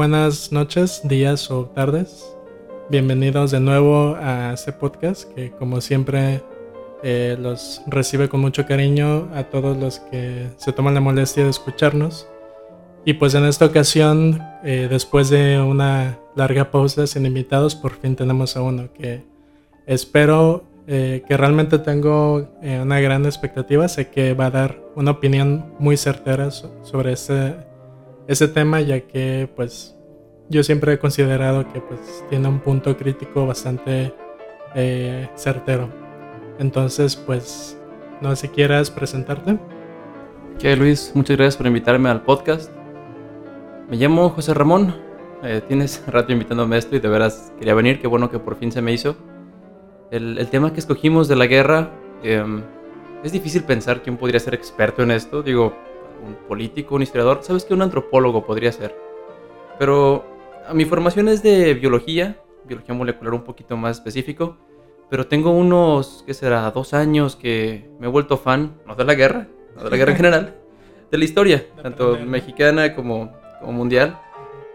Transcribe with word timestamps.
buenas 0.00 0.50
noches, 0.50 1.02
días 1.04 1.50
o 1.50 1.66
tardes. 1.66 2.34
Bienvenidos 2.88 3.50
de 3.50 3.60
nuevo 3.60 4.16
a 4.18 4.54
este 4.54 4.72
podcast 4.72 5.30
que 5.34 5.50
como 5.50 5.82
siempre 5.82 6.42
eh, 7.02 7.36
los 7.38 7.82
recibe 7.86 8.30
con 8.30 8.40
mucho 8.40 8.64
cariño 8.64 9.28
a 9.34 9.42
todos 9.42 9.76
los 9.76 10.00
que 10.00 10.46
se 10.56 10.72
toman 10.72 10.94
la 10.94 11.02
molestia 11.02 11.44
de 11.44 11.50
escucharnos. 11.50 12.26
Y 13.04 13.12
pues 13.12 13.34
en 13.34 13.44
esta 13.44 13.66
ocasión, 13.66 14.40
eh, 14.64 14.86
después 14.88 15.28
de 15.28 15.60
una 15.60 16.18
larga 16.34 16.70
pausa 16.70 17.06
sin 17.06 17.26
invitados, 17.26 17.74
por 17.74 17.92
fin 17.92 18.16
tenemos 18.16 18.56
a 18.56 18.62
uno 18.62 18.88
que 18.94 19.22
espero 19.86 20.64
eh, 20.86 21.24
que 21.28 21.36
realmente 21.36 21.78
tengo 21.78 22.48
una 22.62 23.00
gran 23.00 23.26
expectativa. 23.26 23.86
Sé 23.86 24.08
que 24.08 24.32
va 24.32 24.46
a 24.46 24.50
dar 24.50 24.80
una 24.96 25.10
opinión 25.10 25.74
muy 25.78 25.98
certera 25.98 26.50
sobre 26.50 27.12
este, 27.12 27.68
ese 28.30 28.46
tema, 28.46 28.80
ya 28.80 29.00
que 29.00 29.50
pues 29.56 29.96
yo 30.48 30.62
siempre 30.62 30.92
he 30.92 30.98
considerado 31.00 31.66
que 31.72 31.80
pues 31.80 32.24
tiene 32.30 32.46
un 32.46 32.60
punto 32.60 32.96
crítico 32.96 33.44
bastante 33.44 34.14
certero. 35.34 35.88
Entonces, 36.60 37.16
pues, 37.16 37.76
no 38.20 38.30
sé 38.36 38.46
si 38.46 38.48
quieras 38.52 38.88
presentarte. 38.88 39.58
¿Qué, 40.60 40.76
Luis? 40.76 41.10
Muchas 41.14 41.36
gracias 41.38 41.56
por 41.56 41.66
invitarme 41.66 42.08
al 42.08 42.22
podcast. 42.22 42.70
Me 43.88 43.96
llamo 43.96 44.28
José 44.30 44.54
Ramón. 44.54 44.94
Eh, 45.42 45.60
tienes 45.66 46.04
rato 46.06 46.30
invitándome 46.30 46.76
a 46.76 46.78
esto 46.78 46.94
y 46.94 47.00
de 47.00 47.08
veras 47.08 47.52
quería 47.58 47.74
venir. 47.74 48.00
Qué 48.00 48.06
bueno 48.06 48.30
que 48.30 48.38
por 48.38 48.54
fin 48.56 48.70
se 48.70 48.80
me 48.80 48.92
hizo. 48.92 49.16
El, 50.12 50.46
tema 50.50 50.72
que 50.72 50.78
escogimos 50.78 51.26
de 51.26 51.34
la 51.34 51.46
guerra, 51.46 51.90
em, 52.22 52.62
es 53.24 53.32
difícil 53.32 53.64
pensar 53.64 54.02
quién 54.02 54.16
podría 54.16 54.38
ser 54.38 54.54
experto 54.54 55.02
en 55.02 55.10
esto. 55.10 55.42
Digo, 55.42 55.74
un 56.24 56.34
político, 56.48 56.94
un 56.94 57.02
historiador. 57.02 57.40
Sabes 57.42 57.64
que 57.64 57.74
un 57.74 57.82
antropólogo 57.82 58.44
podría 58.44 58.72
ser. 58.72 58.96
Pero 59.78 60.24
mi 60.74 60.84
formación 60.84 61.28
es 61.28 61.42
de 61.42 61.74
biología, 61.74 62.40
biología 62.64 62.94
molecular 62.94 63.34
un 63.34 63.44
poquito 63.44 63.76
más 63.76 63.98
específico. 63.98 64.56
Pero 65.08 65.26
tengo 65.26 65.50
unos, 65.50 66.22
¿qué 66.26 66.34
será? 66.34 66.70
Dos 66.70 66.94
años 66.94 67.34
que 67.34 67.90
me 67.98 68.06
he 68.06 68.10
vuelto 68.10 68.36
fan, 68.36 68.76
no 68.86 68.94
de 68.94 69.04
la 69.04 69.14
guerra, 69.14 69.48
no 69.74 69.82
de 69.82 69.90
la 69.90 69.96
guerra 69.96 70.12
en 70.12 70.16
general, 70.18 70.56
de 71.10 71.18
la 71.18 71.24
historia, 71.24 71.66
tanto 71.82 72.16
mexicana 72.24 72.94
como, 72.94 73.32
como 73.58 73.72
mundial. 73.72 74.20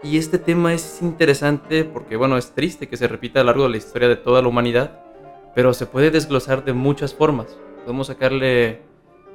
Y 0.02 0.18
este 0.18 0.38
tema 0.38 0.74
es 0.74 1.00
interesante 1.00 1.84
porque, 1.84 2.16
bueno, 2.16 2.36
es 2.36 2.52
triste 2.52 2.86
que 2.86 2.98
se 2.98 3.08
repita 3.08 3.40
a 3.40 3.44
lo 3.44 3.46
largo 3.46 3.62
de 3.64 3.70
la 3.70 3.76
historia 3.78 4.08
de 4.08 4.16
toda 4.16 4.42
la 4.42 4.48
humanidad, 4.48 5.00
pero 5.54 5.72
se 5.72 5.86
puede 5.86 6.10
desglosar 6.10 6.64
de 6.64 6.74
muchas 6.74 7.14
formas. 7.14 7.58
Podemos 7.84 8.08
sacarle, 8.08 8.82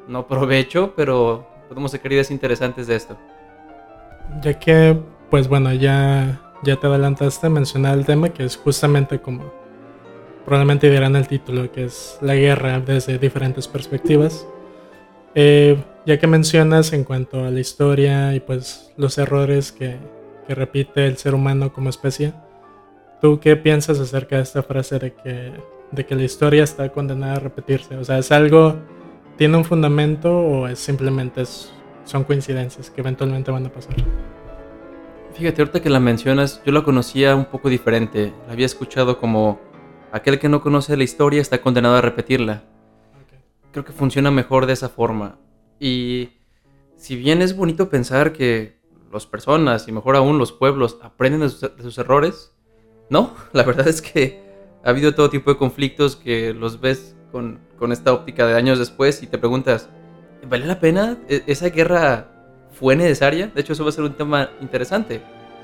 no 0.08 0.28
provecho, 0.28 0.94
pero 0.96 1.48
podemos 1.72 1.92
sacar 1.92 2.12
ideas 2.12 2.30
interesantes 2.32 2.86
de 2.86 2.98
esto. 2.98 3.18
Ya 4.42 4.60
que, 4.60 5.00
pues 5.30 5.48
bueno, 5.48 5.72
ya, 5.72 6.42
ya 6.64 6.76
te 6.76 6.86
adelantaste 6.86 7.48
a 7.48 7.50
mencionar 7.50 7.98
el 7.98 8.06
tema 8.06 8.28
que 8.28 8.44
es 8.44 8.58
justamente 8.58 9.22
como 9.22 9.54
probablemente 10.44 10.90
dirán 10.90 11.16
el 11.16 11.30
título, 11.30 11.72
que 11.72 11.86
es 11.86 12.18
La 12.20 12.36
guerra 12.36 12.82
desde 12.82 13.18
diferentes 13.18 13.70
perspectivas. 13.70 14.46
Eh, 15.34 15.82
ya 16.06 16.20
que 16.20 16.28
mencionas 16.28 16.92
en 16.92 17.06
cuanto 17.06 17.46
a 17.46 17.50
la 17.50 17.62
historia 17.62 18.36
y 18.36 18.42
pues 18.42 18.92
los 18.98 19.18
errores 19.18 19.72
que, 19.72 19.96
que, 20.46 20.54
repite 20.54 21.08
el 21.08 21.16
ser 21.16 21.34
humano 21.34 21.72
como 21.72 21.90
especie, 21.90 22.34
¿tú 23.22 23.40
qué 23.40 23.56
piensas 23.56 23.98
acerca 23.98 24.36
de 24.36 24.44
esta 24.44 24.62
frase 24.62 25.00
de 25.00 25.14
que, 25.14 25.54
de 25.92 26.06
que 26.06 26.16
la 26.16 26.24
historia 26.24 26.66
está 26.66 26.90
condenada 26.90 27.36
a 27.36 27.40
repetirse? 27.40 27.96
O 27.96 28.04
sea, 28.04 28.18
¿es 28.18 28.30
algo, 28.34 28.76
tiene 29.42 29.58
un 29.58 29.66
fundamento 29.66 30.38
o 30.38 30.68
es 30.68 30.78
simplemente 30.78 31.42
son 32.06 32.24
coincidencias 32.26 32.92
que 32.92 33.02
eventualmente 33.02 33.50
van 33.50 33.66
a 33.66 33.74
pasar? 33.74 33.96
Fíjate, 35.34 35.64
ahorita 35.64 35.82
que 35.82 35.90
la 35.90 36.00
mencionas, 36.00 36.62
yo 36.64 36.72
la 36.72 36.84
conocía 36.84 37.36
un 37.36 37.46
poco 37.46 37.68
diferente. 37.68 38.36
La 38.46 38.54
había 38.54 38.68
escuchado 38.68 39.18
como 39.18 39.60
Aquel 40.12 40.38
que 40.38 40.48
no 40.48 40.62
conoce 40.62 40.96
la 40.96 41.04
historia 41.04 41.42
está 41.42 41.60
condenado 41.60 41.96
a 41.96 42.02
repetirla. 42.02 42.66
Creo 43.72 43.84
que 43.84 43.94
funciona 43.94 44.30
mejor 44.30 44.68
de 44.68 44.74
esa 44.74 44.90
forma. 44.90 45.40
Y 45.80 46.34
si 46.96 47.16
bien 47.16 47.42
es 47.42 47.58
bonito 47.58 47.90
pensar 47.90 48.34
que 48.34 48.78
las 49.12 49.26
personas 49.26 49.88
y 49.88 49.92
mejor 49.92 50.18
aún 50.18 50.38
los 50.38 50.52
pueblos 50.52 51.00
aprenden 51.02 51.42
de 51.42 51.50
sus, 51.50 51.98
errores, 51.98 52.54
no, 53.10 53.34
la 53.54 53.64
verdad 53.64 53.88
es 53.88 54.04
que 54.04 54.40
ha 54.84 54.92
habido 54.92 55.16
todo 55.16 55.32
tipo 55.32 55.50
de 55.50 55.58
conflictos 55.58 56.16
que 56.16 56.54
los 56.54 56.80
ves 56.80 57.16
con, 57.32 57.60
con 57.78 57.92
esta 57.92 58.14
óptica 58.14 58.46
de 58.46 58.56
años 58.56 58.80
después 58.80 59.24
y 59.24 59.28
te 59.28 59.38
preguntas, 59.38 59.90
¿vale 60.48 60.66
la 60.66 60.80
pena? 60.80 61.18
¿E-, 61.28 61.44
¿Esa 61.48 61.70
guerra 61.70 62.28
fue 62.74 62.96
necesaria? 62.96 63.48
De 63.48 63.62
hecho, 63.62 63.74
eso 63.74 63.84
va 63.84 63.90
a 63.90 63.94
ser 63.94 64.04
un 64.04 64.14
tema 64.14 64.50
interesante. 64.62 65.22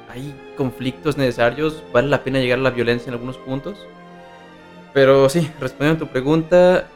¿Hay 0.09 0.33
conflictos 0.55 1.17
necesarios? 1.17 1.83
¿Vale 1.93 2.07
la 2.07 2.23
pena 2.23 2.39
llegar 2.39 2.59
a 2.59 2.63
la 2.63 2.69
violencia 2.71 3.09
en 3.09 3.13
algunos 3.13 3.37
puntos? 3.37 3.77
Pero 4.93 5.29
sí, 5.29 5.49
respondiendo 5.59 6.03
a 6.03 6.07
tu 6.07 6.11
pregunta, 6.11 6.87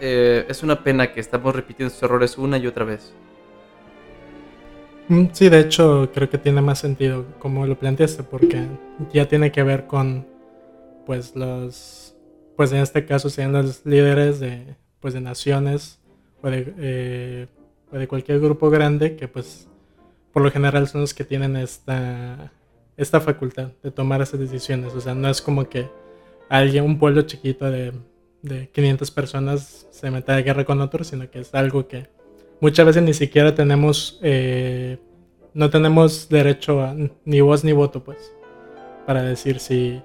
eh, 0.00 0.46
es 0.48 0.62
una 0.62 0.82
pena 0.82 1.12
que 1.12 1.20
estamos 1.20 1.54
repitiendo 1.54 1.92
estos 1.92 2.02
errores 2.08 2.38
una 2.38 2.58
y 2.58 2.66
otra 2.66 2.84
vez. 2.84 3.12
Mm, 5.08 5.26
sí, 5.32 5.48
de 5.48 5.60
hecho 5.60 6.10
creo 6.14 6.30
que 6.30 6.38
tiene 6.38 6.62
más 6.62 6.78
sentido 6.78 7.26
como 7.38 7.66
lo 7.66 7.78
planteaste, 7.78 8.22
porque 8.22 8.66
ya 9.12 9.26
tiene 9.28 9.52
que 9.52 9.62
ver 9.62 9.86
con, 9.86 10.26
pues 11.04 11.34
los, 11.36 12.11
pues 12.56 12.72
en 12.72 12.78
este 12.78 13.04
caso 13.04 13.30
serían 13.30 13.52
los 13.52 13.84
líderes 13.84 14.40
de, 14.40 14.76
pues 15.00 15.14
de 15.14 15.20
naciones 15.20 16.00
o 16.42 16.50
de, 16.50 16.74
eh, 16.78 17.46
o 17.90 17.96
de 17.96 18.08
cualquier 18.08 18.40
grupo 18.40 18.70
grande 18.70 19.16
que 19.16 19.28
pues 19.28 19.68
por 20.32 20.42
lo 20.42 20.50
general 20.50 20.88
son 20.88 21.02
los 21.02 21.14
que 21.14 21.24
tienen 21.24 21.56
esta, 21.56 22.52
esta 22.96 23.20
facultad 23.20 23.72
de 23.82 23.90
tomar 23.90 24.22
esas 24.22 24.40
decisiones. 24.40 24.94
O 24.94 25.00
sea, 25.00 25.14
no 25.14 25.28
es 25.28 25.42
como 25.42 25.68
que 25.68 25.88
alguien, 26.48 26.84
un 26.84 26.98
pueblo 26.98 27.22
chiquito 27.22 27.70
de, 27.70 27.92
de 28.42 28.68
500 28.68 29.10
personas 29.10 29.86
se 29.90 30.10
mete 30.10 30.32
a 30.32 30.40
guerra 30.40 30.64
con 30.64 30.80
otros, 30.80 31.08
sino 31.08 31.30
que 31.30 31.40
es 31.40 31.54
algo 31.54 31.86
que 31.86 32.08
muchas 32.60 32.86
veces 32.86 33.02
ni 33.02 33.14
siquiera 33.14 33.54
tenemos, 33.54 34.18
eh, 34.22 34.98
no 35.54 35.70
tenemos 35.70 36.28
derecho 36.28 36.80
a 36.82 36.94
ni 37.24 37.40
voz 37.40 37.64
ni 37.64 37.72
voto, 37.72 38.02
pues, 38.02 38.34
para 39.06 39.22
decir 39.22 39.58
si, 39.58 40.00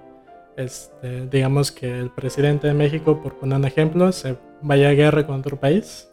este, 0.57 1.27
digamos 1.27 1.71
que 1.71 1.99
el 1.99 2.09
presidente 2.09 2.67
de 2.67 2.73
México, 2.73 3.21
por 3.21 3.37
poner 3.37 3.59
un 3.59 3.65
ejemplo, 3.65 4.11
se 4.11 4.37
vaya 4.61 4.89
a 4.89 4.93
guerra 4.93 5.25
con 5.25 5.39
otro 5.39 5.59
país, 5.59 6.09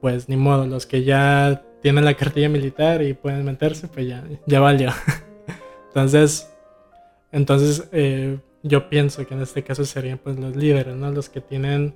pues 0.00 0.28
ni 0.28 0.36
modo, 0.36 0.66
los 0.66 0.86
que 0.86 1.04
ya 1.04 1.62
tienen 1.82 2.04
la 2.04 2.14
cartilla 2.14 2.48
militar 2.48 3.02
y 3.02 3.12
pueden 3.12 3.44
meterse, 3.44 3.86
pues 3.88 4.08
ya, 4.08 4.24
ya 4.46 4.58
valió. 4.58 4.90
entonces, 5.88 6.50
entonces, 7.30 7.88
eh, 7.92 8.38
yo 8.62 8.88
pienso 8.88 9.26
que 9.26 9.34
en 9.34 9.42
este 9.42 9.62
caso 9.62 9.84
serían 9.84 10.18
pues 10.18 10.38
los 10.38 10.56
líderes, 10.56 10.96
¿no? 10.96 11.10
Los 11.10 11.28
que 11.28 11.42
tienen 11.42 11.94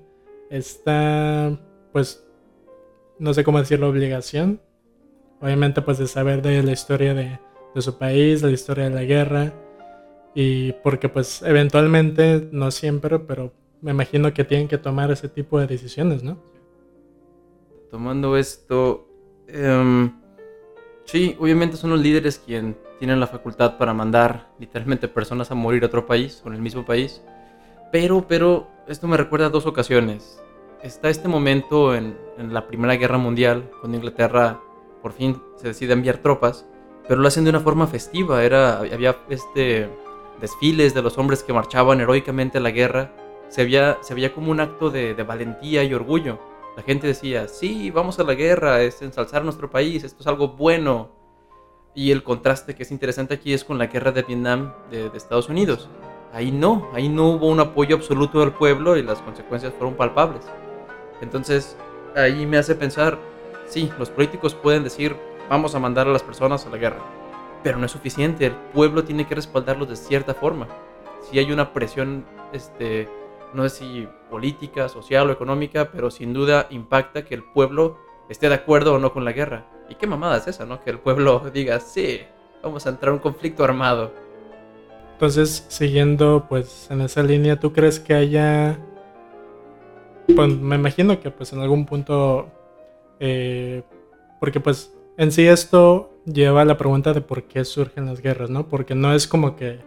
esta, 0.51 1.59
pues, 1.93 2.23
no 3.19 3.33
sé 3.33 3.45
cómo 3.45 3.59
decirlo, 3.59 3.89
obligación. 3.89 4.61
Obviamente 5.41 5.81
pues 5.83 5.99
de 5.99 6.07
saber 6.07 6.43
de 6.43 6.63
la 6.63 6.73
historia 6.73 7.15
de, 7.15 7.39
de 7.75 7.83
su 7.83 7.97
país, 7.97 8.43
la 8.43 8.51
historia 8.51 8.85
de 8.85 8.91
la 8.91 9.05
guerra. 9.05 9.55
Y 10.41 10.71
porque 10.85 11.09
pues 11.09 11.43
eventualmente, 11.43 12.49
no 12.53 12.71
siempre, 12.71 13.19
pero 13.19 13.53
me 13.81 13.91
imagino 13.91 14.33
que 14.33 14.45
tienen 14.45 14.69
que 14.69 14.79
tomar 14.79 15.11
ese 15.11 15.29
tipo 15.29 15.59
de 15.59 15.67
decisiones, 15.67 16.23
¿no? 16.23 16.39
Tomando 17.91 18.37
esto, 18.37 19.09
em, 19.49 20.13
sí, 21.07 21.35
obviamente 21.41 21.77
son 21.77 21.91
los 21.91 21.99
líderes 21.99 22.39
quien 22.39 22.77
tienen 23.01 23.19
la 23.19 23.27
facultad 23.27 23.79
para 23.79 23.93
mandar 23.93 24.53
literalmente 24.61 25.09
personas 25.09 25.51
a 25.51 25.57
morir 25.57 25.83
a 25.83 25.87
otro 25.87 26.07
país 26.07 26.41
o 26.45 26.49
en 26.51 26.55
el 26.55 26.63
mismo 26.63 26.87
país. 26.87 27.21
Pero, 27.91 28.25
pero, 28.29 28.69
esto 28.87 29.09
me 29.09 29.17
recuerda 29.17 29.47
a 29.47 29.51
dos 29.51 29.67
ocasiones. 29.67 30.41
Está 30.85 31.09
este 31.09 31.27
momento 31.27 31.97
en, 31.97 32.17
la 32.39 32.69
Primera 32.69 32.95
Guerra 32.95 33.19
Mundial, 33.19 33.69
cuando 33.81 33.97
Inglaterra 33.97 34.61
por 35.03 35.13
fin 35.15 35.43
se 35.57 35.67
decide 35.67 35.95
enviar 35.95 36.19
tropas, 36.19 36.65
pero 37.09 37.21
lo 37.21 37.27
hacen 37.27 37.43
de 37.43 37.51
una 37.51 37.59
forma 37.59 37.89
festiva. 37.89 38.45
Era, 38.45 38.79
había 38.79 39.17
este 39.31 39.89
desfiles 40.41 40.95
de 40.95 41.03
los 41.03 41.19
hombres 41.19 41.43
que 41.43 41.53
marchaban 41.53 42.01
heroicamente 42.01 42.59
a 42.59 42.61
la 42.61 42.71
guerra. 42.71 43.13
Se 43.49 43.65
veía, 43.65 43.99
como 44.35 44.51
un 44.51 44.61
acto 44.61 44.91
de, 44.91 45.15
de 45.15 45.23
valentía 45.23 45.83
y 45.85 45.95
orgullo. 45.95 46.39
La 46.77 46.83
gente 46.83 47.09
decía, 47.09 47.49
sí, 47.49 47.91
vamos 47.91 48.21
a 48.21 48.23
la 48.23 48.35
guerra, 48.35 48.83
es 48.83 49.03
ensalzar 49.03 49.43
nuestro 49.43 49.69
país, 49.69 50.05
esto 50.05 50.21
es 50.21 50.27
algo 50.29 50.49
bueno. 50.49 51.09
Y 51.93 52.13
el 52.13 52.23
contraste 52.23 52.77
que 52.77 52.85
es 52.85 52.93
interesante 52.93 53.35
aquí 53.35 53.53
es 53.53 53.65
con 53.65 53.79
la 53.79 53.89
guerra 53.89 54.13
de 54.13 54.23
Vietnam 54.23 54.73
de, 54.89 55.11
Estados 55.15 55.49
Unidos. 55.49 55.89
Ahí 56.33 56.53
no, 56.53 56.89
ahí 56.95 57.09
no 57.09 57.31
hubo 57.31 57.49
un 57.49 57.59
apoyo 57.59 57.97
absoluto 57.97 58.39
del 58.39 58.53
pueblo 58.53 58.97
y 58.97 59.03
las 59.03 59.21
consecuencias 59.23 59.73
fueron 59.73 59.97
palpables. 59.97 60.45
Entonces, 61.21 61.77
ahí 62.15 62.47
me 62.47 62.59
hace 62.59 62.77
pensar, 62.77 63.19
sí, 63.67 63.91
los 63.99 64.11
políticos 64.11 64.55
pueden 64.55 64.85
decir, 64.85 65.17
vamos 65.51 65.75
a 65.75 65.81
mandar 65.81 66.07
a 66.07 66.13
las 66.13 66.23
personas 66.23 66.65
a 66.65 66.71
la 66.71 66.77
guerra, 66.77 67.03
pero 67.63 67.79
no 67.79 67.87
es 67.87 67.93
suficiente, 67.93 68.47
el 68.47 68.55
pueblo 68.73 69.05
tiene 69.05 69.27
que 69.27 69.35
respaldarlos 69.35 69.89
de 69.89 69.97
cierta 69.97 70.35
forma. 70.35 70.69
Si 71.29 71.39
hay 71.39 71.51
una 71.53 71.73
presión, 71.73 72.25
este, 72.53 73.09
no 73.53 73.69
sé 73.69 73.71
si 73.71 74.09
política, 74.31 74.89
social 74.89 75.29
o 75.29 75.33
económica, 75.33 75.91
pero 75.91 76.11
sin 76.11 76.33
duda 76.33 76.67
impacta 76.71 77.25
que 77.25 77.35
el 77.35 77.43
pueblo 77.43 77.99
esté 78.29 78.49
de 78.49 78.55
acuerdo 78.55 78.95
o 78.95 78.99
no 78.99 79.13
con 79.13 79.25
la 79.25 79.33
guerra. 79.33 79.67
Y 79.89 79.95
qué 79.95 80.07
mamada 80.07 80.37
es 80.37 80.47
esa, 80.47 80.67
¿no? 80.67 80.81
Que 80.83 80.91
el 80.91 80.99
pueblo 80.99 81.51
diga, 81.55 81.81
sí, 81.81 82.21
vamos 82.63 82.87
a 82.87 82.91
entrar 82.91 83.11
a 83.11 83.15
un 83.15 83.21
conflicto 83.21 83.65
armado. 83.65 84.13
Entonces, 85.13 85.67
siguiendo 85.69 86.47
pues 86.49 86.89
en 86.91 87.01
esa 87.01 87.23
línea, 87.23 87.59
¿tú 87.59 87.73
crees 87.73 87.99
que 87.99 88.15
haya... 88.15 88.79
Pues 90.37 90.49
me 90.49 90.77
imagino 90.77 91.19
que 91.21 91.31
pues 91.31 91.53
en 91.53 91.61
algún 91.61 91.87
punto... 91.87 92.49
eh, 93.19 93.83
porque 94.39 94.61
pues 94.61 94.95
en 95.17 95.33
sí 95.33 95.49
esto 95.49 96.18
lleva 96.33 96.63
a 96.63 96.65
la 96.65 96.77
pregunta 96.77 97.13
de 97.13 97.21
por 97.21 97.45
qué 97.45 97.65
surgen 97.65 98.07
las 98.07 98.21
guerras, 98.21 98.51
¿no? 98.51 98.69
Porque 98.69 98.95
no 98.95 99.13
es 99.15 99.27
como 99.27 99.57
que... 99.57 99.81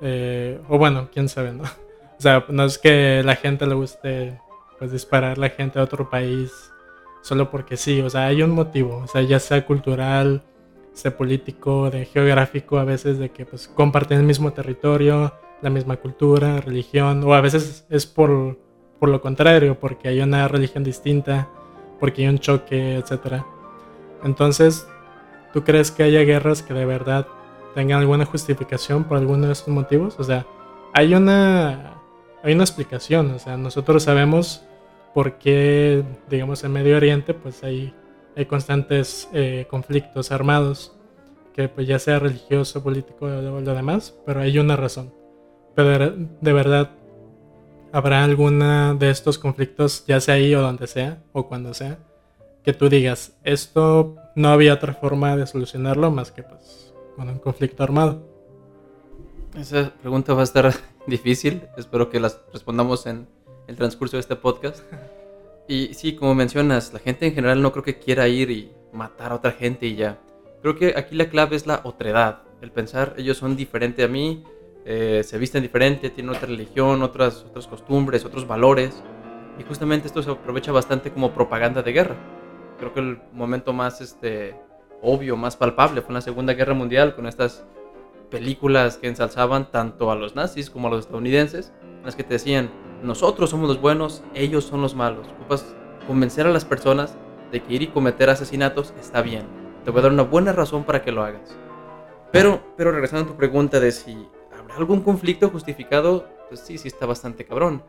eh, 0.00 0.60
o 0.68 0.78
bueno, 0.78 1.08
quién 1.12 1.28
sabe, 1.28 1.52
¿no? 1.52 1.64
O 2.18 2.22
sea, 2.22 2.44
no 2.48 2.64
es 2.64 2.76
que 2.76 3.22
la 3.24 3.34
gente 3.34 3.66
le 3.66 3.74
guste 3.74 4.38
pues 4.78 4.92
disparar 4.92 5.38
la 5.38 5.48
gente 5.48 5.78
a 5.78 5.82
otro 5.82 6.10
país 6.10 6.70
solo 7.22 7.50
porque 7.50 7.76
sí, 7.76 8.00
o 8.00 8.10
sea, 8.10 8.26
hay 8.26 8.42
un 8.42 8.50
motivo, 8.50 8.98
o 8.98 9.06
sea, 9.06 9.22
ya 9.22 9.38
sea 9.38 9.64
cultural, 9.64 10.42
sea 10.92 11.16
político, 11.16 11.90
de 11.90 12.04
geográfico, 12.04 12.78
a 12.78 12.84
veces 12.84 13.18
de 13.18 13.30
que 13.30 13.46
pues 13.46 13.68
comparten 13.68 14.18
el 14.18 14.24
mismo 14.24 14.52
territorio, 14.52 15.32
la 15.62 15.70
misma 15.70 15.96
cultura, 15.96 16.60
religión, 16.60 17.22
o 17.24 17.34
a 17.34 17.40
veces 17.40 17.86
es 17.90 18.06
por, 18.06 18.58
por 18.98 19.08
lo 19.08 19.20
contrario, 19.20 19.78
porque 19.78 20.08
hay 20.08 20.20
una 20.20 20.48
religión 20.48 20.84
distinta, 20.84 21.48
porque 21.98 22.22
hay 22.22 22.28
un 22.28 22.38
choque, 22.38 22.96
etc. 22.96 23.42
Entonces, 24.24 24.86
¿tú 25.52 25.64
crees 25.64 25.90
que 25.90 26.02
haya 26.02 26.20
guerras 26.22 26.62
que 26.62 26.74
de 26.74 26.84
verdad 26.84 27.26
tengan 27.74 28.00
alguna 28.00 28.24
justificación 28.24 29.04
por 29.04 29.18
alguno 29.18 29.46
de 29.46 29.52
estos 29.52 29.68
motivos? 29.68 30.16
O 30.18 30.24
sea, 30.24 30.46
hay 30.92 31.14
una, 31.14 31.94
hay 32.42 32.54
una 32.54 32.64
explicación, 32.64 33.30
o 33.32 33.38
sea, 33.38 33.56
nosotros 33.56 34.02
sabemos 34.02 34.62
por 35.14 35.38
qué, 35.38 36.04
digamos, 36.28 36.62
en 36.64 36.72
Medio 36.72 36.96
Oriente, 36.96 37.34
pues 37.34 37.62
hay, 37.64 37.94
hay 38.36 38.46
constantes 38.46 39.28
eh, 39.32 39.66
conflictos 39.68 40.30
armados, 40.30 40.96
que 41.54 41.68
pues 41.68 41.86
ya 41.86 41.98
sea 41.98 42.18
religioso, 42.18 42.82
político 42.82 43.26
o 43.26 43.60
lo 43.60 43.74
demás, 43.74 44.14
pero 44.24 44.40
hay 44.40 44.58
una 44.58 44.76
razón. 44.76 45.12
Pero 45.74 46.10
de, 46.40 46.52
verdad, 46.52 46.90
¿habrá 47.92 48.24
alguna 48.24 48.94
de 48.94 49.10
estos 49.10 49.38
conflictos, 49.38 50.04
ya 50.06 50.20
sea 50.20 50.34
ahí 50.34 50.54
o 50.54 50.62
donde 50.62 50.86
sea, 50.86 51.22
o 51.32 51.48
cuando 51.48 51.74
sea, 51.74 51.98
que 52.62 52.72
tú 52.72 52.88
digas, 52.88 53.38
esto 53.44 54.16
no 54.34 54.48
había 54.48 54.74
otra 54.74 54.94
forma 54.94 55.36
de 55.36 55.46
solucionarlo 55.46 56.10
más 56.10 56.32
que 56.32 56.42
pues 56.42 56.92
con 57.16 57.28
un 57.28 57.38
conflicto 57.38 57.82
armado? 57.82 58.22
Esa 59.58 59.92
pregunta 60.00 60.34
va 60.34 60.42
a 60.42 60.44
estar 60.44 60.72
difícil. 61.06 61.62
Espero 61.76 62.08
que 62.08 62.20
las 62.20 62.40
respondamos 62.52 63.06
en 63.06 63.26
el 63.66 63.76
transcurso 63.76 64.16
de 64.16 64.20
este 64.20 64.36
podcast. 64.36 64.84
Y 65.68 65.94
sí, 65.94 66.14
como 66.14 66.34
mencionas, 66.34 66.92
la 66.92 66.98
gente 66.98 67.26
en 67.26 67.34
general 67.34 67.62
no 67.62 67.72
creo 67.72 67.84
que 67.84 67.98
quiera 67.98 68.28
ir 68.28 68.50
y 68.50 68.72
matar 68.92 69.32
a 69.32 69.36
otra 69.36 69.52
gente 69.52 69.86
y 69.86 69.96
ya. 69.96 70.18
Creo 70.62 70.76
que 70.76 70.94
aquí 70.96 71.14
la 71.14 71.28
clave 71.28 71.56
es 71.56 71.66
la 71.66 71.80
otredad. 71.84 72.42
El 72.60 72.70
pensar, 72.70 73.14
ellos 73.16 73.38
son 73.38 73.56
diferentes 73.56 74.04
a 74.04 74.08
mí, 74.08 74.44
eh, 74.84 75.22
se 75.24 75.38
visten 75.38 75.62
diferente, 75.62 76.10
tienen 76.10 76.34
otra 76.34 76.48
religión, 76.48 77.02
otras, 77.02 77.44
otras 77.48 77.66
costumbres, 77.66 78.24
otros 78.24 78.46
valores. 78.46 79.02
Y 79.58 79.62
justamente 79.62 80.06
esto 80.06 80.22
se 80.22 80.30
aprovecha 80.30 80.72
bastante 80.72 81.10
como 81.10 81.32
propaganda 81.32 81.82
de 81.82 81.92
guerra. 81.92 82.16
Creo 82.80 82.94
que 82.94 83.00
el 83.00 83.20
momento 83.32 83.74
más 83.74 84.00
este, 84.00 84.56
obvio, 85.02 85.36
más 85.36 85.54
palpable 85.54 86.00
fue 86.00 86.08
en 86.08 86.14
la 86.14 86.20
Segunda 86.22 86.54
Guerra 86.54 86.72
Mundial 86.72 87.14
con 87.14 87.26
estas 87.26 87.64
películas 88.30 88.96
que 88.96 89.06
ensalzaban 89.06 89.70
tanto 89.70 90.10
a 90.10 90.16
los 90.16 90.34
nazis 90.34 90.70
como 90.70 90.88
a 90.88 90.90
los 90.90 91.00
estadounidenses, 91.00 91.72
en 91.82 92.04
las 92.06 92.16
que 92.16 92.24
te 92.24 92.34
decían, 92.34 92.70
nosotros 93.02 93.50
somos 93.50 93.68
los 93.68 93.80
buenos, 93.80 94.22
ellos 94.34 94.64
son 94.64 94.80
los 94.80 94.94
malos. 94.94 95.28
Ocupas 95.28 95.76
convencer 96.06 96.46
a 96.46 96.50
las 96.50 96.64
personas 96.64 97.18
de 97.52 97.62
que 97.62 97.74
ir 97.74 97.82
y 97.82 97.88
cometer 97.88 98.30
asesinatos 98.30 98.94
está 98.98 99.20
bien. 99.20 99.44
Te 99.84 99.90
voy 99.90 100.00
a 100.00 100.02
dar 100.04 100.12
una 100.12 100.22
buena 100.22 100.52
razón 100.52 100.84
para 100.84 101.02
que 101.02 101.12
lo 101.12 101.22
hagas. 101.22 101.58
Pero, 102.32 102.62
pero 102.78 102.92
regresando 102.92 103.24
a 103.24 103.32
tu 103.32 103.36
pregunta 103.36 103.78
de 103.78 103.92
si 103.92 104.26
habrá 104.58 104.76
algún 104.76 105.02
conflicto 105.02 105.50
justificado, 105.50 106.28
pues 106.48 106.60
sí, 106.60 106.78
sí 106.78 106.88
está 106.88 107.04
bastante 107.04 107.44
cabrón. 107.44 107.82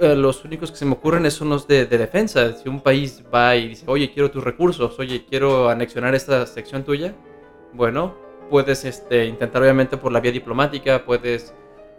Eh, 0.00 0.14
los 0.14 0.44
únicos 0.44 0.70
que 0.70 0.76
se 0.76 0.84
me 0.84 0.92
ocurren 0.92 1.28
son 1.30 1.48
los 1.48 1.66
de, 1.66 1.84
de 1.86 1.98
defensa. 1.98 2.52
Si 2.52 2.68
un 2.68 2.80
país 2.80 3.24
va 3.34 3.56
y 3.56 3.68
dice, 3.68 3.84
oye, 3.88 4.12
quiero 4.12 4.30
tus 4.30 4.44
recursos, 4.44 4.96
oye, 4.98 5.24
quiero 5.28 5.68
anexionar 5.68 6.14
esta 6.14 6.46
sección 6.46 6.84
tuya, 6.84 7.14
bueno, 7.72 8.14
puedes 8.48 8.84
este, 8.84 9.26
intentar 9.26 9.60
obviamente 9.60 9.96
por 9.96 10.12
la 10.12 10.20
vía 10.20 10.30
diplomática, 10.30 11.04
puedes 11.04 11.52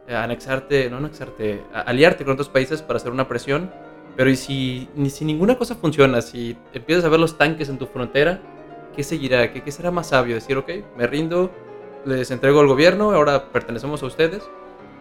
eh, 0.07 0.16
anexarte, 0.16 0.90
no 0.90 0.98
anexarte, 0.98 1.62
aliarte 1.74 2.24
con 2.24 2.34
otros 2.34 2.48
países 2.48 2.81
para 2.81 2.98
hacer 2.98 3.12
una 3.12 3.28
presión, 3.28 3.69
pero 4.16 4.30
y 4.30 4.38
si, 4.38 4.88
ni 4.95 5.10
si 5.10 5.25
ninguna 5.25 5.57
cosa 5.57 5.75
funciona, 5.75 6.22
si 6.22 6.56
empiezas 6.74 7.04
a 7.04 7.10
ver 7.10 7.19
los 7.19 7.38
tanques 7.38 7.68
en 7.68 7.78
tu 7.78 7.86
frontera, 7.86 8.40
¿qué 8.95 9.04
seguirá? 9.04 9.52
¿Qué, 9.52 9.62
qué 9.62 9.72
será 9.74 9.92
más 9.92 10.07
sabio? 10.07 10.36
Decir, 10.36 10.56
ok, 10.56 10.69
me 10.98 11.06
rindo, 11.06 11.52
les 12.06 12.31
entrego 12.31 12.62
al 12.62 12.68
gobierno, 12.68 13.12
ahora 13.12 13.52
pertenecemos 13.52 14.02
a 14.04 14.06
ustedes, 14.06 14.50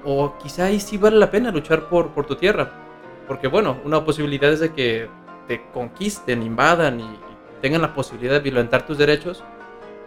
o 0.04 0.36
quizá 0.42 0.64
ahí 0.64 0.80
sí 0.80 0.98
vale 0.98 1.16
la 1.16 1.30
pena 1.30 1.52
luchar 1.52 1.88
por, 1.88 2.12
por 2.12 2.26
tu 2.26 2.34
tierra, 2.34 2.87
porque 3.28 3.46
bueno, 3.46 3.78
una 3.84 4.04
posibilidad 4.04 4.50
es 4.50 4.60
de 4.60 4.72
que 4.72 5.08
te 5.46 5.62
conquisten, 5.72 6.42
invadan 6.42 7.00
y, 7.00 7.18
tengan 7.60 7.82
la 7.82 7.92
posibilidad 7.92 8.34
de 8.34 8.40
violentar 8.40 8.86
tus 8.86 8.98
derechos, 8.98 9.42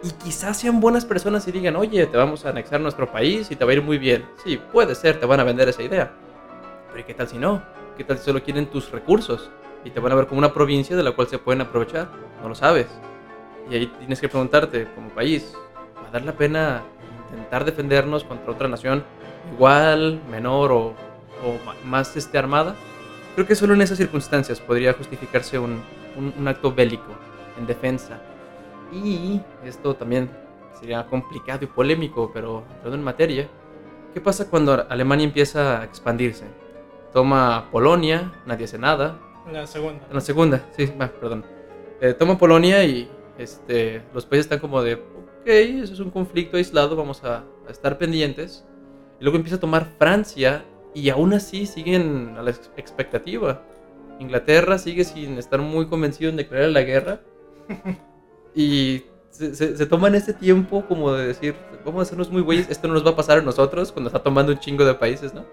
y 0.02 0.10
quizás 0.12 0.56
sean 0.58 0.80
buenas 0.80 1.04
personas 1.04 1.46
y 1.46 1.52
digan, 1.52 1.76
oye, 1.76 2.06
te 2.06 2.16
vamos 2.16 2.46
a 2.46 2.48
anexar 2.48 2.80
nuestro 2.80 3.12
país 3.12 3.50
y 3.50 3.56
te 3.56 3.64
va 3.64 3.72
a 3.72 3.74
ir 3.74 3.82
muy 3.82 3.98
bien. 3.98 4.24
Sí, 4.42 4.58
puede 4.72 4.94
ser, 4.94 5.20
te 5.20 5.26
van 5.26 5.38
a 5.38 5.44
vender 5.44 5.68
esa 5.68 5.82
idea. 5.82 6.12
Pero 6.88 7.00
¿y 7.00 7.04
qué 7.04 7.12
tal 7.12 7.28
si 7.28 7.36
no? 7.36 7.62
¿Qué 7.96 8.04
tal 8.04 8.16
si 8.16 8.24
solo 8.24 8.42
quieren 8.42 8.66
tus 8.66 8.90
recursos? 8.90 9.50
Y 9.84 9.90
te 9.90 10.00
van 10.00 10.12
a 10.12 10.14
ver 10.14 10.26
como 10.26 10.38
una 10.38 10.54
provincia 10.54 10.96
de 10.96 11.02
la 11.02 11.12
cual 11.12 11.28
se 11.28 11.38
pueden 11.38 11.60
aprovechar. 11.60 12.08
No 12.42 12.48
lo 12.48 12.54
sabes. 12.54 12.86
Y 13.70 13.74
ahí 13.74 13.86
tienes 13.98 14.18
que 14.18 14.30
preguntarte, 14.30 14.88
como 14.94 15.10
país, 15.10 15.54
¿va 16.02 16.08
a 16.08 16.10
dar 16.10 16.22
la 16.22 16.32
pena 16.32 16.82
intentar 17.30 17.64
defendernos 17.66 18.24
contra 18.24 18.50
otra 18.50 18.68
nación 18.68 19.04
igual, 19.52 20.20
menor 20.30 20.72
o, 20.72 20.86
o 20.86 21.84
más 21.84 22.16
este, 22.16 22.38
armada? 22.38 22.74
Creo 23.34 23.46
que 23.46 23.54
solo 23.54 23.74
en 23.74 23.82
esas 23.82 23.98
circunstancias 23.98 24.60
podría 24.60 24.92
justificarse 24.92 25.58
un, 25.58 25.80
un- 26.16 26.34
un 26.38 26.48
acto 26.48 26.72
bélico 26.74 27.12
en 27.58 27.66
defensa. 27.66 28.20
Y 28.92 29.40
esto 29.64 29.94
también 29.94 30.30
sería 30.78 31.06
complicado 31.06 31.64
y 31.64 31.66
polémico, 31.66 32.30
pero 32.32 32.64
entrando 32.74 32.96
en 32.96 33.02
materia, 33.04 33.48
¿qué 34.12 34.20
pasa 34.20 34.50
cuando 34.50 34.86
Alemania 34.88 35.24
empieza 35.24 35.80
a 35.80 35.84
expandirse? 35.84 36.44
Toma 37.12 37.68
Polonia, 37.70 38.32
nadie 38.46 38.64
hace 38.64 38.78
nada. 38.78 39.18
La 39.50 39.66
segunda. 39.66 40.06
La 40.12 40.20
segunda, 40.20 40.66
sí, 40.76 40.86
perdón. 41.20 41.44
Eh, 42.00 42.14
toma 42.14 42.36
Polonia 42.38 42.84
y 42.84 43.10
este, 43.38 44.02
los 44.12 44.26
países 44.26 44.46
están 44.46 44.58
como 44.58 44.82
de, 44.82 44.94
ok, 44.94 45.46
eso 45.46 45.92
es 45.94 46.00
un 46.00 46.10
conflicto 46.10 46.56
aislado, 46.58 46.96
vamos 46.96 47.22
a, 47.24 47.44
a 47.66 47.70
estar 47.70 47.96
pendientes. 47.96 48.64
Y 49.20 49.24
luego 49.24 49.36
empieza 49.36 49.56
a 49.56 49.60
tomar 49.60 49.86
Francia 49.98 50.64
y 50.94 51.08
aún 51.10 51.32
así 51.32 51.66
siguen 51.66 52.34
a 52.38 52.42
la 52.42 52.50
ex- 52.50 52.70
expectativa. 52.76 53.62
Inglaterra 54.20 54.78
sigue 54.78 55.04
sin 55.04 55.38
estar 55.38 55.60
muy 55.60 55.86
convencido 55.86 56.30
en 56.30 56.36
declarar 56.36 56.68
la 56.70 56.82
guerra. 56.82 57.20
Y 58.54 59.04
se, 59.30 59.54
se- 59.54 59.76
se 59.78 59.86
toman 59.86 60.14
ese 60.14 60.34
tiempo 60.34 60.84
como 60.86 61.12
de 61.14 61.26
decir, 61.28 61.54
vamos 61.86 62.00
a 62.00 62.02
hacernos 62.02 62.30
muy 62.30 62.42
güeyes, 62.42 62.68
esto 62.68 62.86
no 62.86 62.92
nos 62.94 63.06
va 63.06 63.10
a 63.12 63.16
pasar 63.16 63.38
a 63.38 63.42
nosotros 63.42 63.90
cuando 63.92 64.08
está 64.08 64.22
tomando 64.22 64.52
un 64.52 64.58
chingo 64.58 64.84
de 64.84 64.92
países, 64.94 65.32
¿no? 65.32 65.44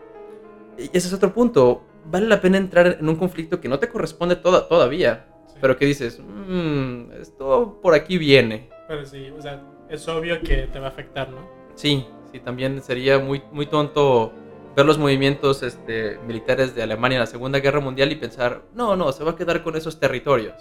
Y 0.78 0.84
ese 0.88 1.08
es 1.08 1.14
otro 1.14 1.34
punto. 1.34 1.82
Vale 2.12 2.28
la 2.28 2.42
pena 2.42 2.58
entrar 2.58 2.98
en 3.00 3.08
un 3.08 3.16
conflicto 3.16 3.62
que 3.62 3.70
no 3.70 3.80
te 3.80 3.88
corresponde 3.88 4.36
toda, 4.36 4.68
todavía, 4.68 5.28
Sí. 5.48 5.56
pero 5.62 5.78
que 5.78 5.86
dices, 5.86 6.20
"Mm, 6.20 7.12
esto 7.22 7.80
por 7.82 7.94
aquí 7.94 8.18
viene. 8.18 8.70
Pero 8.90 9.06
sí, 9.06 9.30
o 9.38 9.42
sea, 9.42 9.62
es 9.90 10.06
obvio 10.10 10.42
que 10.42 10.68
te 10.72 10.80
va 10.80 10.88
a 10.88 10.90
afectar, 10.90 11.30
¿no? 11.30 11.38
Sí, 11.76 12.06
sí, 12.34 12.40
también 12.42 12.82
sería 12.82 13.18
muy, 13.20 13.42
muy 13.54 13.66
tonto 13.66 14.34
ver 14.76 14.86
los 14.86 14.98
movimientos 14.98 15.64
este, 15.64 16.20
militares 16.26 16.76
de 16.76 16.84
Alemania 16.84 17.18
en 17.18 17.22
la 17.22 17.28
Segunda 17.28 17.60
Guerra 17.60 17.80
Mundial 17.80 18.12
y 18.12 18.16
pensar, 18.16 18.64
no, 18.74 18.96
no, 18.96 19.12
se 19.12 19.24
va 19.24 19.32
a 19.32 19.36
quedar 19.36 19.64
con 19.64 19.76
esos 19.76 20.00
territorios. 20.00 20.56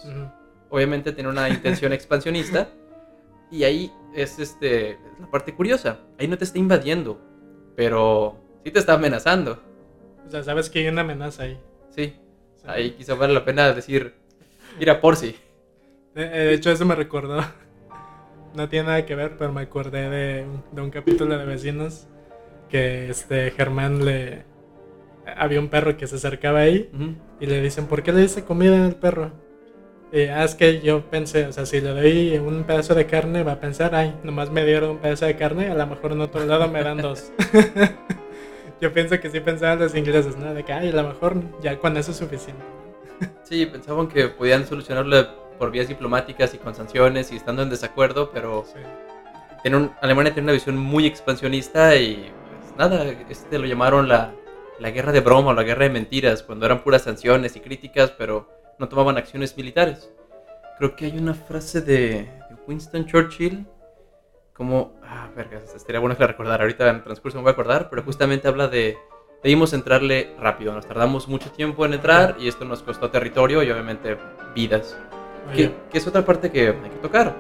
Obviamente 0.71 1.13
tiene 1.13 1.31
una 1.31 1.49
intención 1.49 1.93
expansionista 1.95 2.69
y 3.51 3.65
ahí 3.65 3.93
es 4.15 4.39
este, 4.39 4.93
es 4.93 4.99
la 5.21 5.31
parte 5.31 5.55
curiosa. 5.55 6.01
Ahí 6.19 6.29
no 6.29 6.39
te 6.39 6.45
está 6.45 6.59
invadiendo, 6.59 7.21
pero 7.77 8.37
sí 8.65 8.71
te 8.71 8.79
está 8.79 8.95
amenazando. 8.95 9.63
O 10.27 10.31
sea, 10.31 10.43
sabes 10.43 10.69
que 10.69 10.81
hay 10.81 10.89
una 10.89 11.03
amenaza 11.03 11.45
ahí. 11.45 11.59
Sí, 11.91 12.17
ahí 12.67 12.91
quizá 12.93 13.15
vale 13.15 13.33
la 13.33 13.45
pena 13.45 13.73
decir, 13.73 14.15
mira, 14.79 15.01
por 15.01 15.17
si. 15.17 15.37
De, 16.15 16.25
eh, 16.25 16.29
de 16.29 16.55
hecho, 16.55 16.71
eso 16.71 16.85
me 16.85 16.95
recordó. 16.95 17.41
No 18.55 18.67
tiene 18.67 18.87
nada 18.87 19.05
que 19.05 19.15
ver, 19.15 19.37
pero 19.37 19.53
me 19.53 19.61
acordé 19.61 20.09
de 20.73 20.81
un 20.81 20.91
capítulo 20.91 21.39
de 21.39 21.45
vecinos 21.45 22.09
que 22.69 23.11
este 23.11 23.51
Germán 23.51 24.05
le. 24.05 24.45
Había 25.37 25.61
un 25.61 25.69
perro 25.69 25.97
que 25.97 26.07
se 26.07 26.17
acercaba 26.17 26.61
ahí 26.61 26.89
Ujú. 26.95 27.15
y 27.41 27.47
le 27.47 27.61
dicen, 27.61 27.87
¿por 27.87 28.03
qué 28.03 28.13
le 28.13 28.23
dice 28.23 28.45
comida 28.45 28.85
al 28.87 28.95
perro? 28.97 29.33
Y 30.11 30.23
ah, 30.23 30.43
es 30.43 30.55
que 30.55 30.81
yo 30.81 31.03
pensé, 31.11 31.47
o 31.47 31.53
sea, 31.53 31.67
si 31.67 31.83
le 31.83 31.91
doy 31.91 32.39
un 32.39 32.65
pedazo 32.65 32.95
de 32.95 33.05
carne, 33.05 33.43
va 33.43 33.53
a 33.53 33.61
pensar, 33.61 33.95
ay, 33.95 34.15
nomás 34.23 34.51
me 34.51 34.65
dieron 34.65 34.91
un 34.93 34.99
pedazo 34.99 35.27
de 35.27 35.37
carne, 35.37 35.69
a 35.69 35.75
lo 35.75 35.87
mejor 35.87 36.13
en 36.13 36.23
otro 36.23 36.43
lado 36.47 36.67
me 36.69 36.83
dan 36.83 36.97
dos. 37.03 37.31
yo 38.81 38.93
pienso 38.95 39.21
que 39.21 39.29
sí 39.29 39.41
pensaban 39.41 39.79
los 39.81 39.95
ingleses, 39.95 40.37
¿no? 40.39 40.55
De 40.55 40.65
que, 40.65 40.73
ay, 40.73 40.89
a 40.89 40.93
lo 40.93 41.09
mejor 41.09 41.37
ya 41.61 41.79
con 41.79 41.97
eso 41.99 42.13
es 42.13 42.17
suficiente. 42.17 42.63
Sí, 43.43 43.67
pensaban 43.67 44.09
que 44.09 44.29
podían 44.29 44.67
solucionarlo 44.67 45.49
por 45.59 45.71
vías 45.71 45.89
diplomáticas 45.89 46.55
y 46.55 46.59
con 46.59 46.75
sanciones 46.75 47.33
y 47.33 47.37
estando 47.37 47.63
en 47.63 47.69
desacuerdo, 47.71 48.31
pero 48.33 48.65
Sí. 48.65 48.81
Alemania 50.01 50.33
tiene 50.33 50.47
una 50.47 50.53
visión 50.53 50.79
muy 50.79 51.05
expansionista 51.07 51.95
y 51.97 52.31
nada, 52.79 53.05
este 53.29 53.59
lo 53.59 53.67
llamaron 53.67 54.09
la, 54.09 54.33
la 54.79 54.91
guerra 54.91 55.13
de 55.13 55.21
broma 55.21 55.51
o 55.51 55.55
la 55.55 55.65
guerra 55.65 55.85
de 55.85 55.91
mentiras, 55.91 56.43
cuando 56.43 56.65
eran 56.65 56.83
puras 56.83 57.03
sanciones 57.03 57.57
y 57.57 57.61
críticas, 57.61 58.13
pero 58.13 58.49
no 58.79 58.89
tomaban 58.89 59.19
acciones 59.19 59.57
militares. 59.57 60.11
Creo 60.79 60.95
que 60.95 61.07
hay 61.07 61.19
una 61.19 61.35
frase 61.35 61.81
de, 61.81 62.31
Winston 62.67 63.07
Churchill, 63.07 63.67
como, 64.53 64.93
ah, 65.03 65.29
verga, 65.35 65.59
estaría 65.75 66.01
bueno 66.01 66.17
que 66.17 66.23
la 66.23 66.29
recordara, 66.29 66.65
ahorita 66.65 66.89
en 66.91 66.97
el 66.97 67.03
transcurso 67.03 67.39
me 67.39 67.43
voy 67.43 67.51
a 67.51 67.53
acordar, 67.53 67.89
pero 67.91 68.03
justamente 68.03 68.47
habla 68.47 68.69
de, 68.69 68.99
debimos 69.43 69.73
entrarle 69.73 70.35
rápido, 70.39 70.75
nos 70.75 70.87
tardamos 70.87 71.29
mucho 71.29 71.51
tiempo 71.51 71.87
en 71.87 71.95
entrar 71.95 72.37
y 72.39 72.47
esto 72.47 72.65
nos 72.65 72.83
costó 72.83 73.11
territorio 73.11 73.63
y 73.63 73.71
obviamente 73.71 74.19
vidas. 74.55 74.97
Que, 75.55 75.73
que, 75.91 75.97
es 75.97 76.07
otra 76.07 76.27
parte 76.27 76.51
que 76.51 76.69
hay 76.69 76.91
que 76.91 76.99
tocar. 77.01 77.35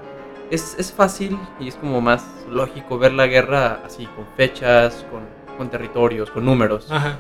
Es, 0.51 0.77
es, 0.79 0.93
fácil 0.93 1.39
y 1.61 1.69
es 1.69 1.75
como 1.75 2.01
más 2.01 2.27
lógico 2.49 2.99
ver 2.99 3.13
la 3.13 3.27
guerra 3.27 3.83
así, 3.85 4.07
con 4.07 4.27
fechas, 4.37 5.05
con, 5.11 5.23
con 5.57 5.71
territorios, 5.71 6.31
con 6.31 6.45
números. 6.45 6.91
Ajá. 6.91 7.19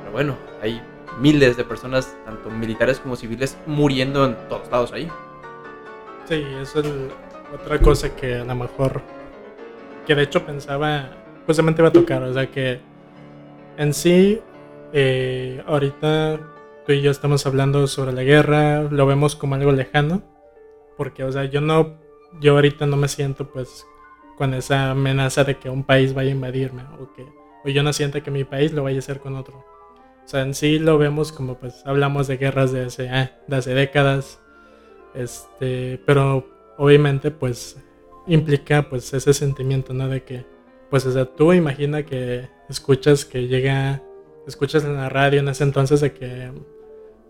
Pero 0.00 0.12
bueno, 0.12 0.36
hay 0.62 0.80
miles 1.20 1.56
de 1.56 1.64
personas, 1.64 2.16
tanto 2.24 2.50
militares 2.50 3.00
como 3.00 3.16
civiles, 3.16 3.58
muriendo 3.66 4.24
en 4.24 4.36
todos 4.48 4.70
lados 4.70 4.92
ahí. 4.92 5.10
Sí, 6.26 6.44
es 6.60 6.74
otra 6.76 7.78
cosa 7.80 8.14
que 8.14 8.36
a 8.36 8.44
lo 8.44 8.54
mejor, 8.54 9.00
que 10.06 10.14
de 10.14 10.22
hecho 10.22 10.44
pensaba, 10.44 11.10
justamente 11.46 11.80
iba 11.80 11.88
a 11.88 11.92
tocar, 11.92 12.22
o 12.22 12.32
sea 12.32 12.50
que 12.50 12.80
en 13.78 13.94
sí, 13.94 14.40
eh, 14.92 15.62
ahorita 15.66 16.38
tú 16.86 16.92
y 16.92 17.00
yo 17.00 17.10
estamos 17.10 17.46
hablando 17.46 17.86
sobre 17.86 18.12
la 18.12 18.22
guerra, 18.22 18.82
lo 18.82 19.06
vemos 19.06 19.36
como 19.36 19.54
algo 19.54 19.72
lejano, 19.72 20.22
porque, 20.96 21.24
o 21.24 21.32
sea, 21.32 21.44
yo 21.44 21.60
no, 21.60 21.96
yo 22.40 22.54
ahorita 22.54 22.86
no 22.86 22.96
me 22.96 23.08
siento 23.08 23.50
pues 23.50 23.86
con 24.36 24.54
esa 24.54 24.92
amenaza 24.92 25.44
de 25.44 25.56
que 25.56 25.68
un 25.68 25.84
país 25.84 26.14
vaya 26.14 26.30
a 26.30 26.34
invadirme, 26.34 26.82
o 27.00 27.12
que, 27.12 27.26
o 27.64 27.68
yo 27.68 27.82
no 27.82 27.92
siento 27.92 28.22
que 28.22 28.30
mi 28.30 28.44
país 28.44 28.72
lo 28.72 28.84
vaya 28.84 28.96
a 28.96 29.00
hacer 29.00 29.18
con 29.18 29.34
otro. 29.36 29.64
O 30.24 30.28
sea, 30.28 30.42
en 30.42 30.54
sí 30.54 30.78
lo 30.78 30.98
vemos 30.98 31.32
como 31.32 31.58
pues 31.58 31.82
hablamos 31.86 32.28
de 32.28 32.36
guerras 32.36 32.70
de 32.70 32.84
hace, 32.84 33.08
ah, 33.08 33.32
de 33.46 33.56
hace 33.56 33.74
décadas, 33.74 34.38
este, 35.14 36.00
pero 36.06 36.46
obviamente 36.76 37.30
pues 37.30 37.82
implica 38.26 38.88
pues 38.88 39.12
ese 39.12 39.32
sentimiento, 39.32 39.92
¿no? 39.92 40.08
De 40.08 40.22
que, 40.22 40.46
pues 40.90 41.04
o 41.06 41.12
sea, 41.12 41.24
tú 41.24 41.52
imagina 41.52 42.04
que 42.04 42.48
escuchas 42.68 43.24
que 43.24 43.48
llega, 43.48 44.02
escuchas 44.46 44.84
en 44.84 44.94
la 44.94 45.08
radio 45.08 45.40
en 45.40 45.48
ese 45.48 45.64
entonces 45.64 46.00
de 46.00 46.12
que, 46.12 46.52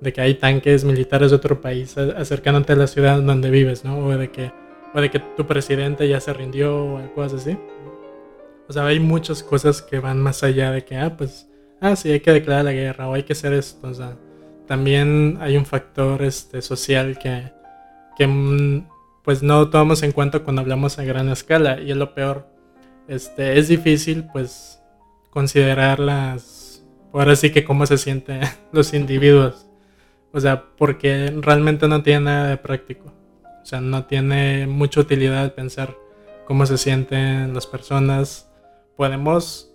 de 0.01 0.13
que 0.13 0.21
hay 0.21 0.35
tanques 0.35 0.85
militares 0.85 1.31
de 1.31 1.37
otro 1.37 1.61
país 1.61 1.97
acercándote 1.97 2.73
a 2.75 2.77
la 2.77 2.87
ciudad 2.87 3.21
donde 3.23 3.51
vives, 3.51 3.85
¿no? 3.85 3.99
O 3.99 4.17
de 4.17 4.31
que, 4.31 4.53
o 4.95 5.01
de 5.01 5.11
que 5.11 5.19
tu 5.19 5.47
presidente 5.47 6.09
ya 6.09 6.21
se 6.21 6.33
rindió 6.33 6.95
o 6.95 7.15
cosas 7.15 7.43
así. 7.43 7.59
O 8.69 8.73
sea, 8.73 8.87
hay 8.87 9.01
muchas 9.01 9.43
cosas 9.43 9.81
que 9.83 9.99
van 9.99 10.21
más 10.21 10.43
allá 10.43 10.71
de 10.71 10.85
que, 10.85 10.97
ah, 10.97 11.17
pues, 11.17 11.49
ah, 11.81 11.97
sí, 11.97 12.11
hay 12.11 12.21
que 12.21 12.33
declarar 12.33 12.65
la 12.65 12.73
guerra 12.73 13.09
o 13.09 13.15
hay 13.15 13.23
que 13.23 13.33
hacer 13.33 13.53
esto. 13.53 13.89
O 13.89 13.95
sea, 13.95 14.17
también 14.67 15.39
hay 15.41 15.57
un 15.57 15.65
factor 15.65 16.23
este, 16.23 16.61
social 16.61 17.19
que, 17.19 17.51
que 18.17 18.27
mm, 18.27 18.87
pues 19.23 19.43
no 19.43 19.69
tomamos 19.71 20.03
en 20.03 20.13
cuenta 20.13 20.41
cuando 20.41 20.63
hablamos 20.63 20.99
a 20.99 21.05
gran 21.05 21.29
escala 21.31 21.81
y 21.81 21.91
es 21.91 21.97
lo 21.97 22.15
peor. 22.15 22.47
Este, 23.09 23.59
es 23.59 23.69
difícil 23.69 24.27
pues 24.33 24.83
considerar 25.31 25.99
las, 25.99 26.85
ahora 27.13 27.37
sí 27.37 27.51
que 27.51 27.65
cómo 27.65 27.87
se 27.87 27.97
sienten 27.99 28.43
los 28.73 28.93
individuos. 28.93 29.67
O 30.33 30.41
sea, 30.41 30.65
porque 30.77 31.33
realmente 31.41 31.89
no 31.89 32.03
tiene 32.03 32.21
nada 32.21 32.49
de 32.49 32.57
práctico. 32.59 33.18
O 33.69 33.71
sea, 33.71 33.83
no 33.83 34.07
tiene 34.07 34.67
mucha 34.67 34.99
utilidad 34.99 35.55
pensar 35.55 35.95
cómo 36.47 36.65
se 36.65 36.79
sienten 36.79 37.53
las 37.53 37.67
personas. 37.67 38.51
Podemos, 38.97 39.75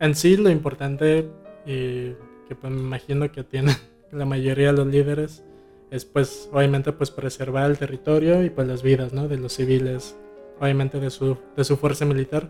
en 0.00 0.16
sí, 0.16 0.36
lo 0.36 0.50
importante 0.50 1.30
y 1.64 2.10
que 2.48 2.56
pues, 2.60 2.72
me 2.72 2.80
imagino 2.80 3.30
que 3.30 3.44
tienen 3.44 3.76
la 4.10 4.24
mayoría 4.24 4.72
de 4.72 4.78
los 4.78 4.88
líderes 4.88 5.44
es 5.92 6.04
pues 6.04 6.50
obviamente 6.52 6.90
pues 6.90 7.12
preservar 7.12 7.70
el 7.70 7.78
territorio 7.78 8.42
y 8.42 8.50
pues 8.50 8.66
las 8.66 8.82
vidas, 8.82 9.12
¿no? 9.12 9.28
De 9.28 9.36
los 9.36 9.52
civiles, 9.52 10.18
obviamente 10.58 10.98
de 10.98 11.10
su, 11.10 11.38
de 11.56 11.62
su 11.62 11.76
fuerza 11.76 12.04
militar. 12.04 12.48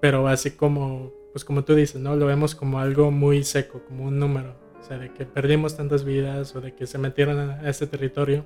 Pero 0.00 0.26
así 0.26 0.50
como, 0.50 1.12
pues 1.32 1.44
como 1.44 1.62
tú 1.62 1.76
dices, 1.76 2.00
¿no? 2.00 2.16
Lo 2.16 2.26
vemos 2.26 2.56
como 2.56 2.80
algo 2.80 3.12
muy 3.12 3.44
seco, 3.44 3.84
como 3.86 4.06
un 4.06 4.18
número. 4.18 4.56
O 4.80 4.82
sea, 4.82 4.98
de 4.98 5.12
que 5.12 5.24
perdimos 5.24 5.76
tantas 5.76 6.02
vidas 6.02 6.56
o 6.56 6.60
de 6.60 6.74
que 6.74 6.88
se 6.88 6.98
metieron 6.98 7.38
a, 7.38 7.70
este 7.70 7.86
territorio. 7.86 8.44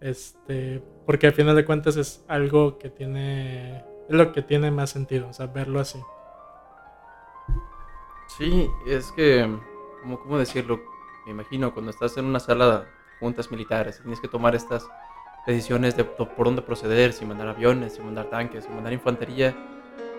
Este, 0.00 0.82
porque 1.06 1.26
al 1.26 1.32
final 1.32 1.56
de 1.56 1.64
cuentas 1.64 1.96
es 1.96 2.24
algo 2.28 2.78
que 2.78 2.90
tiene, 2.90 3.78
es 4.08 4.14
lo 4.14 4.32
que 4.32 4.42
tiene 4.42 4.70
más 4.70 4.90
sentido, 4.90 5.28
o 5.28 5.32
sea, 5.32 5.46
verlo 5.46 5.80
así. 5.80 6.00
Sí, 8.38 8.68
es 8.86 9.10
que, 9.12 9.48
¿cómo, 10.02 10.20
cómo 10.20 10.38
decirlo? 10.38 10.80
me 11.28 11.32
imagino, 11.32 11.74
cuando 11.74 11.90
estás 11.90 12.16
en 12.16 12.24
una 12.24 12.40
sala 12.40 12.78
de 12.78 12.86
juntas 13.20 13.50
militares, 13.50 14.00
tienes 14.00 14.18
que 14.18 14.28
tomar 14.28 14.54
estas 14.54 14.88
decisiones 15.46 15.94
de 15.94 16.04
por 16.04 16.46
dónde 16.46 16.62
proceder, 16.62 17.12
si 17.12 17.26
mandar 17.26 17.48
aviones, 17.48 17.94
si 17.94 18.00
mandar 18.00 18.30
tanques, 18.30 18.64
si 18.64 18.70
mandar 18.70 18.94
infantería, 18.94 19.54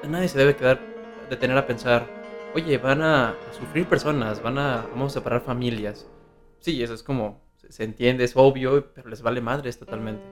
nadie 0.07 0.27
se 0.27 0.38
debe 0.38 0.55
quedar, 0.55 0.79
detener 1.27 1.57
a 1.57 1.65
pensar, 1.65 2.05
oye, 2.53 2.77
van 2.77 3.01
a, 3.01 3.36
sufrir 3.57 3.88
personas, 3.88 4.41
van 4.43 4.59
a, 4.59 4.86
vamos 4.91 5.13
a 5.13 5.19
separar 5.19 5.41
familias. 5.41 6.07
Sí, 6.59 6.83
eso 6.83 6.93
es 6.93 7.01
como, 7.01 7.41
se, 7.69 7.83
entiende, 7.83 8.23
es 8.23 8.35
obvio, 8.35 8.91
pero 8.93 9.09
les 9.09 9.21
vale 9.21 9.41
madres 9.41 9.79
totalmente. 9.79 10.23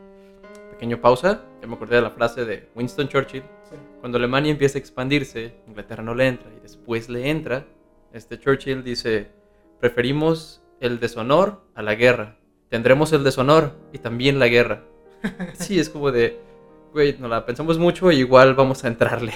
Pequeño 0.71 1.01
pausa, 1.01 1.43
ya 1.61 1.67
me 1.67 1.75
acordé 1.75 1.95
de 1.95 2.01
la 2.01 2.11
frase 2.11 2.45
de 2.45 2.69
Winston 2.75 3.07
Churchill. 3.07 3.43
Cuando 3.99 4.17
Alemania 4.17 4.51
empieza 4.51 4.77
a 4.77 4.81
expandirse, 4.81 5.55
Inglaterra 5.67 6.03
no 6.03 6.15
le 6.15 6.27
entra 6.27 6.49
y 6.55 6.59
después 6.61 7.09
le 7.09 7.29
entra, 7.29 7.65
este 8.13 8.39
Churchill 8.39 8.83
dice, 8.83 9.27
preferimos 9.79 10.61
el 10.79 10.99
deshonor 10.99 11.61
a 11.75 11.81
la 11.81 11.95
guerra. 11.95 12.37
Tendremos 12.69 13.13
el 13.13 13.23
deshonor 13.23 13.73
y 13.93 13.99
también 13.99 14.39
la 14.39 14.47
guerra. 14.47 14.83
Sí, 15.53 15.79
es 15.79 15.89
como 15.89 16.11
de, 16.11 16.39
güey, 16.93 17.17
no 17.19 17.27
la 17.27 17.45
pensamos 17.45 17.77
mucho 17.79 18.11
y 18.11 18.17
igual 18.17 18.53
vamos 18.53 18.83
a 18.83 18.87
entrarle. 18.87 19.33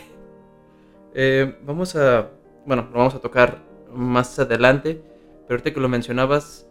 Eh, 1.13 1.58
vamos 1.63 1.96
a, 1.96 2.29
bueno, 2.65 2.88
lo 2.91 2.98
vamos 2.98 3.15
a 3.15 3.20
tocar 3.20 3.60
más 3.93 4.39
adelante, 4.39 5.01
pero 5.48 5.58
ahorita 5.58 5.74
que 5.74 5.79
lo 5.79 5.89
mencionabas, 5.89 6.67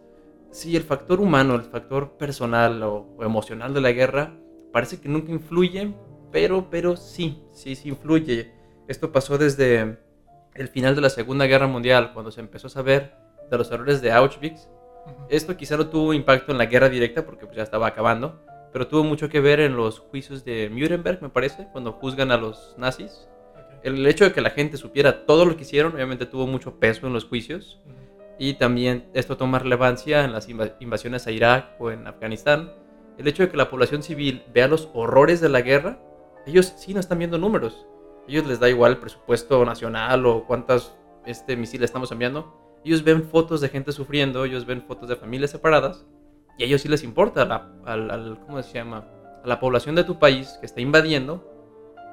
sí, 0.50 0.76
el 0.76 0.83
factor 0.83 1.21
humano, 1.21 1.54
el 1.54 1.62
factor 1.62 2.16
personal 2.16 2.83
o, 2.83 3.16
emocional 3.21 3.75
de 3.75 3.80
la 3.80 3.92
guerra 3.92 4.35
parece 4.73 5.00
que 5.00 5.09
nunca 5.09 5.33
influye, 5.33 5.92
pero, 6.30 6.69
pero 6.71 6.97
sí, 6.97 7.42
sí, 7.52 7.75
sí 7.75 7.88
influye. 7.88 8.52
Esto 8.88 9.12
pasó 9.12 9.38
desde 9.38 9.99
el 10.54 10.69
final 10.69 10.95
de 10.95 11.00
la 11.00 11.11
Segunda 11.11 11.47
Guerra 11.47 11.66
Mundial, 11.66 12.12
cuando 12.12 12.30
se 12.30 12.40
empezó 12.40 12.66
a 12.66 12.71
saber 12.71 13.14
de 13.50 13.59
los 13.59 13.71
errores 13.71 14.00
de 14.00 14.12
Auschwitz. 14.12 14.69
Esto 15.28 15.57
quizá 15.57 15.76
no 15.76 15.88
tuvo 15.88 16.14
impacto 16.14 16.52
en 16.52 16.59
la 16.59 16.66
guerra 16.66 16.88
directa 16.88 17.25
porque 17.25 17.47
pues, 17.47 17.57
ya 17.57 17.62
estaba 17.62 17.87
acabando, 17.87 18.40
pero 18.73 18.87
tuvo 18.87 19.04
mucho 19.04 19.28
que 19.28 19.40
ver 19.40 19.61
en 19.61 19.76
los 19.76 19.99
juicios 19.99 20.45
de 20.45 20.69
Nuremberg, 20.71 21.23
me 21.23 21.28
parece, 21.28 21.69
cuando 21.73 21.92
juzgan 21.92 22.30
a 22.30 22.37
los 22.37 22.75
nazis. 22.78 23.28
El 23.83 24.07
hecho 24.07 24.25
de 24.25 24.33
que 24.33 24.42
la 24.42 24.50
gente 24.50 24.76
supiera 24.76 25.25
todo 25.25 25.47
lo 25.47 25.57
que 25.57 25.62
hicieron, 25.62 25.95
obviamente 25.95 26.26
tuvo 26.26 26.47
mucho 26.47 26.78
peso 26.78 27.07
en 27.07 27.14
los 27.14 27.25
juicios. 27.25 27.80
Y 28.40 28.54
también 28.54 29.09
esto 29.14 29.37
toma 29.37 29.61
relevancia 29.61 30.25
en 30.25 30.32
las 30.32 30.49
invasiones 30.49 31.28
a 31.28 31.30
Irak 31.30 31.76
o 31.78 31.92
en 31.92 32.09
Afganistán. 32.09 32.73
El 33.18 33.28
hecho 33.28 33.44
de 33.44 33.50
que 33.50 33.56
la 33.56 33.70
población 33.70 34.02
civil 34.02 34.42
vea 34.52 34.66
los 34.66 34.88
horrores 34.94 35.40
de 35.40 35.50
la 35.50 35.61
guerra, 35.61 36.00
ellos 36.44 36.75
sí 36.76 36.92
no 36.92 36.99
están 36.99 37.18
viendo 37.18 37.38
números. 37.38 37.87
ellos 38.26 38.47
les 38.47 38.59
da 38.59 38.68
igual 38.68 38.92
el 38.92 38.99
presupuesto 38.99 39.64
nacional 39.64 40.26
o 40.26 40.44
cuántas 40.44 40.97
este, 41.25 41.54
misiles 41.56 41.90
estamos 41.90 42.11
enviando 42.11 42.61
ellos 42.85 43.04
ven 43.04 43.25
fotos 43.25 43.61
de 43.61 43.68
gente 43.68 43.92
sufriendo, 43.92 44.44
ellos 44.44 44.64
ven 44.66 44.82
fotos 44.82 45.09
de 45.09 45.16
familias 45.16 45.50
separadas 45.50 46.06
y 46.56 46.62
a 46.62 46.66
ellos 46.66 46.80
sí 46.82 46.88
les 46.88 47.04
importa, 47.04 47.44
la, 47.44 47.70
al, 47.85 48.38
¿cómo 48.47 48.62
se 48.62 48.73
llama? 48.73 49.06
A 49.44 49.47
la 49.47 49.61
población 49.61 49.94
de 49.94 50.04
tu 50.04 50.18
país 50.18 50.56
que 50.61 50.66
está 50.66 50.80
invadiendo 50.80 51.47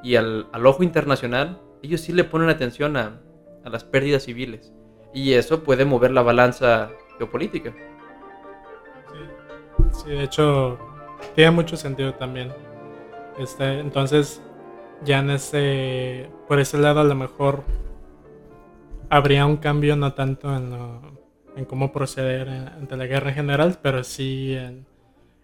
y 0.04 0.16
al, 0.16 0.48
al 0.52 0.66
ojo 0.66 0.84
internacional, 0.84 1.62
ellos 1.82 2.02
sí 2.02 2.12
le 2.12 2.24
ponen 2.24 2.50
atención 2.50 2.98
a, 2.98 3.22
las 3.64 3.84
pérdidas 3.84 4.24
civiles. 4.24 4.74
Y 5.18 5.34
eso 5.34 5.64
puede 5.64 5.84
mover 5.84 6.12
la 6.12 6.22
balanza 6.22 6.92
geopolítica. 7.18 7.74
Sí, 9.12 10.04
sí 10.04 10.10
de 10.12 10.24
hecho, 10.24 10.78
tiene 11.34 11.50
mucho 11.50 11.76
sentido 11.76 12.14
también. 12.14 12.54
Este, 13.40 13.80
entonces, 13.80 14.44
ya 15.04 15.18
en 15.18 15.32
ese, 15.32 16.30
por 16.48 16.60
ese 16.60 16.78
lado 16.78 17.00
a 17.00 17.04
lo 17.04 17.16
mejor 17.16 17.64
habría 19.10 19.48
un 19.48 19.58
cambio 19.58 19.96
no 19.96 20.14
tanto 20.14 20.56
en, 20.56 20.72
en 21.56 21.66
cómo 21.66 21.92
proceder 21.92 22.48
ante 22.48 22.96
la 22.96 23.08
guerra 23.08 23.30
en 23.30 23.36
general, 23.38 23.80
pero 23.82 24.04
sí 24.04 24.54
en, 24.54 24.86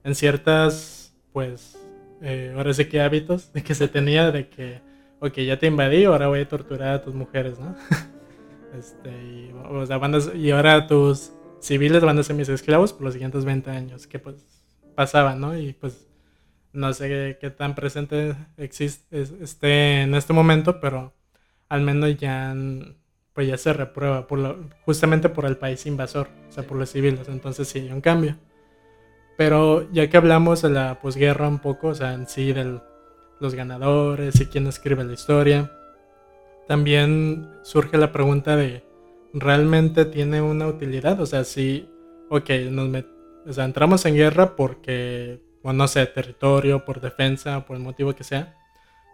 en 0.04 0.14
ciertas, 0.14 1.16
pues, 1.32 1.80
eh, 2.22 2.54
ahora 2.56 2.76
sí 2.76 2.86
que 2.86 3.02
hábitos 3.02 3.52
de 3.54 3.64
que 3.64 3.74
se 3.74 3.88
tenía 3.88 4.30
de 4.30 4.50
que, 4.50 4.82
ok, 5.20 5.34
ya 5.40 5.58
te 5.58 5.66
invadí, 5.66 6.06
ahora 6.06 6.28
voy 6.28 6.42
a 6.42 6.48
torturar 6.48 6.94
a 6.94 7.02
tus 7.02 7.16
mujeres, 7.16 7.58
¿no? 7.58 7.76
este, 8.78 9.10
y, 9.10 9.54
o 9.70 9.86
sea, 9.86 10.00
y 10.36 10.52
ahora 10.52 10.88
tus 10.88 11.32
civiles 11.60 12.04
van 12.04 12.20
a 12.20 12.24
ser 12.24 12.36
mis 12.36 12.50
esclavos 12.50 12.94
por 12.94 13.04
los 13.04 13.14
siguientes 13.14 13.46
20 13.46 13.72
años, 13.72 14.08
que 14.08 14.20
pues 14.20 14.36
pasaba, 14.96 15.36
¿no? 15.36 15.58
Y 15.58 15.74
pues 15.74 16.08
no 16.74 16.92
sé 16.94 17.38
qué 17.40 17.50
tan 17.50 17.76
presente 17.76 18.36
existe, 18.58 19.22
esté 19.22 20.02
en 20.02 20.16
este 20.16 20.34
momento, 20.34 20.80
pero 20.80 21.14
al 21.70 21.82
menos 21.82 22.18
ya, 22.18 22.56
pues 23.34 23.48
ya 23.48 23.58
se 23.58 23.74
reprueba 23.74 24.28
por 24.28 24.70
justamente 24.86 25.30
por 25.30 25.46
el 25.46 25.58
país 25.58 25.86
invasor, 25.86 26.30
o 26.50 26.52
sea, 26.52 26.64
por 26.64 26.78
los 26.78 26.92
civiles. 26.92 27.28
Entonces 27.30 27.68
sí 27.68 27.90
un 27.92 28.02
cambio. 28.02 28.38
Pero 29.38 29.92
ya 29.92 30.10
que 30.10 30.18
hablamos 30.18 30.62
de 30.62 30.70
la 30.70 31.00
posguerra 31.00 31.48
un 31.48 31.60
poco, 31.60 31.90
o 31.90 31.96
sea, 31.96 32.14
en 32.14 32.28
sí 32.28 32.54
de 32.54 32.80
los 33.40 33.56
ganadores 33.56 34.40
y 34.40 34.46
quién 34.46 34.68
escribe 34.68 35.04
la 35.04 35.14
historia, 35.14 35.72
también 36.68 37.50
surge 37.64 37.98
la 37.98 38.12
pregunta 38.12 38.56
de, 38.56 38.84
¿realmente 39.34 40.06
tiene 40.06 40.42
una 40.42 40.68
utilidad? 40.68 41.20
O 41.20 41.26
sea, 41.26 41.44
si, 41.44 41.90
ok, 42.30 42.50
nos 42.72 43.58
entramos 43.58 44.06
en 44.06 44.16
guerra 44.16 44.56
porque, 44.56 45.42
bueno, 45.62 45.80
no 45.80 45.88
sé, 45.88 46.06
territorio, 46.06 46.86
por 46.86 47.02
defensa, 47.02 47.66
por 47.66 47.76
el 47.76 47.84
motivo 47.84 48.14
que 48.14 48.24
sea, 48.24 48.56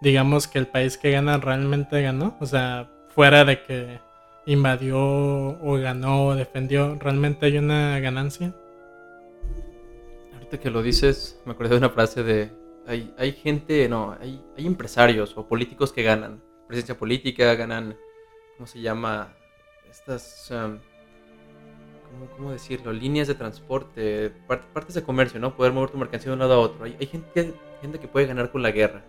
digamos 0.02 0.48
que 0.48 0.60
el 0.60 0.68
país 0.68 0.98
que 0.98 1.12
gana 1.12 1.38
realmente 1.38 2.02
ganó, 2.02 2.38
o 2.40 2.46
sea, 2.46 2.92
fuera 3.10 3.46
de 3.46 3.64
que 3.64 4.00
invadió 4.46 5.00
o 5.00 5.80
ganó 5.82 6.28
o 6.28 6.36
defendió, 6.36 6.96
¿realmente 7.00 7.48
hay 7.48 7.58
una 7.58 8.00
ganancia? 8.00 8.54
Ahorita 10.34 10.60
que 10.60 10.70
lo 10.70 10.82
dices, 10.82 11.42
me 11.46 11.54
acordé 11.54 11.72
de 11.72 11.78
una 11.78 11.90
frase 11.90 12.24
de, 12.24 12.52
hay, 12.88 13.14
hay 13.18 13.32
gente, 13.34 13.88
no, 13.90 14.16
hay, 14.20 14.42
hay 14.58 14.68
empresarios 14.68 15.36
o 15.36 15.48
políticos 15.48 15.92
que 15.92 16.04
ganan 16.04 16.42
presencia 16.70 16.96
política, 16.96 17.56
ganan, 17.56 17.98
¿cómo 18.56 18.68
se 18.68 18.80
llama? 18.80 19.34
Estas, 19.90 20.52
um, 20.52 20.78
¿cómo, 22.38 22.52
decirlo? 22.52 22.94
Líneas 22.94 23.28
de 23.28 23.34
transporte, 23.34 24.32
partes 24.48 24.94
de 24.94 25.02
comercio, 25.02 25.40
¿no? 25.40 25.56
Poder 25.56 25.74
mover 25.74 25.90
tu 25.90 25.98
mercancía 25.98 26.30
de 26.30 26.34
un 26.34 26.40
lado 26.40 26.54
a 26.54 26.60
otro. 26.60 26.86
Hay, 26.86 26.96
hay 27.00 27.08
gente, 27.08 27.56
gente 27.82 28.00
que 28.00 28.08
puede 28.08 28.28
ganar 28.28 28.52
con 28.52 28.62
la 28.62 28.70
guerra. 28.70 29.02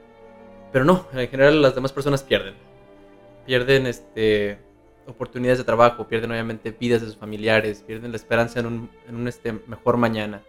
Pero 0.73 0.87
no, 0.87 1.07
en 1.12 1.29
general 1.29 1.61
las 1.61 1.75
demás 1.75 1.93
personas 1.93 2.23
pierden. 2.23 2.55
Pierden 3.45 3.87
este, 3.87 4.59
oportunidades 5.07 5.59
de 5.59 5.64
trabajo, 5.64 6.09
pierden 6.09 6.31
obviamente 6.31 6.71
vidas 6.71 7.02
de 7.02 7.09
sus 7.09 7.19
familiares, 7.19 7.85
pierden 7.87 8.11
la 8.11 8.17
esperanza 8.17 8.61
en 8.61 8.67
un, 8.67 8.90
en 9.07 9.17
un 9.17 9.29
este, 9.29 9.52
mejor 9.52 9.99
mañana. 9.99 10.43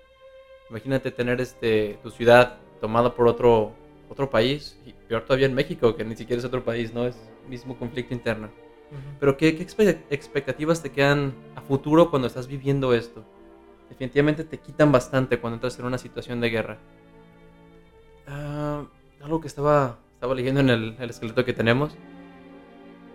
Imagínate 0.70 1.12
tener 1.12 1.42
este, 1.42 2.00
tu 2.04 2.10
ciudad 2.10 2.60
tomada 2.80 3.14
por 3.14 3.28
otro, 3.28 3.74
otro 4.12 4.30
país, 4.30 4.78
y 4.86 4.92
peor 4.92 5.24
todavía 5.24 5.46
en 5.46 5.54
México, 5.54 5.96
que 5.96 6.04
ni 6.04 6.18
siquiera 6.18 6.40
es 6.40 6.46
otro 6.46 6.66
país, 6.66 6.94
¿no? 6.94 7.08
Es 7.08 7.16
mismo 7.48 7.78
conflicto 7.78 8.14
interno. 8.14 8.50
Pero 9.22 9.38
¿qué, 9.38 9.48
expectativas 10.10 10.84
te 10.84 10.92
quedan 10.92 11.34
a 11.56 11.62
futuro 11.62 12.10
cuando 12.10 12.28
estás 12.28 12.48
viviendo 12.48 12.94
esto? 12.94 13.24
Definitivamente 13.90 14.44
te 14.44 14.58
quitan 14.58 14.92
bastante 14.92 15.40
cuando 15.40 15.56
entras 15.56 15.80
en 15.80 15.86
una 15.86 15.98
situación 15.98 16.42
de 16.42 16.50
guerra. 16.50 16.78
Ah, 18.28 18.84
algo 19.22 19.40
que 19.40 19.48
estaba, 19.48 19.98
estaba 20.16 20.36
leyendo 20.36 20.60
en 20.60 20.70
el, 20.70 20.98
esqueleto 21.00 21.46
que 21.46 21.54
tenemos 21.54 21.96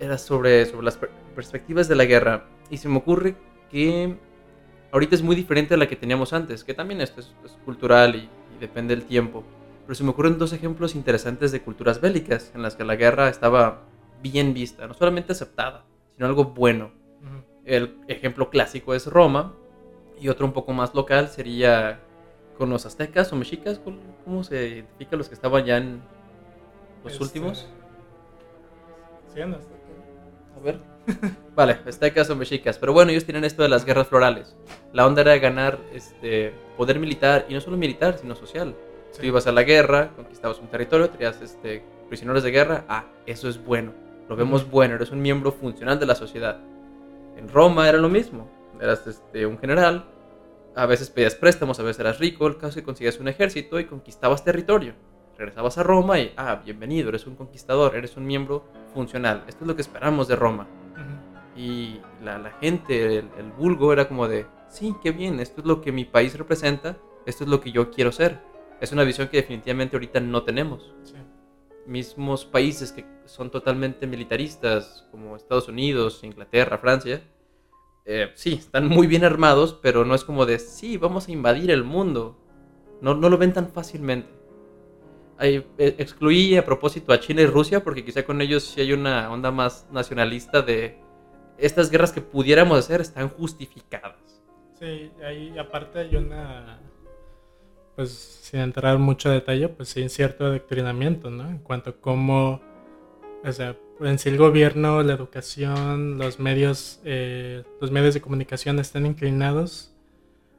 era 0.01 0.17
sobre, 0.17 0.65
sobre 0.65 0.87
las 0.87 0.99
perspectivas 1.35 1.89
de 1.89 1.97
la 1.97 2.07
guerra. 2.07 2.47
Y 2.71 2.79
se 2.79 2.89
me 2.89 2.97
ocurre 2.97 3.37
que 3.71 4.17
ahorita 4.93 5.15
es 5.15 5.23
muy 5.23 5.37
diferente 5.37 5.75
a 5.75 5.77
la 5.77 5.89
que 5.89 5.97
teníamos 5.97 6.33
antes, 6.33 6.65
que 6.65 6.73
también 6.73 7.03
esto 7.03 7.21
es, 7.21 7.35
cultural 7.67 8.17
y, 8.17 8.31
y 8.57 8.61
depende 8.61 8.97
del 8.97 9.05
tiempo. 9.05 9.45
Pero 9.87 9.95
se 9.95 10.03
me 10.03 10.11
ocurren 10.11 10.37
dos 10.37 10.53
ejemplos 10.53 10.97
interesantes 10.97 11.53
de 11.53 11.63
culturas 11.63 12.01
bélicas 12.01 12.51
en 12.55 12.63
las 12.63 12.75
que 12.75 12.85
la 12.85 12.97
guerra 12.97 13.29
estaba 13.29 13.85
bien 14.21 14.53
vista, 14.53 14.87
no 14.89 14.95
solamente 14.95 15.33
aceptada, 15.33 15.85
sino 16.15 16.27
algo 16.27 16.45
bueno. 16.47 16.91
El 17.65 17.99
ejemplo 18.09 18.51
clásico 18.51 18.95
es 18.95 19.07
Roma 19.07 19.55
y 20.21 20.29
otro 20.29 20.47
un 20.47 20.53
poco 20.53 20.73
más 20.73 20.95
local 20.95 21.29
sería 21.29 22.01
con 22.59 22.71
los 22.71 22.87
aztecas 22.87 23.33
o 23.33 23.37
mexicas, 23.37 23.81
¿cómo 24.25 24.43
se 24.43 24.69
identifica 24.69 25.17
los 25.17 25.29
que 25.29 25.35
estaban 25.35 25.65
ya 25.65 25.77
en 25.77 26.01
los 27.05 27.13
este, 27.13 27.25
últimos? 27.25 27.69
Sí, 29.35 29.41
A 29.41 30.61
ver. 30.65 30.81
vale, 31.55 31.79
aztecas 31.87 32.31
o 32.31 32.37
mexicas. 32.37 32.79
Pero 32.79 32.93
bueno, 32.93 33.11
ellos 33.11 33.25
tienen 33.25 33.45
esto 33.45 33.63
de 33.63 33.69
las 33.69 33.85
guerras 33.85 34.09
florales. 34.09 34.57
La 34.93 35.07
onda 35.07 35.23
era 35.23 35.37
ganar 35.39 35.79
este 35.93 36.53
poder 36.77 36.99
militar, 36.99 37.47
y 37.49 37.55
no 37.55 37.61
solo 37.61 37.77
militar, 37.77 38.19
sino 38.19 38.35
social. 38.35 38.75
Tú 39.19 39.25
ibas 39.25 39.47
a 39.47 39.53
la 39.53 39.63
guerra, 39.63 40.11
conquistabas 40.15 40.59
un 40.59 40.69
territorio, 40.69 41.09
tenías 41.09 41.41
este, 41.41 41.83
prisioneros 42.09 42.43
de 42.43 42.51
guerra. 42.51 42.85
Ah, 42.89 43.07
eso 43.25 43.49
es 43.49 43.65
bueno. 43.65 43.93
Lo 44.29 44.37
vemos 44.37 44.71
bueno, 44.71 44.97
eres 44.97 45.11
un 45.11 45.23
miembro 45.23 45.53
funcional 45.53 45.99
de 45.99 46.05
la 46.05 46.15
sociedad. 46.15 46.61
En 47.37 47.49
Roma 47.49 47.89
era 47.89 47.97
lo 47.97 48.11
mismo. 48.11 48.51
Eras 48.79 49.07
este, 49.07 49.47
un 49.47 49.59
general, 49.59 50.05
a 50.75 50.85
veces 50.85 51.09
pedías 51.09 51.35
préstamos, 51.35 51.81
a 51.81 51.83
veces 51.83 52.01
eras 52.01 52.19
rico, 52.19 52.47
el 52.47 52.57
caso 52.57 52.69
es 52.69 52.75
que 52.77 52.83
conseguías 52.83 53.19
un 53.19 53.29
ejército 53.29 53.81
y 53.81 53.87
conquistabas 53.87 54.45
territorio. 54.45 54.93
Regresabas 55.39 55.79
a 55.79 55.83
Roma 55.83 56.19
y, 56.19 56.35
ah, 56.37 56.61
bienvenido, 56.63 57.09
eres 57.09 57.27
un 57.27 57.37
conquistador, 57.37 57.97
eres 57.97 58.19
un 58.19 58.27
miembro 58.27 58.65
funcional. 58.93 59.45
Esto 59.49 59.65
es 59.65 59.69
lo 59.69 59.77
que 59.77 59.83
esperamos 59.83 60.29
de 60.29 60.37
Roma. 60.37 60.67
Y 61.57 62.01
la, 62.23 62.51
gente, 62.61 63.19
el, 63.19 63.31
el, 63.39 63.51
vulgo 63.57 63.95
era 63.95 64.09
como 64.09 64.29
de, 64.29 64.45
sí, 64.69 64.95
qué 65.03 65.11
bien, 65.13 65.41
esto 65.41 65.63
es 65.63 65.67
lo 65.67 65.81
que 65.81 65.91
mi 65.91 66.05
país 66.05 66.37
representa, 66.37 66.99
esto 67.25 67.45
es 67.45 67.51
lo 67.51 67.63
que 67.63 67.73
yo 67.73 67.91
quiero 67.91 68.13
ser 68.13 68.56
es 68.81 68.93
una 68.93 69.05
visión 69.05 69.29
que 69.29 69.39
definitivamente 69.39 69.97
ahorita 69.97 70.21
no 70.21 70.43
tenemos. 70.43 70.95
Mismos 71.87 72.45
países 72.45 72.93
que 72.93 73.07
son 73.27 73.51
totalmente 73.51 74.07
militaristas, 74.07 75.07
como 75.11 75.37
Estados 75.37 75.69
Unidos, 75.69 76.23
Inglaterra, 76.25 76.79
Francia, 76.79 77.23
eh, 78.09 78.31
sí, 78.35 78.55
están 78.55 78.89
muy 78.89 79.09
bien 79.09 79.25
armados, 79.25 79.79
pero 79.83 80.05
no 80.05 80.15
es 80.15 80.23
como 80.23 80.47
de, 80.47 80.61
sí, 80.61 80.97
vamos 80.97 81.27
a 81.27 81.33
invadir 81.33 81.71
el 81.73 81.83
mundo. 81.83 82.39
No, 83.01 83.15
no 83.15 83.29
lo 83.29 83.37
ven 83.37 83.53
tan 83.53 83.69
fácilmente. 83.69 84.31
Eh, 85.41 85.67
excluí 85.77 86.57
a 86.57 86.65
propósito 86.65 87.13
a 87.13 87.21
China 87.21 87.43
y 87.43 87.47
Rusia 87.47 87.85
porque 87.85 88.05
quizá 88.05 88.25
con 88.25 88.41
ellos 88.41 88.63
sí 88.63 88.81
hay 88.81 88.95
una 88.95 89.31
onda 89.31 89.51
más 89.51 89.87
nacionalista 89.91 90.63
de 90.63 90.99
estas 91.59 91.91
guerras 91.91 92.13
que 92.13 92.23
pudiéramos 92.23 92.79
hacer 92.79 93.01
están 93.01 93.29
justificadas. 93.29 94.43
Sí, 94.79 95.11
ahí 95.23 95.59
aparte 95.59 95.99
hay 95.99 96.17
una 96.17 96.81
pues 97.97 98.11
sin 98.11 98.61
entrar 98.61 98.99
mucho 98.99 99.31
detalle, 99.31 99.69
pues 99.69 99.89
sí, 99.89 100.09
cierto 100.09 100.45
adoctrinamiento, 100.45 101.31
¿no? 101.31 101.49
En 101.49 101.59
cuanto 101.59 101.91
a 101.91 101.93
cómo, 101.95 102.61
o 103.43 103.53
sea, 103.53 103.77
en 104.01 104.19
sí 104.19 104.29
el 104.29 104.37
gobierno, 104.37 105.03
la 105.03 105.15
educación, 105.15 106.19
los 106.19 106.39
medios, 106.39 107.01
eh, 107.05 107.65
los 107.81 107.91
medios 107.91 108.15
de 108.15 108.21
comunicación 108.21 108.79
están 108.79 109.07
inclinados 109.07 109.95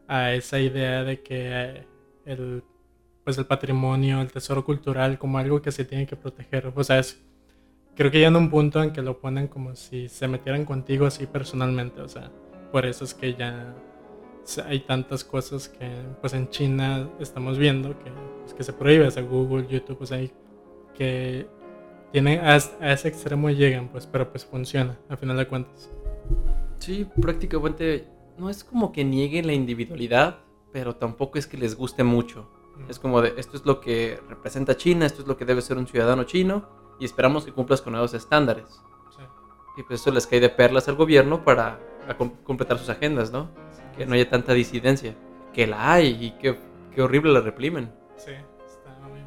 a 0.08 0.34
esa 0.34 0.60
idea 0.60 1.04
de 1.04 1.22
que 1.22 1.52
eh, 1.54 1.88
el, 2.26 2.64
pues 3.24 3.38
el 3.38 3.46
patrimonio, 3.46 4.22
el 4.22 4.32
tesoro 4.32 4.66
cultural 4.66 5.20
como 5.20 5.38
algo 5.38 5.62
que 5.62 5.72
se 5.72 5.86
tiene 5.86 6.08
que 6.08 6.16
proteger. 6.16 6.72
O 6.76 6.84
sea, 6.84 7.02
creo 7.96 8.10
que 8.10 8.22
ya 8.22 8.28
en 8.30 8.36
un 8.36 8.50
punto 8.50 8.82
en 8.82 8.92
que 8.92 9.02
lo 9.02 9.20
ponen 9.20 9.48
como 9.48 9.76
si 9.76 10.10
se 10.10 10.28
metieran 10.28 10.66
contigo 10.66 11.06
así 11.06 11.28
personalmente, 11.28 12.02
o 12.02 12.08
sea, 12.08 12.32
por 12.72 12.86
eso 12.86 13.06
es 13.06 13.14
que 13.14 13.36
ya 13.36 13.76
hay 14.66 14.80
tantas 14.82 15.24
cosas 15.24 15.68
que 15.68 15.90
pues 16.22 16.34
en 16.34 16.50
China 16.50 17.10
estamos 17.20 17.58
viendo 17.58 17.90
que, 18.00 18.12
pues, 18.42 18.54
que 18.54 18.64
se 18.64 18.74
prohíbe, 18.74 19.08
o 19.08 19.12
sea, 19.12 19.24
Google, 19.24 19.68
YouTube, 19.68 19.98
pues 19.98 20.12
ahí 20.12 20.32
que 20.96 21.48
tienen 22.12 22.40
a, 22.40 22.56
ese 22.56 23.08
extremo 23.08 23.50
llegan, 23.50 23.90
pues, 23.90 24.06
pero 24.08 24.30
pues 24.32 24.46
funciona, 24.46 24.98
a 25.10 25.18
final 25.18 25.38
de 25.38 25.48
cuentas. 25.48 25.90
Sí, 26.78 27.06
prácticamente 27.22 28.08
no 28.38 28.50
es 28.50 28.64
como 28.64 28.92
que 28.92 29.04
nieguen 29.04 29.48
la 29.48 29.54
individualidad, 29.54 30.40
pero 30.72 30.96
tampoco 30.96 31.38
es 31.38 31.48
que 31.48 31.58
les 31.58 31.76
guste 31.76 32.04
mucho. 32.04 32.50
Es 32.88 33.00
como 33.00 33.22
de, 33.22 33.34
esto 33.38 33.58
es 33.58 33.66
lo 33.66 33.82
que 33.82 34.20
representa 34.30 34.78
China, 34.78 35.06
esto 35.06 35.22
es 35.24 35.28
lo 35.28 35.36
que 35.36 35.46
debe 35.46 35.62
ser 35.62 35.78
un 35.78 35.88
ciudadano 35.88 36.24
chino, 36.24 36.66
y 37.00 37.06
esperamos 37.06 37.46
que 37.46 37.52
cumplas 37.52 37.82
con 37.82 37.94
nuevos 37.94 38.14
estándares. 38.14 38.82
Y 39.76 39.84
pues 39.84 40.02
eso 40.02 40.12
les 40.12 40.26
cae 40.26 40.40
de 40.40 40.50
perlas 40.50 40.88
al 40.88 40.96
gobierno 40.96 41.44
para 41.44 41.80
completar 42.44 42.80
sus 42.80 42.90
agendas, 42.90 43.32
¿no? 43.32 43.50
Que 43.98 44.06
no 44.06 44.14
haya 44.14 44.30
tanta 44.30 44.54
disidencia. 44.54 45.16
Que 45.54 45.68
la 45.68 45.94
hay 45.94 46.26
y 46.26 46.32
que, 46.32 46.56
horrible 47.02 47.34
la 47.34 47.42
reprimen. 47.42 47.92
Sí, 48.16 48.32
está 48.66 49.08
bien. 49.14 49.26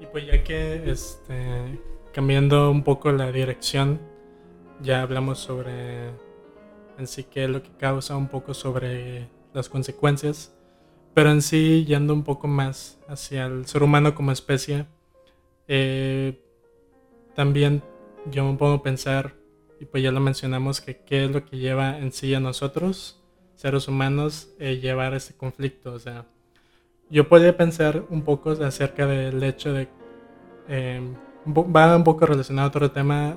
Y 0.00 0.06
pues 0.06 0.26
ya 0.26 0.44
que 0.44 0.90
este, 0.90 1.80
cambiando 2.12 2.70
un 2.70 2.84
poco 2.84 3.10
la 3.12 3.32
dirección, 3.32 4.00
ya 4.80 5.02
hablamos 5.02 5.38
sobre 5.38 6.08
en 6.98 7.06
sí 7.06 7.24
qué 7.24 7.44
es 7.44 7.50
lo 7.50 7.62
que 7.62 7.70
causa, 7.78 8.16
un 8.16 8.28
poco 8.28 8.54
sobre 8.54 9.28
las 9.54 9.68
consecuencias, 9.68 10.54
pero 11.14 11.30
en 11.30 11.42
sí 11.42 11.84
yendo 11.86 12.12
un 12.12 12.24
poco 12.24 12.46
más 12.46 13.00
hacia 13.08 13.46
el 13.46 13.66
ser 13.66 13.82
humano 13.82 14.14
como 14.14 14.32
especie, 14.32 14.86
eh, 15.66 16.42
también 17.34 17.82
yo 18.30 18.44
me 18.44 18.56
puedo 18.58 18.82
pensar, 18.82 19.34
y 19.80 19.86
pues 19.86 20.02
ya 20.02 20.12
lo 20.12 20.20
mencionamos, 20.20 20.80
que 20.80 20.98
qué 20.98 21.24
es 21.24 21.30
lo 21.30 21.44
que 21.46 21.56
lleva 21.56 21.98
en 21.98 22.12
sí 22.12 22.34
a 22.34 22.40
nosotros 22.40 23.19
seres 23.60 23.88
humanos 23.88 24.48
eh, 24.58 24.78
llevar 24.78 25.12
ese 25.12 25.34
conflicto. 25.36 25.92
O 25.92 25.98
sea, 25.98 26.24
yo 27.10 27.28
podría 27.28 27.54
pensar 27.58 28.04
un 28.08 28.22
poco 28.22 28.52
acerca 28.52 29.06
del 29.06 29.42
hecho 29.42 29.74
de... 29.74 29.86
Em, 30.66 31.14
va 31.46 31.94
un 31.94 32.04
poco 32.04 32.24
relacionado 32.24 32.66
a 32.66 32.68
otro 32.68 32.90
tema 32.90 33.36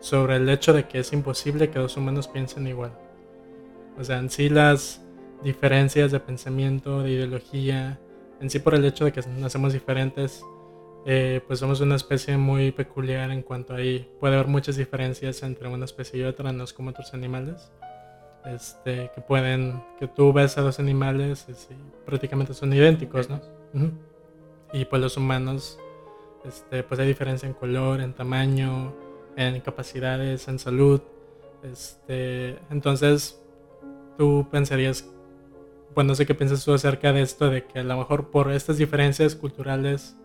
sobre 0.00 0.36
el 0.36 0.48
hecho 0.48 0.72
de 0.72 0.88
que 0.88 0.98
es 0.98 1.12
imposible 1.12 1.70
que 1.70 1.78
dos 1.78 1.96
humanos 1.96 2.26
piensen 2.26 2.66
igual. 2.66 2.90
O 3.96 4.02
sea, 4.02 4.18
en 4.18 4.28
sí 4.28 4.48
las 4.48 5.02
diferencias 5.44 6.10
de 6.10 6.18
pensamiento, 6.18 7.02
de 7.02 7.10
ideología, 7.10 8.00
en 8.40 8.50
sí 8.50 8.58
por 8.58 8.74
el 8.74 8.84
hecho 8.84 9.04
de 9.04 9.12
que 9.12 9.20
nacemos 9.38 9.72
diferentes, 9.72 10.44
eh, 11.06 11.42
pues 11.46 11.60
somos 11.60 11.80
una 11.80 11.94
especie 11.94 12.36
muy 12.36 12.72
peculiar 12.72 13.30
en 13.30 13.42
cuanto 13.42 13.74
ahí 13.74 14.10
puede 14.18 14.34
haber 14.34 14.48
muchas 14.48 14.76
diferencias 14.76 15.44
entre 15.44 15.68
una 15.68 15.84
especie 15.84 16.20
y 16.20 16.24
otra, 16.24 16.50
no 16.50 16.64
es 16.64 16.72
como 16.72 16.90
otros 16.90 17.14
animales. 17.14 17.70
Este, 18.44 19.10
que 19.14 19.20
pueden, 19.20 19.82
que 19.98 20.08
tú 20.08 20.32
ves 20.32 20.56
a 20.56 20.62
dos 20.62 20.78
animales 20.78 21.46
y 21.48 21.74
prácticamente 22.06 22.54
son 22.54 22.72
idénticos, 22.72 23.28
¿no? 23.28 23.40
Y 24.72 24.84
pues 24.86 25.02
los 25.02 25.16
humanos, 25.16 25.78
este, 26.44 26.82
pues 26.82 26.98
hay 27.00 27.06
diferencia 27.06 27.46
en 27.46 27.54
color, 27.54 28.00
en 28.00 28.14
tamaño, 28.14 28.94
en 29.36 29.60
capacidades, 29.60 30.48
en 30.48 30.58
salud. 30.58 31.02
Este, 31.62 32.58
entonces, 32.70 33.38
tú 34.16 34.46
pensarías, 34.50 35.06
bueno, 35.94 36.08
no 36.08 36.14
sé 36.14 36.24
qué 36.24 36.34
piensas 36.34 36.64
tú 36.64 36.72
acerca 36.72 37.12
de 37.12 37.22
esto, 37.22 37.50
de 37.50 37.64
que 37.64 37.80
a 37.80 37.84
lo 37.84 37.98
mejor 37.98 38.30
por 38.30 38.50
estas 38.50 38.78
diferencias 38.78 39.36
culturales, 39.36 40.16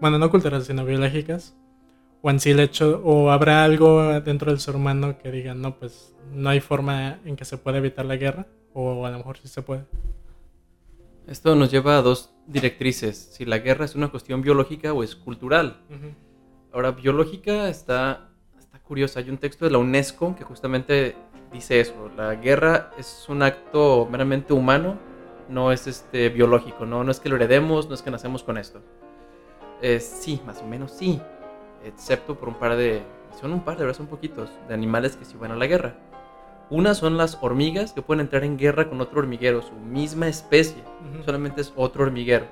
bueno, 0.00 0.18
no 0.18 0.30
culturales, 0.30 0.66
sino 0.66 0.84
biológicas, 0.84 1.56
o 2.22 2.30
en 2.30 2.40
sí 2.40 2.50
el 2.50 2.60
hecho, 2.60 3.00
o 3.04 3.30
habrá 3.30 3.64
algo 3.64 4.20
dentro 4.20 4.50
del 4.50 4.60
ser 4.60 4.76
humano 4.76 5.18
que 5.18 5.30
diga, 5.30 5.54
no, 5.54 5.78
pues 5.78 6.14
no 6.32 6.50
hay 6.50 6.60
forma 6.60 7.20
en 7.24 7.36
que 7.36 7.44
se 7.44 7.58
pueda 7.58 7.78
evitar 7.78 8.04
la 8.04 8.16
guerra, 8.16 8.46
o 8.72 9.06
a 9.06 9.10
lo 9.10 9.18
mejor 9.18 9.38
sí 9.38 9.48
se 9.48 9.62
puede. 9.62 9.84
Esto 11.26 11.56
nos 11.56 11.70
lleva 11.70 11.98
a 11.98 12.02
dos 12.02 12.30
directrices, 12.46 13.16
si 13.32 13.44
la 13.44 13.58
guerra 13.58 13.84
es 13.84 13.94
una 13.94 14.08
cuestión 14.08 14.42
biológica 14.42 14.92
o 14.92 15.02
es 15.02 15.16
cultural. 15.16 15.80
Ahora, 16.72 16.92
biológica 16.92 17.68
está, 17.68 18.28
está 18.58 18.78
curiosa, 18.80 19.20
hay 19.20 19.30
un 19.30 19.38
texto 19.38 19.64
de 19.64 19.70
la 19.70 19.78
UNESCO 19.78 20.36
que 20.36 20.44
justamente 20.44 21.16
dice 21.52 21.80
eso, 21.80 22.10
la 22.16 22.34
guerra 22.34 22.90
es 22.98 23.26
un 23.28 23.42
acto 23.42 24.06
meramente 24.10 24.52
humano, 24.52 24.98
no 25.48 25.72
es 25.72 25.86
este 25.86 26.28
biológico, 26.28 26.86
no, 26.86 27.04
no 27.04 27.10
es 27.10 27.20
que 27.20 27.28
lo 27.28 27.36
heredemos, 27.36 27.88
no 27.88 27.94
es 27.94 28.02
que 28.02 28.10
nacemos 28.10 28.42
con 28.42 28.58
esto. 28.58 28.82
Eh, 29.82 30.00
sí, 30.00 30.40
más 30.46 30.62
o 30.62 30.66
menos 30.66 30.92
sí, 30.92 31.20
excepto 31.84 32.36
por 32.36 32.48
un 32.48 32.54
par 32.56 32.76
de, 32.76 33.02
son 33.40 33.52
un 33.52 33.60
par, 33.60 33.76
de 33.76 33.84
verdad 33.84 33.96
son 33.96 34.06
poquitos, 34.06 34.50
de 34.68 34.74
animales 34.74 35.16
que 35.16 35.24
sí 35.24 35.36
van 35.36 35.52
a 35.52 35.56
la 35.56 35.66
guerra. 35.66 35.94
Una 36.68 36.94
son 36.94 37.16
las 37.16 37.38
hormigas 37.40 37.92
que 37.92 38.02
pueden 38.02 38.22
entrar 38.22 38.42
en 38.42 38.56
guerra 38.56 38.88
con 38.88 39.00
otro 39.00 39.20
hormiguero, 39.20 39.62
su 39.62 39.74
misma 39.74 40.26
especie, 40.26 40.82
solamente 41.24 41.60
es 41.60 41.72
otro 41.76 42.02
hormiguero. 42.02 42.46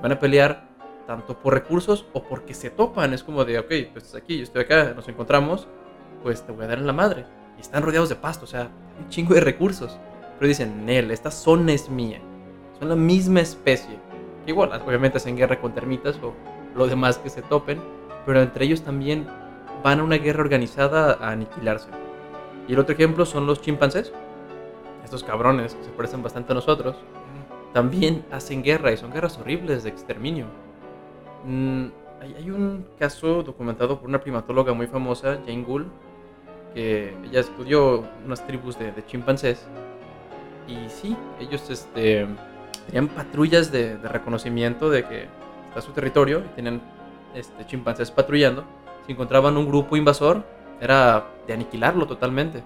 Van 0.00 0.12
a 0.12 0.20
pelear 0.20 0.68
tanto 1.08 1.38
por 1.38 1.54
recursos 1.54 2.06
o 2.12 2.22
porque 2.22 2.52
se 2.52 2.68
topan. 2.68 3.14
Es 3.14 3.24
como 3.24 3.44
de, 3.46 3.58
ok, 3.58 3.68
pues 3.92 4.04
estás 4.04 4.16
aquí, 4.16 4.36
yo 4.36 4.44
estoy 4.44 4.62
acá, 4.62 4.92
nos 4.94 5.08
encontramos, 5.08 5.66
pues 6.22 6.42
te 6.42 6.52
voy 6.52 6.66
a 6.66 6.68
dar 6.68 6.78
en 6.78 6.86
la 6.86 6.92
madre. 6.92 7.24
Y 7.56 7.62
están 7.62 7.82
rodeados 7.82 8.10
de 8.10 8.14
pasto, 8.14 8.44
o 8.44 8.48
sea, 8.48 8.70
un 9.00 9.08
chingo 9.08 9.34
de 9.34 9.40
recursos. 9.40 9.98
Pero 10.38 10.46
dicen, 10.46 10.84
Nel, 10.84 11.10
esta 11.10 11.30
zona 11.30 11.72
es 11.72 11.88
mía. 11.88 12.20
Son 12.78 12.90
la 12.90 12.94
misma 12.94 13.40
especie. 13.40 13.98
Igual, 14.46 14.70
obviamente 14.86 15.16
hacen 15.16 15.36
guerra 15.36 15.58
con 15.60 15.74
termitas 15.74 16.16
o 16.22 16.34
lo 16.76 16.86
demás 16.86 17.18
que 17.18 17.30
se 17.30 17.40
topen, 17.42 17.80
pero 18.26 18.40
entre 18.40 18.64
ellos 18.64 18.82
también 18.82 19.26
van 19.82 20.00
a 20.00 20.04
una 20.04 20.16
guerra 20.16 20.42
organizada 20.42 21.18
a 21.20 21.30
aniquilarse. 21.30 21.88
Y 22.66 22.74
el 22.74 22.78
otro 22.78 22.94
ejemplo 22.94 23.24
son 23.24 23.46
los 23.46 23.60
chimpancés. 23.60 24.12
Estos 25.04 25.24
cabrones 25.24 25.74
que 25.74 25.84
se 25.84 25.90
parecen 25.90 26.22
bastante 26.22 26.52
a 26.52 26.54
nosotros. 26.54 26.96
También 27.72 28.24
hacen 28.30 28.62
guerra 28.62 28.92
y 28.92 28.96
son 28.96 29.12
guerras 29.12 29.38
horribles 29.38 29.84
de 29.84 29.90
exterminio. 29.90 30.46
Mm, 31.44 31.86
hay, 32.20 32.50
un 32.50 32.86
caso 32.98 33.42
documentado 33.42 33.98
por 33.98 34.08
una 34.08 34.20
primatóloga 34.20 34.72
muy 34.72 34.86
famosa, 34.86 35.38
Jane 35.46 35.62
Gould, 35.62 35.86
que 36.74 37.14
ella 37.24 37.40
estudió 37.40 38.04
unas 38.24 38.46
tribus 38.46 38.78
de, 38.78 38.92
chimpancés. 39.06 39.66
Y 40.66 40.88
sí, 40.90 41.16
ellos 41.40 41.70
este, 41.70 42.26
tenían 42.86 43.08
patrullas 43.08 43.70
de, 43.72 43.96
reconocimiento 43.96 44.90
de 44.90 45.04
que 45.04 45.26
está 45.68 45.80
su 45.80 45.92
territorio 45.92 46.40
y 46.40 46.54
tienen 46.54 46.80
este, 47.34 47.66
chimpancés 47.66 48.10
patrullando. 48.10 48.64
Si 49.06 49.12
encontraban 49.12 49.56
un 49.56 49.66
grupo 49.66 49.96
invasor, 49.96 50.44
era 50.80 51.26
de 51.46 51.52
aniquilarlo 51.52 52.06
totalmente. 52.06 52.62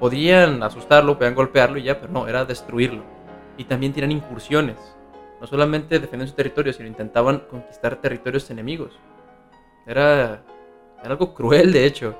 Podían 0.00 0.62
asustarlo, 0.62 1.18
podían 1.18 1.34
golpearlo 1.34 1.78
y 1.78 1.84
ya, 1.84 2.00
pero 2.00 2.12
no, 2.12 2.28
era 2.28 2.44
destruirlo. 2.44 3.02
Y 3.56 3.64
también 3.64 3.92
tienen 3.92 4.12
incursiones. 4.12 4.76
No 5.40 5.46
solamente 5.46 5.98
defendían 5.98 6.28
su 6.28 6.34
territorio, 6.34 6.72
sino 6.72 6.88
intentaban 6.88 7.40
conquistar 7.50 7.96
territorios 7.96 8.50
enemigos. 8.50 8.98
Era, 9.86 10.42
era 11.02 11.10
algo 11.10 11.34
cruel, 11.34 11.72
de 11.72 11.86
hecho. 11.86 12.16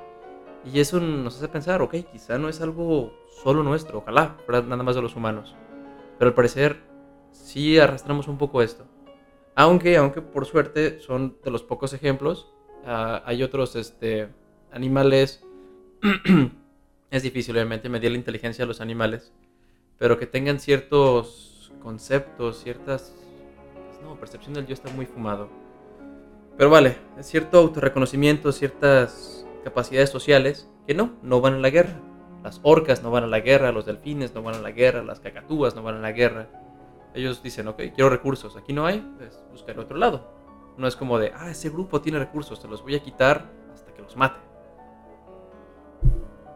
Y 0.65 0.79
eso 0.79 0.99
nos 0.99 1.37
hace 1.37 1.47
pensar, 1.47 1.81
ok, 1.81 1.95
quizá 2.11 2.37
no 2.37 2.49
es 2.49 2.61
algo 2.61 3.13
solo 3.43 3.63
nuestro, 3.63 3.99
ojalá, 3.99 4.35
fuera 4.45 4.61
nada 4.61 4.83
más 4.83 4.95
de 4.95 5.01
los 5.01 5.15
humanos. 5.15 5.55
Pero 6.17 6.29
al 6.29 6.35
parecer 6.35 6.81
sí 7.31 7.79
arrastramos 7.79 8.27
un 8.27 8.37
poco 8.37 8.61
esto. 8.61 8.85
Aunque, 9.59 9.97
aunque 9.97 10.21
por 10.21 10.45
suerte 10.45 11.01
son 11.01 11.35
de 11.43 11.51
los 11.51 11.63
pocos 11.63 11.91
ejemplos, 11.91 12.49
ah, 12.85 13.21
hay 13.25 13.43
otros 13.43 13.75
este, 13.75 14.29
animales, 14.71 15.43
es 17.11 17.23
difícil 17.23 17.55
obviamente 17.55 17.89
medir 17.89 18.11
la 18.11 18.17
inteligencia 18.17 18.63
de 18.63 18.67
los 18.67 18.79
animales, 18.79 19.33
pero 19.97 20.17
que 20.17 20.27
tengan 20.27 20.61
ciertos 20.61 21.73
conceptos, 21.83 22.63
ciertas... 22.63 23.13
Pues 23.89 24.01
no, 24.01 24.17
percepción 24.17 24.53
del 24.53 24.65
yo 24.65 24.73
está 24.73 24.89
muy 24.91 25.05
fumado. 25.05 25.49
Pero 26.55 26.69
vale, 26.69 26.95
cierto 27.19 27.57
autorreconocimiento, 27.57 28.53
ciertas 28.53 29.45
capacidades 29.65 30.09
sociales 30.09 30.69
que 30.87 30.93
no, 30.93 31.17
no 31.21 31.41
van 31.41 31.55
a 31.55 31.59
la 31.59 31.69
guerra. 31.69 31.99
Las 32.45 32.61
orcas 32.63 33.03
no 33.03 33.11
van 33.11 33.25
a 33.25 33.27
la 33.27 33.41
guerra, 33.41 33.73
los 33.73 33.85
delfines 33.85 34.33
no 34.33 34.41
van 34.41 34.55
a 34.55 34.59
la 34.59 34.71
guerra, 34.71 35.03
las 35.03 35.19
cacatúas 35.19 35.75
no 35.75 35.83
van 35.83 35.95
a 35.95 35.99
la 35.99 36.13
guerra. 36.13 36.47
Ellos 37.13 37.41
dicen, 37.41 37.67
ok, 37.67 37.77
quiero 37.95 38.09
recursos, 38.09 38.55
aquí 38.55 38.73
no 38.73 38.85
hay, 38.85 38.99
pues 39.17 39.41
buscar 39.51 39.79
otro 39.79 39.97
lado. 39.97 40.31
No 40.77 40.87
es 40.87 40.95
como 40.95 41.17
de, 41.19 41.33
ah, 41.35 41.49
ese 41.49 41.69
grupo 41.69 42.01
tiene 42.01 42.19
recursos, 42.19 42.61
te 42.61 42.67
los 42.67 42.81
voy 42.83 42.95
a 42.95 43.03
quitar 43.03 43.49
hasta 43.73 43.93
que 43.93 44.01
los 44.01 44.15
mate. 44.15 44.39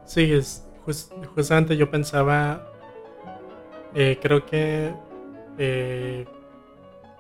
Sí, 0.06 0.32
es 0.32 0.68
justamente 1.36 1.78
yo 1.78 1.90
pensaba, 1.90 2.68
eh, 3.94 4.20
creo 4.22 4.46
que 4.46 4.94
eh, 5.58 6.26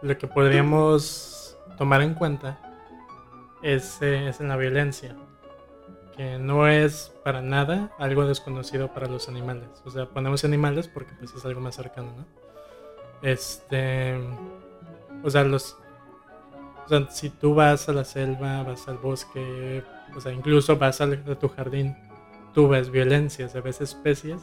lo 0.01 0.17
que 0.17 0.27
podríamos 0.27 1.57
tomar 1.77 2.01
en 2.01 2.13
cuenta 2.13 2.59
es, 3.61 4.01
eh, 4.01 4.27
es 4.27 4.41
en 4.41 4.49
la 4.49 4.57
violencia, 4.57 5.15
que 6.15 6.37
no 6.37 6.67
es 6.67 7.13
para 7.23 7.41
nada 7.41 7.91
algo 7.97 8.25
desconocido 8.25 8.93
para 8.93 9.07
los 9.07 9.29
animales. 9.29 9.69
O 9.85 9.89
sea, 9.89 10.07
ponemos 10.09 10.43
animales 10.43 10.87
porque 10.87 11.13
pues 11.17 11.33
es 11.33 11.45
algo 11.45 11.61
más 11.61 11.75
cercano, 11.75 12.13
¿no? 12.17 12.42
Este, 13.23 14.19
o 15.23 15.29
sea, 15.29 15.43
los, 15.45 15.77
o 16.85 16.89
sea, 16.89 17.09
si 17.09 17.29
tú 17.29 17.55
vas 17.55 17.87
a 17.87 17.93
la 17.93 18.03
selva, 18.03 18.63
vas 18.63 18.87
al 18.89 18.97
bosque, 18.97 19.83
o 20.15 20.21
sea, 20.21 20.33
incluso 20.33 20.77
vas 20.77 20.99
a 20.99 21.09
tu 21.39 21.47
jardín, 21.47 21.95
tú 22.53 22.67
ves 22.67 22.91
violencias, 22.91 23.53
ves 23.63 23.81
especies 23.81 24.41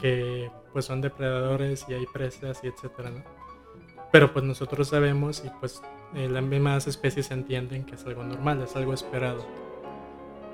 que 0.00 0.50
pues 0.72 0.86
son 0.86 1.00
depredadores 1.00 1.84
y 1.88 1.94
hay 1.94 2.06
presas 2.06 2.60
y 2.64 2.68
etcétera. 2.68 3.10
Pero 4.10 4.32
pues 4.32 4.44
nosotros 4.44 4.88
sabemos 4.88 5.42
y 5.44 5.50
pues 5.60 5.82
eh, 6.14 6.28
las 6.28 6.42
mismas 6.42 6.86
especies 6.86 7.30
entienden 7.30 7.84
que 7.84 7.96
es 7.96 8.06
algo 8.06 8.24
normal, 8.24 8.62
es 8.62 8.74
algo 8.76 8.94
esperado. 8.94 9.44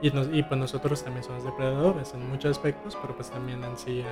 Y, 0.02 0.10
nos, 0.10 0.28
y 0.32 0.42
pues 0.42 0.58
nosotros 0.58 1.04
también 1.04 1.24
somos 1.24 1.44
depredadores 1.44 2.14
en 2.14 2.28
muchos 2.28 2.52
aspectos, 2.52 2.96
pero 3.00 3.14
pues 3.14 3.30
también 3.30 3.62
en 3.62 3.76
sí 3.76 4.02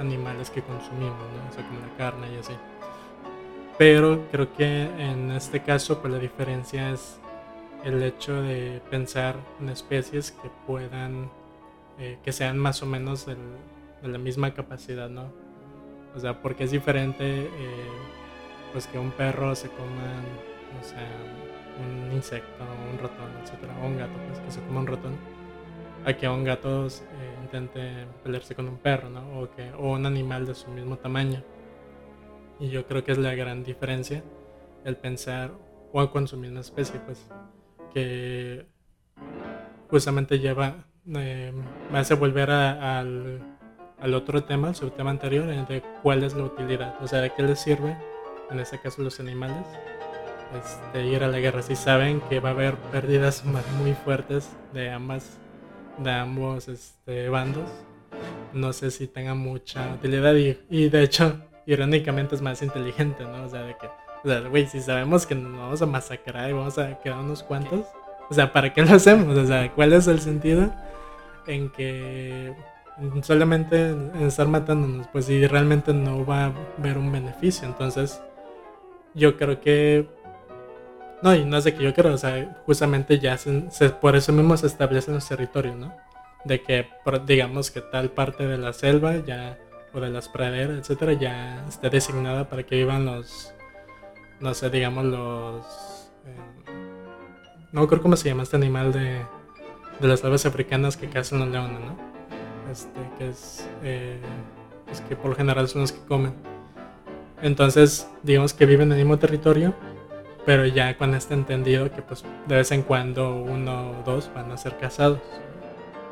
animales 0.00 0.50
que 0.50 0.62
consumimos, 0.62 1.12
¿no? 1.18 1.50
O 1.50 1.52
sea, 1.52 1.64
como 1.66 1.80
la 1.80 1.96
carne 1.96 2.34
y 2.34 2.38
así. 2.38 2.54
Pero 3.78 4.26
creo 4.32 4.52
que 4.54 4.82
en 4.82 5.30
este 5.30 5.62
caso 5.62 6.00
pues 6.00 6.12
la 6.12 6.18
diferencia 6.18 6.90
es 6.90 7.18
el 7.84 8.02
hecho 8.02 8.42
de 8.42 8.80
pensar 8.90 9.36
en 9.60 9.68
especies 9.68 10.32
que 10.32 10.50
puedan 10.66 11.30
eh, 11.98 12.18
que 12.22 12.30
sean 12.30 12.58
más 12.58 12.82
o 12.82 12.86
menos 12.86 13.24
de 13.24 13.36
la 14.02 14.18
misma 14.18 14.52
capacidad, 14.52 15.08
¿no? 15.08 15.32
O 16.14 16.20
sea, 16.20 16.42
porque 16.42 16.64
es 16.64 16.70
diferente, 16.70 17.44
eh, 17.44 17.88
pues 18.72 18.86
que 18.86 18.98
un 18.98 19.12
perro 19.12 19.54
se 19.54 19.68
coma, 19.68 20.12
no 20.76 20.82
sé, 20.84 20.96
un 21.80 22.12
insecto, 22.12 22.64
un 22.92 22.98
ratón, 22.98 23.30
etcétera, 23.42 23.74
o 23.82 23.86
un 23.86 23.96
gato, 23.96 24.12
pues 24.28 24.40
que 24.40 24.50
se 24.50 24.60
coma 24.66 24.80
un 24.80 24.86
ratón, 24.88 25.16
a 26.06 26.16
que 26.16 26.28
un 26.28 26.44
gato 26.44 26.86
eh, 26.86 26.90
intente 27.42 28.06
pelearse 28.22 28.54
con 28.54 28.68
un 28.68 28.78
perro, 28.78 29.10
¿no? 29.10 29.40
O, 29.40 29.50
que, 29.50 29.70
o 29.72 29.92
un 29.92 30.06
animal 30.06 30.46
de 30.46 30.54
su 30.54 30.70
mismo 30.70 30.96
tamaño. 30.96 31.42
Y 32.58 32.68
yo 32.68 32.86
creo 32.86 33.04
que 33.04 33.12
es 33.12 33.18
la 33.18 33.34
gran 33.34 33.62
diferencia 33.64 34.22
el 34.84 34.96
pensar, 34.96 35.50
o 35.92 36.10
con 36.10 36.28
su 36.28 36.36
misma 36.36 36.60
especie, 36.60 37.00
pues, 37.00 37.26
que 37.92 38.66
justamente 39.90 40.38
lleva 40.38 40.86
eh, 41.14 41.52
me 41.92 41.98
hace 41.98 42.14
volver 42.14 42.50
al, 42.50 43.40
al, 44.00 44.14
otro 44.14 44.42
tema, 44.42 44.74
su 44.74 44.90
tema 44.90 45.10
anterior, 45.10 45.46
de 45.46 45.82
cuál 46.02 46.24
es 46.24 46.34
la 46.34 46.44
utilidad, 46.44 46.96
o 47.00 47.06
sea, 47.06 47.20
de 47.20 47.30
qué 47.30 47.44
les 47.44 47.60
sirve, 47.60 47.96
en 48.50 48.58
este 48.58 48.80
caso 48.80 49.02
los 49.02 49.20
animales, 49.20 49.66
este, 50.58 51.06
ir 51.06 51.22
a 51.22 51.28
la 51.28 51.38
guerra. 51.38 51.62
Si 51.62 51.76
saben 51.76 52.20
que 52.28 52.40
va 52.40 52.48
a 52.50 52.52
haber 52.52 52.76
pérdidas 52.76 53.44
muy 53.78 53.94
fuertes 53.94 54.50
de 54.72 54.90
ambas, 54.90 55.38
de 55.98 56.10
ambos 56.10 56.68
este, 56.68 57.28
bandos, 57.28 57.68
no 58.52 58.72
sé 58.72 58.90
si 58.90 59.06
tengan 59.06 59.38
mucha 59.38 59.94
utilidad 59.94 60.34
y, 60.34 60.58
y 60.70 60.88
de 60.88 61.02
hecho 61.02 61.40
irónicamente 61.66 62.34
es 62.34 62.42
más 62.42 62.62
inteligente, 62.62 63.24
¿no? 63.24 63.44
O 63.44 63.48
sea, 63.48 63.62
de 63.62 63.76
que, 63.76 63.86
o 63.86 64.28
sea, 64.28 64.40
güey, 64.48 64.66
si 64.66 64.80
sabemos 64.80 65.26
que 65.26 65.34
nos 65.34 65.52
vamos 65.58 65.82
a 65.82 65.86
masacrar 65.86 66.48
y 66.48 66.52
vamos 66.52 66.78
a 66.78 66.98
quedar 67.00 67.18
unos 67.18 67.42
cuantos, 67.42 67.86
o 68.30 68.34
sea, 68.34 68.52
¿para 68.52 68.72
qué 68.72 68.82
lo 68.82 68.94
hacemos? 68.94 69.36
O 69.36 69.46
sea, 69.46 69.72
¿cuál 69.72 69.92
es 69.92 70.06
el 70.06 70.20
sentido 70.20 70.72
en 71.46 71.70
que 71.70 72.54
solamente 73.22 73.90
en 73.90 74.22
estar 74.22 74.48
matándonos? 74.48 75.06
Pues 75.08 75.26
si 75.26 75.46
realmente 75.46 75.92
no 75.92 76.24
va 76.24 76.46
a 76.46 76.52
haber 76.78 76.98
un 76.98 77.12
beneficio, 77.12 77.66
entonces 77.66 78.20
yo 79.14 79.36
creo 79.36 79.60
que 79.60 80.08
no, 81.22 81.34
y 81.34 81.44
no 81.44 81.56
es 81.56 81.64
de 81.64 81.74
que 81.74 81.82
yo 81.82 81.94
creo, 81.94 82.14
o 82.14 82.18
sea, 82.18 82.56
justamente 82.66 83.18
ya 83.18 83.38
se, 83.38 83.90
por 84.00 84.16
eso 84.16 84.32
mismo 84.32 84.56
se 84.56 84.66
establecen 84.66 85.14
los 85.14 85.28
territorios, 85.28 85.76
¿no? 85.76 85.94
De 86.44 86.62
que, 86.62 86.88
digamos 87.26 87.70
que 87.70 87.80
tal 87.80 88.10
parte 88.10 88.46
de 88.46 88.58
la 88.58 88.72
selva 88.72 89.16
ya, 89.24 89.58
o 89.92 90.00
de 90.00 90.10
las 90.10 90.28
praderas, 90.28 90.78
etcétera, 90.78 91.14
ya 91.14 91.64
esté 91.66 91.88
designada 91.88 92.48
para 92.48 92.64
que 92.64 92.76
vivan 92.76 93.06
los, 93.06 93.54
no 94.40 94.52
sé, 94.54 94.68
digamos 94.70 95.04
los... 95.06 96.10
Eh, 96.26 96.70
no 97.72 97.86
creo 97.88 98.02
cómo 98.02 98.16
se 98.16 98.28
llama 98.28 98.42
este 98.42 98.56
animal 98.56 98.92
de, 98.92 99.22
de 100.00 100.08
las 100.08 100.22
aves 100.24 100.44
africanas 100.44 100.96
que 100.96 101.08
cazan 101.08 101.40
los 101.40 101.48
leones, 101.48 101.80
¿no? 101.80 101.96
Este, 102.70 103.00
que 103.18 103.28
es... 103.30 103.68
Eh, 103.82 104.20
pues 104.84 105.00
que 105.00 105.16
por 105.16 105.30
lo 105.30 105.36
general 105.36 105.66
son 105.66 105.80
los 105.80 105.92
que 105.92 106.04
comen. 106.06 106.34
Entonces, 107.42 108.08
digamos 108.22 108.54
que 108.54 108.66
viven 108.66 108.88
en 108.92 108.98
el 108.98 109.04
mismo 109.04 109.18
territorio, 109.18 109.74
pero 110.46 110.64
ya 110.64 110.96
cuando 110.96 111.16
está 111.16 111.34
entendido 111.34 111.90
que 111.90 112.00
pues 112.00 112.24
de 112.46 112.54
vez 112.54 112.70
en 112.70 112.82
cuando 112.82 113.34
uno 113.34 113.90
o 113.90 114.02
dos 114.04 114.30
van 114.32 114.50
a 114.52 114.56
ser 114.56 114.78
casados. 114.78 115.18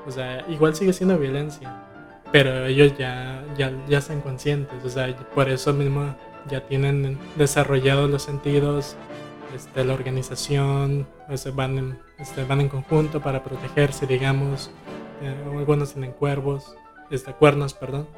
O 0.06 0.10
sea, 0.10 0.44
igual 0.48 0.74
sigue 0.74 0.92
siendo 0.92 1.16
violencia, 1.16 1.72
pero 2.32 2.66
ellos 2.66 2.98
ya, 2.98 3.42
ya, 3.56 3.72
ya 3.88 3.98
están 3.98 4.20
conscientes, 4.20 4.84
o 4.84 4.88
sea, 4.90 5.16
por 5.34 5.48
eso 5.48 5.72
mismo 5.72 6.14
ya 6.50 6.60
tienen 6.66 7.16
desarrollados 7.36 8.10
los 8.10 8.22
sentidos, 8.22 8.96
este, 9.54 9.84
la 9.84 9.94
organización, 9.94 11.06
este, 11.30 11.52
van, 11.52 11.78
en, 11.78 11.98
este, 12.18 12.44
van 12.44 12.60
en 12.60 12.68
conjunto 12.68 13.22
para 13.22 13.42
protegerse, 13.42 14.06
digamos, 14.06 14.70
eh, 15.22 15.34
algunos 15.56 15.92
tienen 15.94 16.12
cuervos, 16.12 16.74
este, 17.10 17.32
cuernos, 17.32 17.72
perdón, 17.72 18.08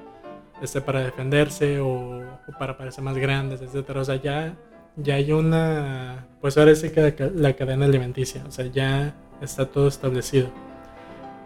este, 0.61 0.81
para 0.81 1.00
defenderse 1.00 1.79
o, 1.79 2.18
o 2.18 2.59
para 2.59 2.76
parecer 2.76 3.05
más 3.05 3.16
grandes, 3.16 3.61
etcétera. 3.61 4.00
O 4.00 4.05
sea, 4.05 4.16
ya 4.16 4.57
ya 4.96 5.14
hay 5.14 5.32
una, 5.32 6.26
pues 6.40 6.56
ahora 6.59 6.74
sí 6.74 6.90
que 6.90 7.32
la 7.35 7.52
cadena 7.54 7.85
alimenticia, 7.85 8.44
o 8.46 8.50
sea, 8.50 8.66
ya 8.66 9.14
está 9.40 9.66
todo 9.66 9.88
establecido. 9.88 10.50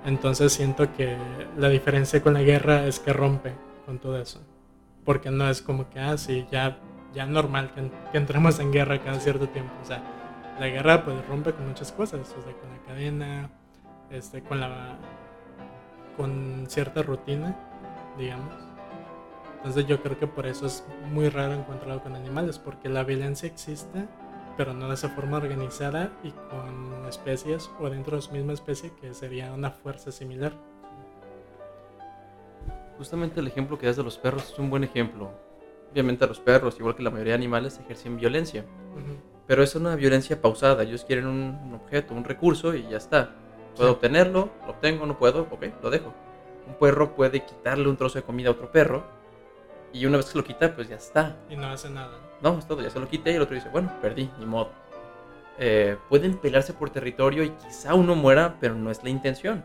Entonces 0.05 0.53
siento 0.53 0.93
que 0.95 1.17
la 1.59 1.69
diferencia 1.69 2.23
con 2.23 2.35
la 2.35 2.43
guerra 2.43 2.87
es 2.87 2.99
que 2.99 3.13
rompe 3.13 3.53
con 3.85 3.99
todo 3.99 4.19
eso. 4.21 4.41
Porque 5.05 5.31
no 5.31 5.49
es 5.51 5.61
como 5.61 5.91
que, 5.91 5.99
ah, 5.99 6.17
ya, 6.51 6.79
ya 7.13 7.27
normal 7.27 7.73
que, 7.75 7.91
que 8.13 8.19
entremos 8.19 8.59
en 8.61 8.73
guerra 8.73 9.03
cada 9.03 9.21
cierto 9.21 9.49
tiempo. 9.49 9.73
O 9.83 9.85
sea, 9.85 10.03
la 10.59 10.69
guerra 10.69 11.05
pues 11.05 11.17
rompe 11.27 11.53
con 11.53 11.69
muchas 11.69 11.91
cosas, 11.93 12.21
o 12.21 12.43
sea, 12.43 12.53
con 12.53 12.71
la 12.71 12.79
cadena, 12.87 13.51
este, 14.11 14.43
con 14.43 14.61
la, 14.61 14.97
con 16.17 16.67
cierta 16.69 17.03
rutina, 17.03 17.57
digamos. 18.19 18.70
Entonces 19.61 19.87
yo 19.87 20.03
creo 20.03 20.19
que 20.19 20.27
por 20.27 20.47
eso 20.47 20.65
es 20.65 20.87
muy 21.13 21.29
raro 21.29 21.53
encontrarlo 21.53 22.03
con 22.03 22.17
animales, 22.17 22.59
porque 22.59 22.89
la 22.89 23.05
violencia 23.05 23.47
existe, 23.47 24.09
pero 24.57 24.73
no 24.73 24.89
de 24.89 24.95
esa 24.95 25.11
forma 25.11 25.37
organizada 25.37 26.11
y 26.25 26.31
con 26.31 27.05
especies 27.07 27.71
o 27.79 27.91
dentro 27.91 28.17
de 28.17 28.23
su 28.23 28.33
misma 28.33 28.55
especie 28.55 28.91
que 28.99 29.13
sería 29.13 29.53
una 29.53 29.71
fuerza 29.71 30.13
similar. 30.13 30.55
Justamente 32.97 33.41
el 33.41 33.49
ejemplo 33.49 33.79
que 33.79 33.87
das 33.87 33.97
de 33.97 34.03
los 34.03 34.17
perros 34.17 34.51
es 34.51 34.59
un 34.59 34.71
buen 34.71 34.83
ejemplo. 34.83 35.31
Obviamente 35.93 36.27
los 36.27 36.41
perros, 36.41 36.77
igual 36.79 36.95
que 36.95 37.03
la 37.03 37.11
mayoría 37.11 37.33
de 37.33 37.41
animales, 37.41 37.79
ejercen 37.81 38.17
violencia. 38.17 38.65
Pero 39.47 39.63
es 39.63 39.75
una 39.75 39.95
violencia 39.95 40.41
pausada. 40.41 40.85
Ellos 40.85 41.05
quieren 41.05 41.27
un 41.27 41.75
objeto, 41.75 42.15
un 42.15 42.25
recurso 42.25 42.75
y 42.75 42.89
ya 42.89 42.97
está. 42.97 43.35
Puedo 43.77 43.93
obtenerlo, 43.93 44.49
lo 44.65 44.73
obtengo, 44.73 45.05
no 45.05 45.19
puedo, 45.19 45.43
ok, 45.51 45.65
lo 45.83 45.91
dejo. 45.91 46.15
Un 46.67 46.75
perro 46.75 47.15
puede 47.15 47.45
quitarle 47.45 47.89
un 47.89 47.97
trozo 47.99 48.19
de 48.19 48.25
comida 48.25 48.49
a 48.49 48.53
otro 48.53 48.71
perro 48.73 49.20
y 49.93 50.07
una 50.07 50.17
vez 50.19 50.27
que 50.27 50.39
lo 50.39 50.45
quita, 50.45 50.75
pues 50.75 50.89
ya 50.89 50.97
está. 50.97 51.37
Y 51.49 51.57
no 51.57 51.69
hace 51.69 51.91
nada. 51.91 52.19
No, 52.41 52.59
es 52.59 52.67
todo, 52.67 52.83
ya 52.83 52.91
se 52.91 53.01
lo 53.01 53.09
quité 53.09 53.33
y 53.33 53.35
el 53.37 53.43
otro 53.43 53.55
dice, 53.55 53.69
bueno, 53.69 53.93
perdí, 54.01 54.31
ni 54.39 54.47
modo. 54.47 54.71
Eh, 55.59 55.97
pueden 56.09 56.39
pelearse 56.39 56.73
por 56.73 56.91
territorio 56.91 57.43
y 57.43 57.51
quizá 57.51 57.95
uno 57.95 58.15
muera, 58.15 58.57
pero 58.61 58.75
no 58.75 58.91
es 58.91 59.03
la 59.03 59.11
intención. 59.11 59.65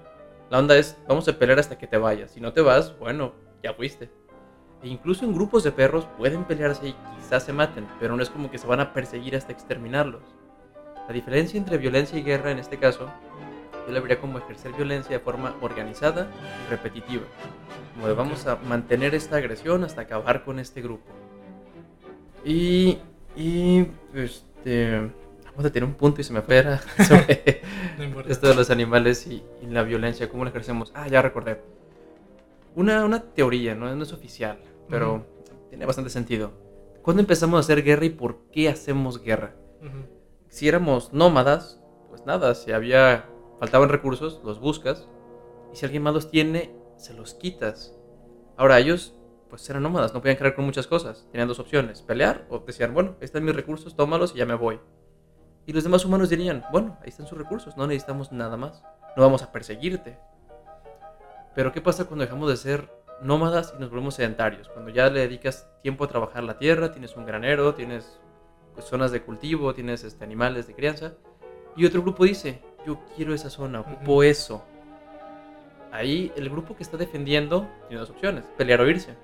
La 0.49 0.59
onda 0.59 0.75
es, 0.77 0.97
vamos 1.07 1.27
a 1.27 1.33
pelear 1.33 1.59
hasta 1.59 1.77
que 1.77 1.87
te 1.87 1.97
vayas. 1.97 2.31
Si 2.31 2.41
no 2.41 2.53
te 2.53 2.61
vas, 2.61 2.97
bueno, 2.99 3.33
ya 3.63 3.73
fuiste. 3.73 4.09
E 4.83 4.87
incluso 4.87 5.25
en 5.25 5.33
grupos 5.33 5.63
de 5.63 5.71
perros 5.71 6.07
pueden 6.17 6.43
pelearse 6.43 6.89
y 6.89 6.95
quizás 7.15 7.43
se 7.43 7.53
maten, 7.53 7.87
pero 7.99 8.15
no 8.15 8.21
es 8.21 8.29
como 8.29 8.51
que 8.51 8.57
se 8.57 8.67
van 8.67 8.79
a 8.79 8.93
perseguir 8.93 9.35
hasta 9.35 9.53
exterminarlos. 9.53 10.23
La 11.07 11.13
diferencia 11.13 11.57
entre 11.57 11.77
violencia 11.77 12.17
y 12.17 12.23
guerra 12.23 12.51
en 12.51 12.59
este 12.59 12.77
caso 12.77 13.09
yo 13.85 13.93
le 13.93 13.99
vería 13.99 14.19
como 14.19 14.39
ejercer 14.39 14.73
violencia 14.73 15.17
de 15.17 15.23
forma 15.23 15.55
organizada 15.61 16.27
y 16.65 16.69
repetitiva. 16.69 17.23
Como 17.93 18.07
de 18.07 18.13
vamos 18.13 18.45
a 18.47 18.55
mantener 18.57 19.15
esta 19.15 19.37
agresión 19.37 19.83
hasta 19.83 20.01
acabar 20.01 20.43
con 20.43 20.59
este 20.59 20.81
grupo. 20.81 21.05
Y, 22.43 22.99
y 23.35 23.87
este, 24.13 25.11
vamos 25.45 25.65
a 25.65 25.71
tener 25.71 25.83
un 25.87 25.95
punto 25.95 26.21
y 26.21 26.23
se 26.23 26.33
me 26.33 26.41
fuera 26.41 26.81
sobre 27.07 27.61
esto 28.27 28.47
de 28.47 28.55
los 28.55 28.69
animales 28.69 29.25
y, 29.27 29.43
la 29.69 29.83
violencia, 29.83 30.29
cómo 30.29 30.43
la 30.43 30.49
ejercemos. 30.49 30.91
Ah, 30.95 31.07
ya 31.07 31.21
recordé. 31.21 31.61
Una, 32.75 33.05
una 33.05 33.21
teoría, 33.21 33.73
¿no? 33.73 33.93
no 33.95 34.03
es 34.03 34.13
oficial, 34.13 34.59
pero 34.89 35.25
tiene 35.69 35.85
bastante 35.85 36.09
sentido. 36.09 36.51
¿Cuándo 37.01 37.21
empezamos 37.21 37.57
a 37.57 37.59
hacer 37.59 37.83
guerra 37.83 38.05
y 38.05 38.09
por 38.09 38.37
qué 38.51 38.67
hacemos 38.67 39.21
guerra? 39.21 39.53
Si 40.49 40.67
éramos 40.67 41.13
nómadas, 41.13 41.79
pues 42.09 42.25
nada, 42.25 42.55
si 42.55 42.71
había 42.71 43.25
faltaban 43.59 43.89
recursos, 43.89 44.41
los 44.43 44.59
buscas, 44.59 45.07
y 45.73 45.75
si 45.75 45.85
alguien 45.85 46.03
más 46.03 46.13
los 46.13 46.29
tiene, 46.29 46.75
se 46.97 47.13
los 47.13 47.33
quitas. 47.33 47.97
Ahora 48.57 48.79
ellos, 48.79 49.15
pues 49.49 49.69
eran 49.69 49.83
nómadas, 49.83 50.13
no 50.13 50.21
podían 50.21 50.37
crear 50.37 50.55
con 50.55 50.65
muchas 50.65 50.87
cosas, 50.87 51.27
tenían 51.31 51.47
dos 51.47 51.59
opciones, 51.59 52.01
pelear 52.01 52.45
o 52.49 52.59
decían, 52.59 52.93
bueno, 52.93 53.15
están 53.19 53.43
mis 53.43 53.55
recursos, 53.55 53.95
tómalos 53.95 54.33
y 54.33 54.37
ya 54.37 54.45
me 54.45 54.55
voy. 54.55 54.79
Y 55.65 55.73
los 55.73 55.83
demás 55.83 56.05
humanos 56.05 56.29
dirían, 56.29 56.63
bueno, 56.71 56.97
ahí 57.01 57.09
están 57.09 57.27
sus 57.27 57.37
recursos, 57.37 57.75
no 57.75 57.87
necesitamos 57.87 58.31
nada 58.31 58.55
más, 58.55 58.83
no 59.17 59.23
vamos 59.23 59.41
a 59.41 59.51
perseguirte. 59.51 60.19
Pero 61.55 61.71
¿qué 61.71 61.81
pasa 61.81 62.05
cuando 62.05 62.25
dejamos 62.25 62.49
de 62.49 62.57
ser 62.57 62.91
nómadas 63.21 63.73
y 63.75 63.79
nos 63.79 63.89
volvemos 63.89 64.15
sedentarios? 64.15 64.69
Cuando 64.69 64.91
ya 64.91 65.09
le 65.09 65.21
dedicas 65.21 65.67
tiempo 65.81 66.03
a 66.03 66.07
trabajar 66.07 66.43
la 66.43 66.57
tierra, 66.57 66.91
tienes 66.91 67.15
un 67.15 67.25
granero, 67.25 67.73
tienes 67.73 68.19
pues, 68.73 68.85
zonas 68.85 69.11
de 69.11 69.23
cultivo, 69.23 69.73
tienes 69.73 70.03
este, 70.03 70.23
animales 70.23 70.67
de 70.67 70.75
crianza, 70.75 71.13
y 71.75 71.85
otro 71.85 72.01
grupo 72.01 72.25
dice, 72.25 72.61
yo 72.85 72.99
quiero 73.15 73.33
esa 73.33 73.49
zona, 73.49 73.81
ocupo 73.81 74.23
eso. 74.23 74.63
Ahí 75.91 76.31
el 76.35 76.49
grupo 76.49 76.75
que 76.75 76.83
está 76.83 76.97
defendiendo 76.97 77.67
tiene 77.87 78.01
dos 78.01 78.09
opciones, 78.09 78.45
pelear 78.57 78.81
o 78.81 78.89
irse. 78.89 79.15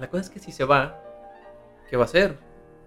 La 0.00 0.08
cosa 0.08 0.22
es 0.22 0.30
que 0.30 0.40
si 0.40 0.52
se 0.52 0.64
va, 0.64 1.00
¿qué 1.88 1.96
va 1.96 2.02
a 2.02 2.06
hacer? 2.06 2.38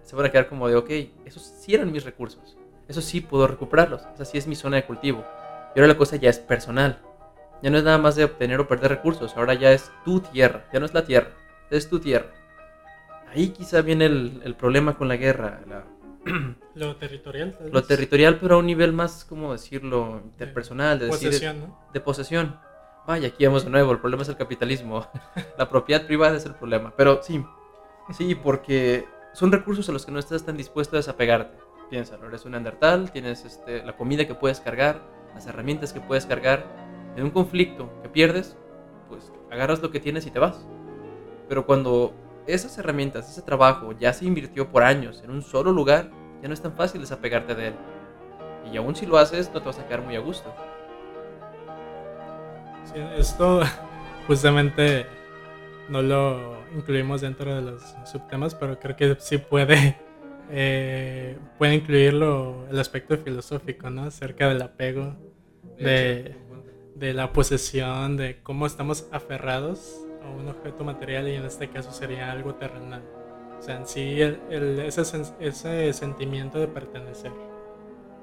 Se 0.02 0.14
van 0.14 0.26
a 0.26 0.30
quedar 0.30 0.48
como 0.48 0.68
de, 0.68 0.76
ok, 0.76 0.90
esos 1.24 1.42
sí 1.42 1.74
eran 1.74 1.90
mis 1.90 2.04
recursos, 2.04 2.56
eso 2.88 3.00
sí 3.00 3.20
puedo 3.20 3.46
recuperarlos, 3.46 4.06
esa 4.14 4.24
sí 4.24 4.38
es 4.38 4.46
mi 4.46 4.54
zona 4.54 4.76
de 4.76 4.84
cultivo. 4.84 5.24
Y 5.74 5.78
ahora 5.78 5.88
la 5.88 5.98
cosa 5.98 6.16
ya 6.16 6.30
es 6.30 6.38
personal. 6.38 7.00
Ya 7.62 7.70
no 7.70 7.78
es 7.78 7.84
nada 7.84 7.98
más 7.98 8.16
de 8.16 8.24
obtener 8.24 8.60
o 8.60 8.68
perder 8.68 8.90
recursos, 8.90 9.36
ahora 9.36 9.54
ya 9.54 9.72
es 9.72 9.90
tu 10.04 10.20
tierra, 10.20 10.64
ya 10.72 10.78
no 10.78 10.86
es 10.86 10.92
la 10.92 11.04
tierra, 11.04 11.30
es 11.70 11.88
tu 11.88 11.98
tierra. 12.00 12.26
Ahí 13.28 13.48
quizá 13.48 13.80
viene 13.80 14.06
el, 14.06 14.42
el 14.44 14.54
problema 14.54 14.96
con 14.96 15.08
la 15.08 15.16
guerra, 15.16 15.60
la, 15.66 15.84
lo 16.74 16.96
territorial. 16.96 17.56
Lo 17.70 17.82
territorial, 17.84 18.38
pero 18.40 18.56
a 18.56 18.58
un 18.58 18.66
nivel 18.66 18.92
más, 18.92 19.24
como 19.24 19.52
decirlo, 19.52 20.20
interpersonal, 20.24 20.98
de, 20.98 21.08
posesión, 21.08 21.60
¿no? 21.60 21.88
de 21.92 22.00
posesión. 22.00 22.60
Vaya, 23.06 23.28
aquí 23.28 23.46
vamos 23.46 23.64
de 23.64 23.70
nuevo, 23.70 23.92
el 23.92 24.00
problema 24.00 24.22
es 24.22 24.28
el 24.28 24.36
capitalismo. 24.36 25.06
la 25.58 25.68
propiedad 25.68 26.06
privada 26.06 26.36
es 26.36 26.44
el 26.44 26.54
problema. 26.54 26.92
Pero 26.96 27.22
sí, 27.22 27.44
sí, 28.16 28.34
porque 28.34 29.06
son 29.32 29.52
recursos 29.52 29.88
a 29.88 29.92
los 29.92 30.04
que 30.04 30.12
no 30.12 30.18
estás 30.18 30.44
tan 30.44 30.56
dispuesto 30.56 30.96
a 30.96 30.98
desapegarte. 30.98 31.56
Piénsalo, 31.88 32.26
eres 32.26 32.44
un 32.44 32.52
neandertal, 32.52 33.12
tienes 33.12 33.44
este, 33.44 33.84
la 33.84 33.96
comida 33.96 34.26
que 34.26 34.34
puedes 34.34 34.58
cargar, 34.58 35.02
las 35.34 35.46
herramientas 35.46 35.92
que 35.92 36.00
puedes 36.00 36.26
cargar. 36.26 36.66
En 37.16 37.24
un 37.24 37.30
conflicto 37.30 37.90
que 38.02 38.08
pierdes, 38.08 38.56
pues 39.08 39.32
agarras 39.50 39.80
lo 39.80 39.90
que 39.90 40.00
tienes 40.00 40.26
y 40.26 40.30
te 40.30 40.38
vas. 40.38 40.66
Pero 41.48 41.64
cuando 41.64 42.12
esas 42.46 42.76
herramientas, 42.78 43.28
ese 43.30 43.42
trabajo 43.42 43.92
ya 43.92 44.12
se 44.12 44.24
invirtió 44.24 44.70
por 44.70 44.82
años 44.82 45.22
en 45.24 45.30
un 45.30 45.42
solo 45.42 45.72
lugar, 45.72 46.10
ya 46.42 46.48
no 46.48 46.54
es 46.54 46.62
tan 46.62 46.74
fácil 46.74 47.00
desapegarte 47.00 47.54
de 47.54 47.68
él. 47.68 47.74
Y 48.72 48.76
aún 48.76 48.94
si 48.96 49.06
lo 49.06 49.18
haces, 49.18 49.50
no 49.52 49.60
te 49.60 49.66
vas 49.66 49.78
a 49.78 49.86
quedar 49.86 50.02
muy 50.02 50.16
a 50.16 50.20
gusto. 50.20 50.52
Sí, 52.84 53.00
esto 53.16 53.62
justamente 54.26 55.06
no 55.88 56.02
lo 56.02 56.56
incluimos 56.74 57.20
dentro 57.20 57.54
de 57.54 57.62
los 57.62 57.82
subtemas, 58.04 58.54
pero 58.54 58.78
creo 58.78 58.96
que 58.96 59.16
sí 59.18 59.38
puede, 59.38 59.98
eh, 60.50 61.38
puede 61.58 61.74
incluirlo 61.74 62.66
el 62.70 62.78
aspecto 62.78 63.16
filosófico, 63.18 63.90
¿no? 63.90 64.04
Acerca 64.04 64.48
del 64.48 64.62
apego, 64.62 65.14
de, 65.78 66.36
de 66.94 67.12
la 67.12 67.32
posesión, 67.32 68.16
de 68.16 68.40
cómo 68.42 68.66
estamos 68.66 69.06
aferrados 69.12 70.05
un 70.38 70.48
objeto 70.48 70.84
material 70.84 71.28
y 71.28 71.34
en 71.34 71.44
este 71.44 71.68
caso 71.68 71.90
sería 71.92 72.30
algo 72.32 72.54
terrenal. 72.54 73.02
O 73.58 73.62
sea, 73.62 73.76
en 73.76 73.86
sí, 73.86 74.20
el, 74.20 74.38
el- 74.50 74.78
ese, 74.80 75.02
ese 75.40 75.92
sentimiento 75.92 76.58
de 76.58 76.68
pertenecer. 76.68 77.32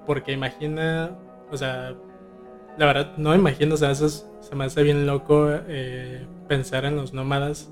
Porque 0.06 0.32
imagina, 0.32 1.12
o 1.52 1.58
sea, 1.58 1.96
la 2.78 2.86
verdad, 2.86 3.18
no 3.18 3.34
imagino, 3.36 3.76
o 3.76 3.78
sea, 3.78 3.92
eso 3.92 4.06
es- 4.06 4.28
se 4.42 4.56
me 4.56 4.66
hace 4.66 4.84
bien 4.84 5.06
loco 5.08 5.48
eh, 5.68 6.26
pensar 6.48 6.86
en 6.86 6.96
los 6.96 7.14
nómadas 7.14 7.72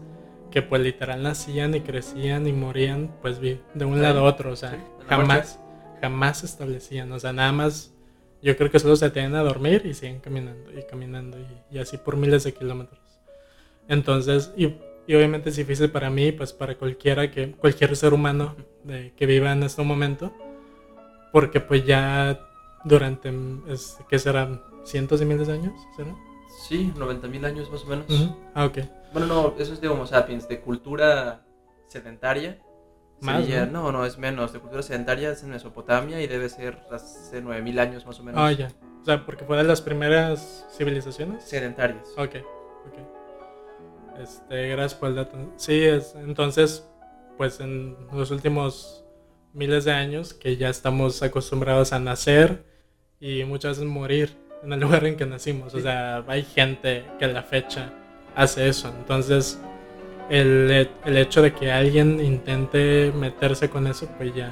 que 0.50 0.62
pues 0.62 0.82
literal 0.82 1.24
nacían 1.24 1.76
y 1.76 1.82
crecían 1.82 2.46
y 2.48 2.54
morían 2.54 3.12
pues 3.22 3.40
de 3.42 3.60
un 3.86 3.96
Sí. 3.96 4.02
lado 4.02 4.20
a 4.22 4.24
otro, 4.24 4.52
o 4.52 4.56
sea, 4.56 4.72
Sí, 4.72 4.78
jamás, 5.08 5.60
jamás 6.02 6.38
se 6.40 6.46
establecían, 6.46 7.12
o 7.12 7.20
sea, 7.20 7.32
nada 7.34 7.52
más, 7.52 7.94
yo 8.42 8.56
creo 8.58 8.70
que 8.72 8.80
solo 8.80 8.96
se 8.96 9.10
tenían 9.12 9.36
a 9.36 9.44
dormir 9.44 9.84
y 9.86 9.94
siguen 9.94 10.20
caminando 10.20 10.72
y 10.78 10.84
caminando 10.90 11.38
y, 11.40 11.76
y 11.76 11.80
así 11.80 11.98
por 11.98 12.18
miles 12.18 12.44
de 12.44 12.54
kilómetros. 12.54 13.01
Entonces, 13.88 14.54
y, 14.56 14.76
y 15.08 15.16
obviamente 15.16 15.50
es 15.50 15.56
difícil 15.56 15.92
para 15.92 16.10
mí, 16.10 16.32
pues 16.32 16.54
para 16.54 16.78
cualquiera 16.78 17.30
que, 17.32 17.52
cualquier 17.52 17.96
ser 17.96 18.14
humano 18.14 18.56
de, 18.84 19.14
que 19.16 19.26
viva 19.26 19.52
en 19.52 19.64
este 19.64 19.82
momento, 19.84 20.34
porque 21.32 21.60
pues 21.60 21.86
ya 21.86 22.40
durante, 22.84 23.32
es, 23.68 23.98
¿qué 24.10 24.20
serán? 24.20 24.62
¿Cientos 24.84 25.20
de 25.20 25.26
miles 25.26 25.48
de 25.48 25.54
años? 25.54 25.74
¿Será? 25.96 26.16
Sí, 26.68 26.92
90.000 26.96 27.46
años 27.46 27.72
más 27.72 27.84
o 27.84 27.88
menos. 27.88 28.10
Ujú. 28.10 28.36
Ah, 28.54 28.66
ok. 28.66 28.80
Bueno, 29.14 29.28
no, 29.28 29.56
eso 29.58 29.74
es 29.74 29.82
de 29.82 29.88
Homo 29.88 30.06
sapiens, 30.06 30.48
de 30.48 30.60
cultura 30.62 31.46
sedentaria. 31.88 32.60
Más, 33.22 33.42
sería- 33.42 33.66
¿no? 33.66 33.84
¿no? 33.84 34.00
no, 34.00 34.06
es 34.06 34.18
menos. 34.18 34.52
De 34.54 34.60
cultura 34.60 34.82
sedentaria 34.82 35.32
es 35.32 35.44
en 35.44 35.52
Mesopotamia 35.52 36.22
y 36.22 36.28
debe 36.28 36.50
ser 36.50 36.80
hace 36.92 37.42
9.000 37.42 37.80
años 37.80 38.06
más 38.06 38.20
o 38.20 38.24
menos. 38.24 38.42
Ah, 38.42 38.52
ya. 38.52 38.72
O 39.02 39.06
sea, 39.06 39.26
porque 39.26 39.46
fue 39.46 39.58
de 39.58 39.64
las 39.64 39.82
primeras 39.82 40.66
civilizaciones. 40.76 41.44
Sedentarias. 41.44 42.08
Ok, 42.18 42.36
ok. 42.88 43.21
Este, 44.20 44.68
gracias 44.70 44.96
por 45.00 45.10
el 45.10 45.16
dato. 45.16 45.38
Sí, 45.56 45.84
es, 45.84 46.16
entonces, 46.16 46.88
pues 47.38 47.60
en 47.60 47.96
los 48.14 48.32
últimos 48.32 49.04
miles 49.54 49.86
de 49.86 49.92
años 49.94 50.34
que 50.34 50.58
ya 50.58 50.70
estamos 50.70 51.22
acostumbrados 51.24 51.94
a 51.94 52.00
nacer 52.00 52.64
y 53.20 53.44
muchas 53.44 53.78
veces 53.78 53.92
morir 53.92 54.38
en 54.64 54.74
el 54.74 54.80
lugar 54.82 55.06
en 55.06 55.16
que 55.18 55.26
nacimos. 55.26 55.74
O 55.74 55.80
sea, 55.80 56.24
hay 56.28 56.44
gente 56.44 57.06
que 57.20 57.26
a 57.26 57.30
la 57.30 57.44
fecha 57.44 57.92
hace 58.36 58.68
eso. 58.68 58.90
Entonces, 58.90 59.60
el, 60.30 60.90
el 61.06 61.18
hecho 61.18 61.42
de 61.42 61.54
que 61.54 61.72
alguien 61.72 62.24
intente 62.24 63.12
meterse 63.16 63.70
con 63.70 63.88
eso, 63.88 64.08
pues 64.18 64.34
ya, 64.36 64.52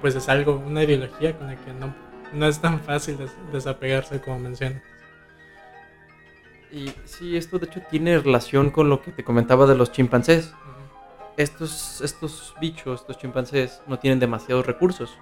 pues 0.00 0.14
es 0.14 0.28
algo, 0.28 0.62
una 0.66 0.82
ideología 0.84 1.36
con 1.36 1.46
la 1.48 1.56
que 1.56 1.72
no, 1.72 1.94
no 2.32 2.46
es 2.46 2.60
tan 2.60 2.80
fácil 2.80 3.16
des- 3.18 3.32
desapegarse 3.52 4.20
como 4.20 4.38
mencionas. 4.40 4.82
Y 6.70 6.92
sí, 7.04 7.36
esto 7.36 7.58
de 7.58 7.66
hecho 7.66 7.80
tiene 7.90 8.18
relación 8.18 8.70
con 8.70 8.88
lo 8.90 9.00
que 9.00 9.12
te 9.12 9.24
comentaba 9.24 9.66
de 9.66 9.74
los 9.74 9.90
chimpancés. 9.90 10.52
Estos, 11.36 12.00
estos 12.00 12.54
bichos, 12.60 13.00
estos 13.00 13.18
chimpancés, 13.18 13.80
no 13.86 13.98
tienen 13.98 14.18
demasiados 14.18 14.66
recursos. 14.66 15.16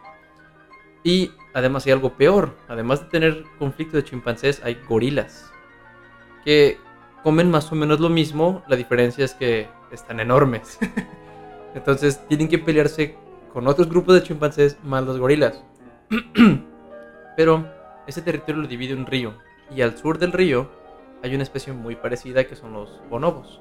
Y 1.04 1.30
además 1.54 1.86
hay 1.86 1.92
algo 1.92 2.14
peor. 2.14 2.56
Además 2.68 3.02
de 3.02 3.06
tener 3.06 3.44
conflicto 3.58 3.96
de 3.96 4.04
chimpancés, 4.04 4.60
hay 4.64 4.74
gorilas. 4.88 5.52
Que 6.44 6.78
comen 7.22 7.50
más 7.50 7.70
o 7.70 7.76
menos 7.76 8.00
lo 8.00 8.08
mismo. 8.08 8.64
La 8.66 8.76
diferencia 8.76 9.24
es 9.24 9.34
que 9.34 9.68
están 9.92 10.18
enormes. 10.18 10.78
Entonces 11.74 12.26
tienen 12.26 12.48
que 12.48 12.58
pelearse 12.58 13.16
con 13.52 13.68
otros 13.68 13.88
grupos 13.88 14.14
de 14.14 14.22
chimpancés 14.22 14.78
más 14.82 15.04
los 15.04 15.18
gorilas. 15.18 15.62
Pero 17.36 17.68
ese 18.06 18.22
territorio 18.22 18.62
lo 18.62 18.68
divide 18.68 18.94
un 18.94 19.06
río. 19.06 19.34
Y 19.74 19.82
al 19.82 19.96
sur 19.96 20.18
del 20.18 20.32
río 20.32 20.70
hay 21.22 21.34
una 21.34 21.42
especie 21.42 21.72
muy 21.72 21.96
parecida 21.96 22.46
que 22.46 22.56
son 22.56 22.72
los 22.72 23.00
bonobos. 23.08 23.60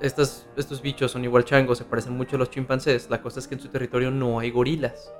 Estas, 0.00 0.48
estos 0.56 0.82
bichos 0.82 1.12
son 1.12 1.24
igual 1.24 1.44
changos, 1.44 1.78
se 1.78 1.84
parecen 1.84 2.14
mucho 2.16 2.36
a 2.36 2.38
los 2.38 2.50
chimpancés. 2.50 3.08
La 3.08 3.22
cosa 3.22 3.38
es 3.38 3.46
que 3.46 3.54
en 3.54 3.60
su 3.60 3.68
territorio 3.68 4.10
no 4.10 4.40
hay 4.40 4.50
gorilas. 4.50 5.12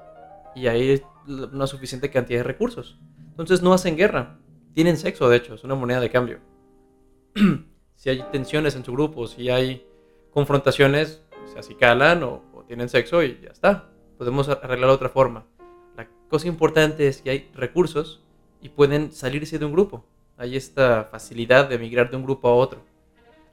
Y 0.54 0.66
hay 0.66 1.02
una 1.26 1.66
suficiente 1.66 2.10
cantidad 2.10 2.40
de 2.40 2.44
recursos. 2.44 2.98
Entonces 3.30 3.62
no 3.62 3.72
hacen 3.72 3.96
guerra. 3.96 4.38
Tienen 4.74 4.96
sexo, 4.96 5.28
de 5.28 5.36
hecho, 5.36 5.54
es 5.54 5.64
una 5.64 5.74
moneda 5.76 6.00
de 6.00 6.10
cambio. 6.10 6.40
si 7.94 8.10
hay 8.10 8.22
tensiones 8.32 8.74
en 8.74 8.84
su 8.84 8.92
grupo, 8.92 9.26
si 9.26 9.48
hay 9.50 9.86
confrontaciones, 10.32 11.22
se 11.52 11.58
acicalan 11.58 12.22
o, 12.24 12.42
o 12.54 12.64
tienen 12.64 12.88
sexo 12.88 13.22
y 13.22 13.40
ya 13.42 13.50
está. 13.50 13.88
Podemos 14.18 14.48
a- 14.48 14.54
arreglarlo 14.54 14.88
de 14.88 14.94
otra 14.94 15.08
forma. 15.10 15.46
La 15.96 16.08
cosa 16.28 16.48
importante 16.48 17.06
es 17.06 17.22
que 17.22 17.30
hay 17.30 17.50
recursos 17.54 18.22
y 18.60 18.70
pueden 18.70 19.12
salirse 19.12 19.58
de 19.58 19.64
un 19.64 19.72
grupo. 19.72 20.04
Hay 20.42 20.56
esta 20.56 21.04
facilidad 21.04 21.68
de 21.68 21.78
migrar 21.78 22.10
de 22.10 22.16
un 22.16 22.24
grupo 22.24 22.48
a 22.48 22.54
otro. 22.56 22.80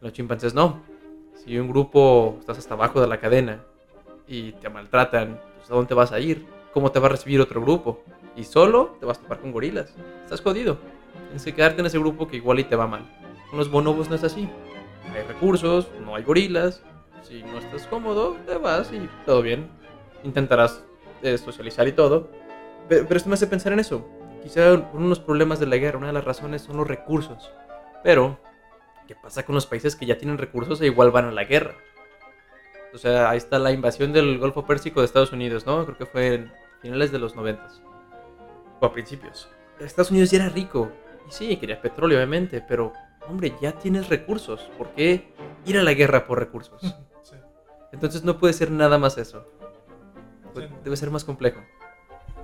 Los 0.02 0.12
chimpancés 0.12 0.56
no. 0.56 0.82
Si 1.36 1.56
un 1.60 1.70
grupo 1.70 2.38
estás 2.40 2.58
hasta 2.58 2.74
abajo 2.74 3.00
de 3.00 3.06
la 3.06 3.20
cadena 3.20 3.64
y 4.28 4.54
te 4.54 4.70
maltratan, 4.70 5.40
pues 5.56 5.70
¿a 5.70 5.76
dónde 5.76 5.94
vas 5.94 6.12
a 6.12 6.20
ir? 6.20 6.48
¿Cómo 6.74 6.92
te 6.92 6.98
va 6.98 7.06
a 7.06 7.12
recibir 7.12 7.42
otro 7.42 7.62
grupo? 7.62 8.02
Y 8.36 8.44
solo 8.44 8.98
te 9.00 9.06
vas 9.06 9.20
a 9.20 9.22
topar 9.22 9.40
con 9.40 9.52
gorilas. 9.52 9.94
Estás 10.24 10.42
jodido. 10.42 10.80
Tienes 11.28 11.46
que 11.46 11.54
quedarte 11.54 11.82
en 11.82 11.86
ese 11.86 12.00
grupo 12.00 12.28
que 12.28 12.38
igual 12.38 12.58
y 12.58 12.64
te 12.64 12.76
va 12.76 12.88
mal. 12.88 13.08
Con 13.52 13.60
los 13.60 13.70
bonobos 13.70 14.10
no 14.10 14.16
es 14.16 14.24
así. 14.24 14.50
Hay 15.14 15.22
recursos, 15.28 15.90
no 16.04 16.16
hay 16.16 16.24
gorilas. 16.24 16.82
Si 17.22 17.44
no 17.44 17.60
estás 17.60 17.86
cómodo, 17.86 18.36
te 18.48 18.58
vas 18.58 18.92
y 18.92 19.08
todo 19.28 19.44
bien. 19.44 19.70
Intentarás 20.24 20.84
eh, 21.22 21.38
socializar 21.38 21.88
y 21.88 21.92
todo. 21.92 22.32
Pero, 22.88 23.06
pero 23.06 23.18
esto 23.18 23.30
me 23.30 23.36
hace 23.36 23.46
pensar 23.46 23.74
en 23.74 23.80
eso. 23.80 24.04
Quizá 24.44 24.74
uno 24.74 25.04
de 25.04 25.10
los 25.10 25.20
problemas 25.20 25.60
de 25.60 25.68
la 25.68 25.78
guerra, 25.78 25.98
una 25.98 26.08
de 26.08 26.14
las 26.14 26.24
razones 26.24 26.62
son 26.62 26.78
los 26.78 26.88
recursos. 26.88 27.52
Pero, 28.04 28.40
¿qué 29.08 29.16
pasa 29.16 29.46
con 29.46 29.56
los 29.56 29.66
países 29.66 29.96
que 29.96 30.06
ya 30.06 30.18
tienen 30.18 30.38
recursos 30.38 30.80
e 30.82 30.86
igual 30.86 31.12
van 31.12 31.26
a 31.26 31.32
la 31.32 31.44
guerra? 31.44 31.76
O 32.94 32.98
sea, 32.98 33.30
ahí 33.30 33.38
está 33.38 33.60
la 33.60 33.72
invasión 33.72 34.14
del 34.14 34.40
Golfo 34.40 34.66
Pérsico 34.66 35.02
de 35.02 35.06
Estados 35.06 35.32
Unidos, 35.32 35.66
¿no? 35.66 35.86
Creo 35.86 35.98
que 35.98 36.06
fue 36.06 36.34
en 36.34 36.52
finales 36.82 37.12
de 37.12 37.20
los 37.20 37.36
noventas. 37.36 37.82
O 38.80 38.86
a 38.86 38.94
principios. 38.94 39.50
Estados 39.80 40.12
Unidos 40.12 40.32
ya 40.32 40.40
era 40.40 40.50
rico. 40.50 40.92
Y 41.28 41.32
sí, 41.32 41.58
quería 41.58 41.82
petróleo, 41.82 42.18
obviamente, 42.18 42.64
pero, 42.68 42.94
hombre, 43.28 43.54
ya 43.62 43.74
tienes 43.74 44.10
recursos. 44.10 44.62
¿Por 44.78 44.90
qué 44.92 45.34
ir 45.66 45.78
a 45.78 45.84
la 45.84 45.94
guerra 45.94 46.26
por 46.26 46.40
recursos? 46.40 46.82
Sí. 47.22 47.36
Entonces 47.92 48.24
no 48.24 48.40
puede 48.40 48.54
ser 48.54 48.72
nada 48.72 48.98
más 48.98 49.18
eso. 49.18 49.46
Sí. 50.56 50.64
Debe 50.84 50.96
ser 50.96 51.12
más 51.12 51.26
complejo. 51.26 51.60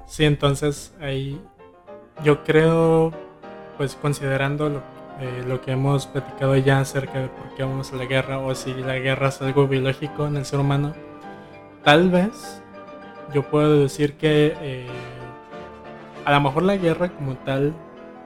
Sí, 0.06 0.26
entonces 0.26 0.94
ahí 1.00 1.42
yo 2.24 2.44
creo, 2.44 3.12
pues 3.78 3.96
considerando 3.96 4.70
lo, 4.70 4.96
eh, 5.20 5.44
lo 5.48 5.62
que 5.62 5.72
hemos 5.72 6.08
platicado 6.08 6.58
ya 6.58 6.80
acerca 6.80 7.20
de 7.20 7.28
por 7.28 7.56
qué 7.56 7.64
vamos 7.64 7.94
a 7.94 7.96
la 7.96 8.06
guerra 8.06 8.40
o 8.40 8.54
si 8.54 8.74
la 8.74 9.00
guerra 9.00 9.30
es 9.30 9.42
algo 9.42 9.68
biológico 9.68 10.28
en 10.28 10.38
el 10.38 10.46
ser 10.46 10.60
humano, 10.60 10.94
tal 11.84 12.10
vez 12.10 12.62
yo 13.34 13.44
puedo 13.44 13.80
decir 13.80 14.18
que 14.18 14.56
eh, 14.60 14.88
a 16.26 16.32
lo 16.34 16.42
mejor 16.42 16.64
la 16.64 16.76
guerra 16.76 17.10
como 17.10 17.36
tal, 17.36 17.74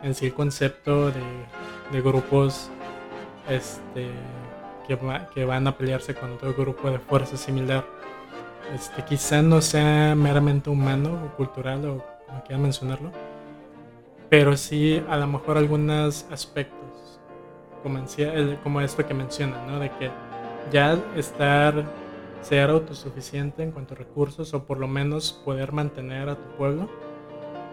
en 0.02 0.16
sí 0.16 0.28
el 0.28 0.34
concepto 0.34 1.12
de, 1.12 2.02
grupos 2.02 2.70
este, 3.50 4.10
que 5.34 5.46
van 5.46 5.68
a 5.68 5.78
pelearse 5.78 6.16
con 6.16 6.32
otro 6.32 6.54
grupo 6.54 6.90
de 6.90 7.00
fuerza 7.00 7.38
similar, 7.38 7.86
este, 8.74 9.04
quizá 9.04 9.42
no 9.42 9.62
sea 9.62 10.16
meramente 10.16 10.70
humano 10.70 11.20
o 11.26 11.38
cultural 11.38 11.86
o 11.86 12.04
como 12.26 12.44
quieran 12.44 12.62
mencionarlo, 12.62 13.12
pero 14.30 14.56
sí 14.58 15.04
a 15.10 15.18
lo 15.18 15.28
mejor 15.28 15.58
algunos 15.58 16.26
aspectos, 16.32 17.20
como, 17.84 18.04
como 18.64 18.82
esto 18.82 19.06
que 19.06 19.14
mencionan, 19.14 19.68
¿no? 19.68 19.80
De 19.80 19.90
que 19.92 20.12
ya 20.72 20.98
estar, 21.16 21.84
ser 22.42 22.70
autosuficiente 22.70 23.64
en 23.64 23.72
cuanto 23.72 23.94
a 23.94 23.98
recursos 23.98 24.54
o 24.54 24.64
por 24.64 24.80
lo 24.80 24.88
menos 24.88 25.34
poder 25.46 25.72
mantener 25.72 26.30
a 26.30 26.36
tu 26.36 26.58
pueblo 26.58 26.90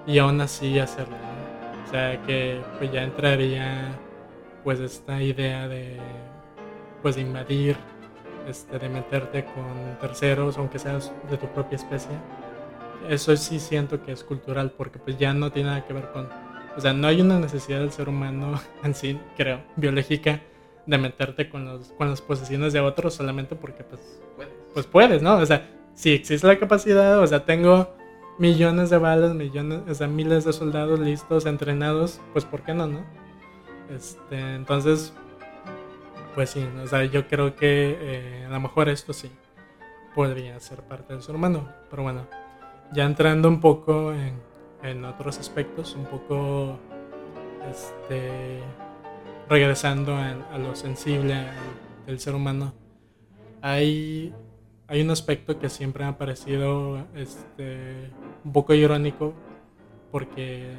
y 0.07 0.19
aún 0.19 0.41
así 0.41 0.79
hacerlo, 0.79 1.17
¿no? 1.17 1.87
O 1.87 1.91
sea 1.91 2.21
que 2.23 2.61
pues 2.79 2.91
ya 2.91 3.05
entraría 3.05 3.97
pues 4.65 4.81
esta 4.81 5.23
idea 5.23 5.69
de 5.69 5.99
pues 7.03 7.15
de 7.15 7.23
invadir 7.23 7.77
este, 8.49 8.79
de 8.79 8.89
meterte 8.89 9.45
con 9.45 9.99
terceros, 10.01 10.57
aunque 10.57 10.79
seas 10.79 11.13
de 11.29 11.37
tu 11.37 11.47
propia 11.49 11.77
especie. 11.77 12.17
Eso 13.09 13.37
sí 13.37 13.59
siento 13.59 14.03
que 14.03 14.13
es 14.13 14.23
cultural, 14.25 14.73
porque 14.77 14.99
pues 14.99 15.19
ya 15.19 15.33
no 15.35 15.51
tiene 15.51 15.71
nada 15.71 15.85
que 15.85 15.93
ver 15.93 16.11
con... 16.13 16.29
O 16.77 16.81
sea, 16.81 16.93
no 16.93 17.07
hay 17.07 17.21
una 17.21 17.39
necesidad 17.39 17.81
del 17.81 17.91
ser 17.91 18.09
humano 18.09 18.61
en 18.83 18.95
sí, 18.95 19.19
creo, 19.37 19.63
biológica, 19.77 20.41
de 20.87 20.99
meterte 20.99 21.49
con, 21.49 21.65
los, 21.65 21.89
con 21.93 22.11
las 22.11 22.21
posesiones 22.21 22.73
de 22.73 22.81
otros 22.81 23.15
solamente 23.15 23.57
porque 23.57 23.83
pues, 23.83 24.01
pues 24.73 24.87
puedes, 24.87 25.23
¿no? 25.23 25.37
O 25.37 25.47
sea, 25.47 25.69
si 25.95 26.13
existe 26.13 26.47
la 26.47 26.59
capacidad, 26.59 27.19
o 27.19 27.27
sea, 27.27 27.45
tengo 27.45 27.97
millones 28.39 28.91
de 28.91 28.99
balas, 28.99 29.35
millones, 29.35 29.81
o 29.89 29.95
sea, 29.95 30.07
miles 30.07 30.45
de 30.45 30.53
soldados 30.53 31.01
listos, 31.01 31.47
entrenados, 31.47 32.21
pues 32.33 32.45
¿por 32.45 32.63
qué 32.63 32.75
no, 32.75 32.87
no? 32.87 33.05
Este, 33.91 34.55
entonces, 34.55 35.13
pues 36.35 36.51
sí, 36.51 36.65
o 36.83 36.87
sea, 36.87 37.05
yo 37.05 37.27
creo 37.27 37.57
que 37.57 37.97
eh, 37.99 38.45
a 38.47 38.51
lo 38.51 38.61
mejor 38.61 38.89
esto 38.89 39.13
sí 39.13 39.31
podría 40.17 40.59
ser 40.61 40.83
parte 40.83 41.13
del 41.13 41.23
ser 41.23 41.35
humano. 41.35 41.69
Pero 41.91 42.03
bueno, 42.03 42.27
ya 42.93 43.05
entrando 43.05 43.49
un 43.49 43.61
poco 43.61 44.13
en, 44.13 44.41
en 44.87 45.05
otros 45.05 45.39
aspectos, 45.39 45.95
un 45.95 46.07
poco 46.07 46.79
este, 47.71 48.61
regresando 49.49 50.17
a, 50.17 50.59
lo 50.59 50.75
sensible 50.75 51.47
del 52.07 52.19
ser 52.19 52.35
humano, 52.35 52.73
hay 53.63 54.33
hay 54.89 55.03
un 55.03 55.11
aspecto 55.11 55.59
que 55.59 55.69
siempre 55.69 56.05
me 56.05 56.11
ha 56.11 56.19
parecido 56.19 57.05
este, 57.17 58.11
un 58.45 58.53
poco 58.53 58.73
irónico 58.73 59.35
porque 60.13 60.77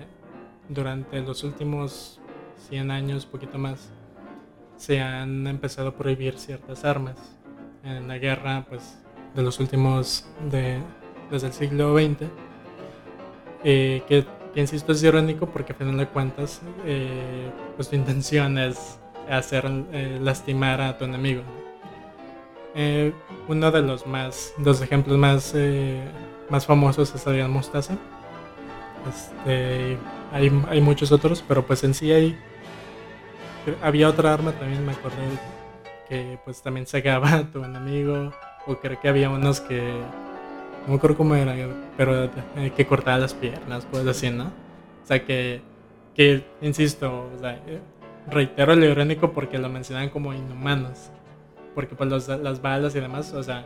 durante 0.69 1.19
los 1.21 1.43
últimos 1.43 2.21
100 2.69 2.91
años, 2.91 3.25
poquito 3.25 3.57
más, 3.57 3.91
se 4.77 5.01
han 5.01 5.45
empezado 5.45 5.89
a 5.89 5.95
prohibir 5.95 6.37
ciertas 6.37 6.85
armas. 6.85 7.37
En 7.83 8.07
la 8.07 8.17
guerra, 8.17 8.65
pues, 8.69 8.97
de 9.35 9.43
los 9.43 9.59
últimos, 9.59 10.27
de, 10.49 10.79
desde 11.29 11.47
el 11.47 11.53
siglo 11.53 11.97
XX, 11.97 12.29
eh, 13.69 14.01
que, 14.07 14.25
insisto 14.55 14.93
es 14.93 15.03
irónico 15.03 15.47
porque 15.47 15.73
a 15.73 15.75
final 15.75 15.97
de 15.97 16.07
cuentas, 16.07 16.61
eh, 16.85 17.51
pues 17.75 17.89
tu 17.89 17.97
intención 17.97 18.57
es 18.57 18.97
hacer 19.29 19.65
eh, 19.91 20.19
lastimar 20.21 20.79
a 20.79 20.97
tu 20.97 21.03
enemigo. 21.03 21.43
Uno 23.49 23.71
de 23.71 23.81
los 23.81 24.07
más, 24.07 24.53
dos 24.59 24.81
ejemplos 24.81 25.17
más, 25.17 25.53
más 26.49 26.65
famosos 26.65 27.13
es 27.13 27.27
Adrián 27.27 27.51
Mostaza. 27.51 27.97
Este, 29.09 29.97
hay, 30.31 30.63
hay, 30.69 30.79
muchos 30.79 31.11
otros, 31.11 31.43
pero 31.45 31.65
pues 31.65 31.83
en 31.83 31.93
sí 31.93 32.13
hay, 32.13 32.39
había 33.81 34.07
otra 34.07 34.33
arma 34.33 34.53
también, 34.53 34.85
me 34.85 34.93
acuerdo, 34.93 35.17
que 36.07 36.39
pues 36.45 36.61
también 36.61 36.85
cegaba 36.85 37.33
a 37.33 37.51
tu 37.51 37.65
enemigo, 37.65 38.31
o 38.65 38.77
creo 38.77 38.97
que 39.01 39.09
había 39.09 39.29
unos 39.29 39.59
que, 39.59 39.81
no 40.87 40.93
me 40.93 40.95
acuerdo 40.95 41.17
cómo 41.17 41.35
era, 41.35 41.53
pero 41.95 42.23
eh, 42.23 42.71
que 42.75 42.87
cortaba 42.87 43.19
las 43.19 43.35
piernas, 43.35 43.85
pues 43.91 44.07
así, 44.07 44.31
¿no? 44.31 44.45
O 44.45 45.05
sea 45.05 45.23
que, 45.23 45.61
que 46.15 46.43
insisto, 46.61 47.29
o 47.35 47.39
sea, 47.39 47.61
reitero 48.27 48.75
lo 48.75 48.85
irónico 48.85 49.31
porque 49.31 49.59
lo 49.59 49.69
mencionan 49.69 50.09
como 50.09 50.33
inhumanos 50.33 51.11
porque 51.77 51.93
pues 51.93 52.09
los, 52.09 52.27
las 52.27 52.59
balas 52.59 52.95
y 52.95 52.99
demás, 52.99 53.31
o 53.33 53.43
sea, 53.43 53.63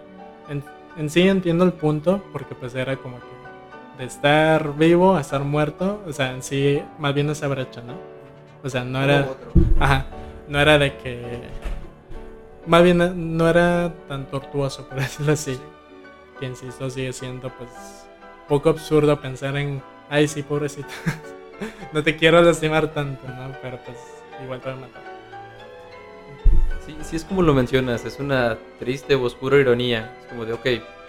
en, 0.49 0.61
en, 0.97 1.09
sí 1.09 1.21
entiendo 1.29 1.63
el 1.63 1.71
punto, 1.71 2.21
porque 2.33 2.53
pues 2.55 2.75
era 2.75 2.97
como 2.97 3.15
que 3.19 3.99
de 3.99 4.03
estar 4.03 4.75
vivo 4.75 5.15
a 5.15 5.21
estar 5.21 5.41
muerto, 5.45 6.03
o 6.05 6.11
sea, 6.11 6.33
en 6.33 6.43
sí, 6.43 6.83
más 6.99 7.13
bien 7.13 7.29
esa 7.29 7.47
brecha, 7.47 7.81
¿no? 7.81 7.93
O 8.65 8.69
sea, 8.69 8.83
no 8.83 9.01
era... 9.01 9.29
Ajá, 9.79 10.07
no 10.49 10.59
era 10.59 10.77
de 10.77 10.97
que... 10.97 11.39
Más 12.67 12.83
bien 12.83 13.37
no 13.37 13.47
era 13.47 13.93
tan 14.09 14.25
tortuoso, 14.25 14.85
por 14.89 14.99
decirlo 14.99 15.31
así. 15.31 15.57
Que 16.41 16.47
insisto, 16.47 16.89
sigue 16.89 17.13
siendo 17.13 17.49
pues 17.51 17.69
poco 18.49 18.69
absurdo 18.69 19.21
pensar 19.21 19.55
en, 19.57 19.81
ay 20.09 20.27
sí, 20.27 20.41
pobrecito, 20.41 20.89
no 21.93 22.01
te 22.01 22.17
quiero 22.17 22.41
lastimar 22.41 22.91
tanto, 22.93 23.27
¿no? 23.27 23.55
Pero 23.61 23.79
pues 23.85 23.97
igual 24.43 24.59
te 24.59 24.71
voy 24.71 24.79
a 24.79 24.81
matar. 24.81 25.03
Sí, 26.83 26.97
sí 27.03 27.15
es 27.15 27.25
como 27.25 27.43
lo 27.43 27.53
mencionas, 27.53 28.05
es 28.05 28.19
una 28.19 28.57
triste 28.79 29.13
o 29.13 29.21
oscura 29.21 29.57
ironía. 29.57 30.17
Es 30.19 30.27
como 30.29 30.45
de, 30.45 30.53
ok, 30.53 30.65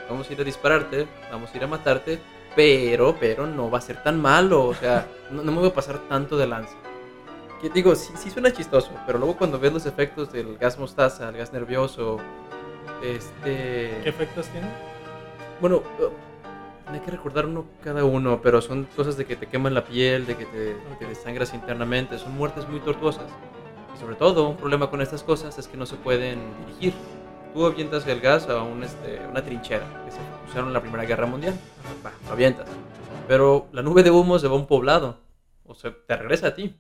vamos 0.07 0.29
a 0.29 0.35
ir 0.35 0.41
a 0.43 0.45
dispararte, 0.45 1.07
vamos 1.31 1.51
a 1.51 1.57
ir 1.57 1.65
a 1.65 1.67
matarte, 1.67 2.19
pero, 2.55 3.17
pero 3.19 3.47
no 3.47 3.71
va 3.71 3.79
a 3.79 3.81
ser 3.81 4.03
tan 4.03 4.21
malo, 4.21 4.67
o 4.67 4.75
sea, 4.75 5.09
no, 5.31 5.43
me 5.43 5.53
voy 5.53 5.71
a 5.71 5.75
pasar 5.75 5.99
tanto 6.11 6.37
de 6.37 6.47
lanza. 6.47 6.77
Que 7.63 7.71
digo, 7.71 7.95
sí, 7.95 8.13
sí 8.17 8.29
suena 8.29 8.53
chistoso, 8.53 8.91
pero 9.07 9.19
luego 9.19 9.39
cuando 9.39 9.59
ves 9.59 9.73
los 9.73 9.87
efectos 9.87 10.31
del 10.31 10.59
gas 10.59 10.79
mostaza, 10.79 11.31
el 11.31 11.39
gas 11.39 11.55
nervioso, 11.55 12.19
este... 13.03 13.99
¿Qué 14.03 14.09
efectos 14.11 14.47
tiene? 14.49 14.92
Bueno, 15.63 15.77
uh, 15.77 16.93
hay 16.93 17.01
que 17.01 17.11
recordar 17.11 17.47
uno 17.47 17.65
cada 17.83 18.05
uno, 18.05 18.43
pero 18.43 18.61
son 18.61 18.87
cosas 18.95 19.17
de 19.17 19.25
que 19.25 19.37
te 19.37 19.47
queman 19.47 19.73
la 19.73 19.85
piel, 19.85 20.27
de 20.27 20.37
que 20.37 20.45
te, 20.45 20.77
te 20.99 21.07
desangras 21.07 21.55
internamente, 21.55 22.19
son 22.19 22.33
muertes 22.33 22.69
muy 22.69 22.81
tortuosas 22.81 23.31
sobre 24.03 24.17
todo 24.17 24.49
un 24.49 24.57
problema 24.57 24.91
con 24.91 25.01
estas 25.01 25.23
cosas 25.23 25.57
es 25.59 25.69
que 25.69 25.77
no 25.77 25.87
se 25.87 25.95
pueden 25.95 26.41
dirigir. 26.67 26.93
Tú 27.55 27.65
avientas 27.65 28.05
el 28.09 28.21
gas 28.21 28.49
a 28.49 28.61
un, 28.63 28.83
este, 28.83 29.21
una 29.31 29.45
trinchera 29.45 29.87
que 30.05 30.11
se 30.11 30.19
usaron 30.51 30.69
en 30.69 30.73
la 30.73 30.81
Primera 30.81 31.05
Guerra 31.05 31.27
Mundial. 31.27 31.55
lo 32.27 32.33
avientas. 32.33 32.67
Pero 33.29 33.69
la 33.71 33.83
nube 33.83 34.03
de 34.03 34.11
humo 34.11 34.41
se 34.41 34.49
va 34.49 34.55
a 34.55 34.59
un 34.59 34.67
poblado. 34.67 35.19
O 35.65 35.75
sea, 35.75 35.95
te 36.07 36.17
regresa 36.17 36.49
a 36.49 36.55
ti. 36.57 36.75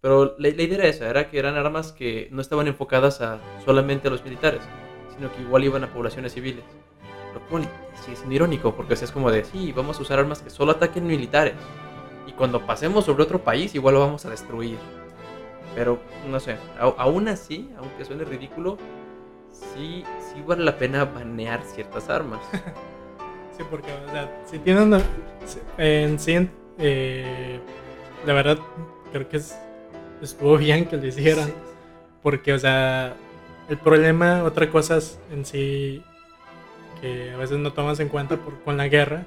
Pero 0.00 0.36
la, 0.38 0.48
idea 0.48 0.78
era 0.78 0.86
esa, 0.86 1.08
era 1.08 1.28
que 1.28 1.38
eran 1.40 1.56
armas 1.56 1.90
que 1.90 2.28
no 2.30 2.40
estaban 2.40 2.68
enfocadas 2.68 3.20
a 3.20 3.40
solamente 3.64 4.06
a 4.06 4.10
los 4.12 4.24
militares, 4.24 4.60
sino 5.16 5.32
que 5.32 5.42
igual 5.42 5.64
iban 5.64 5.82
a 5.82 5.92
poblaciones 5.92 6.32
civiles. 6.32 6.64
Lo 7.34 7.40
cual 7.48 7.66
sí 8.04 8.12
es 8.12 8.24
irónico, 8.30 8.74
porque 8.74 8.94
es 8.94 9.10
como 9.10 9.30
de, 9.30 9.44
sí, 9.44 9.72
vamos 9.72 9.98
a 9.98 10.02
usar 10.02 10.18
armas 10.18 10.42
que 10.42 10.50
solo 10.50 10.72
ataquen 10.72 11.06
militares. 11.06 11.54
Y 12.26 12.32
cuando 12.32 12.64
pasemos 12.64 13.04
sobre 13.04 13.22
otro 13.22 13.42
país, 13.42 13.74
igual 13.74 13.94
lo 13.94 14.00
vamos 14.00 14.24
a 14.24 14.30
destruir. 14.30 14.78
Pero, 15.74 15.98
no 16.28 16.38
sé, 16.38 16.56
aún 16.78 17.28
así, 17.28 17.70
aunque 17.78 18.04
suene 18.04 18.24
ridículo, 18.24 18.76
sí, 19.50 20.04
sí 20.20 20.42
vale 20.46 20.64
la 20.64 20.76
pena 20.76 21.04
banear 21.04 21.62
ciertas 21.62 22.08
armas. 22.10 22.40
sí, 23.56 23.64
porque, 23.70 23.90
o 24.06 24.10
sea, 24.10 24.42
si 24.44 24.58
tienen 24.58 25.02
en 25.78 26.18
sí, 26.18 26.48
eh, 26.78 27.60
la 28.26 28.32
verdad, 28.34 28.58
creo 29.12 29.28
que 29.28 29.40
estuvo 30.20 30.58
bien 30.58 30.86
que 30.86 30.96
lo 30.96 31.06
hicieran. 31.06 31.52
Porque, 32.22 32.52
o 32.52 32.58
sea, 32.58 33.14
el 33.68 33.78
problema, 33.78 34.44
otra 34.44 34.70
cosa 34.70 34.98
es 34.98 35.18
en 35.32 35.44
sí 35.44 36.04
que 37.02 37.32
a 37.32 37.36
veces 37.36 37.58
no 37.58 37.74
tomas 37.74 38.00
en 38.00 38.08
cuenta 38.08 38.38
por, 38.38 38.62
con 38.62 38.78
la 38.78 38.88
guerra, 38.88 39.26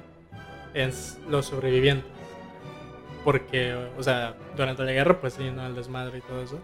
es 0.74 1.20
los 1.28 1.46
sobrevivientes 1.46 2.16
porque, 3.26 3.74
o 3.98 4.02
sea, 4.04 4.36
durante 4.56 4.84
la 4.84 4.92
guerra, 4.92 5.20
pues 5.20 5.32
sí, 5.32 5.50
¿no? 5.50 5.66
El 5.66 5.74
desmadre 5.74 6.18
y 6.18 6.20
todo 6.20 6.42
eso. 6.42 6.60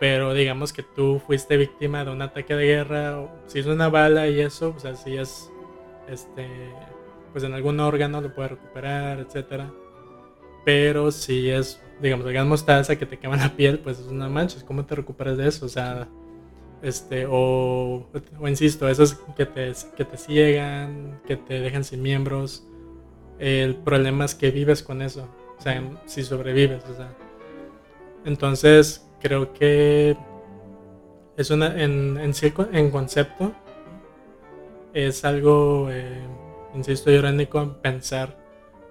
Pero 0.00 0.32
digamos 0.32 0.72
que 0.72 0.82
tú 0.82 1.20
fuiste 1.26 1.58
víctima 1.58 2.02
de 2.02 2.10
un 2.10 2.22
ataque 2.22 2.54
de 2.54 2.64
guerra, 2.64 3.20
o 3.20 3.30
si 3.46 3.58
es 3.58 3.66
una 3.66 3.90
bala 3.90 4.26
y 4.26 4.40
eso, 4.40 4.72
o 4.74 4.80
sea, 4.80 4.96
si 4.96 5.18
es, 5.18 5.50
este, 6.08 6.48
pues 7.32 7.44
en 7.44 7.52
algún 7.52 7.78
órgano 7.78 8.22
lo 8.22 8.34
puedes 8.34 8.52
recuperar, 8.52 9.18
etcétera. 9.18 9.70
Pero 10.64 11.10
si 11.10 11.50
es, 11.50 11.78
digamos, 12.00 12.24
el 12.24 12.32
gas 12.32 12.46
mostaza 12.46 12.96
que 12.96 13.04
te 13.04 13.18
quema 13.18 13.36
la 13.36 13.50
piel, 13.50 13.78
pues 13.78 13.98
es 13.98 14.06
una 14.06 14.30
mancha, 14.30 14.64
¿cómo 14.64 14.86
te 14.86 14.94
recuperas 14.94 15.36
de 15.36 15.46
eso? 15.46 15.66
O 15.66 15.68
sea, 15.68 16.08
este, 16.82 17.26
o, 17.28 18.08
insisto, 18.46 18.88
esos 18.88 19.14
que 19.36 19.46
te, 19.46 19.72
que 19.96 20.04
te 20.04 20.16
ciegan, 20.16 21.20
que 21.26 21.36
te 21.36 21.60
dejan 21.60 21.84
sin 21.84 22.02
miembros, 22.02 22.66
el 23.38 23.76
problema 23.76 24.24
es 24.24 24.34
que 24.34 24.50
vives 24.50 24.82
con 24.82 25.00
eso. 25.00 25.28
O 25.58 25.62
sea, 25.62 25.82
si 26.06 26.24
sobrevives, 26.24 26.84
o 26.84 26.94
sea. 26.94 27.14
Entonces, 28.24 29.08
creo 29.20 29.52
que 29.52 30.16
es 31.36 31.50
una, 31.50 31.80
en, 31.82 32.18
en, 32.18 32.32
en 32.72 32.90
concepto, 32.90 33.52
es 34.92 35.24
algo, 35.24 35.88
eh, 35.90 36.20
insisto, 36.74 37.10
irónico 37.10 37.76
pensar 37.80 38.38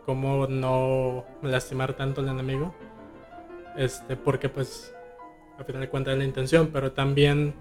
cómo 0.05 0.47
no 0.47 1.25
lastimar 1.43 1.93
tanto 1.95 2.21
al 2.21 2.29
enemigo. 2.29 2.73
Este, 3.77 4.15
porque 4.15 4.49
pues, 4.49 4.93
a 5.57 5.63
final 5.63 5.81
de 5.81 5.89
cuentas 5.89 6.13
es 6.13 6.19
la 6.19 6.25
intención, 6.25 6.69
pero 6.73 6.91
también 6.91 7.53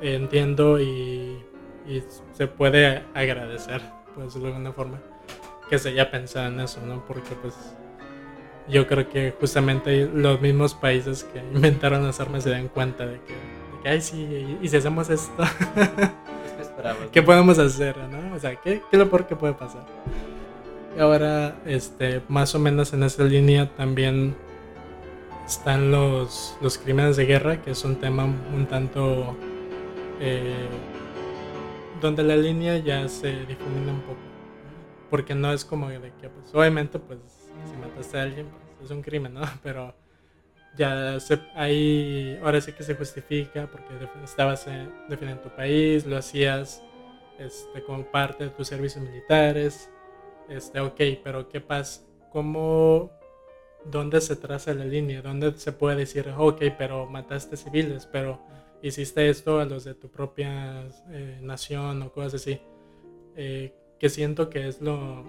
entiendo 0.00 0.80
y, 0.80 1.42
y 1.86 2.02
se 2.32 2.46
puede 2.46 3.04
agradecer, 3.14 3.82
decirlo 4.16 4.48
de 4.48 4.54
alguna 4.54 4.72
forma, 4.72 4.98
que 5.68 5.78
se 5.78 5.90
haya 5.90 6.10
pensado 6.10 6.48
en 6.48 6.60
eso, 6.60 6.80
¿no? 6.84 7.04
Porque 7.06 7.34
pues 7.40 7.54
yo 8.68 8.86
creo 8.86 9.08
que 9.08 9.34
justamente 9.38 10.08
los 10.12 10.40
mismos 10.40 10.74
países 10.74 11.24
que 11.24 11.38
inventaron 11.54 12.04
las 12.04 12.20
armas 12.20 12.44
se 12.44 12.50
dan 12.50 12.68
cuenta 12.68 13.06
de 13.06 13.20
que, 13.20 13.88
ay, 13.88 14.00
sí, 14.00 14.58
y 14.60 14.68
si 14.68 14.76
hacemos 14.76 15.10
esto, 15.10 15.42
¿qué 17.12 17.22
podemos 17.22 17.58
hacer? 17.58 17.96
¿no? 17.96 18.34
O 18.34 18.38
sea, 18.38 18.56
¿qué, 18.56 18.80
¿qué, 18.90 18.96
es 18.96 18.98
lo 18.98 19.08
peor 19.10 19.26
que 19.26 19.36
puede 19.36 19.54
pasar? 19.54 19.84
Ahora, 20.98 21.56
este, 21.66 22.20
más 22.28 22.54
o 22.54 22.58
menos 22.58 22.92
en 22.92 23.02
esa 23.04 23.22
línea 23.24 23.70
también 23.76 24.34
están 25.46 25.90
los, 25.90 26.56
los 26.60 26.78
crímenes 26.78 27.16
de 27.16 27.26
guerra, 27.26 27.62
que 27.62 27.72
es 27.72 27.84
un 27.84 27.96
tema 27.96 28.24
un 28.24 28.66
tanto... 28.66 29.36
Eh, 30.20 30.68
donde 32.00 32.22
la 32.22 32.36
línea 32.36 32.78
ya 32.78 33.08
se 33.08 33.44
difumina 33.46 33.92
un 33.92 34.00
poco. 34.02 34.20
Porque 35.08 35.34
no 35.34 35.52
es 35.52 35.64
como 35.64 35.88
de 35.88 36.12
que, 36.20 36.28
pues, 36.28 36.54
obviamente, 36.54 36.98
pues, 36.98 37.18
si 37.70 37.76
mataste 37.76 38.18
a 38.18 38.22
alguien, 38.22 38.46
pues, 38.78 38.90
es 38.90 38.96
un 38.96 39.02
crimen, 39.02 39.34
¿no? 39.34 39.40
Pero 39.62 39.94
ya 40.76 41.18
ahí, 41.54 42.38
ahora 42.42 42.60
sí 42.60 42.72
que 42.72 42.82
se 42.82 42.94
justifica 42.94 43.66
porque 43.66 43.88
estabas 44.22 44.66
defendiendo 45.08 45.42
tu 45.42 45.50
país, 45.50 46.06
lo 46.06 46.16
hacías 46.16 46.82
este, 47.38 47.82
como 47.82 48.04
parte 48.04 48.44
de 48.44 48.50
tus 48.50 48.68
servicios 48.68 49.02
militares. 49.04 49.90
Este, 50.48 50.80
ok, 50.80 51.00
pero 51.24 51.48
¿qué 51.48 51.60
pasa? 51.60 52.02
¿Cómo, 52.32 53.10
dónde 53.84 54.20
se 54.20 54.36
traza 54.36 54.74
la 54.74 54.84
línea? 54.84 55.22
¿Dónde 55.22 55.56
se 55.56 55.72
puede 55.72 55.96
decir, 55.96 56.32
ok, 56.36 56.62
pero 56.76 57.06
mataste 57.06 57.56
civiles, 57.56 58.06
pero 58.10 58.40
hiciste 58.82 59.28
esto 59.28 59.60
a 59.60 59.64
los 59.64 59.84
de 59.84 59.94
tu 59.94 60.08
propia 60.08 60.84
eh, 61.10 61.38
nación 61.42 62.02
o 62.02 62.12
cosas 62.12 62.34
así? 62.34 62.60
Eh, 63.36 63.72
que 63.98 64.08
siento 64.08 64.48
que 64.50 64.68
es 64.68 64.80
lo, 64.80 65.24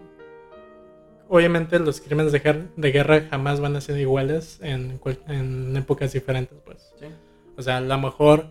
obviamente 1.32 1.80
los 1.80 2.02
crímenes 2.02 2.34
de, 2.34 2.92
guerra 2.92 3.28
jamás 3.30 3.62
van 3.62 3.76
a 3.78 3.82
ser 3.82 3.98
iguales 3.98 4.60
en, 4.62 5.00
épocas 5.78 6.12
diferentes, 6.12 6.58
pues. 6.66 6.94
O 7.58 7.62
sea, 7.62 7.78
a 7.78 7.82
lo 7.82 7.98
mejor 7.98 8.48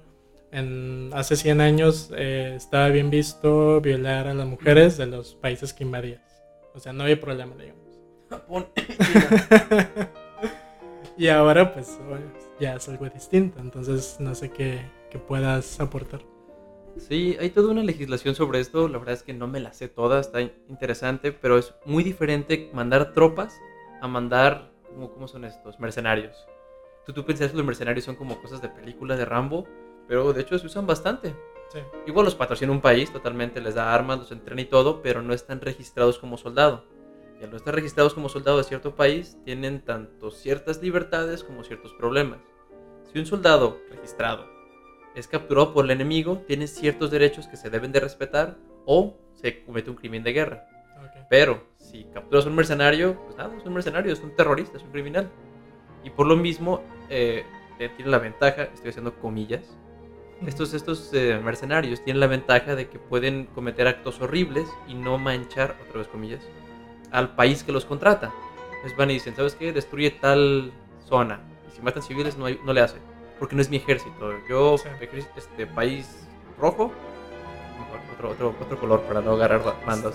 en, 0.50 1.10
hace 1.12 1.36
100 1.36 1.60
años 1.60 2.10
eh, 2.16 2.54
estaba 2.56 2.88
bien 2.88 3.10
visto 3.10 3.80
violar 3.82 4.28
a 4.28 4.34
las 4.34 4.46
mujeres 4.46 4.96
de 4.96 5.06
los 5.06 5.34
países 5.34 5.74
que 5.74 5.84
invadías. 5.84 6.22
O 6.74 6.80
sea, 6.80 6.92
no 6.94 7.02
había 7.02 7.20
problema, 7.20 7.54
digamos. 7.56 8.00
Japón. 8.30 8.68
y 11.18 11.28
ahora 11.28 11.74
pues 11.74 11.98
ya 12.60 12.76
es 12.76 12.88
algo 12.88 13.08
distinto, 13.08 13.58
entonces 13.58 14.16
no 14.20 14.34
sé 14.34 14.50
qué, 14.50 14.88
qué 15.10 15.18
puedas 15.18 15.80
aportar. 15.80 16.20
Sí, 16.96 17.36
hay 17.40 17.50
toda 17.50 17.70
una 17.70 17.82
legislación 17.82 18.34
sobre 18.34 18.60
esto, 18.60 18.88
la 18.88 18.98
verdad 18.98 19.14
es 19.14 19.22
que 19.22 19.32
no 19.32 19.48
me 19.48 19.60
la 19.60 19.72
sé 19.72 19.88
toda, 19.88 20.20
está 20.20 20.40
interesante, 20.40 21.32
pero 21.32 21.56
es 21.56 21.74
muy 21.86 22.04
diferente 22.04 22.70
mandar 22.74 23.12
tropas 23.12 23.58
a 24.02 24.08
mandar, 24.08 24.70
¿cómo, 24.88 25.10
cómo 25.10 25.28
son 25.28 25.44
estos? 25.44 25.80
Mercenarios. 25.80 26.46
Tú, 27.06 27.12
tú 27.12 27.24
pensás 27.24 27.50
que 27.50 27.56
los 27.56 27.66
mercenarios 27.66 28.04
son 28.04 28.16
como 28.16 28.40
cosas 28.40 28.60
de 28.60 28.68
película 28.68 29.16
de 29.16 29.24
Rambo, 29.24 29.66
pero 30.06 30.32
de 30.32 30.42
hecho 30.42 30.58
se 30.58 30.66
usan 30.66 30.86
bastante. 30.86 31.34
Sí. 31.72 31.78
Igual 32.06 32.24
los 32.24 32.34
patrocina 32.34 32.72
un 32.72 32.80
país, 32.80 33.12
totalmente 33.12 33.60
les 33.60 33.76
da 33.76 33.94
armas, 33.94 34.18
los 34.18 34.32
entrena 34.32 34.60
y 34.60 34.66
todo, 34.66 35.02
pero 35.02 35.22
no 35.22 35.32
están 35.32 35.60
registrados 35.60 36.18
como 36.18 36.36
soldado. 36.36 36.84
Y 37.40 37.44
al 37.44 37.50
no 37.50 37.56
estar 37.56 37.74
registrados 37.74 38.14
como 38.14 38.28
soldado 38.28 38.58
de 38.58 38.64
cierto 38.64 38.94
país, 38.94 39.38
tienen 39.44 39.80
tanto 39.80 40.30
ciertas 40.30 40.82
libertades 40.82 41.42
como 41.42 41.64
ciertos 41.64 41.94
problemas. 41.94 42.40
Si 43.10 43.18
un 43.18 43.26
soldado 43.26 43.80
registrado 43.90 44.46
es 45.14 45.26
capturado 45.26 45.72
por 45.72 45.84
el 45.86 45.90
enemigo, 45.90 46.42
tiene 46.46 46.66
ciertos 46.66 47.10
derechos 47.10 47.48
que 47.48 47.56
se 47.56 47.70
deben 47.70 47.92
de 47.92 48.00
respetar 48.00 48.58
o 48.84 49.16
se 49.34 49.64
comete 49.64 49.90
un 49.90 49.96
crimen 49.96 50.22
de 50.22 50.32
guerra. 50.32 50.68
Ok. 50.98 51.26
Pero 51.30 51.64
si 51.78 52.04
capturas 52.04 52.44
a 52.44 52.50
un 52.50 52.56
mercenario, 52.56 53.18
pues 53.24 53.36
nada, 53.36 53.56
es 53.56 53.64
un 53.64 53.72
mercenario, 53.72 54.12
es 54.12 54.20
un 54.20 54.36
terrorista, 54.36 54.76
es 54.76 54.82
un 54.82 54.90
criminal. 54.90 55.30
Y 56.04 56.10
por 56.10 56.26
lo 56.26 56.36
mismo, 56.36 56.82
eh, 57.08 57.44
tiene 57.78 58.10
la 58.10 58.18
ventaja, 58.18 58.64
estoy 58.64 58.90
haciendo 58.90 59.14
comillas, 59.18 59.76
estos, 60.46 60.72
estos 60.72 61.12
eh, 61.12 61.38
mercenarios 61.42 62.02
tienen 62.02 62.20
la 62.20 62.26
ventaja 62.26 62.74
de 62.74 62.88
que 62.88 62.98
pueden 62.98 63.46
cometer 63.46 63.86
actos 63.86 64.20
horribles 64.20 64.68
y 64.88 64.94
no 64.94 65.18
manchar, 65.18 65.76
otra 65.86 65.98
vez 65.98 66.08
comillas, 66.08 66.42
al 67.12 67.34
país 67.34 67.62
que 67.64 67.72
los 67.72 67.84
contrata. 67.84 68.32
Les 68.84 68.96
van 68.96 69.10
y 69.10 69.14
dicen, 69.14 69.34
¿sabes 69.36 69.54
qué? 69.54 69.72
Destruye 69.72 70.10
tal 70.10 70.72
zona. 71.08 71.40
Y 71.70 71.76
si 71.76 71.82
matan 71.82 72.02
civiles 72.02 72.36
no, 72.38 72.46
hay- 72.46 72.60
no 72.64 72.72
le 72.72 72.80
hace. 72.80 72.96
Porque 73.38 73.54
no 73.56 73.62
es 73.62 73.70
mi 73.70 73.76
ejército. 73.78 74.32
Yo, 74.48 74.76
Sí. 74.78 74.88
este 75.36 75.66
país 75.66 76.26
rojo, 76.58 76.92
otro, 78.14 78.30
otro, 78.30 78.54
otro 78.60 78.78
color 78.78 79.00
para 79.02 79.20
no 79.22 79.32
agarrar. 79.32 79.60
Morado. 79.86 80.12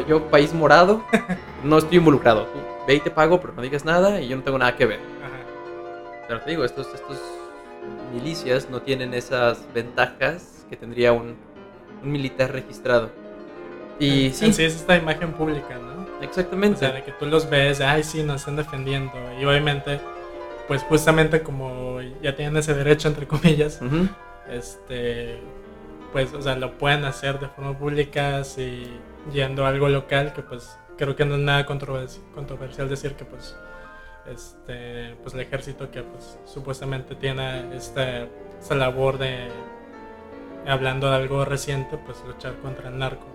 Yo, 0.00 0.06
yo, 0.06 0.30
país 0.30 0.52
morado, 0.54 1.02
no 1.64 1.78
estoy 1.78 1.98
involucrado. 1.98 2.44
Tú 2.46 2.58
ve 2.86 2.94
y 2.94 3.00
te 3.00 3.10
pago, 3.10 3.40
pero 3.40 3.52
no 3.52 3.62
digas 3.62 3.84
nada 3.84 4.20
y 4.20 4.28
yo 4.28 4.36
no 4.36 4.42
tengo 4.42 4.58
nada 4.58 4.74
que 4.76 4.86
ver. 4.86 5.00
Ajá. 5.22 6.24
Pero 6.28 6.40
te 6.40 6.50
digo, 6.50 6.64
estos, 6.64 6.86
estos 6.94 7.18
milicias 8.12 8.70
no 8.70 8.80
tienen 8.82 9.12
esas 9.14 9.62
ventajas 9.74 10.66
que 10.70 10.76
tendría 10.76 11.12
un, 11.12 11.36
un 12.02 12.12
militar 12.12 12.52
registrado. 12.52 13.10
Y 13.98 14.26
En- 14.26 14.34
sí, 14.34 14.46
en 14.46 14.54
sí 14.54 14.64
es 14.64 14.74
esta 14.76 14.96
imagen 14.96 15.32
pública, 15.32 15.76
¿no? 15.78 15.91
O 16.22 16.28
exactamente. 16.28 16.78
sea, 16.78 16.92
de 16.92 17.02
que 17.02 17.12
tú 17.12 17.26
los 17.26 17.48
ves, 17.50 17.80
ay, 17.80 18.02
sí, 18.02 18.22
nos 18.22 18.36
están 18.42 18.56
defendiendo. 18.56 19.12
Y 19.40 19.44
obviamente, 19.44 20.00
pues 20.68 20.82
justamente 20.82 21.42
como 21.42 22.00
ya 22.22 22.34
tienen 22.36 22.56
ese 22.56 22.74
derecho, 22.74 23.08
entre 23.08 23.26
comillas, 23.26 23.80
este, 24.50 25.38
pues, 26.12 26.32
o 26.34 26.42
sea, 26.42 26.56
lo 26.56 26.78
pueden 26.78 27.04
hacer 27.04 27.38
de 27.40 27.48
forma 27.48 27.76
pública, 27.78 28.44
si 28.44 28.86
yendo 29.32 29.64
a 29.64 29.68
algo 29.68 29.88
local, 29.88 30.32
que 30.32 30.42
pues 30.42 30.76
creo 30.98 31.16
que 31.16 31.24
no 31.24 31.34
es 31.36 31.40
nada 31.40 31.66
controvers- 31.66 32.20
controversial 32.34 32.88
decir 32.88 33.14
que 33.14 33.24
pues, 33.24 33.56
este, 34.26 35.14
pues 35.22 35.34
el 35.34 35.40
ejército 35.40 35.90
que 35.90 36.02
pues 36.02 36.38
supuestamente 36.44 37.14
tiene 37.14 37.74
esta, 37.76 38.26
esta 38.60 38.74
labor 38.74 39.18
de, 39.18 39.48
hablando 40.66 41.08
de 41.10 41.16
algo 41.16 41.44
reciente, 41.44 41.96
pues 41.98 42.18
luchar 42.26 42.54
contra 42.62 42.88
el 42.88 42.98
narco 42.98 43.26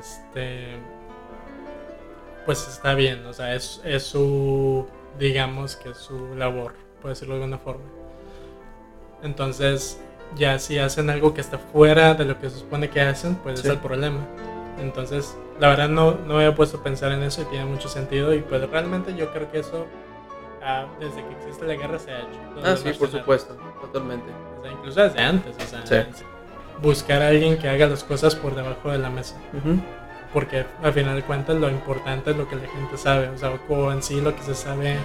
este 0.00 0.76
pues 2.46 2.66
está 2.68 2.94
bien, 2.94 3.26
o 3.26 3.32
sea, 3.32 3.54
es, 3.54 3.80
es 3.84 4.04
su, 4.04 4.86
digamos 5.18 5.76
que 5.76 5.90
es 5.90 5.98
su 5.98 6.34
labor, 6.36 6.74
por 7.02 7.10
decirlo 7.10 7.34
de 7.34 7.42
alguna 7.42 7.58
forma. 7.58 7.84
Entonces, 9.22 10.00
ya 10.36 10.58
si 10.58 10.78
hacen 10.78 11.10
algo 11.10 11.34
que 11.34 11.40
está 11.40 11.58
fuera 11.58 12.14
de 12.14 12.24
lo 12.24 12.38
que 12.38 12.50
se 12.50 12.58
supone 12.58 12.88
que 12.90 13.00
hacen, 13.00 13.34
pues 13.36 13.60
Sí. 13.60 13.66
es 13.66 13.72
el 13.74 13.78
problema. 13.80 14.20
Entonces, 14.80 15.36
la 15.58 15.68
verdad 15.70 15.88
no, 15.88 16.12
no 16.12 16.34
me 16.34 16.44
había 16.44 16.54
puesto 16.54 16.78
a 16.78 16.82
pensar 16.82 17.12
en 17.12 17.22
eso 17.22 17.42
y 17.42 17.44
tiene 17.46 17.64
mucho 17.64 17.88
sentido 17.88 18.34
y 18.34 18.40
pues 18.40 18.68
realmente 18.70 19.14
yo 19.16 19.32
creo 19.32 19.50
que 19.50 19.60
eso, 19.60 19.86
ah, 20.62 20.86
desde 21.00 21.24
que 21.26 21.34
existe 21.38 21.66
la 21.66 21.74
guerra 21.74 21.98
se 21.98 22.10
ha 22.12 22.18
hecho. 22.20 22.38
Ah, 22.62 22.76
sí, 22.76 22.90
por 22.98 23.08
supuesto, 23.10 23.56
totalmente. 23.80 24.26
O 24.58 24.62
sea, 24.62 24.72
incluso 24.72 25.00
desde 25.00 25.20
antes, 25.20 25.56
o 25.56 25.86
sea, 25.86 26.04
Sí. 26.12 26.22
buscar 26.82 27.22
a 27.22 27.28
alguien 27.28 27.56
que 27.58 27.68
haga 27.68 27.86
las 27.86 28.04
cosas 28.04 28.34
por 28.34 28.54
debajo 28.54 28.90
de 28.90 28.98
la 28.98 29.08
mesa 29.08 29.36
Ujú. 29.54 29.80
Porque 30.36 30.66
al 30.82 30.92
final 30.92 31.16
de 31.16 31.22
cuentas 31.22 31.56
lo 31.56 31.70
importante 31.70 32.32
es 32.32 32.36
lo 32.36 32.46
que 32.46 32.56
la 32.56 32.68
gente 32.68 32.98
sabe, 32.98 33.30
o 33.30 33.38
sea, 33.38 33.58
o 33.70 33.90
en 33.90 34.02
sí 34.02 34.20
lo 34.20 34.36
que 34.36 34.42
se 34.42 34.54
sabe 34.54 34.98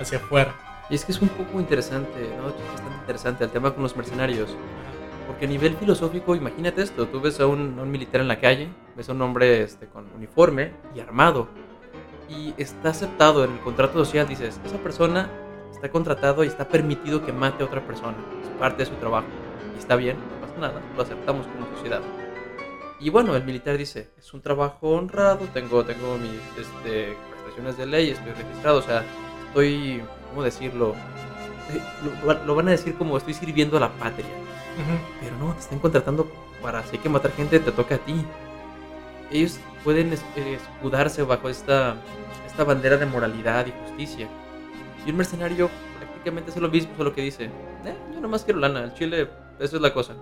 hacia 0.00 0.18
afuera. 0.18 0.56
Y 0.90 0.96
es 0.96 1.04
que 1.04 1.12
es 1.12 1.22
un 1.22 1.28
poco 1.28 1.60
interesante, 1.60 2.18
¿no? 2.36 2.48
Es 2.48 2.54
bastante 2.72 2.98
interesante 2.98 3.44
el 3.44 3.50
tema 3.50 3.72
con 3.72 3.84
los 3.84 3.96
mercenarios. 3.96 4.56
Porque 5.28 5.44
a 5.44 5.48
nivel 5.48 5.76
filosófico, 5.76 6.34
imagínate 6.34 6.82
esto, 6.82 7.06
tú 7.06 7.20
ves 7.20 7.38
a 7.38 7.46
un, 7.46 7.78
a 7.78 7.82
un 7.82 7.92
militar 7.92 8.22
en 8.22 8.26
la 8.26 8.40
calle, 8.40 8.70
ves 8.96 9.08
a 9.08 9.12
un 9.12 9.22
hombre 9.22 9.62
este, 9.62 9.86
con 9.86 10.04
uniforme 10.16 10.72
y 10.96 10.98
armado, 10.98 11.46
y 12.28 12.52
está 12.56 12.88
aceptado 12.88 13.44
en 13.44 13.52
el 13.52 13.60
contrato 13.60 14.04
social, 14.04 14.26
dices, 14.26 14.60
esa 14.64 14.78
persona 14.78 15.30
está 15.70 15.92
contratado 15.92 16.42
y 16.42 16.48
está 16.48 16.66
permitido 16.66 17.24
que 17.24 17.32
mate 17.32 17.62
a 17.62 17.66
otra 17.66 17.86
persona, 17.86 18.16
es 18.42 18.48
parte 18.58 18.82
de 18.82 18.86
su 18.90 18.96
trabajo, 18.96 19.28
y 19.76 19.78
está 19.78 19.94
bien, 19.94 20.16
no 20.16 20.44
pasa 20.44 20.60
nada, 20.60 20.82
lo 20.96 21.02
aceptamos 21.04 21.46
como 21.46 21.72
sociedad. 21.76 22.02
Y 23.02 23.10
bueno, 23.10 23.34
el 23.34 23.42
militar 23.42 23.76
dice, 23.76 24.10
es 24.16 24.32
un 24.32 24.42
trabajo 24.42 24.90
honrado, 24.90 25.48
tengo, 25.52 25.84
tengo 25.84 26.16
mis 26.18 26.30
este, 26.56 27.16
prestaciones 27.30 27.76
de 27.76 27.86
ley, 27.86 28.10
estoy 28.10 28.30
registrado, 28.30 28.78
o 28.78 28.82
sea, 28.82 29.04
estoy, 29.48 30.00
¿cómo 30.30 30.44
decirlo? 30.44 30.94
Eh, 31.72 31.80
Lo, 32.24 32.32
lo 32.44 32.54
van 32.54 32.68
a 32.68 32.70
decir 32.70 32.94
como 32.94 33.16
estoy 33.16 33.34
sirviendo 33.34 33.76
a 33.76 33.80
la 33.80 33.92
patria. 33.94 34.26
Pero 35.20 35.36
no, 35.36 35.52
te 35.52 35.60
están 35.60 35.80
contratando 35.80 36.30
para 36.62 36.84
si 36.84 36.96
hay 36.96 37.02
que 37.02 37.08
matar 37.08 37.32
gente, 37.32 37.58
te 37.58 37.72
toca 37.72 37.96
a 37.96 37.98
ti. 37.98 38.24
Ellos 39.32 39.58
pueden 39.82 40.12
eh, 40.12 40.18
escudarse 40.54 41.22
bajo 41.24 41.48
esta, 41.48 41.96
esta 42.46 42.62
bandera 42.62 42.98
de 42.98 43.06
moralidad 43.06 43.66
y 43.66 43.72
justicia. 43.84 44.28
Y 45.04 45.10
un 45.10 45.16
mercenario 45.16 45.68
prácticamente 45.98 46.52
hace 46.52 46.60
lo 46.60 46.68
mismo, 46.68 46.96
solo 46.96 47.12
que 47.12 47.22
dice, 47.22 47.46
eh, 47.84 47.96
yo 48.14 48.20
nomás 48.20 48.44
quiero 48.44 48.60
lana, 48.60 48.84
el 48.84 48.94
chile, 48.94 49.28
eso 49.58 49.76
es 49.76 49.82
la 49.82 49.92
cosa. 49.92 50.14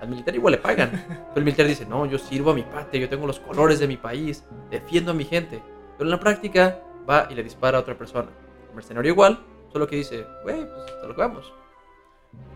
Al 0.00 0.08
militar 0.08 0.34
igual 0.34 0.52
le 0.52 0.58
pagan. 0.58 0.90
Pero 1.08 1.36
el 1.36 1.44
militar 1.44 1.66
dice, 1.66 1.84
no, 1.86 2.06
yo 2.06 2.18
sirvo 2.18 2.50
a 2.52 2.54
mi 2.54 2.62
patria, 2.62 3.02
yo 3.02 3.08
tengo 3.08 3.26
los 3.26 3.38
colores 3.40 3.78
de 3.78 3.86
mi 3.88 3.96
país, 3.96 4.44
defiendo 4.70 5.10
a 5.10 5.14
mi 5.14 5.24
gente. 5.24 5.62
Pero 5.98 6.06
en 6.08 6.10
la 6.10 6.20
práctica 6.20 6.80
va 7.08 7.26
y 7.30 7.34
le 7.34 7.42
dispara 7.42 7.78
a 7.78 7.80
otra 7.82 7.96
persona. 7.96 8.28
El 8.70 8.74
mercenario 8.74 9.12
igual, 9.12 9.40
solo 9.72 9.86
que 9.86 9.96
dice, 9.96 10.24
güey, 10.42 10.56
pues 10.66 10.92
a 11.02 11.06
lo 11.06 11.14
vamos. 11.14 11.52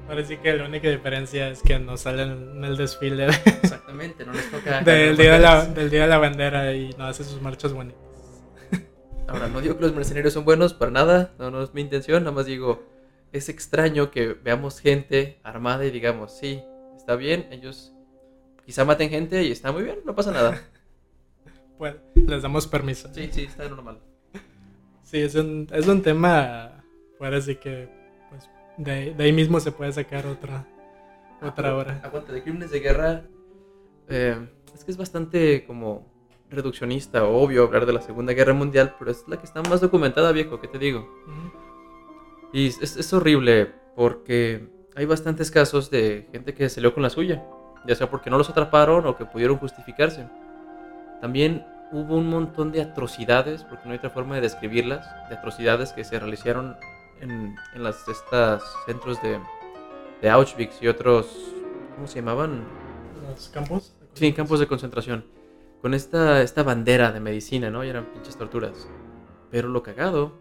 Ahora 0.08 0.24
sí 0.24 0.36
que 0.36 0.52
la 0.52 0.66
única 0.66 0.88
diferencia 0.88 1.48
es 1.48 1.62
que 1.62 1.78
no 1.78 1.96
salen 1.96 2.56
en 2.56 2.64
el 2.64 2.76
desfile 2.76 3.26
de- 3.26 3.32
Exactamente, 3.62 4.24
no 4.24 4.32
les 4.32 4.50
toca. 4.50 4.80
del, 4.84 5.16
día 5.16 5.32
de 5.34 5.38
la, 5.40 5.64
del 5.66 5.90
día 5.90 6.02
de 6.02 6.08
la 6.08 6.18
bandera 6.18 6.72
y 6.74 6.90
no 6.96 7.04
hace 7.04 7.24
sus 7.24 7.40
marchas 7.42 7.72
bonitas. 7.72 8.00
Ahora, 9.26 9.48
no 9.48 9.60
digo 9.60 9.76
que 9.76 9.82
los 9.82 9.94
mercenarios 9.94 10.34
son 10.34 10.44
buenos 10.44 10.74
para 10.74 10.90
nada, 10.90 11.32
no, 11.38 11.50
no 11.50 11.62
es 11.62 11.72
mi 11.72 11.80
intención, 11.80 12.24
nada 12.24 12.36
más 12.36 12.44
digo, 12.46 12.82
es 13.32 13.48
extraño 13.48 14.10
que 14.10 14.34
veamos 14.34 14.80
gente 14.80 15.40
armada 15.42 15.84
y 15.86 15.90
digamos, 15.90 16.36
sí, 16.36 16.62
está 17.04 17.16
bien, 17.16 17.46
ellos 17.50 17.92
quizá 18.64 18.86
maten 18.86 19.10
gente 19.10 19.44
y 19.44 19.50
está 19.52 19.70
muy 19.72 19.82
bien, 19.82 19.98
no 20.06 20.14
pasa 20.14 20.32
nada. 20.32 20.60
Pues 21.76 21.96
les 22.14 22.40
damos 22.40 22.68
permiso. 22.68 23.12
Sí, 23.12 23.28
sí, 23.32 23.42
está 23.42 23.68
normal. 23.68 23.98
Sí, 25.02 25.18
es 25.18 25.34
un, 25.34 25.66
es 25.72 25.88
un 25.88 26.02
tema, 26.02 26.84
ahora 27.18 27.40
sí 27.40 27.56
que 27.56 27.88
pues 28.30 28.48
de, 28.78 29.12
de 29.12 29.24
ahí 29.24 29.32
mismo 29.32 29.58
se 29.58 29.72
puede 29.72 29.92
sacar 29.92 30.24
otra, 30.28 30.68
otra 31.42 31.74
hora. 31.74 32.00
Aguanta, 32.04 32.32
de 32.32 32.44
crímenes 32.44 32.70
de 32.70 32.78
guerra, 32.78 33.24
eh, 34.08 34.38
es 34.72 34.84
que 34.84 34.92
es 34.92 34.96
bastante 34.96 35.64
como 35.66 36.06
reduccionista, 36.48 37.24
obvio 37.24 37.64
hablar 37.64 37.86
de 37.86 37.92
la 37.92 38.00
Segunda 38.00 38.32
Guerra 38.34 38.54
Mundial, 38.54 38.94
pero 38.96 39.10
es 39.10 39.24
la 39.26 39.36
que 39.36 39.46
está 39.46 39.60
más 39.62 39.80
documentada, 39.80 40.30
viejo, 40.30 40.60
¿qué 40.60 40.68
te 40.68 40.78
digo? 40.78 41.00
Ujú. 41.26 42.50
Y 42.52 42.68
es, 42.68 42.96
es 42.96 43.12
horrible 43.12 43.72
porque 43.96 44.73
hay 44.96 45.06
bastantes 45.06 45.50
casos 45.50 45.90
de 45.90 46.28
gente 46.32 46.54
que 46.54 46.68
salió 46.68 46.94
con 46.94 47.02
la 47.02 47.10
suya, 47.10 47.44
ya 47.86 47.94
sea 47.94 48.10
porque 48.10 48.30
no 48.30 48.38
los 48.38 48.48
atraparon 48.48 49.06
o 49.06 49.16
que 49.16 49.24
pudieron 49.24 49.56
justificarse. 49.58 50.26
También 51.20 51.66
hubo 51.92 52.16
un 52.16 52.28
montón 52.28 52.72
de 52.72 52.82
atrocidades, 52.82 53.64
porque 53.64 53.84
no 53.86 53.92
hay 53.92 53.98
otra 53.98 54.10
forma 54.10 54.36
de 54.36 54.42
describirlas, 54.42 55.06
de 55.28 55.36
atrocidades 55.36 55.92
que 55.92 56.04
se 56.04 56.18
realizaron 56.18 56.76
en, 57.20 57.54
en 57.74 57.82
las 57.82 58.06
estas 58.08 58.62
centros 58.86 59.20
de, 59.22 59.38
de 60.20 60.30
Auschwitz 60.30 60.82
y 60.82 60.88
otros, 60.88 61.52
¿cómo 61.94 62.06
se 62.06 62.16
llamaban? 62.16 62.64
Los 63.28 63.48
campos. 63.48 63.94
Sí, 64.14 64.32
campos 64.32 64.60
de 64.60 64.66
concentración. 64.66 65.24
Con 65.82 65.94
esta, 65.94 66.42
esta 66.42 66.62
bandera 66.62 67.12
de 67.12 67.20
medicina, 67.20 67.70
¿no? 67.70 67.84
Y 67.84 67.88
eran 67.88 68.06
pinches 68.06 68.36
torturas. 68.36 68.88
Pero 69.50 69.68
lo 69.68 69.82
cagado 69.82 70.32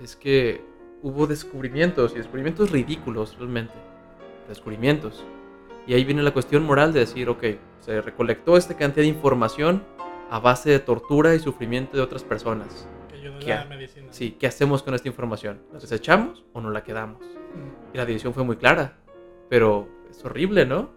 es 0.00 0.16
que 0.16 0.62
hubo 1.02 1.26
descubrimientos 1.26 2.12
y 2.12 2.18
descubrimientos 2.18 2.70
ridículos 2.70 3.36
realmente. 3.36 3.74
Descubrimientos. 4.48 5.24
Y 5.86 5.94
ahí 5.94 6.04
viene 6.04 6.22
la 6.22 6.32
cuestión 6.32 6.64
moral 6.64 6.92
de 6.92 7.00
decir, 7.00 7.28
ok, 7.28 7.44
se 7.80 8.00
recolectó 8.00 8.56
esta 8.56 8.76
cantidad 8.76 9.02
de 9.02 9.08
información 9.08 9.82
a 10.30 10.40
base 10.40 10.70
de 10.70 10.78
tortura 10.80 11.34
y 11.34 11.38
sufrimiento 11.38 11.96
de 11.96 12.02
otras 12.02 12.24
personas. 12.24 12.88
¿Qué, 13.40 13.48
la 13.54 13.64
medicina. 13.64 14.08
Sí, 14.10 14.32
¿qué 14.32 14.46
hacemos 14.46 14.82
con 14.82 14.94
esta 14.94 15.08
información? 15.08 15.60
¿La 15.72 15.78
desechamos 15.78 16.44
o 16.52 16.60
no 16.60 16.70
la 16.70 16.82
quedamos? 16.82 17.20
Mm. 17.22 17.94
Y 17.94 17.96
la 17.96 18.06
división 18.06 18.34
fue 18.34 18.42
muy 18.44 18.56
clara, 18.56 18.96
pero 19.48 19.88
es 20.10 20.24
horrible, 20.24 20.66
¿no? 20.66 20.90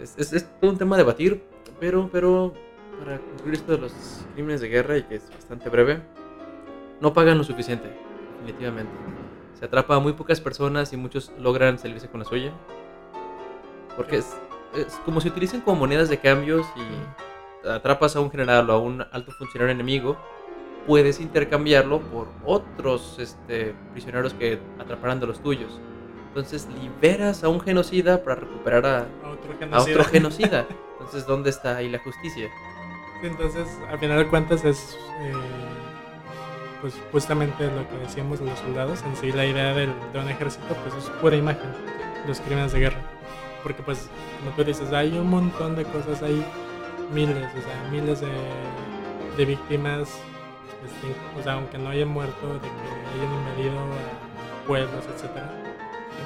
Es, 0.00 0.32
es, 0.32 0.60
todo 0.60 0.70
un 0.70 0.78
tema 0.78 0.96
a 0.96 0.98
debatir, 0.98 1.42
pero, 1.80 2.08
pero 2.10 2.54
para 2.98 3.18
concluir 3.18 3.54
esto 3.54 3.72
de 3.72 3.78
los 3.78 3.92
crímenes 4.34 4.60
de 4.60 4.68
guerra 4.68 4.98
y 4.98 5.02
que 5.04 5.16
es 5.16 5.28
bastante 5.30 5.68
breve, 5.68 6.02
no 7.00 7.12
pagan 7.12 7.38
lo 7.38 7.44
suficiente, 7.44 7.88
definitivamente. 8.38 8.92
Se 9.62 9.66
atrapa 9.66 9.94
a 9.94 10.00
muy 10.00 10.12
pocas 10.12 10.40
personas 10.40 10.92
y 10.92 10.96
muchos 10.96 11.30
logran 11.38 11.78
salirse 11.78 12.08
con 12.08 12.18
la 12.18 12.26
suya. 12.26 12.50
Porque 13.96 14.16
es, 14.16 14.36
es 14.74 15.00
como 15.04 15.20
si 15.20 15.28
utilicen 15.28 15.60
como 15.60 15.78
monedas 15.78 16.08
de 16.08 16.18
cambios 16.18 16.66
y 16.74 17.68
atrapas 17.68 18.16
a 18.16 18.20
un 18.20 18.28
general 18.28 18.68
o 18.70 18.72
a 18.72 18.78
un 18.80 19.02
alto 19.12 19.30
funcionario 19.30 19.72
enemigo, 19.72 20.16
puedes 20.84 21.20
intercambiarlo 21.20 22.00
por 22.00 22.26
otros 22.44 23.20
este, 23.20 23.76
prisioneros 23.92 24.34
que 24.34 24.58
atraparán 24.80 25.20
de 25.20 25.28
los 25.28 25.40
tuyos. 25.40 25.78
Entonces 26.26 26.66
liberas 26.82 27.44
a 27.44 27.48
un 27.48 27.60
genocida 27.60 28.24
para 28.24 28.40
recuperar 28.40 28.84
a, 28.84 29.06
otro 29.78 30.02
genocida. 30.10 30.66
Entonces, 30.94 31.24
¿dónde 31.24 31.50
está 31.50 31.76
ahí 31.76 31.88
la 31.88 32.00
justicia? 32.00 32.50
entonces, 33.22 33.68
al 33.88 34.00
final 34.00 34.18
de 34.18 34.26
cuentas 34.26 34.64
es 34.64 34.98
eh, 35.20 35.32
pues 36.82 36.94
justamente 37.10 37.64
lo 37.64 37.88
que 37.88 37.96
decíamos 37.96 38.40
de 38.40 38.46
los 38.46 38.58
soldados. 38.58 39.02
En 39.04 39.16
sí, 39.16 39.32
la 39.32 39.46
idea 39.46 39.72
del, 39.72 39.90
de 40.12 40.18
un 40.18 40.28
ejército 40.28 40.66
pues 40.82 41.02
es 41.02 41.08
pura 41.10 41.36
imagen, 41.36 41.70
los 42.28 42.40
crímenes 42.40 42.72
de 42.72 42.80
guerra. 42.80 43.00
Porque 43.62 43.82
pues, 43.82 44.10
como 44.40 44.54
tú 44.54 44.64
dices, 44.64 44.92
hay 44.92 45.16
un 45.16 45.30
montón 45.30 45.74
de 45.76 45.84
cosas, 45.84 46.22
hay 46.22 46.44
miles, 47.14 47.48
o 47.56 47.62
sea, 47.62 47.90
miles 47.90 48.20
de, 48.20 48.28
de 49.38 49.44
víctimas, 49.46 50.10
este, 50.84 51.40
o 51.40 51.42
sea, 51.42 51.54
aunque 51.54 51.78
no 51.78 51.88
hayan 51.88 52.08
muerto, 52.08 52.54
de 52.54 52.60
que 52.60 52.66
hayan 52.66 53.32
invadido 53.32 53.80
pueblos, 54.66 55.06
etcétera 55.14 55.50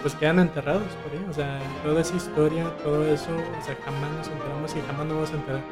pues 0.02 0.14
quedan 0.14 0.38
enterrados 0.38 0.86
por 1.02 1.12
ahí. 1.12 1.26
O 1.28 1.32
sea, 1.32 1.60
toda 1.82 2.00
esa 2.00 2.14
historia, 2.16 2.72
todo 2.84 3.04
eso, 3.06 3.30
o 3.34 3.64
sea, 3.64 3.76
jamás 3.84 4.10
nos 4.12 4.28
enteramos 4.28 4.76
y 4.76 4.80
jamás 4.82 5.06
nos 5.06 5.14
vamos 5.14 5.30
a 5.32 5.34
enterar. 5.34 5.62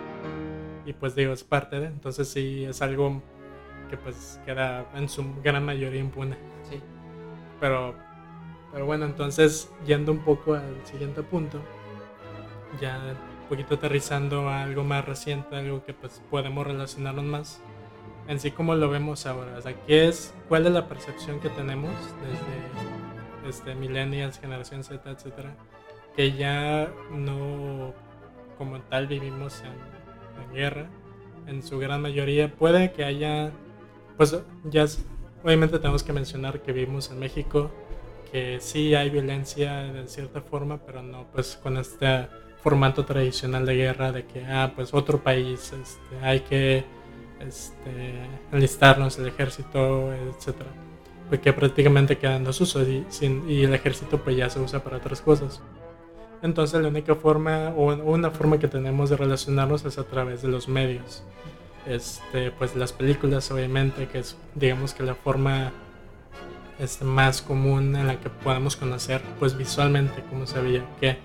Y 0.84 0.92
pues 0.92 1.14
digo, 1.14 1.32
es 1.32 1.44
parte 1.44 1.80
de, 1.80 1.86
entonces 1.86 2.28
sí 2.28 2.64
es 2.64 2.82
algo 2.82 3.22
que 3.88 3.96
pues 3.96 4.40
queda 4.44 4.86
en 4.94 5.08
su 5.08 5.24
gran 5.42 5.64
mayoría 5.64 6.00
impune. 6.00 6.36
Sí. 6.68 6.80
Pero, 7.60 7.94
pero 8.72 8.86
bueno, 8.86 9.04
entonces 9.04 9.72
yendo 9.86 10.12
un 10.12 10.18
poco 10.18 10.54
al 10.54 10.84
siguiente 10.84 11.22
punto, 11.22 11.60
ya 12.80 12.98
un 13.42 13.48
poquito 13.48 13.74
aterrizando 13.76 14.48
a 14.48 14.62
algo 14.62 14.84
más 14.84 15.04
reciente, 15.04 15.56
algo 15.56 15.84
que 15.84 15.94
pues 15.94 16.22
podemos 16.30 16.66
relacionarnos 16.66 17.24
más. 17.24 17.62
En 18.26 18.40
sí, 18.40 18.50
como 18.50 18.74
lo 18.74 18.88
vemos 18.88 19.26
ahora? 19.26 19.58
O 19.58 19.60
sea, 19.60 19.74
¿qué 19.86 20.08
es, 20.08 20.34
¿cuál 20.48 20.66
es 20.66 20.72
la 20.72 20.88
percepción 20.88 21.40
que 21.40 21.50
tenemos 21.50 21.92
desde 22.22 23.48
este, 23.48 23.74
millennials, 23.74 24.38
generación 24.38 24.82
Z, 24.82 25.10
etcétera, 25.10 25.54
que 26.16 26.32
ya 26.32 26.90
no 27.10 27.92
como 28.56 28.80
tal 28.82 29.06
vivimos 29.06 29.62
en, 29.62 30.54
guerra, 30.54 30.86
en 31.46 31.62
su 31.62 31.78
gran 31.78 32.00
mayoría. 32.00 32.52
Puede 32.52 32.92
que 32.92 33.04
haya, 33.04 33.50
pues 34.16 34.36
ya 34.64 34.86
obviamente 35.42 35.78
tenemos 35.78 36.02
que 36.02 36.12
mencionar 36.12 36.62
que 36.62 36.72
vivimos 36.72 37.10
en 37.10 37.18
México, 37.18 37.70
que 38.30 38.58
sí 38.60 38.94
hay 38.94 39.10
violencia 39.10 39.82
de 39.92 40.06
cierta 40.08 40.40
forma, 40.40 40.78
pero 40.84 41.02
no 41.02 41.26
pues 41.32 41.58
con 41.62 41.76
este 41.76 42.28
formato 42.62 43.04
tradicional 43.04 43.66
de 43.66 43.76
guerra 43.76 44.12
de 44.12 44.24
que, 44.24 44.44
ah, 44.46 44.72
pues 44.74 44.94
otro 44.94 45.22
país, 45.22 45.72
este, 45.72 46.18
hay 46.22 46.40
que 46.40 46.84
este, 47.40 47.90
enlistarnos 48.52 49.18
el 49.18 49.28
ejército, 49.28 50.12
etcétera 50.12 50.70
que 51.38 51.52
prácticamente 51.52 52.18
quedan 52.18 52.36
en 52.36 52.44
desuso 52.44 52.82
y, 52.82 53.06
y, 53.48 53.64
el 53.64 53.74
ejército 53.74 54.18
pues 54.18 54.36
ya 54.36 54.48
se 54.50 54.60
usa 54.60 54.82
para 54.82 54.98
otras 54.98 55.20
cosas. 55.20 55.60
Entonces 56.42 56.80
la 56.80 56.88
única 56.88 57.14
forma 57.14 57.70
o 57.76 57.92
una 57.92 58.30
forma 58.30 58.58
que 58.58 58.68
tenemos 58.68 59.10
de 59.10 59.16
relacionarnos 59.16 59.84
es 59.84 59.98
a 59.98 60.04
través 60.04 60.42
de 60.42 60.48
los 60.48 60.68
medios. 60.68 61.24
Este, 61.86 62.50
pues 62.50 62.74
las 62.76 62.92
películas 62.92 63.50
obviamente, 63.50 64.08
que 64.08 64.20
es 64.20 64.36
digamos 64.54 64.94
que 64.94 65.02
la 65.02 65.14
forma 65.14 65.72
este, 66.78 67.04
más 67.04 67.42
común 67.42 67.94
en 67.94 68.06
la 68.06 68.20
que 68.20 68.30
podemos 68.30 68.76
conocer 68.76 69.20
pues 69.38 69.56
visualmente 69.56 70.22
como 70.30 70.46
se 70.46 70.60
veía, 70.60 70.84
que 71.00 71.18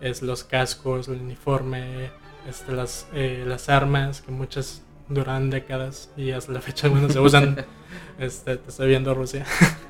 es 0.00 0.22
los 0.22 0.44
cascos, 0.44 1.08
el 1.08 1.20
uniforme, 1.20 2.10
este, 2.48 2.72
las, 2.72 3.08
eh, 3.12 3.44
las 3.46 3.68
armas, 3.68 4.20
que 4.20 4.30
muchas 4.30 4.82
duran 5.08 5.50
décadas 5.50 6.10
y 6.16 6.32
hasta 6.32 6.52
la 6.52 6.60
fecha 6.60 6.86
algunos 6.86 7.12
se 7.12 7.20
usan. 7.20 7.64
este, 8.18 8.56
te 8.56 8.70
estoy 8.70 8.88
viendo 8.88 9.14
Rusia. 9.14 9.44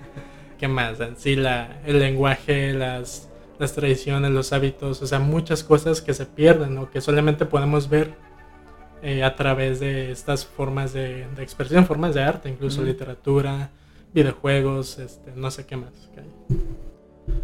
¿Qué 0.59 0.69
más? 0.69 1.01
En 1.01 1.17
sí, 1.17 1.37
la, 1.37 1.81
el 1.85 1.99
lenguaje, 1.99 2.73
las, 2.73 3.29
las 3.59 3.73
tradiciones, 3.75 4.31
los 4.31 4.53
hábitos, 4.53 5.03
o 5.03 5.07
sea, 5.07 5.19
muchas 5.19 5.63
cosas 5.63 6.01
que 6.01 6.15
se 6.15 6.27
pierden 6.27 6.79
o 6.79 6.91
que 6.91 7.01
solamente 7.01 7.45
podemos 7.45 7.89
ver 7.89 8.15
eh, 9.03 9.23
a 9.23 9.35
través 9.37 9.81
de 9.81 10.11
estas 10.11 10.47
formas 10.47 10.93
de, 10.93 11.27
de, 11.29 11.43
expresión, 11.43 11.87
formas 11.87 12.15
de 12.15 12.23
arte, 12.23 12.49
incluso 12.49 12.83
literatura, 12.83 13.71
videojuegos, 14.13 14.99
este, 14.99 15.33
no 15.35 15.51
sé 15.51 15.67
qué 15.67 15.77
más. 15.77 16.11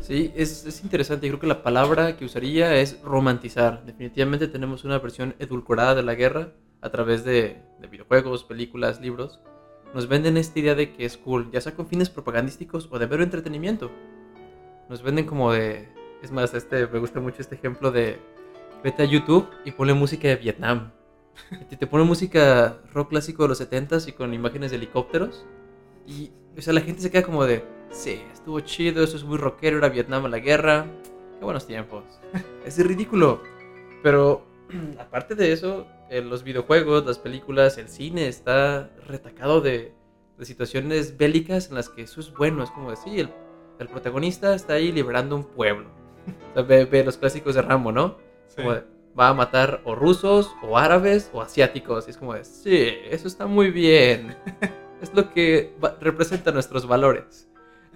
Sí, 0.00 0.32
es, 0.36 0.64
es, 0.66 0.82
interesante. 0.82 1.28
Creo 1.28 1.40
que 1.40 1.46
la 1.46 1.62
palabra 1.62 2.16
que 2.16 2.24
usaría 2.24 2.76
es 2.76 3.00
romantizar. 3.03 3.84
Definitivamente 3.84 4.48
tenemos 4.48 4.84
una 4.84 4.98
versión 4.98 5.34
edulcorada 5.38 5.94
de 5.94 6.03
la 6.03 6.14
guerra 6.14 6.53
a 6.82 6.90
través 6.90 7.24
de, 7.24 7.62
videojuegos, 7.90 8.44
películas, 8.44 9.00
libros, 9.00 9.40
nos 9.94 10.09
venden 10.09 10.36
esta 10.36 10.59
idea 10.59 10.74
de 10.74 10.92
que 10.92 11.05
es 11.05 11.16
cool, 11.16 11.50
ya 11.53 11.61
sea 11.61 11.74
con 11.74 11.86
fines 11.86 12.11
propagandísticos 12.11 12.88
o 12.90 12.98
de 12.98 13.07
mero 13.07 13.22
entretenimiento. 13.22 13.90
Nos 14.88 15.03
venden 15.03 15.26
como 15.26 15.53
de... 15.53 15.88
Es 16.22 16.30
más, 16.30 16.55
este, 16.55 16.86
me 16.86 16.98
gusta 16.98 17.20
mucho 17.20 17.40
este 17.40 17.55
ejemplo 17.55 17.90
de... 17.90 18.18
Vete 18.82 19.05
a 19.05 19.07
YouTube 19.07 19.48
y 19.64 19.70
ponle 19.70 19.94
música 19.94 20.28
de 20.28 20.36
Vietnam. 20.36 20.90
Y 21.70 21.76
te 21.76 21.87
pone 21.87 22.05
música 22.05 22.78
rock 22.93 23.11
clásico 23.11 23.43
de 23.43 23.51
los 23.51 23.61
70s 23.61 24.09
y 24.09 24.12
con 24.12 24.35
imágenes 24.35 24.70
de 24.70 24.76
helicópteros. 24.76 25.45
Y, 26.07 26.30
o 26.57 26.61
sea, 26.61 26.72
la 26.72 26.80
gente 26.80 27.03
se 27.03 27.11
queda 27.11 27.22
como 27.22 27.45
de... 27.45 27.64
Sí, 27.91 28.22
estuvo 28.33 28.61
chido, 28.61 29.05
eso 29.05 29.16
es 29.16 29.24
muy 29.24 29.37
rockero, 29.37 29.78
era 29.78 29.89
Vietnam 29.89 30.26
la 30.30 30.39
guerra. 30.39 30.87
Qué 31.39 31.45
buenos 31.45 31.66
tiempos. 31.66 32.05
es 32.64 32.78
ridículo. 32.85 33.43
Pero, 34.03 34.47
aparte 34.99 35.35
de 35.35 35.53
eso, 35.53 35.87
los 36.20 36.43
videojuegos, 36.43 37.07
las 37.07 37.18
películas, 37.18 37.78
el 37.78 37.89
cine 37.89 38.28
está 38.28 38.91
retacado 39.07 39.61
de, 39.61 39.95
situaciones 40.41 41.16
bélicas 41.16 41.68
en 41.68 41.76
las 41.76 41.89
que 41.89 42.03
eso 42.03 42.20
es 42.20 42.33
bueno. 42.33 42.64
Es 42.64 42.70
como 42.70 42.91
decir, 42.91 43.28
el, 43.78 43.89
protagonista 43.89 44.55
está 44.55 44.74
ahí 44.74 44.91
liberando 44.91 45.37
un 45.37 45.45
pueblo. 45.45 45.89
ve, 46.68 47.05
los 47.05 47.16
clásicos 47.16 47.55
de 47.55 47.62
Rambo, 47.62 47.93
¿no? 47.93 48.16
Va 49.19 49.29
a 49.29 49.35
matar 49.35 49.81
o 49.85 49.95
rusos, 49.95 50.55
o 50.63 50.79
árabes, 50.79 51.31
o 51.33 51.43
asiáticos. 51.43 52.07
Y 52.07 52.11
es 52.11 52.17
como 52.17 52.35
de, 52.35 52.45
sí, 52.45 52.89
eso 53.11 53.29
está 53.29 53.47
muy 53.47 53.71
bien. 53.71 54.37
es 55.03 55.13
lo 55.15 55.31
que 55.31 55.75
representa 56.01 56.53
nuestros 56.53 56.87
valores. 56.87 57.49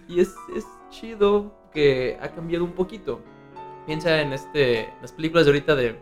Y 0.09 0.21
es, 0.21 0.35
es 0.55 0.65
chido 0.91 1.55
que 1.73 2.19
ha 2.21 2.29
cambiado 2.29 2.65
un 2.65 2.73
poquito. 2.73 3.21
Piensa 3.87 4.21
en 4.21 4.33
este, 4.33 4.93
las 5.01 5.13
películas 5.13 5.47
de 5.47 5.53
ahorita 5.53 5.75
de 5.75 5.99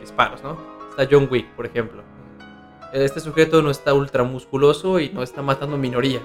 disparos, 0.00 0.42
¿no? 0.42 0.58
Está 0.90 1.08
John 1.10 1.28
Wick, 1.30 1.48
por 1.54 1.66
ejemplo. 1.66 2.02
Este 2.92 3.20
sujeto 3.20 3.62
no 3.62 3.70
está 3.70 3.94
ultra 3.94 4.22
musculoso 4.22 5.00
y 5.00 5.08
no 5.08 5.22
está 5.22 5.40
matando 5.40 5.78
minorías. 5.78 6.22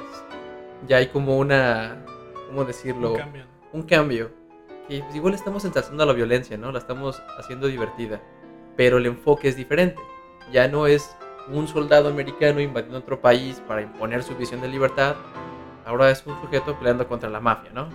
Ya 0.88 0.98
hay 0.98 1.08
como 1.08 1.38
una. 1.38 2.04
¿Cómo 2.48 2.66
decirlo? 2.66 3.14
Un 3.14 3.18
cambio. 3.18 3.46
Un 3.72 3.84
cambio. 3.84 4.32
Igual 4.90 5.34
estamos 5.34 5.66
ensalzando 5.66 6.06
la 6.06 6.14
violencia, 6.14 6.58
¿no? 6.58 6.72
La 6.72 6.80
estamos 6.80 7.22
haciendo 7.38 7.68
divertida. 7.68 8.22
Pero 8.76 8.98
el 8.98 9.06
enfoque 9.06 9.50
es 9.50 9.56
diferente. 9.56 10.02
Ya 10.52 10.68
no 10.68 10.88
es 10.88 11.16
un 11.50 11.68
soldado 11.68 12.10
americano 12.10 12.60
invadiendo 12.60 13.00
otro 13.00 13.20
país 13.20 13.62
para 13.68 13.82
imponer 13.82 14.24
su 14.24 14.36
visión 14.36 14.62
de 14.62 14.68
libertad. 14.68 15.16
Ahora 15.86 16.10
es 16.12 16.26
un 16.26 16.40
sujeto 16.42 16.78
peleando 16.78 17.08
contra 17.08 17.30
la 17.30 17.40
mafia, 17.40 17.72
¿no? 17.74 17.90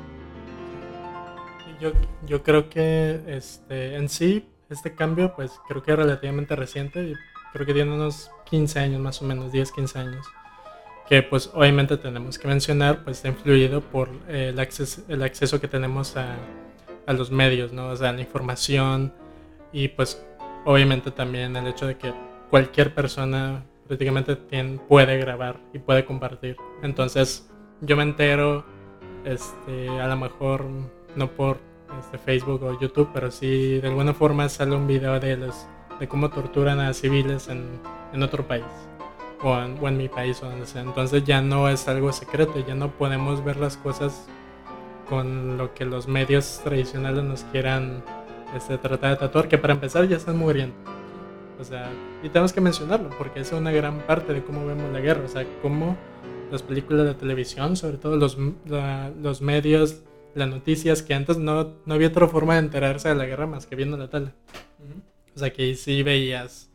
Yo, 1.81 1.93
yo 2.27 2.43
creo 2.43 2.69
que 2.69 3.23
este, 3.27 3.97
en 3.97 4.09
sí 4.09 4.49
este 4.71 4.95
cambio 4.95 5.35
pues 5.35 5.61
creo 5.69 5.83
que 5.83 5.93
es 5.93 5.99
relativamente 5.99 6.57
reciente, 6.57 7.15
creo 7.53 7.67
que 7.67 7.75
tiene 7.75 7.93
unos 7.93 8.31
15 8.49 8.79
años 8.79 9.01
más 9.01 9.21
o 9.21 9.25
menos, 9.25 9.53
10, 9.53 9.73
15 9.73 9.99
años, 9.99 10.27
que 11.09 11.23
pues 11.23 11.51
obviamente 11.53 11.97
tenemos 11.97 12.39
que 12.39 12.49
mencionar, 12.49 13.05
pues 13.05 13.19
está 13.19 13.29
influido 13.29 13.81
por 13.81 14.09
el, 14.29 14.59
acceso, 14.59 15.03
el 15.09 15.23
acceso 15.23 15.61
que 15.61 15.69
tenemos 15.69 16.17
a, 16.17 16.37
a 17.07 17.13
los 17.13 17.31
medios, 17.31 17.73
¿no? 17.73 17.89
O 17.89 17.97
sea, 17.97 18.13
la 18.13 18.21
información 18.21 19.13
y 19.73 19.89
pues 19.89 20.25
obviamente 20.65 21.11
también 21.11 21.57
el 21.57 21.67
hecho 21.67 21.87
de 21.87 21.97
que 21.97 22.13
cualquier 22.51 22.95
persona 22.95 23.65
prácticamente 23.87 24.37
puede 24.89 25.19
grabar 25.19 25.61
y 25.73 25.79
puede 25.79 26.05
compartir. 26.05 26.57
Entonces 26.83 27.51
yo 27.81 27.97
me 27.97 28.03
entero, 28.03 28.65
este, 29.25 29.89
a 29.89 30.07
lo 30.07 30.17
mejor 30.17 30.67
no 31.17 31.31
por 31.33 31.59
este, 31.99 32.19
Facebook 32.19 32.63
o 32.63 32.81
YouTube, 32.81 33.11
pero 33.13 33.31
sí 33.31 33.81
de 33.81 33.89
alguna 33.89 34.15
forma 34.15 34.49
sale 34.49 34.75
un 34.75 34.87
video 34.87 35.19
de 35.21 35.37
los 35.37 35.67
de 36.01 36.09
cómo 36.09 36.31
torturan 36.31 36.81
a 36.81 36.95
civiles 36.95 37.49
en, 37.49 37.81
en 38.13 38.23
otro 38.23 38.47
país 38.47 38.65
o 39.43 39.59
en, 39.59 39.97
mi 39.97 40.09
país 40.09 40.43
o 40.43 40.47
donde 40.47 40.67
sea. 40.67 40.83
Entonces 40.83 41.25
ya 41.25 41.41
no 41.43 41.69
es 41.69 41.89
algo 41.89 42.13
secreto, 42.13 42.65
ya 42.67 42.75
no 42.75 42.91
podemos 42.93 43.45
ver 43.45 43.57
las 43.57 43.77
cosas 43.77 44.27
con 45.13 45.59
lo 45.59 45.75
que 45.75 45.85
los 45.85 46.09
medios 46.09 46.63
tradicionales 46.65 47.23
nos 47.23 47.45
quieran 47.45 48.03
este, 48.57 48.79
tratar 48.79 49.11
de 49.11 49.17
tatuar, 49.19 49.47
que 49.47 49.59
para 49.59 49.75
empezar 49.75 50.09
ya 50.09 50.17
están 50.17 50.39
muriendo. 50.39 50.75
O 51.61 51.65
sea, 51.65 51.91
y 52.23 52.31
tenemos 52.31 52.55
que 52.55 52.63
mencionarlo 52.63 53.11
porque 53.19 53.41
es 53.41 53.53
una 53.53 53.71
gran 53.73 53.99
parte 54.07 54.33
de 54.33 54.43
cómo 54.43 54.65
vemos 54.65 54.91
la 54.91 55.01
guerra, 55.01 55.23
o 55.27 55.29
sea, 55.29 55.45
cómo 55.61 55.99
las 56.51 56.63
películas 56.63 57.05
de 57.05 57.13
televisión, 57.13 57.77
sobre 57.77 57.99
todo 57.99 58.17
los, 58.17 58.39
los 59.21 59.43
medios, 59.43 60.01
las 60.35 60.49
noticias, 60.49 61.03
que 61.03 61.13
antes 61.13 61.37
no, 61.37 61.75
no 61.85 61.93
había 61.93 62.09
otra 62.09 62.27
forma 62.27 62.55
de 62.55 62.61
enterarse 62.61 63.11
de 63.11 63.15
la 63.15 63.27
guerra 63.27 63.47
más 63.47 63.67
que 63.67 63.77
viendo 63.77 63.99
la 63.99 64.09
tele. 64.09 64.33
O 65.37 65.39
sea, 65.39 65.53
que 65.53 65.75
sí 65.75 66.03
veías 66.03 66.71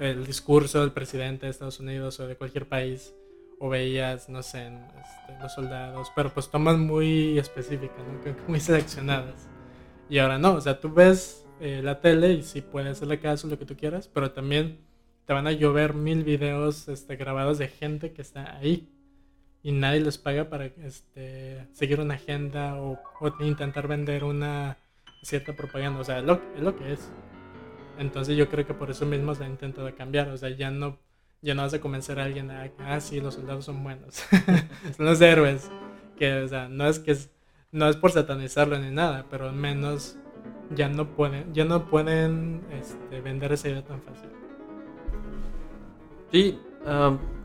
el 0.00 0.24
discurso 0.24 0.80
del 0.80 0.92
presidente 0.92 1.44
de 1.44 1.50
Estados 1.50 1.80
Unidos 1.80 2.18
o 2.18 2.26
de 2.26 2.34
cualquier 2.34 2.66
país, 2.66 3.12
o 3.60 3.68
veías, 3.68 4.28
no 4.28 4.42
sé, 4.42 4.66
este, 4.66 5.42
los 5.42 5.52
soldados, 5.52 6.12
pero 6.14 6.32
pues 6.32 6.50
tomas 6.50 6.78
muy 6.78 7.38
específicas, 7.38 7.98
muy 8.46 8.60
seleccionadas. 8.60 9.48
Y 10.08 10.18
ahora 10.18 10.38
no, 10.38 10.54
o 10.54 10.60
sea, 10.60 10.80
tú 10.80 10.92
ves 10.92 11.46
eh, 11.60 11.80
la 11.82 12.00
tele 12.00 12.32
y 12.34 12.42
sí 12.42 12.62
puedes 12.62 12.92
hacerle 12.92 13.20
caso 13.20 13.48
lo 13.48 13.58
que 13.58 13.66
tú 13.66 13.76
quieras, 13.76 14.08
pero 14.08 14.32
también 14.32 14.78
te 15.26 15.32
van 15.34 15.46
a 15.46 15.52
llover 15.52 15.94
mil 15.94 16.24
videos 16.24 16.88
este, 16.88 17.16
grabados 17.16 17.58
de 17.58 17.68
gente 17.68 18.12
que 18.12 18.22
está 18.22 18.56
ahí 18.56 18.88
y 19.62 19.72
nadie 19.72 20.00
les 20.00 20.18
paga 20.18 20.48
para 20.48 20.66
este, 20.66 21.66
seguir 21.72 22.00
una 22.00 22.14
agenda 22.14 22.76
o, 22.80 22.98
intentar 23.40 23.88
vender 23.88 24.24
una 24.24 24.78
cierta 25.22 25.54
propaganda. 25.54 26.00
O 26.00 26.04
sea, 26.04 26.22
lo, 26.22 26.40
es 26.56 26.62
lo 26.62 26.76
que 26.76 26.92
es. 26.92 27.10
Entonces 27.98 28.36
yo 28.36 28.48
creo 28.48 28.66
que 28.66 28.74
por 28.74 28.90
eso 28.90 29.04
mismo 29.04 29.34
se 29.34 29.44
ha 29.44 29.48
intentado 29.48 29.94
cambiar. 29.94 30.28
O 30.28 30.36
sea, 30.36 30.50
ya 30.50 30.70
no, 30.70 30.98
ya 31.42 31.54
no 31.54 31.62
vas 31.62 31.74
a 31.74 31.80
convencer 31.80 32.18
a 32.18 32.24
alguien 32.24 32.50
a, 32.50 32.70
ah, 32.78 33.00
sí, 33.00 33.20
los 33.20 33.34
soldados 33.34 33.64
son 33.64 33.82
buenos. 33.82 34.24
son 34.96 35.06
los 35.06 35.20
héroes. 35.20 35.70
Que, 36.16 36.42
o 36.42 36.48
sea, 36.48 36.68
no 36.68 36.86
es 36.86 36.98
que 36.98 37.16
no 37.70 37.88
es 37.88 37.96
por 37.96 38.10
satanizarlo 38.10 38.78
ni 38.78 38.90
nada, 38.90 39.26
pero 39.30 39.48
al 39.48 39.54
menos 39.54 40.16
ya 40.74 40.88
no 40.88 41.14
pueden, 41.14 41.52
ya 41.54 41.64
no 41.64 41.86
pueden 41.86 42.62
este, 42.72 43.20
vender 43.20 43.52
esa 43.52 43.68
idea 43.68 43.84
tan 43.84 44.00
fácil. 44.02 44.30
Sí, 46.32 46.58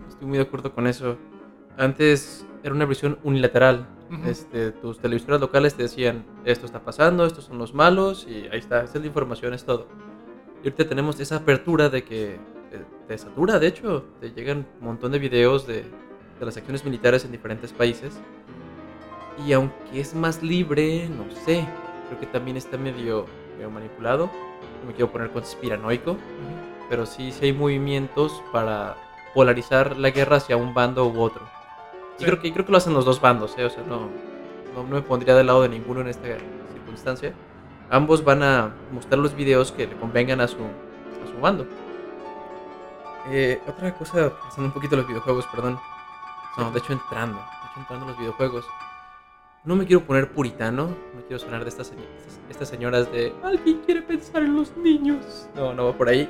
estoy 0.10 0.28
muy 0.28 0.38
de 0.38 0.44
acuerdo 0.44 0.74
con 0.74 0.88
eso. 0.88 1.18
Antes 1.78 2.46
era 2.64 2.74
una 2.74 2.86
visión 2.86 3.20
unilateral. 3.24 3.88
este, 4.26 4.72
tus 4.74 5.00
televisoras 5.00 5.42
locales 5.42 5.74
te 5.74 5.84
decían, 5.84 6.26
esto 6.46 6.66
está 6.68 6.84
pasando, 6.84 7.26
estos 7.26 7.46
son 7.46 7.58
los 7.58 7.74
malos, 7.74 8.28
y 8.30 8.48
ahí 8.52 8.60
está, 8.60 8.84
esa 8.84 8.96
es 8.98 9.02
la 9.02 9.08
información, 9.08 9.54
es 9.54 9.66
todo. 9.66 9.88
Y 10.64 10.68
ahorita 10.68 10.88
tenemos 10.88 11.20
esa 11.20 11.38
apertura 11.38 11.90
de 11.90 12.04
que 12.04 12.40
te, 13.08 13.18
satura, 13.18 13.60
de 13.60 13.68
hecho, 13.68 14.06
te 14.20 14.32
llegan 14.32 14.66
un 14.80 14.88
montón 14.88 15.12
de 15.12 15.20
videos 15.20 15.68
de, 15.68 15.84
de 16.40 16.46
las 16.46 16.58
acciones 16.58 16.84
militares 16.84 17.26
en 17.26 17.32
diferentes 17.32 17.72
países. 17.72 18.20
Y 19.46 19.54
aunque 19.54 20.00
es 20.00 20.14
más 20.14 20.44
libre, 20.44 21.10
no 21.10 21.26
sé, 21.46 21.66
creo 22.08 22.20
que 22.20 22.28
también 22.28 22.58
está 22.58 22.78
medio, 22.78 23.26
medio 23.56 23.70
manipulado. 23.70 24.30
No 24.82 24.88
me 24.88 24.94
quiero 24.94 25.12
poner 25.12 25.32
conspiranoico, 25.32 26.18
pero 26.90 27.06
sí, 27.06 27.32
sí 27.32 27.46
hay 27.46 27.54
movimientos 27.54 28.42
para 28.52 28.96
polarizar 29.34 29.98
la 29.98 30.12
guerra 30.12 30.38
hacia 30.38 30.58
un 30.58 30.74
bando 30.74 31.08
u 31.08 31.20
otro. 31.22 31.48
Y 32.20 32.26
creo 32.26 32.40
que, 32.40 32.54
creo 32.54 32.66
que 32.66 32.72
lo 32.72 32.78
hacen 32.78 32.94
los 32.94 33.06
dos 33.06 33.20
bandos, 33.20 33.56
¿eh? 33.58 33.66
o 33.66 33.70
sea, 33.70 33.84
no, 33.84 34.10
no, 34.76 34.84
no 34.84 34.96
me 34.96 35.02
pondría 35.02 35.36
del 35.36 35.48
lado 35.48 35.64
de 35.64 35.70
ninguno 35.70 36.02
en 36.02 36.10
esta 36.10 36.28
circunstancia 36.72 37.34
ambos 37.94 38.24
van 38.24 38.42
a 38.42 38.72
mostrar 38.92 39.20
los 39.20 39.36
videos 39.36 39.72
que 39.72 39.86
le 39.86 39.96
convengan 39.96 40.42
a 40.42 40.48
su, 40.48 40.58
a 40.58 41.32
su 41.32 41.40
bando. 41.40 41.68
Eh, 43.28 43.62
otra 43.68 43.94
cosa, 43.94 44.38
pasando 44.38 44.68
un 44.68 44.72
poquito 44.72 44.96
los 44.96 45.08
videojuegos, 45.08 45.46
perdón. 45.48 45.80
No, 46.58 46.72
de 46.72 46.80
hecho 46.80 46.94
entrando, 46.94 47.38
de 47.38 47.70
hecho 47.70 47.80
entrando 47.80 48.06
los 48.08 48.18
videojuegos. 48.18 48.66
No 49.64 49.76
me 49.76 49.86
quiero 49.86 50.04
poner 50.04 50.32
puritano, 50.32 50.88
no 50.88 51.22
quiero 51.28 51.40
sonar 51.40 51.64
de 51.64 51.70
estas, 51.70 51.94
estas, 52.50 52.68
señoras 52.68 53.10
de 53.12 53.34
alguien 53.44 53.80
quiere 53.86 54.02
pensar 54.02 54.44
en 54.44 54.56
los 54.56 54.76
niños. 54.76 55.48
No, 55.56 55.74
no 55.74 55.86
va 55.86 55.94
por 55.94 56.10
ahí. 56.10 56.30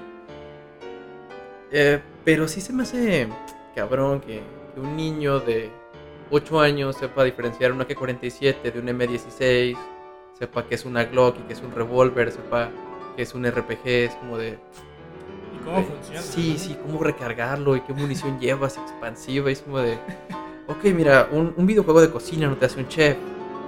Eh, 1.72 2.02
pero 2.24 2.48
sí 2.48 2.62
se 2.62 2.72
me 2.72 2.84
hace 2.84 3.28
cabrón 3.76 4.22
que, 4.22 4.44
que 4.74 4.80
un 4.80 4.96
niño 4.96 5.40
de 5.40 5.72
8 6.30 6.60
años 6.60 6.96
sepa 6.96 7.24
diferenciar 7.24 7.72
una 7.72 7.86
K-47 7.86 8.72
de 8.72 8.80
un 8.80 8.88
M16 8.88 9.76
sepa 10.34 10.66
que 10.66 10.76
es 10.76 10.86
una 10.86 11.06
Glock 11.06 11.40
y 11.40 11.44
que 11.44 11.54
es 11.54 11.62
un 11.62 11.72
revólver, 11.72 12.32
sepa 12.32 12.70
que 13.16 13.22
es 13.22 13.34
un 13.34 13.46
RPG, 13.46 13.86
es 13.86 14.16
como 14.16 14.38
de... 14.38 14.60
¿Y 15.64 15.66
cómo 15.66 15.84
funciona? 15.84 16.22
Sí, 16.22 16.58
sí, 16.58 16.78
cómo 16.82 17.02
recargarlo 17.04 17.76
y 17.76 17.82
qué 17.82 17.94
munición 17.94 18.40
llevas 18.40 18.78
expansiva, 18.78 19.50
y 19.50 19.54
es 19.54 19.62
como 19.62 19.80
de... 19.80 19.98
Ok, 20.68 20.84
mira, 20.96 21.28
un, 21.32 21.54
videojuego 21.66 22.02
de 22.02 22.10
cocina 22.10 22.48
no 22.48 22.56
te 22.58 22.66
hace 22.66 22.80
un 22.80 22.88
chef, 22.88 23.18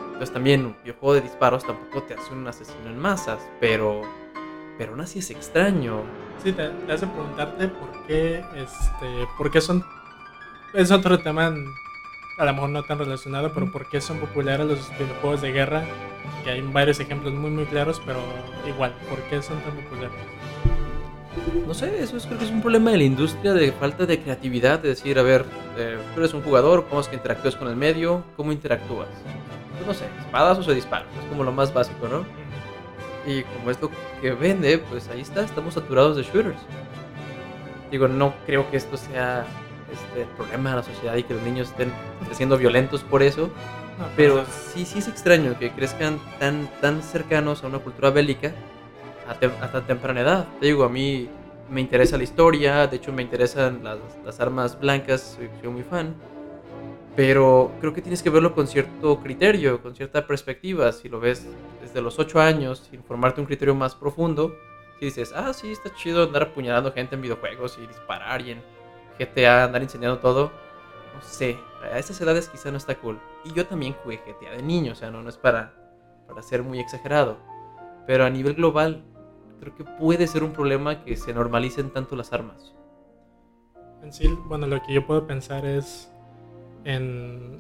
entonces 0.06 0.32
también 0.32 0.66
un 0.66 0.76
videojuego 0.84 1.16
de 1.16 1.22
disparos 1.22 1.66
tampoco 1.66 2.04
te 2.04 2.14
hace 2.14 2.34
un 2.34 2.48
asesino 2.48 2.88
en 2.88 2.98
masas, 2.98 3.40
pero... 3.60 4.02
Pero 4.78 4.92
aún 4.92 5.02
así 5.02 5.20
es 5.20 5.30
extraño. 5.32 6.02
Sí, 6.44 6.52
te, 6.52 6.64
hace 6.92 7.08
preguntarte 7.08 7.70
por 7.70 8.06
qué, 8.08 8.44
este, 8.56 9.28
por 9.38 9.50
qué 9.50 9.62
son... 9.62 9.86
Es 10.74 10.92
otro 10.92 11.20
tema 11.20 11.54
a 12.38 12.46
lo 12.46 12.54
mejor 12.54 12.70
no 12.70 12.84
tan 12.84 13.00
relacionado, 13.00 13.54
pero 13.54 13.72
por 13.72 13.88
qué 13.88 14.02
son 14.02 14.20
populares 14.20 14.66
los 14.66 14.92
videojuegos 14.98 15.42
de 15.42 15.52
guerra, 15.52 15.86
que 16.44 16.52
hay 16.52 16.62
varios 16.62 17.00
ejemplos 17.00 17.34
muy 17.34 17.52
muy 17.52 17.66
claros, 17.66 18.02
pero 18.06 18.20
igual, 18.68 18.94
¿por 19.10 19.20
qué 19.30 19.42
son 19.42 19.60
tan 19.62 19.76
populares? 19.76 20.12
No 21.68 21.74
sé, 21.74 22.02
eso 22.02 22.18
es, 22.18 22.26
creo 22.26 22.40
que 22.40 22.46
es 22.46 22.52
un 22.52 22.62
problema 22.62 22.92
de 22.92 22.98
la 22.98 23.04
industria 23.04 23.54
de 23.54 23.72
falta 23.72 24.06
de 24.06 24.20
creatividad, 24.20 24.80
de 24.80 24.90
decir, 24.90 25.20
a 25.20 25.22
ver, 25.22 25.46
eh, 25.78 25.98
tú 26.14 26.22
eres 26.22 26.34
un 26.34 26.42
jugador, 26.42 26.86
¿cómo 26.88 27.02
es 27.02 27.08
que 27.08 27.16
interactúas 27.16 27.56
con 27.56 27.68
el 27.68 27.76
medio? 27.76 28.24
¿Cómo 28.36 28.52
interactúas? 28.52 29.10
Pues 29.76 29.86
no 29.86 29.94
sé, 29.94 30.06
espadas 30.20 30.68
o 30.68 30.74
disparos, 30.74 31.08
es 31.22 31.30
como 31.30 31.44
lo 31.44 31.52
más 31.52 31.74
básico, 31.74 32.08
¿no? 32.08 32.26
Y 33.32 33.44
como 33.44 33.72
esto 33.72 33.92
que 34.22 34.32
vende, 34.32 34.78
pues 34.78 35.08
ahí 35.10 35.22
está, 35.22 35.44
estamos 35.44 35.76
saturados 35.76 36.18
de 36.18 36.24
shooters. 36.24 36.60
Digo, 37.92 38.08
no 38.08 38.34
creo 38.46 38.70
que 38.72 38.78
esto 38.78 38.98
sea 38.98 39.46
este, 39.92 40.26
problema 40.36 40.72
de 40.72 40.76
la 40.78 40.84
sociedad 40.84 41.16
y 41.16 41.24
que 41.24 41.34
los 41.34 41.44
niños 41.44 41.70
estén 41.70 41.92
siendo 42.32 42.58
violentos 42.58 43.04
por 43.04 43.22
eso. 43.22 43.50
pero 44.16 44.44
sí, 44.74 44.86
sí 44.86 45.00
es 45.00 45.08
extraño 45.08 45.58
que 45.58 45.72
crezcan 45.72 46.20
tan, 46.40 46.68
tan 46.82 47.02
cercanos 47.02 47.64
a 47.64 47.68
una 47.68 47.80
cultura 47.80 48.10
bélica 48.10 48.52
a, 49.28 49.72
tan 49.72 49.88
temprana 49.88 50.22
edad. 50.22 50.48
Te 50.60 50.68
digo, 50.68 50.84
a 50.84 50.90
mí 50.90 51.30
me 51.70 51.82
interesa 51.82 52.18
la 52.18 52.24
historia, 52.24 52.88
de 52.88 52.98
hecho 52.98 53.12
me 53.12 53.22
interesan 53.22 53.84
las, 53.84 54.00
las 54.24 54.40
armas 54.40 54.80
blancas, 54.80 55.38
soy, 55.38 55.70
muy 55.70 55.84
fan. 55.84 56.16
Pero 57.16 57.72
creo 57.80 57.94
que 57.94 58.02
tienes 58.02 58.22
que 58.22 58.30
verlo 58.30 58.54
con 58.54 58.68
cierto 58.68 59.20
criterio, 59.22 59.82
con 59.82 59.96
cierta 59.96 60.28
perspectiva. 60.28 60.92
Si 60.92 61.08
lo 61.08 61.20
ves 61.20 61.48
desde 61.82 62.02
los 62.02 62.20
8 62.20 62.42
años, 62.42 62.88
sin 62.90 63.04
formarte 63.04 63.40
un 63.40 63.48
criterio 63.48 63.74
más 63.74 63.96
profundo, 63.96 64.54
si 65.00 65.06
dices, 65.06 65.34
ah, 65.36 65.54
sí, 65.54 65.72
está 65.72 65.94
chido 65.96 66.24
andar 66.24 66.44
apuñalando 66.44 66.92
gente 66.92 67.16
en 67.16 67.22
videojuegos 67.22 67.78
y 67.82 67.88
disparar 67.88 68.42
y 68.42 68.52
en 68.52 68.62
GTA, 69.18 69.64
andar 69.64 69.82
enseñando 69.82 70.20
todo, 70.20 70.52
no 71.14 71.22
sé, 71.22 71.58
a 71.82 71.98
esas 71.98 72.20
edades 72.20 72.50
quizá 72.50 72.72
no 72.72 72.78
está 72.78 72.96
cool. 72.96 73.20
Y 73.46 73.54
yo 73.54 73.66
también 73.66 73.94
jugué 74.04 74.18
GTA 74.18 74.52
de 74.52 74.64
niño, 74.64 74.92
o 74.92 74.96
sea, 74.96 75.10
no, 75.10 75.22
no 75.22 75.30
es 75.30 75.38
para, 75.38 75.74
para 76.28 76.42
ser 76.42 76.64
muy 76.64 76.80
exagerado. 76.80 77.38
Pero 78.06 78.26
a 78.26 78.30
nivel 78.30 78.56
global, 78.56 79.04
creo 79.60 79.76
que 79.76 79.84
puede 79.84 80.28
ser 80.28 80.44
un 80.44 80.52
problema 80.52 81.04
que 81.04 81.16
se 81.16 81.34
normalicen 81.34 81.92
tanto 81.92 82.16
las 82.16 82.34
armas. 82.34 82.76
En 84.02 84.14
sí, 84.14 84.28
bueno, 84.46 84.68
lo 84.68 84.82
que 84.82 84.94
yo 84.94 85.06
puedo 85.06 85.26
pensar 85.26 85.66
es 85.66 86.12
en 86.84 87.60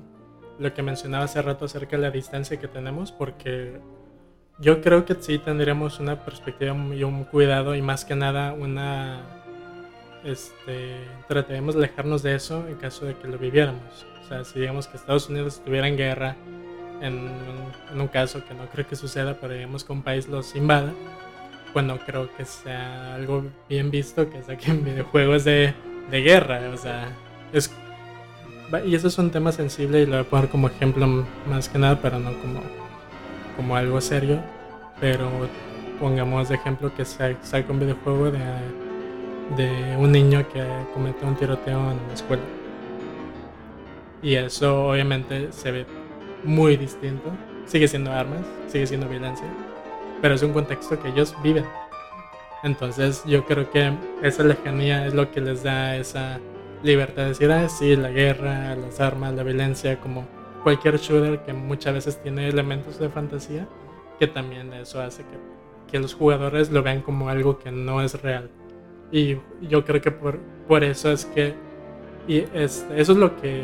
lo 0.59 0.73
que 0.73 0.83
mencionaba 0.83 1.25
hace 1.25 1.41
rato 1.41 1.65
acerca 1.65 1.97
de 1.97 2.03
la 2.03 2.11
distancia 2.11 2.59
que 2.59 2.67
tenemos, 2.67 3.11
porque 3.11 3.79
yo 4.59 4.81
creo 4.81 5.05
que 5.05 5.15
sí 5.15 5.39
tendríamos 5.39 5.99
una 5.99 6.23
perspectiva 6.23 6.75
y 6.93 7.03
un 7.03 7.23
cuidado 7.25 7.75
y 7.75 7.81
más 7.81 8.05
que 8.05 8.15
nada 8.15 8.53
una 8.53 9.21
este, 10.23 10.97
trataremos 11.27 11.75
de 11.75 11.85
alejarnos 11.85 12.23
de 12.23 12.35
eso 12.35 12.67
en 12.67 12.75
caso 12.75 13.05
de 13.05 13.15
que 13.15 13.27
lo 13.27 13.37
viviéramos. 13.37 14.05
O 14.23 14.27
sea, 14.27 14.43
si 14.43 14.59
digamos 14.59 14.87
que 14.87 14.97
Estados 14.97 15.29
Unidos 15.29 15.55
estuviera 15.55 15.87
en 15.87 15.97
guerra, 15.97 16.35
en, 17.01 17.29
un 17.95 18.07
caso 18.07 18.43
que 18.45 18.53
no 18.53 18.67
creo 18.67 18.87
que 18.87 18.95
suceda, 18.95 19.37
pero 19.39 19.53
digamos 19.53 19.83
que 19.83 19.93
un 19.93 20.01
país 20.01 20.27
los 20.27 20.55
invada, 20.55 20.93
pues 21.75 21.85
no 21.85 21.97
creo 21.97 22.33
que 22.37 22.45
sea 22.45 23.15
algo 23.15 23.43
bien 23.67 23.91
visto 23.91 24.29
que 24.29 24.41
saquen 24.41 24.85
videojuegos 24.85 25.43
de, 25.43 25.73
de 26.09 26.21
guerra. 26.21 26.61
O 26.73 26.77
sea, 26.77 27.09
y 28.85 28.95
eso 28.95 29.09
es 29.09 29.17
un 29.17 29.29
tema 29.29 29.51
sensible 29.51 30.01
y 30.01 30.05
lo 30.05 30.13
voy 30.13 30.21
a 30.21 30.29
poner 30.29 30.49
como 30.49 30.67
ejemplo 30.69 31.05
más 31.49 31.67
que 31.67 31.77
nada, 31.77 31.99
pero 32.01 32.17
no 32.17 32.31
como, 32.39 32.61
como 33.57 33.75
algo 33.75 33.99
serio. 33.99 34.39
Pero 35.01 35.29
pongamos 35.99 36.47
de 36.47 36.55
ejemplo 36.55 36.95
que 36.95 37.03
saque 37.03 37.65
un 37.69 37.79
videojuego 37.81 38.31
de 38.31 38.39
de 39.57 39.95
un 39.97 40.11
niño 40.11 40.47
que 40.51 40.65
cometió 40.93 41.27
un 41.27 41.35
tiroteo 41.35 41.91
en 41.91 41.99
la 42.07 42.13
escuela. 42.13 42.43
Y 44.23 44.35
eso 44.35 44.87
obviamente 44.87 45.51
se 45.51 45.71
ve 45.71 45.85
muy 46.45 46.77
distinto 46.77 47.31
sigue 47.65 47.87
siendo 47.87 48.11
armas, 48.11 48.45
sigue 48.67 48.87
siendo 48.87 49.07
violencia, 49.09 49.45
pero 50.21 50.35
es 50.35 50.43
un 50.43 50.53
contexto 50.53 50.99
que 50.99 51.09
ellos 51.09 51.35
viven. 51.43 51.65
Entonces 52.63 53.23
yo 53.25 53.45
creo 53.45 53.69
que 53.69 53.93
esa 54.21 54.43
lejanía 54.43 55.05
es 55.05 55.13
lo 55.13 55.31
que 55.31 55.41
les 55.41 55.63
da 55.63 55.95
esa 55.95 56.39
libertad 56.83 57.23
de 57.23 57.29
decir, 57.29 57.51
ah, 57.51 57.69
sí, 57.69 57.95
la 57.95 58.09
guerra, 58.09 58.75
las 58.75 58.99
armas, 58.99 59.33
la 59.33 59.43
violencia, 59.43 59.99
como 59.99 60.25
cualquier 60.63 60.97
shooter 60.97 61.43
que 61.43 61.53
muchas 61.53 61.93
veces 61.93 62.21
tiene 62.21 62.47
elementos 62.47 62.97
de 62.97 63.09
fantasía, 63.09 63.67
que 64.19 64.27
también 64.27 64.73
eso 64.73 65.01
hace 65.01 65.23
que, 65.23 65.91
que 65.91 65.99
los 65.99 66.13
jugadores 66.13 66.71
lo 66.71 66.81
vean 66.81 67.01
como 67.01 67.29
algo 67.29 67.59
que 67.59 67.71
no 67.71 68.01
es 68.01 68.21
real. 68.21 68.49
Y 69.11 69.37
yo 69.61 69.85
creo 69.85 70.01
que 70.01 70.11
por, 70.11 70.39
por 70.67 70.83
eso 70.83 71.11
es 71.11 71.25
que 71.25 71.53
y 72.27 72.39
es, 72.53 72.85
eso 72.95 73.11
es 73.11 73.17
lo 73.17 73.39
que 73.39 73.61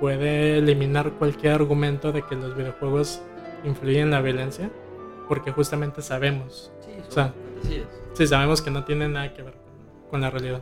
puede 0.00 0.58
eliminar 0.58 1.12
cualquier 1.12 1.54
argumento 1.54 2.12
de 2.12 2.22
que 2.22 2.34
los 2.34 2.56
videojuegos 2.56 3.22
influyen 3.64 4.04
en 4.04 4.10
la 4.10 4.20
violencia, 4.22 4.70
porque 5.28 5.52
justamente 5.52 6.02
sabemos. 6.02 6.72
Sí, 6.80 6.90
O 7.08 7.10
sea, 7.10 7.32
sí, 8.14 8.26
sabemos 8.26 8.62
que 8.62 8.70
no 8.70 8.84
tiene 8.84 9.08
nada 9.08 9.32
que 9.34 9.42
ver 9.42 9.54
con, 9.54 10.10
con 10.10 10.20
la 10.20 10.30
realidad. 10.30 10.60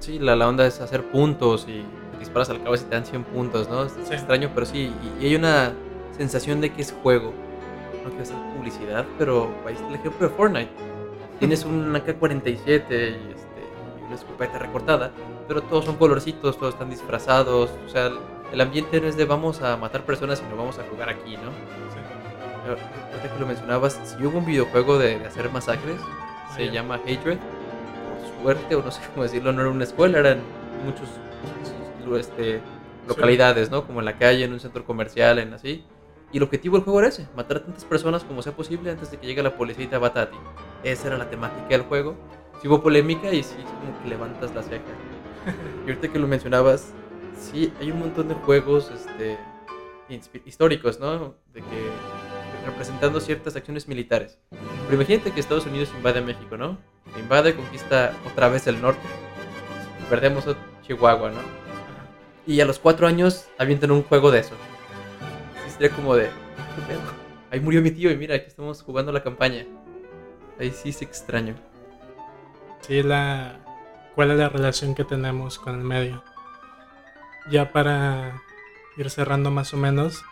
Sí, 0.00 0.18
la, 0.18 0.36
la 0.36 0.48
onda 0.48 0.66
es 0.66 0.80
hacer 0.80 1.04
puntos 1.10 1.66
y 1.68 1.82
disparas 2.18 2.50
al 2.50 2.62
cabo 2.62 2.74
y 2.74 2.78
te 2.78 2.88
dan 2.90 3.04
100 3.04 3.24
puntos, 3.24 3.68
¿no? 3.68 3.84
Es 3.84 3.92
Sí. 4.04 4.14
extraño, 4.14 4.50
pero 4.54 4.66
sí. 4.66 4.92
Y, 5.20 5.24
y 5.24 5.26
hay 5.28 5.34
una 5.36 5.72
sensación 6.16 6.60
de 6.60 6.70
que 6.72 6.82
es 6.82 6.92
juego. 7.02 7.32
No 8.04 8.10
quiero 8.10 8.22
hacer 8.22 8.36
publicidad, 8.56 9.04
pero 9.18 9.50
ahí 9.66 9.74
está 9.74 9.88
el 9.88 9.94
ejemplo 9.96 10.28
de 10.28 10.34
Fortnite. 10.34 10.70
Tienes 11.40 11.64
un 11.64 11.94
AK-47 11.94 12.46
y, 12.46 12.54
este, 12.54 13.60
y 14.00 14.04
una 14.06 14.14
escopeta 14.14 14.58
recortada, 14.58 15.12
pero 15.46 15.62
todos 15.62 15.84
son 15.84 15.96
colorcitos, 15.96 16.58
todos 16.58 16.74
están 16.74 16.90
disfrazados. 16.90 17.70
O 17.86 17.88
sea, 17.88 18.06
el, 18.06 18.18
el 18.52 18.60
ambiente 18.60 19.00
no 19.00 19.06
es 19.08 19.16
de 19.16 19.24
vamos 19.24 19.62
a 19.62 19.76
matar 19.76 20.04
personas, 20.04 20.38
sino 20.38 20.56
vamos 20.56 20.78
a 20.78 20.84
jugar 20.90 21.08
aquí, 21.10 21.36
¿no? 21.36 21.50
Eh, 22.74 23.12
Ahorita 23.12 23.34
que 23.34 23.40
lo 23.40 23.46
mencionabas, 23.46 24.00
si 24.04 24.24
hubo 24.24 24.38
un 24.38 24.46
videojuego 24.46 24.98
de, 24.98 25.18
de 25.18 25.26
hacer 25.26 25.50
masacres, 25.50 26.00
se 26.54 26.66
ya. 26.66 26.72
llama 26.72 26.96
Hatred. 26.96 27.38
Por 27.38 28.42
suerte, 28.42 28.74
o 28.74 28.82
no 28.82 28.90
sé 28.90 29.00
cómo 29.14 29.22
decirlo, 29.22 29.52
no 29.52 29.62
era 29.62 29.70
una 29.70 29.84
escuela, 29.84 30.18
eran 30.18 30.40
muchos 30.84 31.08
este, 32.18 32.60
localidades, 33.06 33.70
¿no? 33.70 33.86
Como 33.86 34.00
en 34.00 34.06
la 34.06 34.16
calle, 34.18 34.44
en 34.44 34.52
un 34.52 34.60
centro 34.60 34.84
comercial, 34.84 35.38
en 35.38 35.52
así. 35.52 35.84
Y 36.32 36.36
el 36.36 36.42
objetivo 36.42 36.76
del 36.76 36.84
juego 36.84 37.00
era 37.00 37.08
ese, 37.08 37.26
matar 37.34 37.58
a 37.58 37.64
tantas 37.64 37.84
personas 37.84 38.22
como 38.22 38.42
sea 38.42 38.52
posible 38.52 38.90
antes 38.90 39.10
de 39.10 39.16
que 39.16 39.26
llegue 39.26 39.42
la 39.42 39.56
policía 39.56 39.84
y 39.84 39.88
te 39.88 39.96
abata 39.96 40.22
a 40.22 40.30
ti. 40.30 40.36
Esa 40.82 41.08
era 41.08 41.18
la 41.18 41.30
temática 41.30 41.68
del 41.68 41.82
juego. 41.82 42.16
Si 42.60 42.68
hubo 42.68 42.82
polémica 42.82 43.32
y 43.32 43.42
sí, 43.42 43.54
es 43.58 43.64
como 43.64 44.02
que 44.02 44.08
levantas 44.08 44.54
la 44.54 44.62
ceja. 44.62 44.82
y 45.86 45.88
ahorita 45.90 46.08
que 46.08 46.18
lo 46.18 46.26
mencionabas, 46.26 46.92
sí, 47.38 47.72
hay 47.80 47.90
un 47.90 48.00
montón 48.00 48.28
de 48.28 48.34
juegos 48.34 48.90
este, 48.90 49.38
históricos, 50.44 51.00
¿no? 51.00 51.34
De 51.54 51.60
que 51.60 51.90
representando 52.68 53.20
ciertas 53.20 53.56
acciones 53.56 53.88
militares. 53.88 54.38
Pero 54.50 54.94
imagínate 54.94 55.30
que 55.32 55.40
Estados 55.40 55.66
Unidos 55.66 55.90
invade 55.96 56.20
México, 56.20 56.56
¿no? 56.56 56.78
Invade, 57.18 57.54
conquista 57.54 58.12
otra 58.30 58.48
vez 58.48 58.66
el 58.66 58.80
norte. 58.80 59.02
Perdemos 60.08 60.46
a 60.46 60.54
Chihuahua, 60.86 61.30
¿no? 61.30 61.40
Y 62.46 62.60
a 62.60 62.64
los 62.64 62.78
cuatro 62.78 63.06
años 63.06 63.46
avientan 63.58 63.90
un 63.90 64.02
juego 64.02 64.30
de 64.30 64.40
eso. 64.40 64.54
Sí, 65.64 65.72
sería 65.72 65.90
como 65.94 66.14
de. 66.14 66.24
"¿Qué 66.24 66.82
pedo? 66.86 67.00
Ahí 67.50 67.60
murió 67.60 67.82
mi 67.82 67.90
tío 67.90 68.10
y 68.10 68.16
mira, 68.16 68.34
aquí 68.36 68.46
estamos 68.48 68.82
jugando 68.82 69.12
la 69.12 69.22
campaña. 69.22 69.64
Ahí 70.58 70.70
sí 70.70 70.90
es 70.90 71.02
extraño. 71.02 71.54
Sí, 72.80 73.02
la, 73.02 73.56
cuál 74.14 74.30
es 74.32 74.38
la 74.38 74.48
relación 74.48 74.94
que 74.94 75.04
tenemos 75.04 75.58
con 75.58 75.74
el 75.74 75.84
medio. 75.84 76.22
Ya 77.50 77.72
para 77.72 78.42
ir 78.96 79.08
cerrando 79.10 79.50
más 79.50 79.72
o 79.72 79.76
menos, 79.76 80.22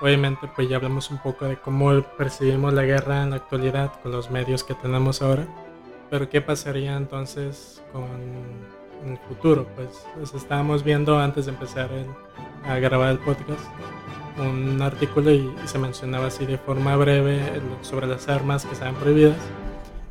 obviamente 0.00 0.48
pues 0.54 0.68
ya 0.68 0.76
hablamos 0.76 1.10
un 1.10 1.18
poco 1.18 1.46
de 1.46 1.56
cómo 1.56 2.02
percibimos 2.16 2.72
la 2.72 2.82
guerra 2.82 3.22
en 3.22 3.30
la 3.30 3.36
actualidad 3.36 3.92
con 4.02 4.12
los 4.12 4.30
medios 4.30 4.64
que 4.64 4.74
tenemos 4.74 5.22
ahora. 5.22 5.46
Pero 6.10 6.28
¿qué 6.28 6.40
pasaría 6.40 6.96
entonces 6.96 7.82
con 7.92 8.04
el 9.10 9.18
futuro? 9.28 9.66
Pues, 9.74 10.06
pues, 10.14 10.34
estábamos 10.34 10.84
viendo 10.84 11.18
antes 11.18 11.46
de 11.46 11.52
empezar 11.52 11.90
a 12.64 12.78
grabar 12.78 13.10
el 13.10 13.18
podcast 13.18 13.64
un 14.38 14.82
artículo 14.82 15.30
y, 15.32 15.50
se 15.66 15.78
mencionaba 15.78 16.26
así 16.26 16.44
de 16.46 16.58
forma 16.58 16.96
breve 16.96 17.40
sobre 17.82 18.06
las 18.06 18.28
armas 18.28 18.64
que 18.64 18.72
estaban 18.72 18.94
prohibidas. 18.96 19.36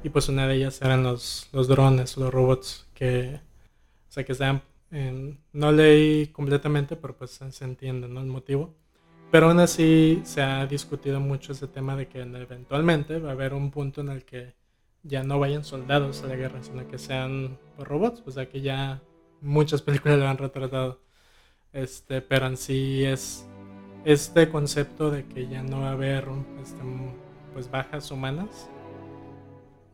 Y 0.04 0.10
pues 0.10 0.30
una 0.30 0.48
de 0.48 0.56
ellas 0.56 0.82
eran 0.82 1.04
los, 1.04 1.50
drones, 1.52 2.18
los 2.18 2.34
robots 2.34 2.88
que, 2.94 3.40
o 4.10 4.12
sea, 4.12 4.24
que 4.24 4.34
estaban, 4.34 4.62
no 5.54 5.72
leí 5.72 6.28
completamente, 6.28 6.96
pero 6.96 7.16
pues 7.16 7.42
se 7.50 7.66
entiende, 7.66 8.08
¿no? 8.08 8.22
El 8.22 8.28
motivo. 8.28 8.74
Pero 9.32 9.48
aún 9.48 9.60
así 9.60 10.22
se 10.24 10.42
ha 10.42 10.66
discutido 10.66 11.20
mucho 11.20 11.52
ese 11.52 11.68
tema 11.68 11.96
de 11.96 12.08
que 12.08 12.22
eventualmente 12.22 13.20
va 13.20 13.30
a 13.30 13.34
haber 13.34 13.54
un 13.54 13.72
punto 13.72 14.02
en 14.02 14.10
el 14.10 14.24
que 14.24 14.54
ya 15.04 15.24
no 15.24 15.40
vayan 15.40 15.64
soldados 15.64 16.24
a 16.24 16.28
la 16.28 16.36
guerra, 16.36 16.64
sino 16.64 16.88
que 16.88 16.98
sean 16.98 17.58
pues, 17.76 17.88
robots, 17.88 18.24
o 18.26 18.32
sea 18.32 18.50
que 18.50 18.62
ya 18.62 19.02
muchas 19.42 19.82
películas 19.82 20.20
lo 20.20 20.28
han 20.28 20.38
retratado. 20.38 21.02
Este, 21.74 22.22
pero 22.22 22.48
en 22.48 22.58
sí 22.58 23.04
es 23.04 23.48
este 24.06 24.50
concepto 24.50 25.12
de 25.12 25.26
que 25.26 25.48
ya 25.48 25.64
no 25.64 25.82
va 25.82 25.90
a 25.90 25.94
haber 25.94 26.28
este, 26.62 26.82
pues 27.54 27.70
bajas 27.70 28.12
humanas 28.12 28.70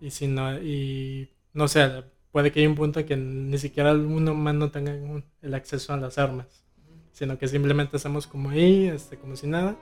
y 0.01 0.11
si 0.11 0.27
no 0.27 0.59
y 0.61 1.29
no 1.53 1.67
sé 1.67 2.03
puede 2.31 2.51
que 2.51 2.59
haya 2.59 2.69
un 2.69 2.75
punto 2.75 2.99
en 2.99 3.05
que 3.05 3.17
ni 3.17 3.57
siquiera 3.57 3.93
un 3.93 4.27
humano 4.27 4.69
tenga 4.71 4.93
el 5.41 5.53
acceso 5.53 5.93
a 5.93 5.97
las 5.97 6.17
armas 6.17 6.60
sino 7.11 7.37
que 7.37 7.47
simplemente 7.47 7.97
estamos 7.97 8.27
como 8.27 8.49
ahí 8.49 8.87
este 8.87 9.17
como 9.17 9.35
si 9.35 9.47
nada. 9.47 9.75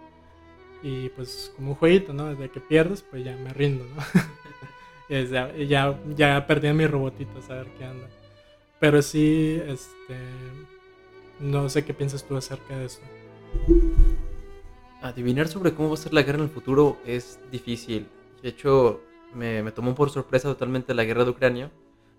Y 0.81 1.09
pues 1.09 1.51
como 1.55 1.71
un 1.71 1.75
jueguito 1.75 2.13
no 2.13 2.27
desde 2.27 2.49
que 2.49 2.61
pierdes 2.61 3.01
pues 3.01 3.25
ya 3.25 3.35
me 3.35 3.51
rindo 3.51 3.83
no 3.83 4.01
y 5.09 5.27
ya, 5.27 5.53
ya 5.57 5.99
ya 6.15 6.47
perdí 6.47 6.69
a 6.69 6.73
mi 6.73 6.87
robotito 6.87 7.39
a 7.39 7.41
saber 7.41 7.67
qué 7.77 7.83
anda 7.83 8.07
pero 8.79 9.01
sí 9.01 9.61
este 9.67 10.15
no 11.39 11.69
sé 11.69 11.85
qué 11.85 11.93
piensas 11.93 12.23
tú 12.25 12.35
acerca 12.35 12.77
de 12.77 12.85
eso. 12.85 13.01
Adivinar 15.01 15.47
sobre 15.47 15.73
cómo 15.73 15.89
va 15.89 15.93
a 15.93 15.97
ser 15.97 16.13
la 16.13 16.23
guerra 16.23 16.39
en 16.39 16.45
el 16.45 16.49
futuro 16.49 16.97
es 17.05 17.39
difícil. 17.51 18.07
De 18.43 18.49
hecho, 18.49 19.01
me, 19.33 19.63
me 19.63 19.71
tomó 19.71 19.95
por 19.95 20.09
sorpresa 20.09 20.49
totalmente 20.49 20.93
la 20.93 21.05
guerra 21.05 21.23
de 21.23 21.31
Ucrania. 21.31 21.71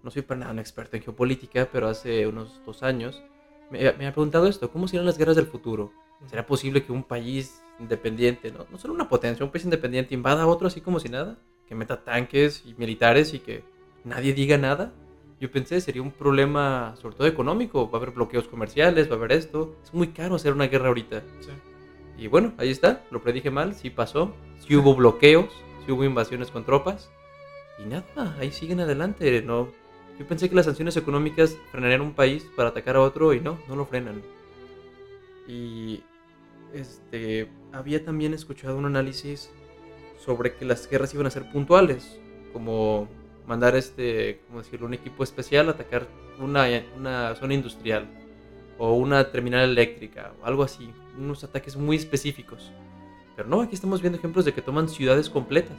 No 0.02 0.10
soy 0.10 0.22
para 0.22 0.40
nada 0.40 0.52
un 0.52 0.58
experto 0.58 0.96
en 0.96 1.02
geopolítica, 1.02 1.68
pero 1.70 1.88
hace 1.88 2.26
unos 2.26 2.60
dos 2.64 2.82
años 2.82 3.22
me, 3.70 3.92
me 3.92 4.06
ha 4.06 4.12
preguntado 4.12 4.46
esto, 4.46 4.70
¿cómo 4.70 4.88
serán 4.88 5.06
las 5.06 5.18
guerras 5.18 5.36
del 5.36 5.46
futuro? 5.46 5.92
¿Será 6.26 6.46
posible 6.46 6.84
que 6.84 6.92
un 6.92 7.02
país 7.02 7.62
independiente, 7.78 8.52
no, 8.52 8.66
no 8.70 8.78
solo 8.78 8.92
una 8.92 9.08
potencia, 9.08 9.44
un 9.44 9.50
país 9.50 9.64
independiente 9.64 10.14
invada 10.14 10.42
a 10.42 10.46
otro 10.46 10.66
así 10.66 10.80
como 10.80 11.00
si 11.00 11.08
nada? 11.08 11.38
Que 11.66 11.74
meta 11.74 12.04
tanques 12.04 12.62
y 12.66 12.74
militares 12.74 13.32
y 13.32 13.38
que 13.38 13.64
nadie 14.04 14.34
diga 14.34 14.58
nada. 14.58 14.92
Yo 15.40 15.50
pensé, 15.50 15.80
sería 15.80 16.02
un 16.02 16.10
problema 16.10 16.94
sobre 17.00 17.16
todo 17.16 17.26
económico. 17.26 17.90
Va 17.90 17.98
a 17.98 18.02
haber 18.02 18.10
bloqueos 18.10 18.48
comerciales, 18.48 19.08
va 19.08 19.14
a 19.14 19.18
haber 19.18 19.32
esto. 19.32 19.76
Es 19.82 19.94
muy 19.94 20.08
caro 20.08 20.34
hacer 20.34 20.52
una 20.52 20.66
guerra 20.66 20.88
ahorita. 20.88 21.22
Sí. 21.40 21.50
Y 22.18 22.26
bueno, 22.26 22.52
ahí 22.58 22.70
está, 22.70 23.02
lo 23.10 23.22
predije 23.22 23.50
mal, 23.50 23.74
sí 23.74 23.88
pasó, 23.88 24.34
sí 24.58 24.76
hubo 24.76 24.94
bloqueos, 24.94 25.46
sí 25.86 25.92
hubo 25.92 26.04
invasiones 26.04 26.50
con 26.50 26.66
tropas. 26.66 27.10
Y 27.82 27.88
nada, 27.88 28.36
ahí 28.38 28.52
siguen 28.52 28.80
adelante, 28.80 29.40
¿no? 29.40 29.70
Yo 30.20 30.26
pensé 30.26 30.50
que 30.50 30.54
las 30.54 30.66
sanciones 30.66 30.98
económicas 30.98 31.56
frenarían 31.72 32.02
un 32.02 32.12
país 32.12 32.46
para 32.54 32.68
atacar 32.68 32.96
a 32.96 33.00
otro 33.00 33.32
y 33.32 33.40
no, 33.40 33.58
no 33.66 33.74
lo 33.74 33.86
frenan. 33.86 34.20
Y 35.48 36.02
este, 36.74 37.48
había 37.72 38.04
también 38.04 38.34
escuchado 38.34 38.76
un 38.76 38.84
análisis 38.84 39.50
sobre 40.22 40.52
que 40.54 40.66
las 40.66 40.86
guerras 40.90 41.14
iban 41.14 41.26
a 41.26 41.30
ser 41.30 41.50
puntuales, 41.50 42.20
como 42.52 43.08
mandar 43.46 43.74
este, 43.76 44.42
como 44.46 44.58
decirlo, 44.58 44.88
un 44.88 44.92
equipo 44.92 45.24
especial 45.24 45.68
a 45.68 45.70
atacar 45.70 46.06
una, 46.38 46.66
una 46.98 47.34
zona 47.34 47.54
industrial 47.54 48.06
o 48.76 48.92
una 48.92 49.32
terminal 49.32 49.70
eléctrica 49.70 50.34
o 50.42 50.44
algo 50.44 50.64
así, 50.64 50.92
unos 51.16 51.44
ataques 51.44 51.78
muy 51.78 51.96
específicos. 51.96 52.70
Pero 53.36 53.48
no, 53.48 53.62
aquí 53.62 53.74
estamos 53.74 54.02
viendo 54.02 54.18
ejemplos 54.18 54.44
de 54.44 54.52
que 54.52 54.60
toman 54.60 54.86
ciudades 54.86 55.30
completas. 55.30 55.78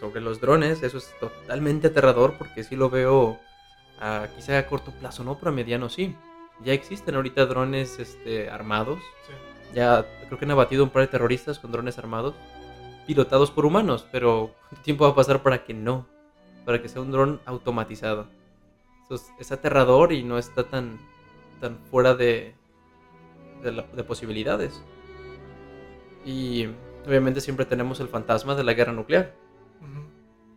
Sobre 0.00 0.20
los 0.22 0.40
drones, 0.40 0.82
eso 0.82 0.98
es 0.98 1.14
totalmente 1.20 1.88
aterrador 1.88 2.34
porque 2.38 2.64
sí 2.64 2.74
lo 2.74 2.88
veo 2.88 3.38
a, 4.00 4.28
quizá 4.34 4.58
a 4.58 4.66
corto 4.66 4.92
plazo, 4.92 5.22
no, 5.24 5.38
pero 5.38 5.50
a 5.50 5.54
mediano 5.54 5.88
sí. 5.90 6.16
Ya 6.64 6.72
existen 6.72 7.14
ahorita 7.14 7.46
drones 7.46 7.98
este, 7.98 8.48
armados. 8.50 8.98
Sí. 9.26 9.34
Ya 9.74 10.06
creo 10.26 10.38
que 10.38 10.44
han 10.46 10.50
abatido 10.50 10.84
un 10.84 10.90
par 10.90 11.02
de 11.02 11.08
terroristas 11.08 11.58
con 11.58 11.70
drones 11.70 11.98
armados, 11.98 12.34
pilotados 13.06 13.50
por 13.50 13.66
humanos, 13.66 14.06
pero 14.10 14.54
¿cuánto 14.68 14.82
tiempo 14.84 15.04
va 15.04 15.10
a 15.10 15.14
pasar 15.14 15.42
para 15.42 15.64
que 15.64 15.74
no? 15.74 16.06
Para 16.64 16.80
que 16.80 16.88
sea 16.88 17.02
un 17.02 17.12
dron 17.12 17.40
automatizado. 17.44 18.26
Eso 19.04 19.14
es, 19.16 19.32
es 19.38 19.52
aterrador 19.52 20.12
y 20.12 20.22
no 20.22 20.38
está 20.38 20.64
tan, 20.64 20.98
tan 21.60 21.76
fuera 21.90 22.14
de, 22.14 22.54
de, 23.62 23.72
la- 23.72 23.82
de 23.82 24.04
posibilidades. 24.04 24.82
Y 26.24 26.66
obviamente 27.06 27.40
siempre 27.40 27.66
tenemos 27.66 28.00
el 28.00 28.08
fantasma 28.08 28.54
de 28.54 28.64
la 28.64 28.72
guerra 28.74 28.92
nuclear. 28.92 29.34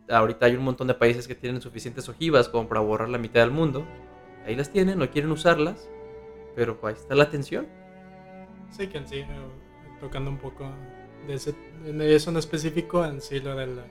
Ahorita 0.08 0.46
hay 0.46 0.54
un 0.54 0.64
montón 0.64 0.86
de 0.86 0.94
países 0.94 1.26
que 1.26 1.34
tienen 1.34 1.60
suficientes 1.60 2.08
ojivas 2.08 2.48
como 2.48 2.68
para 2.68 2.80
borrar 2.80 3.08
la 3.08 3.18
mitad 3.18 3.40
del 3.40 3.50
mundo. 3.50 3.86
Ahí 4.46 4.54
las 4.54 4.70
tienen, 4.70 4.98
no 4.98 5.10
quieren 5.10 5.30
usarlas, 5.30 5.88
pero 6.54 6.78
ahí 6.82 6.94
está 6.94 7.14
la 7.14 7.30
tensión. 7.30 7.66
Sí, 8.70 8.88
que 8.88 8.98
en 8.98 9.08
sí, 9.08 9.16
eh, 9.18 9.26
tocando 10.00 10.30
un 10.30 10.38
poco 10.38 10.68
de, 11.26 11.34
ese, 11.34 11.54
eso 11.86 12.30
en 12.30 12.36
específico, 12.36 13.04
en 13.04 13.20
sí 13.20 13.40
lo 13.40 13.54
de 13.56 13.66
la... 13.68 13.84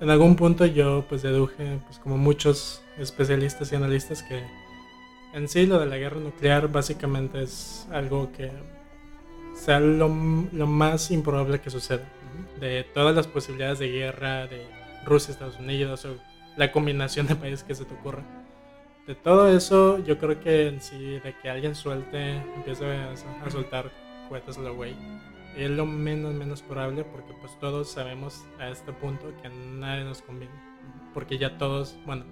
En 0.00 0.10
algún 0.10 0.36
punto 0.36 0.66
yo 0.66 1.04
pues 1.08 1.22
deduje, 1.22 1.80
pues 1.86 1.98
como 1.98 2.16
muchos 2.16 2.82
especialistas 2.98 3.72
y 3.72 3.76
analistas, 3.76 4.22
que 4.22 4.42
en 5.34 5.48
sí 5.48 5.66
lo 5.66 5.78
de 5.78 5.86
la 5.86 5.96
guerra 5.96 6.18
nuclear 6.18 6.68
básicamente 6.68 7.42
es 7.42 7.86
algo 7.90 8.32
que 8.32 8.50
sea 9.54 9.80
lo, 9.80 10.08
lo 10.52 10.66
más 10.66 11.10
improbable 11.10 11.60
que 11.60 11.70
suceda. 11.70 12.10
De 12.60 12.84
todas 12.94 13.14
las 13.14 13.26
posibilidades 13.26 13.78
de 13.78 13.88
guerra 13.88 14.46
de 14.46 14.66
Rusia, 15.04 15.32
Estados 15.32 15.58
Unidos 15.58 16.04
o 16.04 16.16
la 16.56 16.72
combinación 16.72 17.26
de 17.26 17.36
países 17.36 17.62
que 17.62 17.74
se 17.74 17.84
te 17.84 17.94
ocurra. 17.94 18.22
De 19.06 19.14
todo 19.14 19.48
eso, 19.48 19.98
yo 20.04 20.18
creo 20.18 20.40
que 20.40 20.68
en 20.68 20.82
sí, 20.82 21.18
de 21.20 21.34
que 21.40 21.48
alguien 21.48 21.74
suelte, 21.74 22.36
empiece 22.56 22.84
a, 22.84 23.12
a 23.12 23.50
soltar 23.50 23.90
cohetes 24.28 24.58
a 24.58 24.60
la 24.60 24.70
güey, 24.70 24.94
es 25.56 25.70
lo 25.70 25.86
menos, 25.86 26.34
menos 26.34 26.62
probable 26.62 27.04
porque 27.04 27.32
pues 27.40 27.58
todos 27.58 27.90
sabemos 27.90 28.44
a 28.58 28.68
este 28.68 28.92
punto 28.92 29.32
que 29.40 29.48
a 29.48 29.50
nadie 29.50 30.04
nos 30.04 30.22
conviene. 30.22 30.54
Porque 31.14 31.38
ya 31.38 31.58
todos, 31.58 31.96
bueno, 32.04 32.24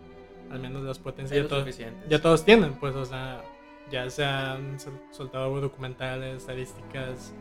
al 0.50 0.60
menos 0.60 0.82
las 0.82 0.98
potencias 0.98 1.42
ya 1.42 1.48
todos, 1.48 1.78
ya 2.08 2.22
todos 2.22 2.44
tienen, 2.44 2.74
pues, 2.74 2.94
o 2.94 3.04
sea, 3.04 3.42
ya 3.90 4.08
se 4.10 4.24
han 4.24 4.78
soltado 5.10 5.60
documentales, 5.60 6.36
estadísticas, 6.36 7.34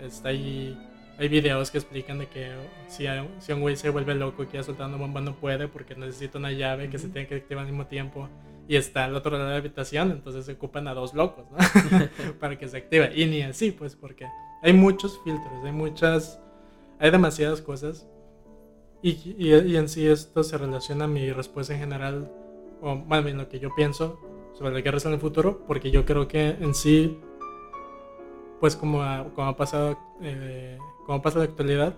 está 0.00 0.30
ahí, 0.30 0.76
hay 1.18 1.28
videos 1.28 1.70
que 1.70 1.78
explican 1.78 2.18
de 2.18 2.28
que 2.28 2.52
si, 2.86 3.06
si 3.40 3.52
un 3.52 3.60
güey 3.60 3.76
se 3.76 3.90
vuelve 3.90 4.14
loco 4.14 4.44
y 4.44 4.46
quiere 4.46 4.64
soltar 4.64 4.88
una 4.88 4.96
bomba 4.96 5.20
no 5.20 5.34
puede 5.34 5.66
porque 5.66 5.94
necesita 5.96 6.38
una 6.38 6.52
llave 6.52 6.88
que 6.88 6.98
se 6.98 7.08
tiene 7.08 7.26
que 7.26 7.36
activar 7.36 7.64
al 7.64 7.70
mismo 7.70 7.86
tiempo 7.86 8.28
y 8.68 8.76
está 8.76 9.06
al 9.06 9.16
otro 9.16 9.32
lado 9.32 9.46
de 9.46 9.50
la 9.50 9.56
habitación, 9.56 10.12
entonces 10.12 10.44
se 10.44 10.52
ocupan 10.52 10.86
a 10.88 10.94
dos 10.94 11.14
locos, 11.14 11.46
¿no? 11.50 11.56
Para 12.38 12.58
que 12.58 12.68
se 12.68 12.76
active. 12.76 13.12
Y 13.16 13.24
ni 13.24 13.42
así, 13.42 13.72
pues, 13.72 13.96
porque 13.96 14.26
hay 14.62 14.74
muchos 14.74 15.18
filtros, 15.24 15.64
hay 15.64 15.72
muchas, 15.72 16.38
hay 16.98 17.10
demasiadas 17.10 17.62
cosas. 17.62 18.06
Y, 19.00 19.10
y, 19.38 19.54
y 19.54 19.76
en 19.76 19.88
sí 19.88 20.06
esto 20.06 20.42
se 20.42 20.58
relaciona 20.58 21.06
a 21.06 21.08
mi 21.08 21.32
respuesta 21.32 21.72
en 21.72 21.80
general, 21.80 22.30
o 22.82 22.94
más 22.94 23.24
bien 23.24 23.38
lo 23.38 23.48
que 23.48 23.58
yo 23.58 23.74
pienso 23.74 24.20
sobre 24.52 24.74
la 24.74 24.80
guerra 24.82 24.98
en 25.02 25.12
el 25.12 25.20
futuro, 25.20 25.64
porque 25.66 25.90
yo 25.90 26.04
creo 26.04 26.28
que 26.28 26.50
en 26.50 26.74
sí, 26.74 27.18
pues 28.60 28.76
como 28.76 29.02
ha, 29.02 29.24
como 29.34 29.48
ha 29.48 29.56
pasado, 29.56 29.96
eh, 30.20 30.78
como 31.08 31.22
pasa 31.22 31.38
en 31.38 31.44
la 31.44 31.50
actualidad, 31.50 31.94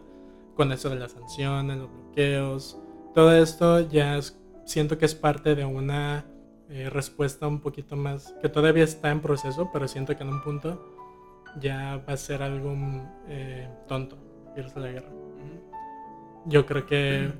con 0.54 0.70
eso 0.70 0.88
de 0.88 0.94
las 0.94 1.10
sanciones, 1.10 1.78
los 1.78 1.90
bloqueos, 1.90 2.78
todo 3.12 3.32
esto 3.34 3.80
ya 3.80 4.16
es, 4.16 4.40
siento 4.64 4.98
que 4.98 5.04
es 5.04 5.16
parte 5.16 5.56
de 5.56 5.64
una 5.64 6.26
eh, 6.68 6.88
respuesta 6.90 7.48
un 7.48 7.58
poquito 7.58 7.96
más, 7.96 8.32
que 8.40 8.48
todavía 8.48 8.84
está 8.84 9.10
en 9.10 9.20
proceso, 9.20 9.68
pero 9.72 9.88
siento 9.88 10.16
que 10.16 10.22
en 10.22 10.28
un 10.28 10.40
punto 10.44 10.94
ya 11.58 12.00
va 12.08 12.12
a 12.12 12.16
ser 12.16 12.40
algo 12.40 12.72
eh, 13.26 13.68
tonto 13.88 14.16
irse 14.56 14.78
a 14.78 14.82
la 14.82 14.92
guerra. 14.92 15.10
Yo 16.46 16.64
creo 16.64 16.86
que 16.86 17.32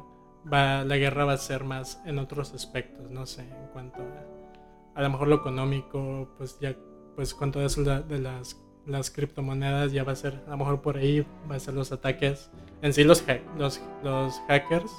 va, 0.53 0.83
la 0.83 0.97
guerra 0.97 1.25
va 1.25 1.35
a 1.35 1.39
ser 1.39 1.63
más 1.63 2.03
en 2.05 2.19
otros 2.19 2.53
aspectos, 2.53 3.09
no 3.13 3.27
sé, 3.27 3.43
en 3.43 3.69
cuanto 3.73 4.01
a, 4.01 4.99
a 4.99 5.03
lo 5.03 5.11
mejor 5.11 5.29
lo 5.29 5.37
económico, 5.37 6.35
pues 6.37 6.59
ya, 6.59 6.75
pues 7.15 7.33
con 7.33 7.53
todo 7.53 7.65
eso 7.65 7.85
de 7.85 8.19
las, 8.19 8.61
las 8.91 9.11
criptomonedas 9.11 9.93
ya 9.93 10.05
va 10.05 10.13
a 10.13 10.17
ser, 10.17 10.41
a 10.47 10.51
lo 10.51 10.57
mejor 10.59 10.81
por 10.81 10.97
ahí 10.97 11.27
va 11.51 11.57
a 11.57 11.61
ser 11.61 11.75
los 11.75 11.93
ataques, 11.93 12.51
en 12.83 12.93
sí 12.93 13.05
los, 13.05 13.25
los, 13.59 13.81
los 14.03 14.41
hackers, 14.49 14.91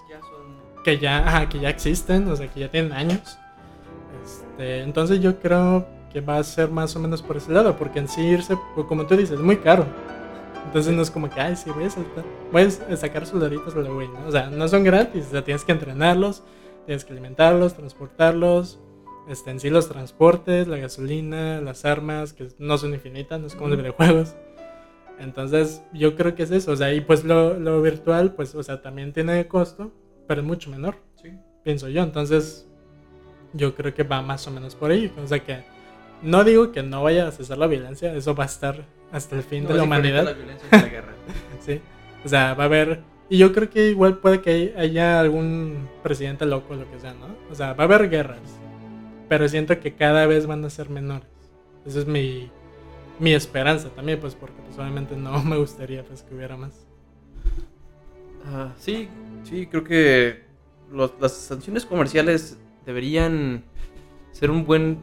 que, 0.83 0.97
ya, 0.97 1.47
que 1.49 1.59
ya 1.59 1.69
existen, 1.69 2.27
o 2.29 2.35
sea, 2.35 2.47
que 2.47 2.59
ya 2.61 2.71
tienen 2.71 2.91
años. 2.91 3.37
Este, 4.23 4.81
entonces 4.81 5.21
yo 5.21 5.39
creo 5.39 5.87
que 6.11 6.21
va 6.21 6.37
a 6.37 6.43
ser 6.43 6.69
más 6.69 6.95
o 6.95 6.99
menos 6.99 7.21
por 7.21 7.37
ese 7.37 7.51
lado, 7.51 7.77
porque 7.77 7.99
en 7.99 8.07
sí 8.07 8.21
irse, 8.21 8.57
pues, 8.75 8.87
como 8.87 9.05
tú 9.05 9.15
dices, 9.15 9.39
es 9.39 9.39
muy 9.39 9.57
caro. 9.57 9.85
Entonces 10.65 10.93
no 10.93 11.01
es 11.01 11.09
como 11.09 11.29
que, 11.29 11.39
ay, 11.39 11.55
sí, 11.55 11.69
voy 11.71 11.85
a 11.85 11.89
saltar, 11.89 12.23
voy 12.51 12.61
a 12.63 12.97
sacar 12.97 13.25
soldaditos 13.25 13.73
de 13.73 13.83
la 13.83 13.89
güey, 13.89 14.07
¿no? 14.07 14.27
O 14.27 14.31
sea, 14.31 14.49
no 14.49 14.67
son 14.67 14.83
gratis, 14.83 15.25
o 15.27 15.31
sea, 15.31 15.43
tienes 15.43 15.63
que 15.65 15.71
entrenarlos, 15.71 16.43
tienes 16.85 17.03
que 17.03 17.13
alimentarlos, 17.13 17.73
transportarlos, 17.73 18.79
este, 19.27 19.51
en 19.51 19.59
sí 19.59 19.69
los 19.69 19.89
transportes, 19.89 20.67
la 20.67 20.77
gasolina, 20.77 21.61
las 21.61 21.85
armas, 21.85 22.33
que 22.33 22.47
no 22.57 22.77
son 22.77 22.93
infinitas, 22.93 23.39
no 23.39 23.47
es 23.47 23.55
como 23.55 23.69
los 23.69 23.77
videojuegos. 23.77 24.35
Entonces, 25.19 25.83
yo 25.93 26.15
creo 26.15 26.33
que 26.33 26.43
es 26.43 26.51
eso, 26.51 26.71
o 26.71 26.75
sea, 26.75 26.93
y 26.93 27.01
pues 27.01 27.23
lo, 27.23 27.59
lo 27.59 27.81
virtual, 27.81 28.33
pues, 28.33 28.55
o 28.55 28.63
sea, 28.63 28.81
también 28.81 29.13
tiene 29.13 29.47
costo, 29.47 29.91
pero 30.27 30.41
es 30.41 30.47
mucho 30.47 30.71
menor, 30.71 30.97
sí. 31.21 31.29
pienso 31.63 31.89
yo. 31.89 32.01
Entonces, 32.01 32.67
yo 33.53 33.75
creo 33.75 33.93
que 33.93 34.03
va 34.03 34.21
más 34.21 34.47
o 34.47 34.51
menos 34.51 34.75
por 34.75 34.91
ahí, 34.91 35.11
o 35.21 35.27
sea 35.27 35.39
que 35.39 35.63
no 36.21 36.43
digo 36.43 36.71
que 36.71 36.83
no 36.83 37.03
vaya 37.03 37.27
a 37.27 37.31
cesar 37.31 37.57
la 37.57 37.67
violencia, 37.67 38.13
eso 38.13 38.35
va 38.35 38.43
a 38.43 38.47
estar 38.47 38.85
hasta 39.11 39.35
el 39.35 39.43
fin 39.43 39.63
No, 39.63 39.69
de 39.69 39.75
la 39.75 39.83
humanidad. 39.83 40.23
La 40.23 40.33
violencia 40.33 40.67
es 40.71 40.81
la 40.81 40.89
guerra. 40.89 41.13
sí. 41.59 41.81
O 42.23 42.29
sea, 42.29 42.53
va 42.53 42.63
a 42.63 42.65
haber. 42.67 43.01
Y 43.29 43.37
yo 43.37 43.53
creo 43.53 43.69
que 43.69 43.89
igual 43.89 44.17
puede 44.17 44.41
que 44.41 44.73
haya 44.77 45.19
algún 45.19 45.89
presidente 46.03 46.45
loco 46.45 46.73
o 46.73 46.77
lo 46.77 46.89
que 46.91 46.99
sea, 46.99 47.13
¿no? 47.13 47.27
O 47.49 47.55
sea, 47.55 47.73
va 47.73 47.83
a 47.83 47.87
haber 47.87 48.09
guerras. 48.09 48.60
Pero 49.31 49.47
siento 49.47 49.79
que 49.79 49.93
cada 49.93 50.25
vez 50.25 50.45
van 50.45 50.65
a 50.65 50.69
ser 50.69 50.89
menores. 50.89 51.29
Esa 51.85 51.99
es 51.99 52.05
mi, 52.05 52.51
mi 53.17 53.31
esperanza 53.33 53.87
también, 53.87 54.19
pues, 54.19 54.35
porque 54.35 54.61
pues, 54.61 54.77
obviamente 54.77 55.15
no 55.15 55.41
me 55.45 55.55
gustaría 55.55 56.03
pues, 56.03 56.21
que 56.23 56.35
hubiera 56.35 56.57
más. 56.57 56.85
Ah, 58.45 58.73
sí, 58.77 59.07
sí, 59.43 59.67
creo 59.67 59.85
que 59.85 60.43
los- 60.91 61.13
las 61.21 61.31
sanciones 61.31 61.85
comerciales 61.85 62.59
deberían 62.85 63.63
ser 64.33 64.51
un 64.51 64.65
buen, 64.65 64.97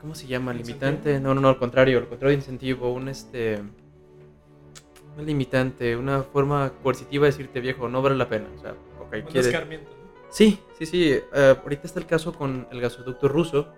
¿cómo 0.00 0.14
se 0.14 0.26
llama? 0.26 0.54
Limitante. 0.54 1.20
No, 1.20 1.34
no, 1.34 1.42
no, 1.42 1.48
al 1.50 1.58
contrario, 1.58 1.98
al 1.98 2.08
contrario 2.08 2.30
de 2.34 2.42
incentivo, 2.42 2.90
un 2.94 3.08
este, 3.08 3.58
un 5.18 5.26
limitante, 5.26 5.94
una 5.98 6.22
forma 6.22 6.72
coercitiva 6.82 7.26
de 7.26 7.32
decirte 7.32 7.60
viejo, 7.60 7.90
no 7.90 8.00
vale 8.00 8.16
la 8.16 8.26
pena. 8.26 8.46
O 8.56 8.58
sea, 8.58 8.70
ok, 8.70 9.16
Un 9.16 9.22
quieres. 9.24 9.52
Sí, 10.30 10.60
sí, 10.78 10.86
sí. 10.86 11.12
eh, 11.12 11.56
ahorita 11.62 11.86
está 11.86 12.00
el 12.00 12.06
caso 12.06 12.32
con 12.32 12.66
el 12.70 12.80
gasoducto 12.80 13.28
ruso 13.28 13.68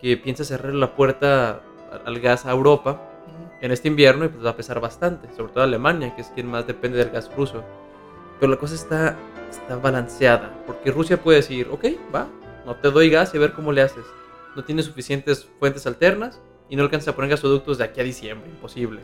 que 0.00 0.16
piensa 0.16 0.44
cerrar 0.44 0.74
la 0.74 0.94
puerta 0.94 1.62
al- 2.04 2.20
gas 2.20 2.46
a 2.46 2.50
Europa 2.52 3.02
en 3.60 3.72
este 3.72 3.88
invierno 3.88 4.24
y 4.24 4.28
pues 4.28 4.44
va 4.44 4.50
a 4.50 4.56
pesar 4.56 4.80
bastante, 4.80 5.34
sobre 5.34 5.52
todo 5.52 5.64
Alemania, 5.64 6.14
que 6.14 6.22
es 6.22 6.28
quien 6.28 6.46
más 6.46 6.66
depende 6.66 6.98
del 6.98 7.10
gas 7.10 7.30
ruso. 7.36 7.64
Pero 8.38 8.52
la 8.52 8.58
cosa 8.58 8.74
está, 8.76 9.16
está 9.50 9.76
balanceada, 9.76 10.52
porque 10.66 10.92
Rusia 10.92 11.20
puede 11.20 11.38
decir, 11.38 11.68
ok, 11.72 11.84
va, 12.14 12.28
no 12.64 12.76
te 12.76 12.90
doy 12.90 13.10
gas 13.10 13.34
y 13.34 13.38
a 13.38 13.40
ver 13.40 13.52
cómo 13.52 13.72
le 13.72 13.82
haces. 13.82 14.04
No 14.54 14.62
tienes 14.64 14.84
suficientes 14.84 15.48
fuentes 15.58 15.86
alternas 15.86 16.40
y 16.68 16.76
no 16.76 16.82
alcanzas 16.84 17.08
a 17.08 17.16
poner 17.16 17.30
gasoductos 17.30 17.78
de 17.78 17.84
aquí 17.84 18.00
a 18.00 18.04
diciembre, 18.04 18.48
imposible. 18.48 19.00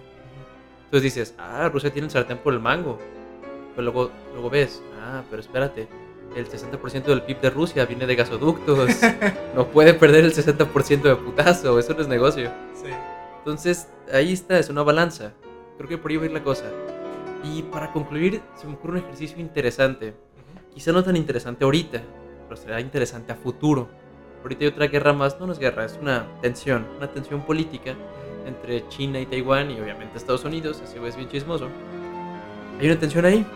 Entonces 0.85 1.03
dices, 1.03 1.35
ah, 1.39 1.69
Rusia 1.73 1.93
tiene 1.93 2.07
el 2.07 2.13
sartén 2.13 2.39
por 2.39 2.53
el 2.53 2.61
mango. 2.61 2.99
Pero 3.75 3.83
luego, 3.91 4.11
luego 4.33 4.51
ves, 4.51 4.81
ah, 5.01 5.23
pero 5.29 5.41
espérate, 5.41 5.89
el 6.35 6.49
60% 6.49 7.05
del 7.05 7.23
PIB 7.23 7.41
de 7.41 7.51
Rusia 7.51 7.87
viene 7.87 8.07
de 8.07 8.17
gasoductos. 8.17 8.91
no 9.55 9.67
puede 9.69 9.95
perder 9.95 10.25
el 10.25 10.35
60% 10.35 11.03
de 11.03 11.17
putazo, 11.17 11.79
eso 11.79 11.95
no 11.95 12.01
es 12.01 12.09
negocio. 12.09 12.51
Sí. 12.75 12.91
Entonces, 13.39 13.89
ahí 14.13 14.33
está, 14.33 14.59
es 14.59 14.69
una 14.69 14.83
balanza. 14.83 15.33
Creo 15.77 15.89
que 15.89 15.99
por 15.99 16.11
ahí 16.11 16.17
va 16.17 16.23
a 16.25 16.27
ir 16.27 16.33
la 16.33 16.43
cosa. 16.43 16.65
Y 17.43 17.63
para 17.63 17.93
concluir, 17.93 18.41
se 18.55 18.67
me 18.67 18.75
ocurre 18.75 18.93
un 18.93 19.05
ejercicio 19.05 19.39
interesante. 19.39 20.15
Quizá 20.73 20.93
no 20.93 21.05
tan 21.05 21.17
interesante 21.17 21.65
ahorita, 21.65 22.03
pero 22.49 22.57
será 22.57 22.81
interesante 22.81 23.33
a 23.33 23.37
futuro. 23.37 23.89
Ahorita 24.43 24.63
hay 24.63 24.69
otra 24.69 24.87
guerra 24.87 25.13
más, 25.13 25.39
no, 25.39 25.47
no 25.47 25.53
es 25.53 25.59
guerra, 25.59 25.85
es 25.85 25.99
una 26.01 26.27
tensión, 26.41 26.87
una 26.97 27.11
tensión 27.11 27.43
política 27.43 27.95
entre 28.47 28.87
China 28.89 29.19
y 29.21 29.27
Taiwán 29.27 29.71
y 29.71 29.81
obviamente 29.81 30.19
Estados 30.19 30.45
Unidos, 30.45 30.81
así 30.83 30.99
es 30.99 31.17
bien 31.17 31.29
chismoso. 31.29 31.69
Hay 32.81 32.87
una 32.87 32.99
tensión 32.99 33.25
ahí 33.25 33.47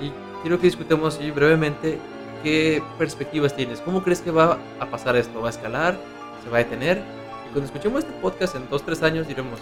y 0.00 0.10
quiero 0.46 0.60
que 0.60 0.66
discutamos 0.68 1.16
así 1.16 1.28
brevemente 1.32 1.98
qué 2.44 2.80
perspectivas 2.98 3.56
tienes, 3.56 3.80
cómo 3.80 4.04
crees 4.04 4.20
que 4.20 4.30
va 4.30 4.58
a 4.78 4.86
pasar 4.86 5.16
esto, 5.16 5.40
va 5.40 5.48
a 5.48 5.50
escalar, 5.50 5.98
se 6.44 6.48
va 6.48 6.58
a 6.58 6.60
detener. 6.62 6.98
Y 7.48 7.52
cuando 7.52 7.64
escuchemos 7.64 8.04
este 8.04 8.12
podcast 8.20 8.54
en 8.54 8.68
2-3 8.70 9.02
años 9.02 9.26
diremos, 9.26 9.58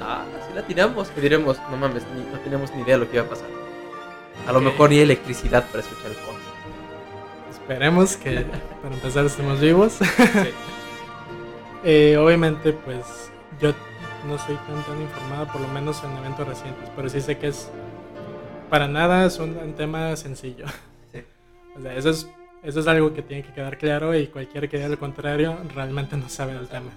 ah, 0.00 0.24
así 0.42 0.54
la 0.54 0.62
tiramos, 0.62 1.12
y 1.14 1.20
diremos, 1.20 1.58
no 1.70 1.76
mames, 1.76 2.02
ni- 2.14 2.32
no 2.32 2.38
teníamos 2.40 2.70
ni 2.74 2.80
idea 2.80 2.94
de 2.94 3.04
lo 3.04 3.10
que 3.10 3.16
iba 3.18 3.26
a 3.26 3.28
pasar. 3.28 3.48
A 4.48 4.52
lo 4.52 4.58
Ok. 4.60 4.64
mejor 4.64 4.88
ni 4.88 5.00
electricidad 5.00 5.66
para 5.66 5.80
escuchar 5.80 6.06
el 6.12 6.16
podcast. 6.16 6.40
Esperemos 7.50 8.16
que 8.16 8.46
para 8.82 8.94
empezar 8.94 9.26
estemos 9.26 9.60
vivos. 9.60 9.98
Eh, 11.84 12.16
obviamente, 12.16 12.72
pues 12.72 13.30
yo 13.60 13.72
no 14.26 14.36
soy 14.38 14.56
tan, 14.56 14.82
tan 14.84 15.00
informado, 15.00 15.46
por 15.52 15.60
lo 15.60 15.68
menos 15.68 16.02
en 16.02 16.16
eventos 16.16 16.48
recientes, 16.48 16.88
pero 16.96 17.08
sí 17.08 17.20
sé 17.20 17.38
que 17.38 17.48
es 17.48 17.70
para 18.70 18.88
nada 18.88 19.26
es 19.26 19.38
un, 19.38 19.56
un 19.56 19.74
tema 19.74 20.16
sencillo. 20.16 20.66
Sí. 21.12 21.22
O 21.76 21.82
sea, 21.82 21.94
eso 21.94 22.08
es, 22.08 22.26
eso 22.62 22.80
es 22.80 22.86
algo 22.86 23.12
que 23.12 23.20
tiene 23.20 23.42
que 23.42 23.52
quedar 23.52 23.76
claro 23.76 24.14
y 24.14 24.28
cualquiera 24.28 24.66
que 24.66 24.78
diga 24.78 24.88
lo 24.88 24.98
contrario 24.98 25.58
realmente 25.74 26.16
no 26.16 26.28
sabe 26.28 26.54
del 26.54 26.68
tema. 26.68 26.90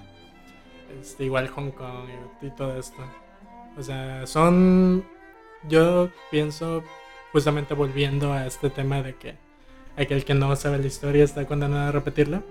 Este, 1.00 1.26
igual 1.26 1.48
Hong 1.50 1.72
Kong 1.72 2.10
y, 2.42 2.50
todo 2.52 2.78
esto. 2.78 2.98
O 3.78 3.84
sea, 3.84 4.26
son, 4.26 5.06
yo 5.68 6.10
pienso, 6.32 6.84
justamente 7.32 7.74
volviendo 7.74 8.34
a 8.34 8.48
este 8.48 8.70
tema 8.70 9.02
de 9.04 9.16
que 9.16 9.36
aquel 9.96 10.26
que 10.26 10.34
no 10.34 10.56
sabe 10.56 10.80
la 10.80 10.88
historia 10.88 11.24
está 11.24 11.46
condenado 11.46 11.90
a 11.90 11.92
repetirla. 11.92 12.42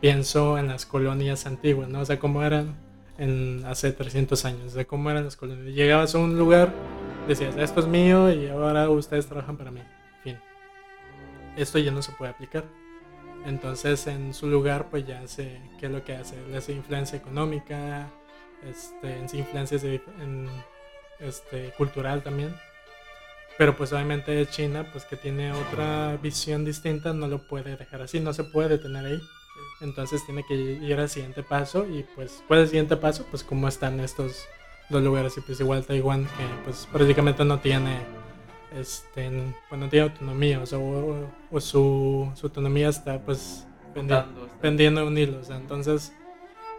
Pienso 0.00 0.58
en 0.58 0.68
las 0.68 0.86
colonias 0.86 1.46
antiguas, 1.46 1.88
¿no? 1.88 2.00
O 2.00 2.04
sea, 2.04 2.18
cómo 2.18 2.42
eran 2.42 2.74
en 3.18 3.64
hace 3.66 3.92
300 3.92 4.44
años, 4.46 4.72
de 4.72 4.86
cómo 4.86 5.10
eran 5.10 5.24
las 5.24 5.36
colonias. 5.36 5.74
Llegabas 5.74 6.14
a 6.14 6.18
un 6.18 6.38
lugar, 6.38 6.72
decías, 7.26 7.56
esto 7.56 7.80
es 7.80 7.86
mío 7.86 8.30
y 8.32 8.48
ahora 8.48 8.88
ustedes 8.88 9.26
trabajan 9.26 9.56
para 9.56 9.70
mí. 9.70 9.82
Fin. 10.22 10.38
Esto 11.56 11.78
ya 11.78 11.90
no 11.90 12.02
se 12.02 12.12
puede 12.12 12.32
aplicar. 12.32 12.64
Entonces 13.46 14.06
en 14.06 14.34
su 14.34 14.46
lugar 14.48 14.88
pues 14.90 15.06
ya 15.06 15.26
sé 15.26 15.60
qué 15.78 15.86
es 15.86 15.92
lo 15.92 16.04
que 16.04 16.14
hace. 16.14 16.36
Le 16.48 16.58
hace 16.58 16.72
influencia 16.72 17.18
económica, 17.18 18.08
este, 18.68 19.16
en 19.16 19.24
influencias 19.32 19.82
de, 19.82 20.02
en, 20.20 20.48
este, 21.18 21.72
cultural 21.76 22.22
también. 22.22 22.54
Pero 23.58 23.76
pues 23.76 23.92
obviamente 23.92 24.46
China, 24.46 24.86
pues 24.90 25.04
que 25.04 25.16
tiene 25.16 25.52
otra 25.52 26.16
visión 26.22 26.64
distinta, 26.64 27.12
no 27.12 27.28
lo 27.28 27.46
puede 27.46 27.76
dejar 27.76 28.02
así, 28.02 28.20
no 28.20 28.32
se 28.32 28.44
puede 28.44 28.70
detener 28.70 29.04
ahí. 29.06 29.20
Entonces 29.80 30.24
tiene 30.24 30.44
que 30.46 30.54
ir 30.54 30.98
al 30.98 31.08
siguiente 31.08 31.42
paso 31.42 31.86
y 31.86 32.04
pues 32.14 32.42
¿cuál 32.46 32.60
es 32.60 32.64
el 32.64 32.70
siguiente 32.70 32.96
paso? 32.96 33.26
Pues 33.30 33.42
cómo 33.42 33.68
están 33.68 34.00
estos 34.00 34.46
dos 34.90 35.02
lugares 35.02 35.36
y 35.38 35.40
pues 35.40 35.60
igual 35.60 35.84
Taiwán 35.84 36.24
que 36.24 36.44
pues 36.64 36.88
prácticamente 36.92 37.44
no 37.44 37.60
tiene 37.60 37.98
este 38.76 39.30
pues 39.68 39.80
no 39.80 39.88
tiene 39.88 40.04
autonomía 40.04 40.60
o, 40.60 40.66
sea, 40.66 40.78
o, 40.78 41.60
su, 41.60 42.30
su, 42.34 42.46
autonomía 42.46 42.88
está 42.88 43.18
pues 43.20 43.66
pendiendo 44.60 45.06
un 45.06 45.16
hilo 45.16 45.38
o 45.40 45.44
sea, 45.44 45.56
entonces 45.56 46.12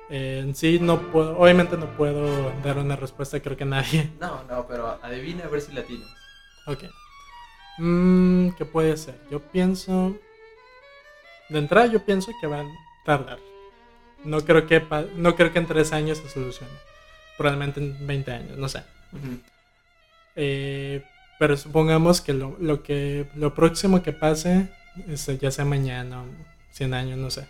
eh, 0.10 0.42
en 0.44 0.56
sí 0.56 0.80
no 0.80 1.12
puedo 1.12 1.38
obviamente 1.38 1.78
no 1.78 1.88
puedo 1.98 2.52
dar 2.64 2.78
una 2.78 2.96
respuesta 2.96 3.40
creo 3.42 3.58
que 3.58 3.66
nadie 3.66 4.12
no 4.20 4.44
no 4.44 4.68
pero 4.68 5.00
adivina 5.02 5.46
a 5.46 5.48
ver 5.48 5.62
si 5.62 5.74
la 5.74 5.84
tienes 5.84 6.08
Ok. 6.68 6.84
Mm, 7.78 8.50
¿Qué 8.52 8.66
puede 8.66 8.96
ser? 8.98 9.20
Yo 9.30 9.40
pienso... 9.40 10.16
De 11.50 11.60
entrada 11.60 11.88
yo 11.88 12.06
pienso 12.06 12.32
que 12.40 12.48
van 12.48 12.68
a 12.68 13.04
tardar. 13.06 13.40
No 14.24 14.42
creo 14.42 14.68
que, 14.68 14.82
no 15.16 15.36
creo 15.36 15.52
que 15.52 15.60
en 15.60 15.68
tres 15.68 15.92
años 15.92 16.20
se 16.20 16.30
solucione. 16.30 16.72
Probablemente 17.38 17.80
en 17.80 18.08
20 18.08 18.32
años, 18.32 18.58
no 18.58 18.70
sé. 18.70 18.84
Eh, 20.36 21.04
pero 21.40 21.58
supongamos 21.58 22.22
que 22.22 22.34
lo, 22.34 22.56
lo, 22.60 22.84
que 22.84 23.28
lo 23.36 23.54
próximo 23.54 24.04
que 24.04 24.14
pase, 24.14 24.70
ya 25.40 25.52
sea 25.52 25.66
mañana 25.66 26.22
o 26.22 26.26
100 26.72 26.94
años, 26.94 27.18
no 27.18 27.30
sé. 27.30 27.48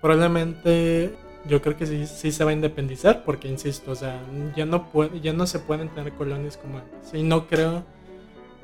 Probablemente 0.00 1.14
yo 1.44 1.60
creo 1.60 1.76
que 1.76 1.86
sí, 1.86 2.06
sí 2.06 2.32
se 2.32 2.44
va 2.44 2.50
a 2.50 2.54
independizar 2.54 3.24
porque, 3.24 3.48
insisto, 3.48 3.90
o 3.90 3.94
sea, 3.94 4.20
ya 4.56 4.64
no, 4.64 4.90
puede, 4.90 5.20
ya 5.20 5.32
no 5.32 5.46
se 5.46 5.58
pueden 5.58 5.88
tener 5.88 6.12
colonias 6.12 6.56
como 6.56 6.78
antes. 6.78 7.14
Y 7.14 7.22
no 7.22 7.48
creo 7.48 7.84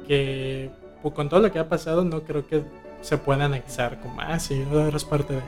que, 0.06 0.70
con 1.14 1.28
todo 1.28 1.40
lo 1.40 1.50
que 1.50 1.58
ha 1.58 1.68
pasado, 1.68 2.04
no 2.04 2.22
creo 2.22 2.46
que 2.46 2.62
se 3.00 3.18
pueda 3.18 3.46
anexar 3.46 4.00
como, 4.00 4.20
ah, 4.20 4.38
sí, 4.38 4.64
eres 4.72 5.04
parte 5.04 5.34
de... 5.34 5.42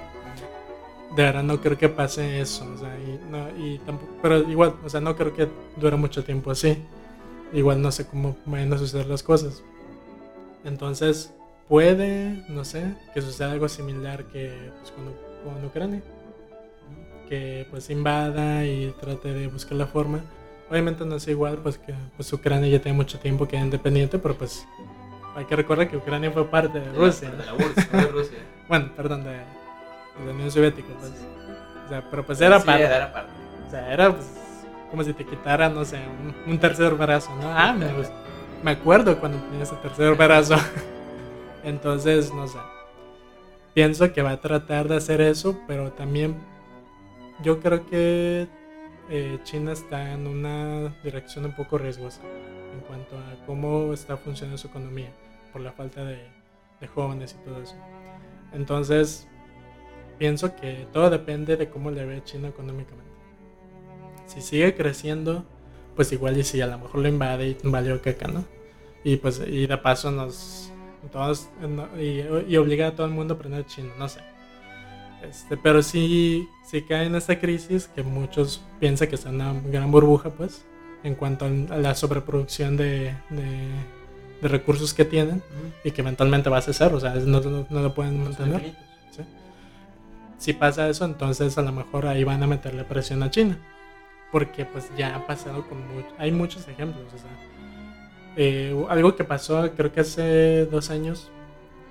De 1.16 1.22
verdad 1.24 1.42
no 1.42 1.60
creo 1.60 1.76
que 1.76 1.88
pase 1.88 2.40
eso, 2.40 2.64
o 2.72 2.78
sea, 2.78 2.96
y, 3.00 3.20
no, 3.30 3.48
y 3.58 3.78
tampoco, 3.78 4.12
pero 4.22 4.38
igual, 4.48 4.76
o 4.84 4.88
sea, 4.88 5.00
no 5.00 5.16
creo 5.16 5.34
que 5.34 5.48
dure 5.76 5.96
mucho 5.96 6.22
tiempo 6.24 6.50
así. 6.50 6.78
Igual 7.52 7.82
no 7.82 7.90
sé 7.90 8.06
cómo 8.06 8.36
van 8.46 8.72
a 8.72 8.78
suceder 8.78 9.06
las 9.06 9.24
cosas. 9.24 9.64
Entonces, 10.64 11.34
puede, 11.68 12.44
no 12.48 12.64
sé, 12.64 12.94
que 13.12 13.22
suceda 13.22 13.50
algo 13.50 13.68
similar 13.68 14.24
que 14.26 14.52
pues, 14.80 14.92
con, 14.92 15.04
con 15.44 15.64
Ucrania 15.64 16.02
que 17.30 17.64
pues 17.70 17.88
invada 17.90 18.66
y 18.66 18.92
trate 19.00 19.32
de 19.32 19.46
buscar 19.46 19.78
la 19.78 19.86
forma. 19.86 20.20
Obviamente 20.68 21.06
no 21.06 21.14
es 21.14 21.28
igual, 21.28 21.58
pues 21.58 21.78
que 21.78 21.94
pues 22.16 22.30
Ucrania 22.32 22.68
ya 22.68 22.82
tiene 22.82 22.96
mucho 22.96 23.20
tiempo 23.20 23.46
que 23.46 23.56
es 23.56 23.62
independiente, 23.62 24.18
pero 24.18 24.34
pues 24.34 24.66
hay 25.36 25.44
que 25.44 25.54
recordar 25.54 25.88
que 25.88 25.96
Ucrania 25.96 26.32
fue 26.32 26.50
parte 26.50 26.80
de 26.80 26.92
Rusia. 26.92 27.30
De 27.30 27.38
la, 27.38 28.02
de 28.02 28.06
Rusia. 28.08 28.38
bueno, 28.68 28.90
perdón, 28.96 29.22
de, 29.22 29.38
la 30.24 30.32
Unión 30.32 30.50
Soviética, 30.50 30.88
pues. 30.98 31.12
O 31.86 31.88
sea, 31.88 32.04
pero 32.10 32.24
pues 32.24 32.40
era 32.40 32.58
parte. 32.60 32.84
Era 32.84 33.12
parte. 33.12 33.32
O 33.66 33.70
sea, 33.70 33.92
era 33.92 34.12
pues, 34.12 34.26
como 34.90 35.04
si 35.04 35.12
te 35.12 35.24
quitara, 35.24 35.68
no 35.68 35.84
sé, 35.84 36.00
un, 36.46 36.58
tercer 36.58 36.94
brazo, 36.94 37.34
¿no? 37.40 37.50
Ah, 37.50 37.72
me, 37.72 37.86
me 38.62 38.70
acuerdo 38.72 39.18
cuando 39.18 39.38
tenía 39.38 39.62
ese 39.62 39.76
tercer 39.76 40.14
brazo. 40.14 40.56
Entonces, 41.64 42.32
no 42.32 42.46
sé. 42.48 42.58
Pienso 43.74 44.12
que 44.12 44.22
va 44.22 44.32
a 44.32 44.40
tratar 44.40 44.88
de 44.88 44.96
hacer 44.96 45.20
eso, 45.20 45.60
pero 45.66 45.92
también 45.92 46.36
yo 47.42 47.60
creo 47.60 47.86
que 47.86 48.48
eh, 49.08 49.38
China 49.44 49.72
está 49.72 50.12
en 50.12 50.26
una 50.26 50.94
dirección 51.02 51.44
un 51.44 51.52
poco 51.52 51.78
riesgosa 51.78 52.20
en 52.72 52.80
cuanto 52.80 53.16
a 53.16 53.46
cómo 53.46 53.92
está 53.92 54.16
funcionando 54.16 54.58
su 54.58 54.68
economía 54.68 55.10
por 55.52 55.60
la 55.62 55.72
falta 55.72 56.04
de, 56.04 56.28
jóvenes 56.94 57.36
y 57.38 57.44
todo 57.44 57.62
eso. 57.62 57.76
Entonces, 58.52 59.28
pienso 60.20 60.54
que 60.54 60.86
todo 60.92 61.08
depende 61.08 61.56
de 61.56 61.70
cómo 61.70 61.90
le 61.90 62.04
ve 62.04 62.22
China 62.22 62.48
económicamente. 62.48 63.10
Si 64.26 64.42
sigue 64.42 64.76
creciendo, 64.76 65.46
pues 65.96 66.12
igual 66.12 66.36
y 66.36 66.44
si 66.44 66.60
a 66.60 66.66
lo 66.66 66.78
mejor 66.78 67.00
lo 67.00 67.08
invade 67.08 67.48
y 67.48 67.56
valió 67.64 68.00
caca, 68.02 68.28
¿no? 68.28 68.44
Y 69.02 69.16
pues 69.16 69.42
y 69.44 69.66
de 69.66 69.78
paso 69.78 70.10
nos 70.10 70.70
todos 71.10 71.48
y, 71.98 72.20
y 72.52 72.56
obliga 72.58 72.88
a 72.88 72.94
todo 72.94 73.06
el 73.06 73.12
mundo 73.14 73.32
a 73.32 73.36
aprender 73.38 73.64
chino, 73.64 73.88
no 73.98 74.10
sé. 74.10 74.20
Este, 75.26 75.56
pero 75.56 75.82
sí, 75.82 76.46
sí 76.64 76.82
cae 76.82 77.06
en 77.06 77.14
esta 77.14 77.40
crisis 77.40 77.88
que 77.88 78.02
muchos 78.02 78.62
piensan 78.78 79.08
que 79.08 79.14
está 79.14 79.30
en 79.30 79.36
una 79.36 79.58
gran 79.70 79.90
burbuja, 79.90 80.28
pues, 80.28 80.66
en 81.02 81.14
cuanto 81.14 81.46
a 81.46 81.76
la 81.78 81.94
sobreproducción 81.94 82.76
de, 82.76 83.14
de, 83.30 84.48
recursos 84.48 84.92
que 84.92 85.06
tienen 85.06 85.42
y 85.82 85.90
que 85.90 86.02
eventualmente 86.02 86.50
va 86.50 86.58
a 86.58 86.62
cesar, 86.62 86.94
o 86.94 87.00
sea, 87.00 87.14
no, 87.14 87.40
no, 87.40 87.82
lo 87.82 87.94
pueden 87.94 88.22
mantener. 88.22 88.74
Si 90.40 90.54
pasa 90.54 90.88
eso, 90.88 91.04
entonces 91.04 91.58
a 91.58 91.62
lo 91.62 91.70
mejor 91.70 92.06
ahí 92.06 92.24
van 92.24 92.42
a 92.42 92.46
meterle 92.46 92.82
presión 92.84 93.22
a 93.22 93.30
China, 93.30 93.58
porque 94.32 94.64
pues 94.64 94.90
ya 94.96 95.14
ha 95.14 95.26
pasado 95.26 95.68
con 95.68 95.86
mucho, 95.86 96.08
hay 96.16 96.32
muchos 96.32 96.66
ejemplos, 96.66 97.04
o 97.14 97.18
sea, 97.18 97.30
eh, 98.36 98.74
algo 98.88 99.16
que 99.16 99.24
pasó 99.24 99.70
creo 99.76 99.92
que 99.92 100.00
hace 100.00 100.64
dos 100.64 100.88
años, 100.88 101.30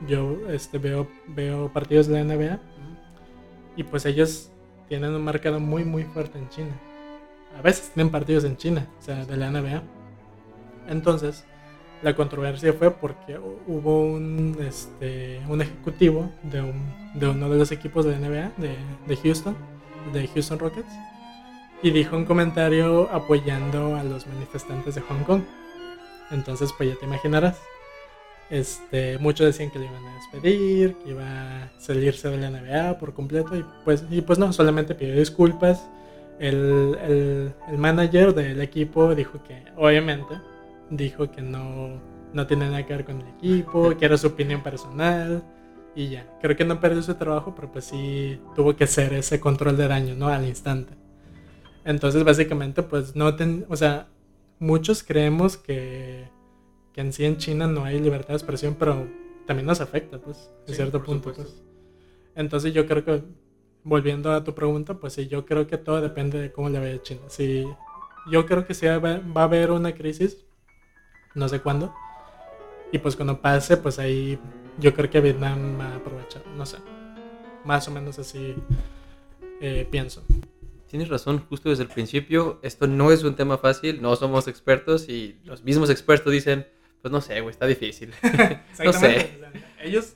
yo 0.08 0.36
este, 0.50 0.80
veo, 0.80 1.08
veo 1.28 1.72
partidos 1.72 2.08
de 2.08 2.24
la 2.24 2.24
NBA 2.24 2.60
y 3.76 3.84
pues 3.84 4.08
ellos 4.08 4.50
tienen 4.88 5.14
un 5.14 5.24
mercado 5.24 5.60
muy, 5.60 5.86
muy 5.86 6.06
fuerte 6.06 6.40
en 6.40 6.50
China. 6.50 6.72
A 7.56 7.62
veces 7.62 7.92
tienen 7.94 8.12
partidos 8.12 8.46
en 8.46 8.58
China, 8.58 8.88
o 8.98 9.02
sea, 9.04 9.28
de 9.28 9.38
la 9.38 9.52
NBA. 9.52 9.84
Entonces, 10.88 11.46
la 12.02 12.16
controversia 12.16 12.74
fue 12.74 12.92
porque 12.92 13.38
hubo 13.68 14.04
un, 14.04 14.58
este, 14.62 15.42
un 15.48 15.62
ejecutivo 15.62 16.32
de, 16.44 16.74
de 17.16 17.28
uno 17.28 17.50
de 17.50 17.58
los 17.58 17.72
equipos 17.72 18.06
de 18.06 18.18
NBA, 18.18 18.54
de, 18.58 18.76
de 19.08 19.18
Houston, 19.18 19.56
de 20.14 20.28
Houston 20.28 20.60
Rockets, 20.60 20.92
y 21.82 21.92
dijo 21.92 22.16
un 22.16 22.26
comentario 22.26 23.10
apoyando 23.12 23.96
a 23.96 24.04
los 24.04 24.28
manifestantes 24.28 24.96
de 24.96 25.02
Hong 25.02 25.24
Kong. 25.24 25.42
Entonces, 26.32 26.74
pues 26.78 26.90
ya 26.90 26.96
te 26.96 27.06
imaginarás. 27.06 27.60
Este, 28.50 29.18
muchos 29.20 29.46
decían 29.46 29.70
que 29.70 29.80
le 29.80 29.86
iban 29.86 30.06
a 30.06 30.16
despedir, 30.16 30.96
que 30.96 31.12
iba 31.12 31.24
a 31.24 31.70
salirse 31.78 32.30
de 32.30 32.38
la 32.38 32.50
NBA 32.50 32.98
por 32.98 33.14
completo 33.14 33.56
y 33.56 33.64
pues, 33.86 34.04
y 34.10 34.22
pues 34.22 34.40
no, 34.40 34.52
solamente 34.54 34.96
pidió 34.96 35.16
disculpas. 35.16 35.88
El, 36.40 36.98
el, 37.04 37.54
el, 37.70 37.78
manager 37.78 38.34
del 38.34 38.62
equipo 38.62 39.14
dijo 39.14 39.44
que, 39.44 39.62
obviamente, 39.76 40.36
dijo 40.90 41.32
que 41.32 41.42
no, 41.42 42.02
no 42.34 42.48
tiene 42.48 42.66
nada 42.70 42.86
que 42.86 42.94
ver 42.94 43.06
con 43.06 43.22
el 43.22 43.28
equipo, 43.30 43.96
que 43.98 44.06
era 44.06 44.18
su 44.18 44.28
opinión 44.28 44.64
personal 44.64 45.44
y 45.96 46.10
ya. 46.10 46.28
Creo 46.42 46.56
que 46.56 46.66
no 46.66 46.80
perdió 46.80 47.02
su 47.02 47.16
trabajo, 47.16 47.54
pero 47.56 47.72
pues 47.72 47.86
sí 47.86 48.40
tuvo 48.56 48.76
que 48.76 48.86
hacer 48.86 49.14
ese 49.14 49.40
control 49.40 49.78
de 49.78 49.88
daño, 49.88 50.16
¿no? 50.16 50.28
Al 50.28 50.48
instante. 50.48 50.94
Entonces, 51.86 52.24
básicamente, 52.24 52.84
pues 52.84 53.16
no, 53.16 53.36
ten, 53.36 53.66
o 53.70 53.76
sea, 53.76 54.08
muchos 54.60 55.02
creemos 55.04 55.58
que 55.58 56.28
que 56.94 57.02
en 57.02 57.14
sí 57.14 57.26
en 57.26 57.38
China 57.38 57.68
no 57.68 57.86
hay 57.86 58.00
libertad 58.00 58.30
de 58.30 58.36
expresión, 58.36 58.76
pero 58.78 59.08
también 59.46 59.66
nos 59.66 59.82
afecta, 59.82 60.20
pues, 60.20 60.50
en 60.68 60.76
cierto 60.76 61.04
punto. 61.04 61.34
Pues. 61.34 61.62
Entonces 62.36 62.74
yo 62.74 62.86
creo 62.86 63.04
que, 63.04 63.24
volviendo 63.84 64.32
a 64.32 64.44
tu 64.44 64.54
pregunta, 64.54 64.96
pues 64.96 65.14
sí, 65.14 65.28
yo 65.28 65.46
creo 65.46 65.68
que 65.68 65.78
todo 65.78 66.02
depende 66.02 66.40
de 66.40 66.52
cómo 66.52 66.70
le 66.70 66.80
vaya 66.80 67.02
China. 67.02 67.22
Si, 67.28 67.66
yo 68.30 68.46
creo 68.46 68.66
que 68.66 68.74
sí 68.74 68.86
va, 68.86 69.22
a 69.42 69.44
haber 69.44 69.72
una 69.72 69.94
crisis, 69.94 70.46
no 71.36 71.48
sé 71.48 71.62
cuándo, 71.62 71.94
y 72.92 73.00
pues 73.00 73.16
cuando 73.16 73.42
pase, 73.42 73.78
pues 73.78 74.00
ahí 74.00 74.40
yo 74.80 74.94
creo 74.94 75.10
que 75.10 75.22
Vietnam 75.22 75.80
va 75.80 75.86
a 75.86 75.96
aprovechar, 75.98 76.46
no 76.56 76.66
sé, 76.66 76.78
más 77.64 77.88
o 77.88 77.92
menos 77.92 78.18
así 78.20 78.56
eh, 79.62 79.88
pienso. 79.90 80.24
Tienes 80.88 81.10
razón, 81.10 81.46
justo 81.48 81.70
desde 81.70 81.84
el 81.84 81.90
principio, 81.90 82.60
esto 82.64 82.88
no 82.88 83.12
es 83.12 83.24
un 83.24 83.36
tema 83.36 83.60
fácil, 83.60 84.02
no 84.02 84.16
somos 84.16 84.48
expertos 84.48 85.08
y 85.08 85.40
los 85.44 85.64
mismos 85.64 85.92
expertos 85.92 86.34
dicen, 86.34 86.66
pues 87.02 87.12
no 87.12 87.22
sé, 87.22 87.42
güey, 87.42 87.52
está 87.52 87.68
difícil. 87.68 88.12
no 88.84 88.94
sé. 88.94 89.40
ellos, 89.84 90.16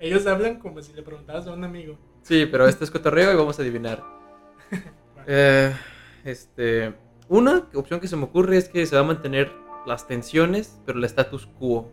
ellos 0.00 0.26
hablan 0.26 0.58
como 0.60 0.80
si 0.80 0.94
le 0.94 1.02
preguntabas 1.02 1.46
a 1.46 1.52
un 1.52 1.62
amigo. 1.62 1.98
Sí, 2.22 2.46
pero 2.50 2.66
este 2.66 2.84
es 2.84 2.90
cotorreo 2.90 3.32
y 3.32 3.36
vamos 3.36 3.58
a 3.58 3.62
adivinar. 3.62 4.02
Eh, 5.26 5.74
este, 6.22 6.92
una 7.28 7.66
opción 7.72 7.98
que 7.98 8.08
se 8.08 8.14
me 8.14 8.24
ocurre 8.24 8.58
es 8.58 8.68
que 8.68 8.84
se 8.84 8.94
va 8.94 9.00
a 9.00 9.06
mantener 9.06 9.50
las 9.86 10.06
tensiones, 10.06 10.80
pero 10.86 10.98
el 10.98 11.04
status 11.04 11.46
quo. 11.58 11.90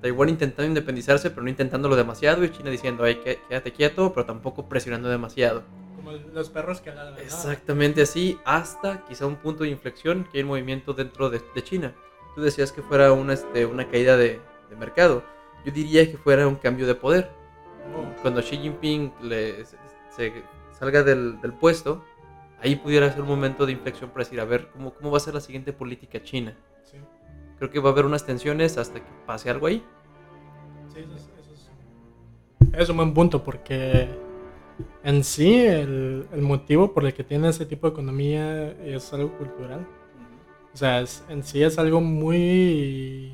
Taiwán 0.00 0.28
intentando 0.28 0.68
independizarse, 0.68 1.30
pero 1.30 1.42
no 1.42 1.48
intentándolo 1.48 1.96
demasiado. 1.96 2.44
Y 2.44 2.50
China 2.50 2.70
diciendo, 2.70 3.04
ay, 3.04 3.16
quédate 3.48 3.72
quieto, 3.72 4.12
pero 4.12 4.26
tampoco 4.26 4.68
presionando 4.68 5.08
demasiado. 5.08 5.64
Como 5.96 6.12
los 6.12 6.50
perros 6.50 6.80
que. 6.80 6.92
¿no? 6.92 7.16
Exactamente 7.16 8.02
así, 8.02 8.38
hasta 8.44 9.04
quizá 9.06 9.26
un 9.26 9.36
punto 9.36 9.64
de 9.64 9.70
inflexión 9.70 10.24
que 10.30 10.38
hay 10.38 10.42
un 10.42 10.48
movimiento 10.50 10.92
dentro 10.92 11.30
de, 11.30 11.42
de 11.54 11.64
China. 11.64 11.94
Tú 12.34 12.42
decías 12.42 12.70
que 12.70 12.82
fuera 12.82 13.12
una, 13.12 13.32
este, 13.32 13.64
una 13.64 13.88
caída 13.88 14.16
de, 14.16 14.40
de 14.68 14.76
mercado. 14.76 15.24
Yo 15.64 15.72
diría 15.72 16.08
que 16.10 16.18
fuera 16.18 16.46
un 16.46 16.56
cambio 16.56 16.86
de 16.86 16.94
poder. 16.94 17.30
Oh, 17.96 18.22
Cuando 18.22 18.42
Xi 18.42 18.58
Jinping 18.58 19.12
le, 19.22 19.64
se, 19.64 19.76
se 20.10 20.44
salga 20.78 21.02
del, 21.02 21.40
del 21.40 21.54
puesto, 21.54 22.04
ahí 22.60 22.76
pudiera 22.76 23.10
ser 23.10 23.22
un 23.22 23.28
momento 23.28 23.64
de 23.66 23.72
inflexión 23.72 24.10
para 24.10 24.24
decir, 24.24 24.40
a 24.40 24.44
ver, 24.44 24.68
¿cómo, 24.68 24.92
cómo 24.94 25.10
va 25.10 25.16
a 25.16 25.20
ser 25.20 25.34
la 25.34 25.40
siguiente 25.40 25.72
política 25.72 26.22
china? 26.22 26.56
Creo 27.58 27.70
que 27.70 27.78
va 27.80 27.90
a 27.90 27.92
haber 27.92 28.04
unas 28.04 28.24
tensiones 28.26 28.76
hasta 28.78 29.00
que 29.00 29.10
pase 29.26 29.48
algo 29.50 29.66
ahí. 29.66 29.82
Sí, 30.92 31.00
eso 31.00 31.14
es, 31.14 31.22
eso 31.40 31.52
es- 32.72 32.80
es 32.82 32.88
un 32.88 32.96
buen 32.98 33.14
punto 33.14 33.42
porque 33.42 34.08
en 35.02 35.24
sí 35.24 35.64
el, 35.64 36.26
el 36.32 36.42
motivo 36.42 36.92
por 36.92 37.04
el 37.06 37.14
que 37.14 37.24
tiene 37.24 37.48
ese 37.48 37.64
tipo 37.66 37.86
de 37.86 37.92
economía 37.92 38.72
es 38.84 39.12
algo 39.12 39.32
cultural. 39.38 39.86
O 40.74 40.76
sea, 40.76 41.00
es- 41.00 41.24
en 41.28 41.42
sí 41.42 41.62
es 41.62 41.78
algo 41.78 42.00
muy, 42.00 43.32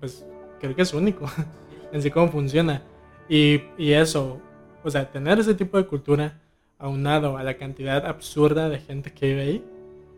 pues 0.00 0.24
creo 0.60 0.74
que 0.74 0.82
es 0.82 0.94
único 0.94 1.26
en 1.92 2.00
sí 2.02 2.10
cómo 2.10 2.28
funciona. 2.28 2.82
Y, 3.28 3.62
y 3.78 3.92
eso, 3.92 4.40
o 4.82 4.90
sea, 4.90 5.10
tener 5.10 5.38
ese 5.38 5.54
tipo 5.54 5.76
de 5.76 5.86
cultura 5.86 6.40
aunado 6.78 7.36
a 7.36 7.42
la 7.44 7.56
cantidad 7.56 8.04
absurda 8.06 8.68
de 8.68 8.78
gente 8.80 9.12
que 9.12 9.26
vive 9.26 9.42
ahí, 9.42 9.64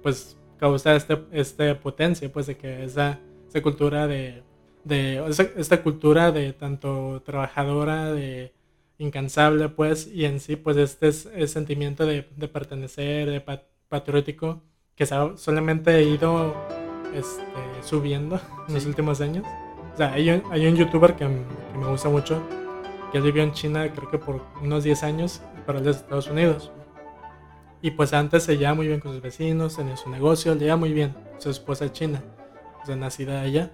pues 0.02 0.36
causa 0.58 0.94
este, 0.96 1.18
este 1.32 1.74
potencia, 1.74 2.30
pues 2.32 2.46
de 2.46 2.56
que 2.56 2.84
esa, 2.84 3.20
esa 3.48 3.62
cultura 3.62 4.06
de, 4.06 4.42
de 4.84 5.20
o 5.20 5.32
sea, 5.32 5.48
esta 5.56 5.82
cultura 5.82 6.32
de 6.32 6.52
tanto 6.52 7.22
trabajadora, 7.24 8.12
de 8.12 8.52
incansable, 8.98 9.68
pues, 9.70 10.06
y 10.06 10.24
en 10.24 10.40
sí, 10.40 10.56
pues 10.56 10.76
este 10.76 11.08
es 11.08 11.26
el 11.26 11.48
sentimiento 11.48 12.06
de, 12.06 12.28
de 12.36 12.48
pertenecer, 12.48 13.28
de 13.30 13.40
pa- 13.40 13.62
patriótico, 13.88 14.62
que 14.94 15.06
se 15.06 15.14
ha 15.14 15.36
solamente 15.36 16.02
ido 16.04 16.54
este, 17.14 17.42
subiendo 17.82 18.40
en 18.68 18.74
los 18.74 18.86
últimos 18.86 19.20
años. 19.20 19.44
O 19.94 19.96
sea, 19.96 20.12
hay 20.12 20.30
un, 20.30 20.42
hay 20.50 20.66
un 20.66 20.76
youtuber 20.76 21.14
que, 21.16 21.26
me 21.28 21.86
gusta 21.88 22.08
mucho, 22.08 22.40
que 23.12 23.18
él 23.18 23.24
vivió 23.24 23.42
en 23.42 23.52
China 23.52 23.90
creo 23.94 24.10
que 24.10 24.18
por 24.18 24.42
unos 24.62 24.84
10 24.84 25.02
años, 25.02 25.40
pero 25.66 25.78
él 25.78 25.88
es 25.88 25.96
de 25.96 26.02
Estados 26.02 26.28
Unidos. 26.28 26.72
Y 27.84 27.90
pues 27.90 28.14
antes 28.14 28.44
se 28.44 28.56
llevaba 28.56 28.76
muy 28.76 28.86
bien 28.86 28.98
con 28.98 29.12
sus 29.12 29.20
vecinos, 29.20 29.76
tenía 29.76 29.94
su 29.94 30.08
negocio, 30.08 30.54
le 30.54 30.60
llevaba 30.60 30.78
muy 30.78 30.94
bien. 30.94 31.14
Su 31.36 31.50
esposa 31.50 31.84
es 31.84 31.92
china, 31.92 32.24
o 32.82 32.86
sea, 32.86 32.96
nacida 32.96 33.42
allá. 33.42 33.72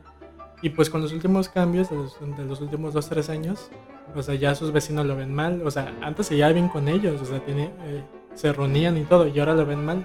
Y 0.63 0.71
pues 0.71 0.91
con 0.91 1.01
los 1.01 1.13
últimos 1.13 1.49
cambios 1.49 1.91
de 1.91 1.97
los, 2.45 2.61
últimos 2.61 2.93
2-3 2.93 3.29
años, 3.29 3.71
o 4.13 4.21
sea, 4.21 4.35
ya 4.35 4.57
sus 4.57 4.73
vecinos 4.73 5.07
lo 5.07 5.15
ven 5.15 5.33
mal. 5.33 5.63
O 5.65 5.71
sea, 5.71 5.97
antes 6.03 6.27
se 6.27 6.35
llevaba 6.35 6.55
bien 6.55 6.67
con 6.67 6.89
ellos, 6.89 7.23
o 7.23 7.25
sea, 7.25 7.39
tiene, 7.39 7.71
eh, 7.85 8.03
se 8.35 8.53
reunían 8.53 8.97
y 8.99 9.05
todo, 9.05 9.29
y 9.29 9.39
ahora 9.39 9.55
lo 9.55 9.65
ven 9.65 9.85
mal. 9.85 10.05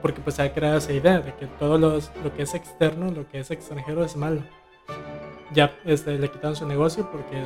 Porque 0.00 0.20
pues 0.20 0.36
se 0.36 0.42
ha 0.42 0.54
creado 0.54 0.78
esa 0.78 0.92
idea 0.92 1.18
de 1.18 1.34
que 1.34 1.48
todo 1.58 1.76
los, 1.76 2.12
lo 2.22 2.32
que 2.36 2.42
es 2.42 2.54
externo, 2.54 3.10
lo 3.10 3.28
que 3.28 3.40
es 3.40 3.50
extranjero 3.50 4.04
es 4.04 4.14
malo. 4.14 4.42
Ya 5.52 5.76
este, 5.84 6.20
le 6.20 6.30
quitaron 6.30 6.54
su 6.54 6.68
negocio 6.68 7.10
porque 7.10 7.42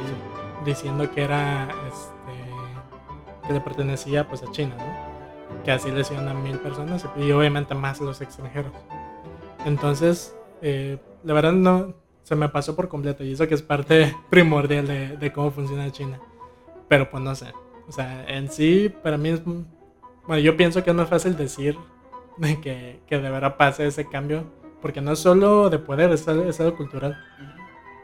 diciendo 0.67 1.11
que 1.11 1.23
era 1.23 1.67
este, 1.89 3.47
que 3.47 3.55
le 3.55 3.61
pertenecía 3.63 4.29
pues 4.29 4.43
a 4.43 4.53
China, 4.53 4.77
¿no? 4.77 5.08
Que 5.69 5.73
así 5.73 5.91
le 5.91 6.01
hicieron 6.01 6.27
a 6.29 6.33
mil 6.33 6.59
personas 6.61 7.07
y 7.15 7.31
obviamente 7.31 7.75
más 7.75 8.01
los 8.01 8.23
extranjeros. 8.23 8.73
Entonces, 9.67 10.35
eh, 10.63 10.97
la 11.25 11.35
verdad 11.35 11.53
no 11.53 11.93
se 12.23 12.35
me 12.37 12.49
pasó 12.49 12.75
por 12.75 12.89
completo 12.89 13.23
y 13.23 13.33
eso 13.33 13.47
que 13.47 13.53
es 13.53 13.61
parte 13.61 14.17
primordial 14.31 14.87
de, 14.87 15.19
de 15.19 15.31
cómo 15.31 15.51
funciona 15.51 15.93
China. 15.93 16.21
Pero 16.89 17.11
pues 17.11 17.23
no 17.23 17.35
sé. 17.35 17.53
O 17.87 17.93
sea, 17.93 18.25
en 18.29 18.51
sí, 18.51 18.91
para 19.03 19.19
mí 19.19 19.29
es... 19.29 19.43
Bueno, 19.45 20.39
yo 20.39 20.57
pienso 20.57 20.83
que 20.83 20.89
es 20.89 20.97
más 20.97 21.11
fácil 21.11 21.37
decir 21.37 21.77
de 22.39 22.59
que, 22.63 23.03
que 23.07 23.19
de 23.19 23.29
verdad 23.29 23.59
pase 23.59 23.87
ese 23.87 24.09
cambio. 24.09 24.45
Porque 24.81 25.03
no 25.03 25.13
es 25.13 25.19
solo 25.19 25.69
de 25.69 25.79
poder, 25.79 26.11
es 26.13 26.27
algo, 26.29 26.45
es 26.45 26.59
algo 26.61 26.79
cultural. 26.79 27.23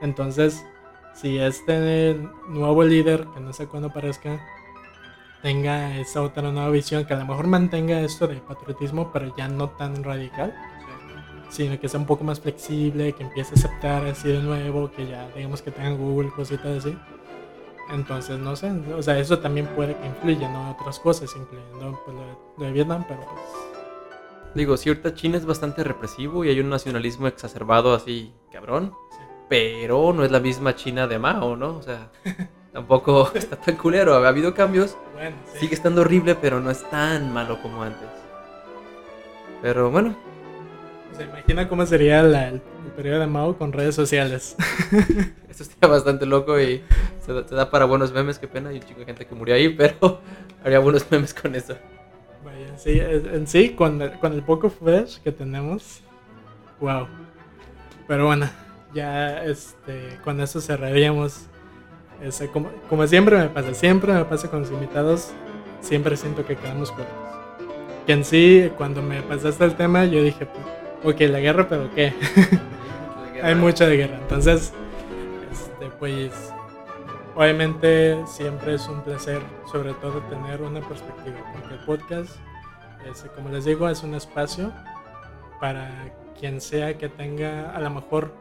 Entonces, 0.03 0.67
si 1.15 1.39
este 1.39 2.21
nuevo 2.47 2.85
líder, 2.85 3.27
que 3.33 3.41
no 3.41 3.55
sé 3.55 3.69
cuándo 3.69 3.91
parezca, 3.91 4.39
tenga 5.45 5.99
esa 5.99 6.23
otra 6.23 6.51
nueva 6.51 6.71
visión, 6.71 7.05
que 7.05 7.13
a 7.13 7.19
lo 7.19 7.27
mejor 7.27 7.47
mantenga 7.47 8.01
esto 8.01 8.27
de 8.27 8.37
patriotismo, 8.37 9.13
pero 9.13 9.37
ya 9.37 9.47
no 9.47 9.69
tan 9.69 10.03
radical, 10.03 10.55
sino 11.51 11.79
que 11.79 11.87
sea 11.87 12.01
un 12.01 12.07
poco 12.07 12.25
más 12.25 12.41
flexible, 12.41 13.13
que 13.13 13.25
empiece 13.25 13.51
a 13.51 13.59
aceptar 13.59 14.07
así 14.07 14.29
de 14.29 14.41
nuevo, 14.41 14.91
que 14.91 15.07
ya 15.07 15.29
digamos 15.37 15.61
que 15.61 15.71
tenga 15.71 15.91
Google, 15.91 16.31
cositas 16.35 16.79
así. 16.79 16.97
Entonces, 17.93 18.39
no 18.39 18.57
sé, 18.57 18.71
o 18.71 19.03
sea, 19.03 19.19
eso 19.19 19.39
también 19.39 19.67
puede 19.67 19.95
que 19.95 20.07
influya, 20.07 20.49
¿no? 20.49 20.71
Otras 20.71 20.99
cosas, 20.99 21.31
incluyendo 21.37 22.01
pues, 22.07 22.17
lo, 22.17 22.23
de, 22.23 22.35
lo 22.57 22.65
de 22.65 22.73
Vietnam, 22.73 23.05
pero 23.07 23.21
pues... 23.21 24.55
Digo, 24.55 24.79
si 24.79 24.89
ahorita 24.89 25.13
China 25.13 25.37
es 25.37 25.45
bastante 25.45 25.85
represivo 25.85 26.43
y 26.47 26.49
hay 26.49 26.59
un 26.59 26.71
nacionalismo 26.71 27.27
exacerbado 27.27 27.93
así, 27.93 28.33
cabrón. 28.51 28.95
Sí. 29.11 29.19
Pero 29.51 30.15
no 30.15 30.25
es 30.25 30.31
la 30.31 30.41
misma 30.41 30.75
China 30.75 31.07
de 31.07 31.19
Mao, 31.19 31.55
¿no? 31.55 31.77
O 31.77 31.83
sea, 31.83 32.11
tampoco 32.75 33.31
está 33.35 33.57
tan 33.57 33.77
culero. 33.77 34.15
Ha 34.17 34.29
habido 34.29 34.53
cambios. 34.53 34.99
Bueno, 35.15 35.37
sí. 35.55 35.61
Sigue 35.61 35.75
estando 35.75 36.03
horrible, 36.03 36.35
pero 36.35 36.61
no 36.61 36.71
es 36.71 36.83
tan 36.91 37.33
malo 37.33 37.63
como 37.63 37.83
antes. 37.83 38.09
Pero 39.63 39.91
bueno, 39.91 40.15
Se 41.17 41.23
imagina 41.23 41.69
cómo 41.69 41.87
sería 41.87 42.23
la- 42.23 42.49
el, 42.49 42.61
periodo 42.97 43.21
de 43.21 43.27
Mao 43.29 43.57
con 43.57 43.73
redes 43.73 43.95
sociales. 43.95 44.57
esto 45.49 45.63
está 45.63 45.87
bastante 45.87 46.27
loco 46.27 46.61
y 46.61 46.83
se 47.25 47.33
da, 47.33 47.47
se 47.49 47.55
da 47.55 47.71
para 47.71 47.85
buenos 47.87 48.13
memes. 48.13 48.39
Qué 48.39 48.49
pena, 48.49 48.69
hay 48.71 48.77
un 48.77 48.83
chico 48.83 49.01
de 49.01 49.07
gente 49.07 49.25
que 49.25 49.35
murió 49.35 49.55
ahí, 49.55 49.69
pero 49.77 50.21
haría 50.65 50.81
buenos 50.81 51.07
memes 51.11 51.33
con 51.33 51.55
eso. 51.55 51.77
Vaya, 52.45 52.77
sí, 52.77 53.01
en 53.01 53.47
sí, 53.47 53.71
con 53.71 54.03
el, 54.03 54.19
con 54.19 54.33
el 54.35 54.43
poco 54.43 54.69
footage 54.69 55.21
que 55.23 55.33
tenemos, 55.33 56.01
wow. 56.81 57.07
Pero 58.07 58.27
bueno, 58.27 58.51
ya 58.93 59.45
este, 59.45 60.19
con 60.25 60.41
eso 60.41 60.61
cerraríamos. 60.61 61.47
Ese, 62.23 62.49
como, 62.49 62.71
como 62.89 63.07
siempre 63.07 63.37
me 63.37 63.49
pasa, 63.49 63.75
siempre 63.75 64.13
me 64.13 64.25
pasa 64.25 64.49
con 64.51 64.61
los 64.61 64.71
invitados, 64.71 65.31
siempre 65.81 66.17
siento 66.17 66.45
que 66.47 66.57
quedamos 66.57 66.91
cortos. 66.91 67.15
Que 68.07 68.13
en 68.13 68.25
sí, 68.25 68.71
cuando 68.77 69.03
me 69.03 69.23
pasaste 69.23 69.65
el 69.65 69.75
tema, 69.75 70.05
yo 70.05 70.23
dije, 70.23 70.47
pues, 70.47 71.15
ok, 71.15 71.21
la 71.31 71.41
guerra, 71.41 71.69
pero 71.69 71.91
¿qué? 71.95 72.13
Hay 73.43 73.55
mucho 73.55 73.87
de 73.87 73.97
guerra. 73.97 74.17
Entonces, 74.17 74.73
este, 75.53 75.91
pues, 75.99 76.33
obviamente 77.35 78.19
siempre 78.27 78.75
es 78.75 78.87
un 78.89 79.03
placer, 79.03 79.41
sobre 79.71 79.93
todo, 79.95 80.21
tener 80.31 80.63
una 80.63 80.81
perspectiva, 80.81 81.37
porque 81.53 81.75
el 81.75 81.81
podcast, 81.85 82.37
este, 83.11 83.29
como 83.29 83.51
les 83.51 83.65
digo, 83.65 83.89
es 83.89 84.03
un 84.03 84.15
espacio 84.15 84.73
para 85.61 85.91
quien 86.39 86.61
sea 86.61 86.97
que 86.97 87.09
tenga, 87.09 87.71
a 87.71 87.81
lo 87.81 87.91
mejor, 87.91 88.33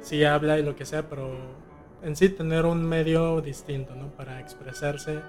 sí 0.00 0.24
habla 0.24 0.58
y 0.58 0.62
lo 0.62 0.76
que 0.76 0.84
sea, 0.84 1.02
pero 1.08 1.30
en 2.02 2.16
sí 2.16 2.28
tener 2.28 2.66
un 2.66 2.84
medio 2.84 3.40
distinto, 3.40 3.94
¿no? 3.94 4.08
Para 4.08 4.40
expresarse, 4.40 5.20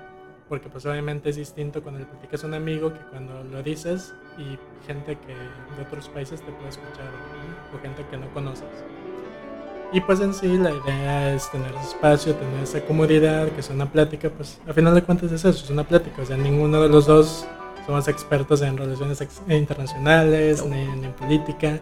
porque 0.49 0.69
pues 0.69 0.85
obviamente 0.85 1.29
es 1.29 1.35
distinto 1.35 1.81
cuando 1.81 1.99
le 1.99 2.05
platicas 2.05 2.43
a 2.43 2.47
un 2.47 2.53
amigo 2.53 2.93
que 2.93 2.99
cuando 3.09 3.43
lo 3.43 3.63
dices 3.63 4.13
y 4.37 4.57
gente 4.85 5.17
que 5.17 5.33
de 5.33 5.81
otros 5.85 6.09
países 6.09 6.41
te 6.41 6.51
puede 6.51 6.69
escuchar 6.69 7.09
o 7.73 7.79
gente 7.81 8.05
que 8.09 8.17
no 8.17 8.31
conoces. 8.33 8.67
Y 9.93 9.99
pues 9.99 10.21
en 10.21 10.33
sí 10.33 10.57
la 10.57 10.71
idea 10.71 11.33
es 11.35 11.51
tener 11.51 11.73
espacio, 11.75 12.33
tener 12.35 12.63
esa 12.63 12.79
comodidad, 12.85 13.49
que 13.49 13.61
sea 13.61 13.75
una 13.75 13.91
plática, 13.91 14.29
pues 14.29 14.59
a 14.65 14.73
final 14.73 14.95
de 14.95 15.03
cuentas 15.03 15.31
es 15.31 15.43
eso, 15.43 15.65
es 15.65 15.69
una 15.69 15.83
plática, 15.83 16.21
o 16.21 16.25
sea, 16.25 16.37
ninguno 16.37 16.81
de 16.81 16.87
los 16.87 17.07
dos 17.07 17.45
somos 17.85 18.07
expertos 18.07 18.61
en 18.61 18.77
relaciones 18.77 19.21
internacionales, 19.49 20.65
ni, 20.65 20.85
ni 20.85 21.05
en 21.07 21.13
política, 21.13 21.81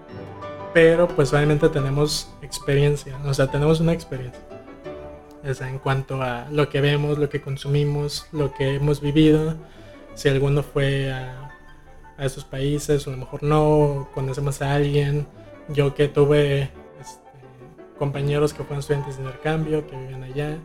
pero 0.73 1.07
pues 1.07 1.31
obviamente 1.33 1.69
tenemos 1.69 2.31
experiencia, 2.41 3.15
o 3.25 3.33
sea, 3.33 3.45
tenemos 3.45 3.79
una 3.79 3.93
experiencia. 3.93 4.48
En 5.43 5.79
cuanto 5.79 6.21
a 6.21 6.47
lo 6.51 6.69
que 6.69 6.81
vemos, 6.81 7.17
lo 7.17 7.29
que 7.29 7.41
consumimos, 7.41 8.27
lo 8.31 8.53
que 8.53 8.75
hemos 8.75 8.99
vivido, 8.99 9.55
si 10.13 10.27
alguno 10.27 10.63
fue 10.63 11.11
a, 11.11 11.51
esos 12.17 12.43
países 12.43 13.07
o 13.07 13.11
a 13.11 13.13
lo 13.13 13.19
mejor 13.19 13.43
no, 13.43 14.09
conocemos 14.13 14.61
a 14.61 14.75
alguien, 14.75 15.27
yo 15.69 15.95
que 15.95 16.09
tuve 16.09 16.63
este, 16.99 17.29
compañeros 17.97 18.53
que 18.53 18.63
fueron 18.63 18.79
estudiantes 18.79 19.15
de 19.15 19.23
intercambio, 19.23 19.87
que 19.87 19.95
viven 19.95 20.23
allá, 20.23 20.57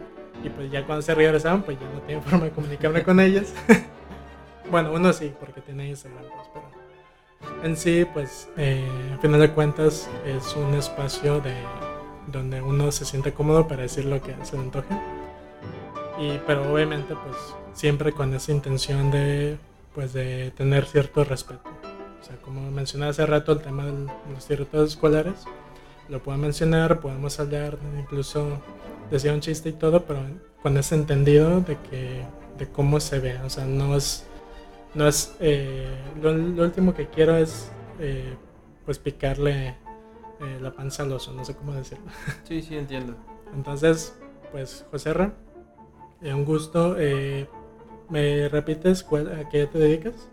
y 0.42 0.48
pues 0.48 0.72
ya 0.72 0.84
cuando 0.84 1.02
se 1.02 1.14
regresaban, 1.14 1.62
pues 1.62 1.78
ya 1.78 1.86
no 1.88 2.00
tenía 2.00 2.20
forma 2.22 2.46
de 2.46 2.50
comunicarme 2.50 3.04
con 3.04 3.20
ellos. 3.20 3.52
bueno, 4.70 4.92
uno 4.92 5.12
sí, 5.12 5.32
porque 5.38 5.60
tiene 5.60 5.88
Instagram, 5.88 6.24
pero 6.52 6.64
en 7.62 7.76
sí, 7.76 8.06
pues, 8.12 8.48
eh, 8.56 8.84
a 9.14 9.18
final 9.18 9.40
de 9.40 9.50
cuentas, 9.50 10.08
es 10.26 10.56
un 10.56 10.74
espacio 10.74 11.40
de 11.40 11.54
donde 12.26 12.60
uno 12.62 12.90
se 12.92 13.04
siente 13.04 13.32
cómodo 13.32 13.68
para 13.68 13.82
decir 13.82 14.04
lo 14.04 14.22
que 14.22 14.34
se 14.42 14.56
le 14.56 14.62
antoje. 14.62 14.94
Y, 16.18 16.38
pero 16.46 16.72
obviamente, 16.72 17.14
pues, 17.14 17.36
siempre 17.74 18.12
con 18.12 18.32
esa 18.34 18.52
intención 18.52 19.10
de, 19.10 19.58
pues, 19.94 20.12
de 20.12 20.52
tener 20.56 20.86
cierto 20.86 21.24
respeto. 21.24 21.68
O 22.20 22.24
sea, 22.24 22.36
como 22.36 22.70
mencioné 22.70 23.06
hace 23.06 23.26
rato, 23.26 23.52
el 23.52 23.60
tema 23.60 23.84
de 23.86 23.92
los 24.32 24.46
tiroteos 24.46 24.90
escolares, 24.90 25.44
lo 26.08 26.22
puedo 26.22 26.38
mencionar, 26.38 27.00
podemos 27.00 27.38
hablar, 27.40 27.78
incluso 27.98 28.60
decir 29.10 29.32
un 29.32 29.40
chiste 29.40 29.70
y 29.70 29.72
todo, 29.72 30.04
pero 30.04 30.20
con 30.62 30.76
ese 30.76 30.94
entendido 30.94 31.60
de 31.60 31.76
que, 31.90 32.24
de 32.58 32.68
cómo 32.68 33.00
se 33.00 33.18
ve. 33.18 33.38
O 33.44 33.50
sea, 33.50 33.64
no 33.64 33.96
es, 33.96 34.24
no 34.94 35.06
es... 35.06 35.34
eh, 35.40 35.88
lo, 36.22 36.32
lo 36.32 36.62
último 36.62 36.94
que 36.94 37.08
quiero 37.08 37.36
es 37.36 37.70
eh, 38.00 38.34
pues 38.84 38.98
picarle 38.98 39.74
eh, 40.44 40.58
la 40.60 40.72
panza 40.72 41.02
al 41.02 41.12
oso, 41.12 41.32
no 41.32 41.44
sé 41.44 41.54
cómo 41.56 41.72
decirlo. 41.74 42.04
Sí, 42.44 42.62
sí, 42.62 42.76
entiendo. 42.76 43.14
Entonces, 43.54 44.18
pues 44.52 44.84
José 44.90 45.12
Ra, 45.14 45.32
eh, 46.22 46.32
un 46.34 46.44
gusto. 46.44 46.96
eh, 46.98 47.48
¿Me 48.10 48.48
repites 48.50 49.02
cuál- 49.02 49.32
a 49.40 49.48
qué 49.48 49.66
te 49.66 49.78
dedicas? 49.78 50.28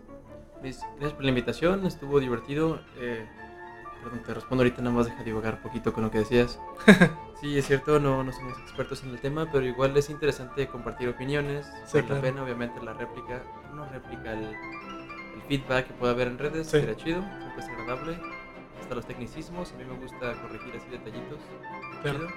Gracias 0.60 1.12
por 1.14 1.22
la 1.24 1.30
invitación, 1.30 1.86
estuvo 1.86 2.20
divertido. 2.20 2.80
Eh, 2.98 3.26
perdón, 4.02 4.22
te 4.24 4.34
respondo 4.34 4.62
ahorita, 4.62 4.82
nada 4.82 4.94
más 4.94 5.06
deja 5.06 5.22
divagar 5.24 5.54
un 5.54 5.60
poquito 5.62 5.92
con 5.92 6.04
lo 6.04 6.10
que 6.10 6.18
decías. 6.18 6.60
Sí, 7.42 7.58
es 7.58 7.66
cierto, 7.66 7.98
no, 7.98 8.22
no 8.22 8.30
somos 8.32 8.56
expertos 8.60 9.02
en 9.02 9.10
el 9.10 9.18
tema, 9.20 9.48
pero 9.50 9.64
igual 9.66 9.96
es 9.96 10.10
interesante 10.10 10.68
compartir 10.68 11.08
opiniones. 11.08 11.66
Sí, 11.86 11.94
vale 11.94 12.06
claro. 12.06 12.14
la 12.14 12.20
pena, 12.20 12.44
obviamente, 12.44 12.80
la 12.84 12.92
réplica, 12.92 13.42
no 13.74 13.84
réplica, 13.86 14.32
el, 14.34 14.44
el 14.44 15.42
feedback 15.48 15.88
que 15.88 15.94
pueda 15.94 16.12
haber 16.12 16.28
en 16.28 16.38
redes, 16.38 16.68
Sí. 16.68 16.78
sería 16.78 16.94
chido, 16.96 17.20
siempre 17.20 17.58
es 17.58 17.68
agradable. 17.68 18.20
Hasta 18.92 18.96
los 18.96 19.06
tecnicismos, 19.06 19.72
a 19.72 19.76
mí 19.78 19.84
me 19.86 19.94
gusta 19.98 20.34
corregir 20.42 20.74
así 20.76 20.86
detallitos. 20.90 21.38
Claro. 22.02 22.28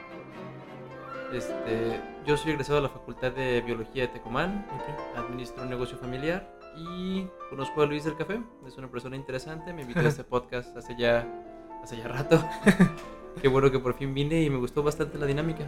Este, 1.34 2.00
yo 2.26 2.38
soy 2.38 2.52
egresado 2.52 2.78
de 2.78 2.84
la 2.84 2.90
Facultad 2.90 3.34
de 3.34 3.60
Biología 3.60 4.04
de 4.04 4.08
Tecomán, 4.08 4.66
Ok. 4.74 5.18
administro 5.18 5.64
un 5.64 5.70
negocio 5.70 5.98
familiar 5.98 6.50
y 6.78 7.28
conozco 7.50 7.82
a 7.82 7.86
Luis 7.86 8.06
del 8.06 8.16
Café. 8.16 8.40
Es 8.66 8.78
una 8.78 8.88
persona 8.88 9.18
interesante. 9.18 9.74
Me 9.74 9.82
invitó 9.82 10.00
a 10.00 10.04
este 10.04 10.24
podcast 10.34 10.78
hace 10.78 10.96
ya, 10.98 11.28
hace 11.84 11.98
ya 11.98 12.08
rato. 12.08 12.42
Qué 13.42 13.50
bueno 13.50 13.70
que 13.70 13.80
por 13.80 13.94
fin 13.96 14.14
vine 14.14 14.42
y 14.42 14.50
me 14.50 14.58
gustó 14.58 14.82
bastante 14.82 15.18
la 15.18 15.26
dinámica. 15.26 15.66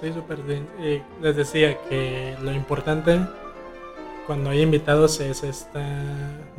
Sí, 0.00 0.10
súper. 0.10 0.38
Y 0.82 1.02
les 1.20 1.36
decía 1.36 1.76
que 1.82 2.34
lo 2.40 2.50
importante 2.52 3.20
cuando 4.26 4.48
hay 4.48 4.62
invitados 4.62 5.20
es 5.20 5.44
esta 5.44 5.84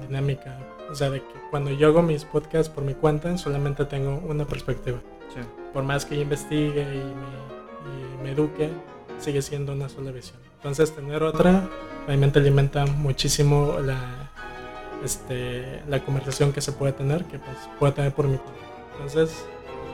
dinámica. 0.07 0.55
O 0.91 0.95
sea, 0.95 1.09
de 1.09 1.21
que 1.21 1.33
cuando 1.49 1.71
yo 1.71 1.87
hago 1.87 2.01
mis 2.01 2.25
podcasts 2.25 2.69
por 2.69 2.83
mi 2.83 2.93
cuenta, 2.93 3.37
solamente 3.37 3.85
tengo 3.85 4.21
una 4.27 4.45
perspectiva. 4.45 4.99
Sí. 5.33 5.39
Por 5.73 5.83
más 5.83 6.05
que 6.05 6.15
investigue 6.15 6.81
y 6.81 6.97
me, 6.97 8.19
y 8.19 8.23
me 8.23 8.31
eduque, 8.31 8.69
sigue 9.19 9.41
siendo 9.41 9.71
una 9.71 9.87
sola 9.87 10.11
visión. 10.11 10.37
Entonces, 10.57 10.93
tener 10.93 11.23
otra 11.23 11.69
realmente 12.05 12.39
alimenta 12.39 12.85
muchísimo 12.85 13.79
la, 13.79 14.31
este, 15.03 15.81
la 15.87 15.99
conversación 16.03 16.51
que 16.51 16.61
se 16.61 16.71
puede 16.71 16.93
tener, 16.93 17.25
que 17.25 17.39
pues 17.39 17.57
puedo 17.79 17.93
tener 17.93 18.13
por 18.13 18.27
mi 18.27 18.37
cuenta. 18.37 18.59
Entonces, 18.93 19.45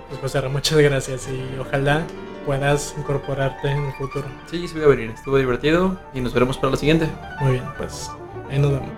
pues 0.10 0.20
José 0.20 0.42
Ra, 0.42 0.50
muchas 0.50 0.78
gracias 0.78 1.30
y 1.30 1.60
ojalá 1.60 2.06
puedas 2.46 2.96
incorporarte 2.98 3.70
en 3.70 3.86
el 3.86 3.94
futuro. 3.94 4.26
Sí, 4.50 4.68
sí 4.68 4.74
voy 4.76 4.84
a 4.84 4.88
venir. 4.88 5.12
Estuvo 5.12 5.38
divertido 5.38 5.98
y 6.14 6.22
nos 6.22 6.34
veremos 6.34 6.58
para 6.58 6.72
la 6.72 6.78
siguiente. 6.78 7.08
Muy 7.40 7.54
bien, 7.54 7.66
pues 7.78 8.10
ahí 8.50 8.60
nos 8.60 8.72
vemos. 8.72 8.90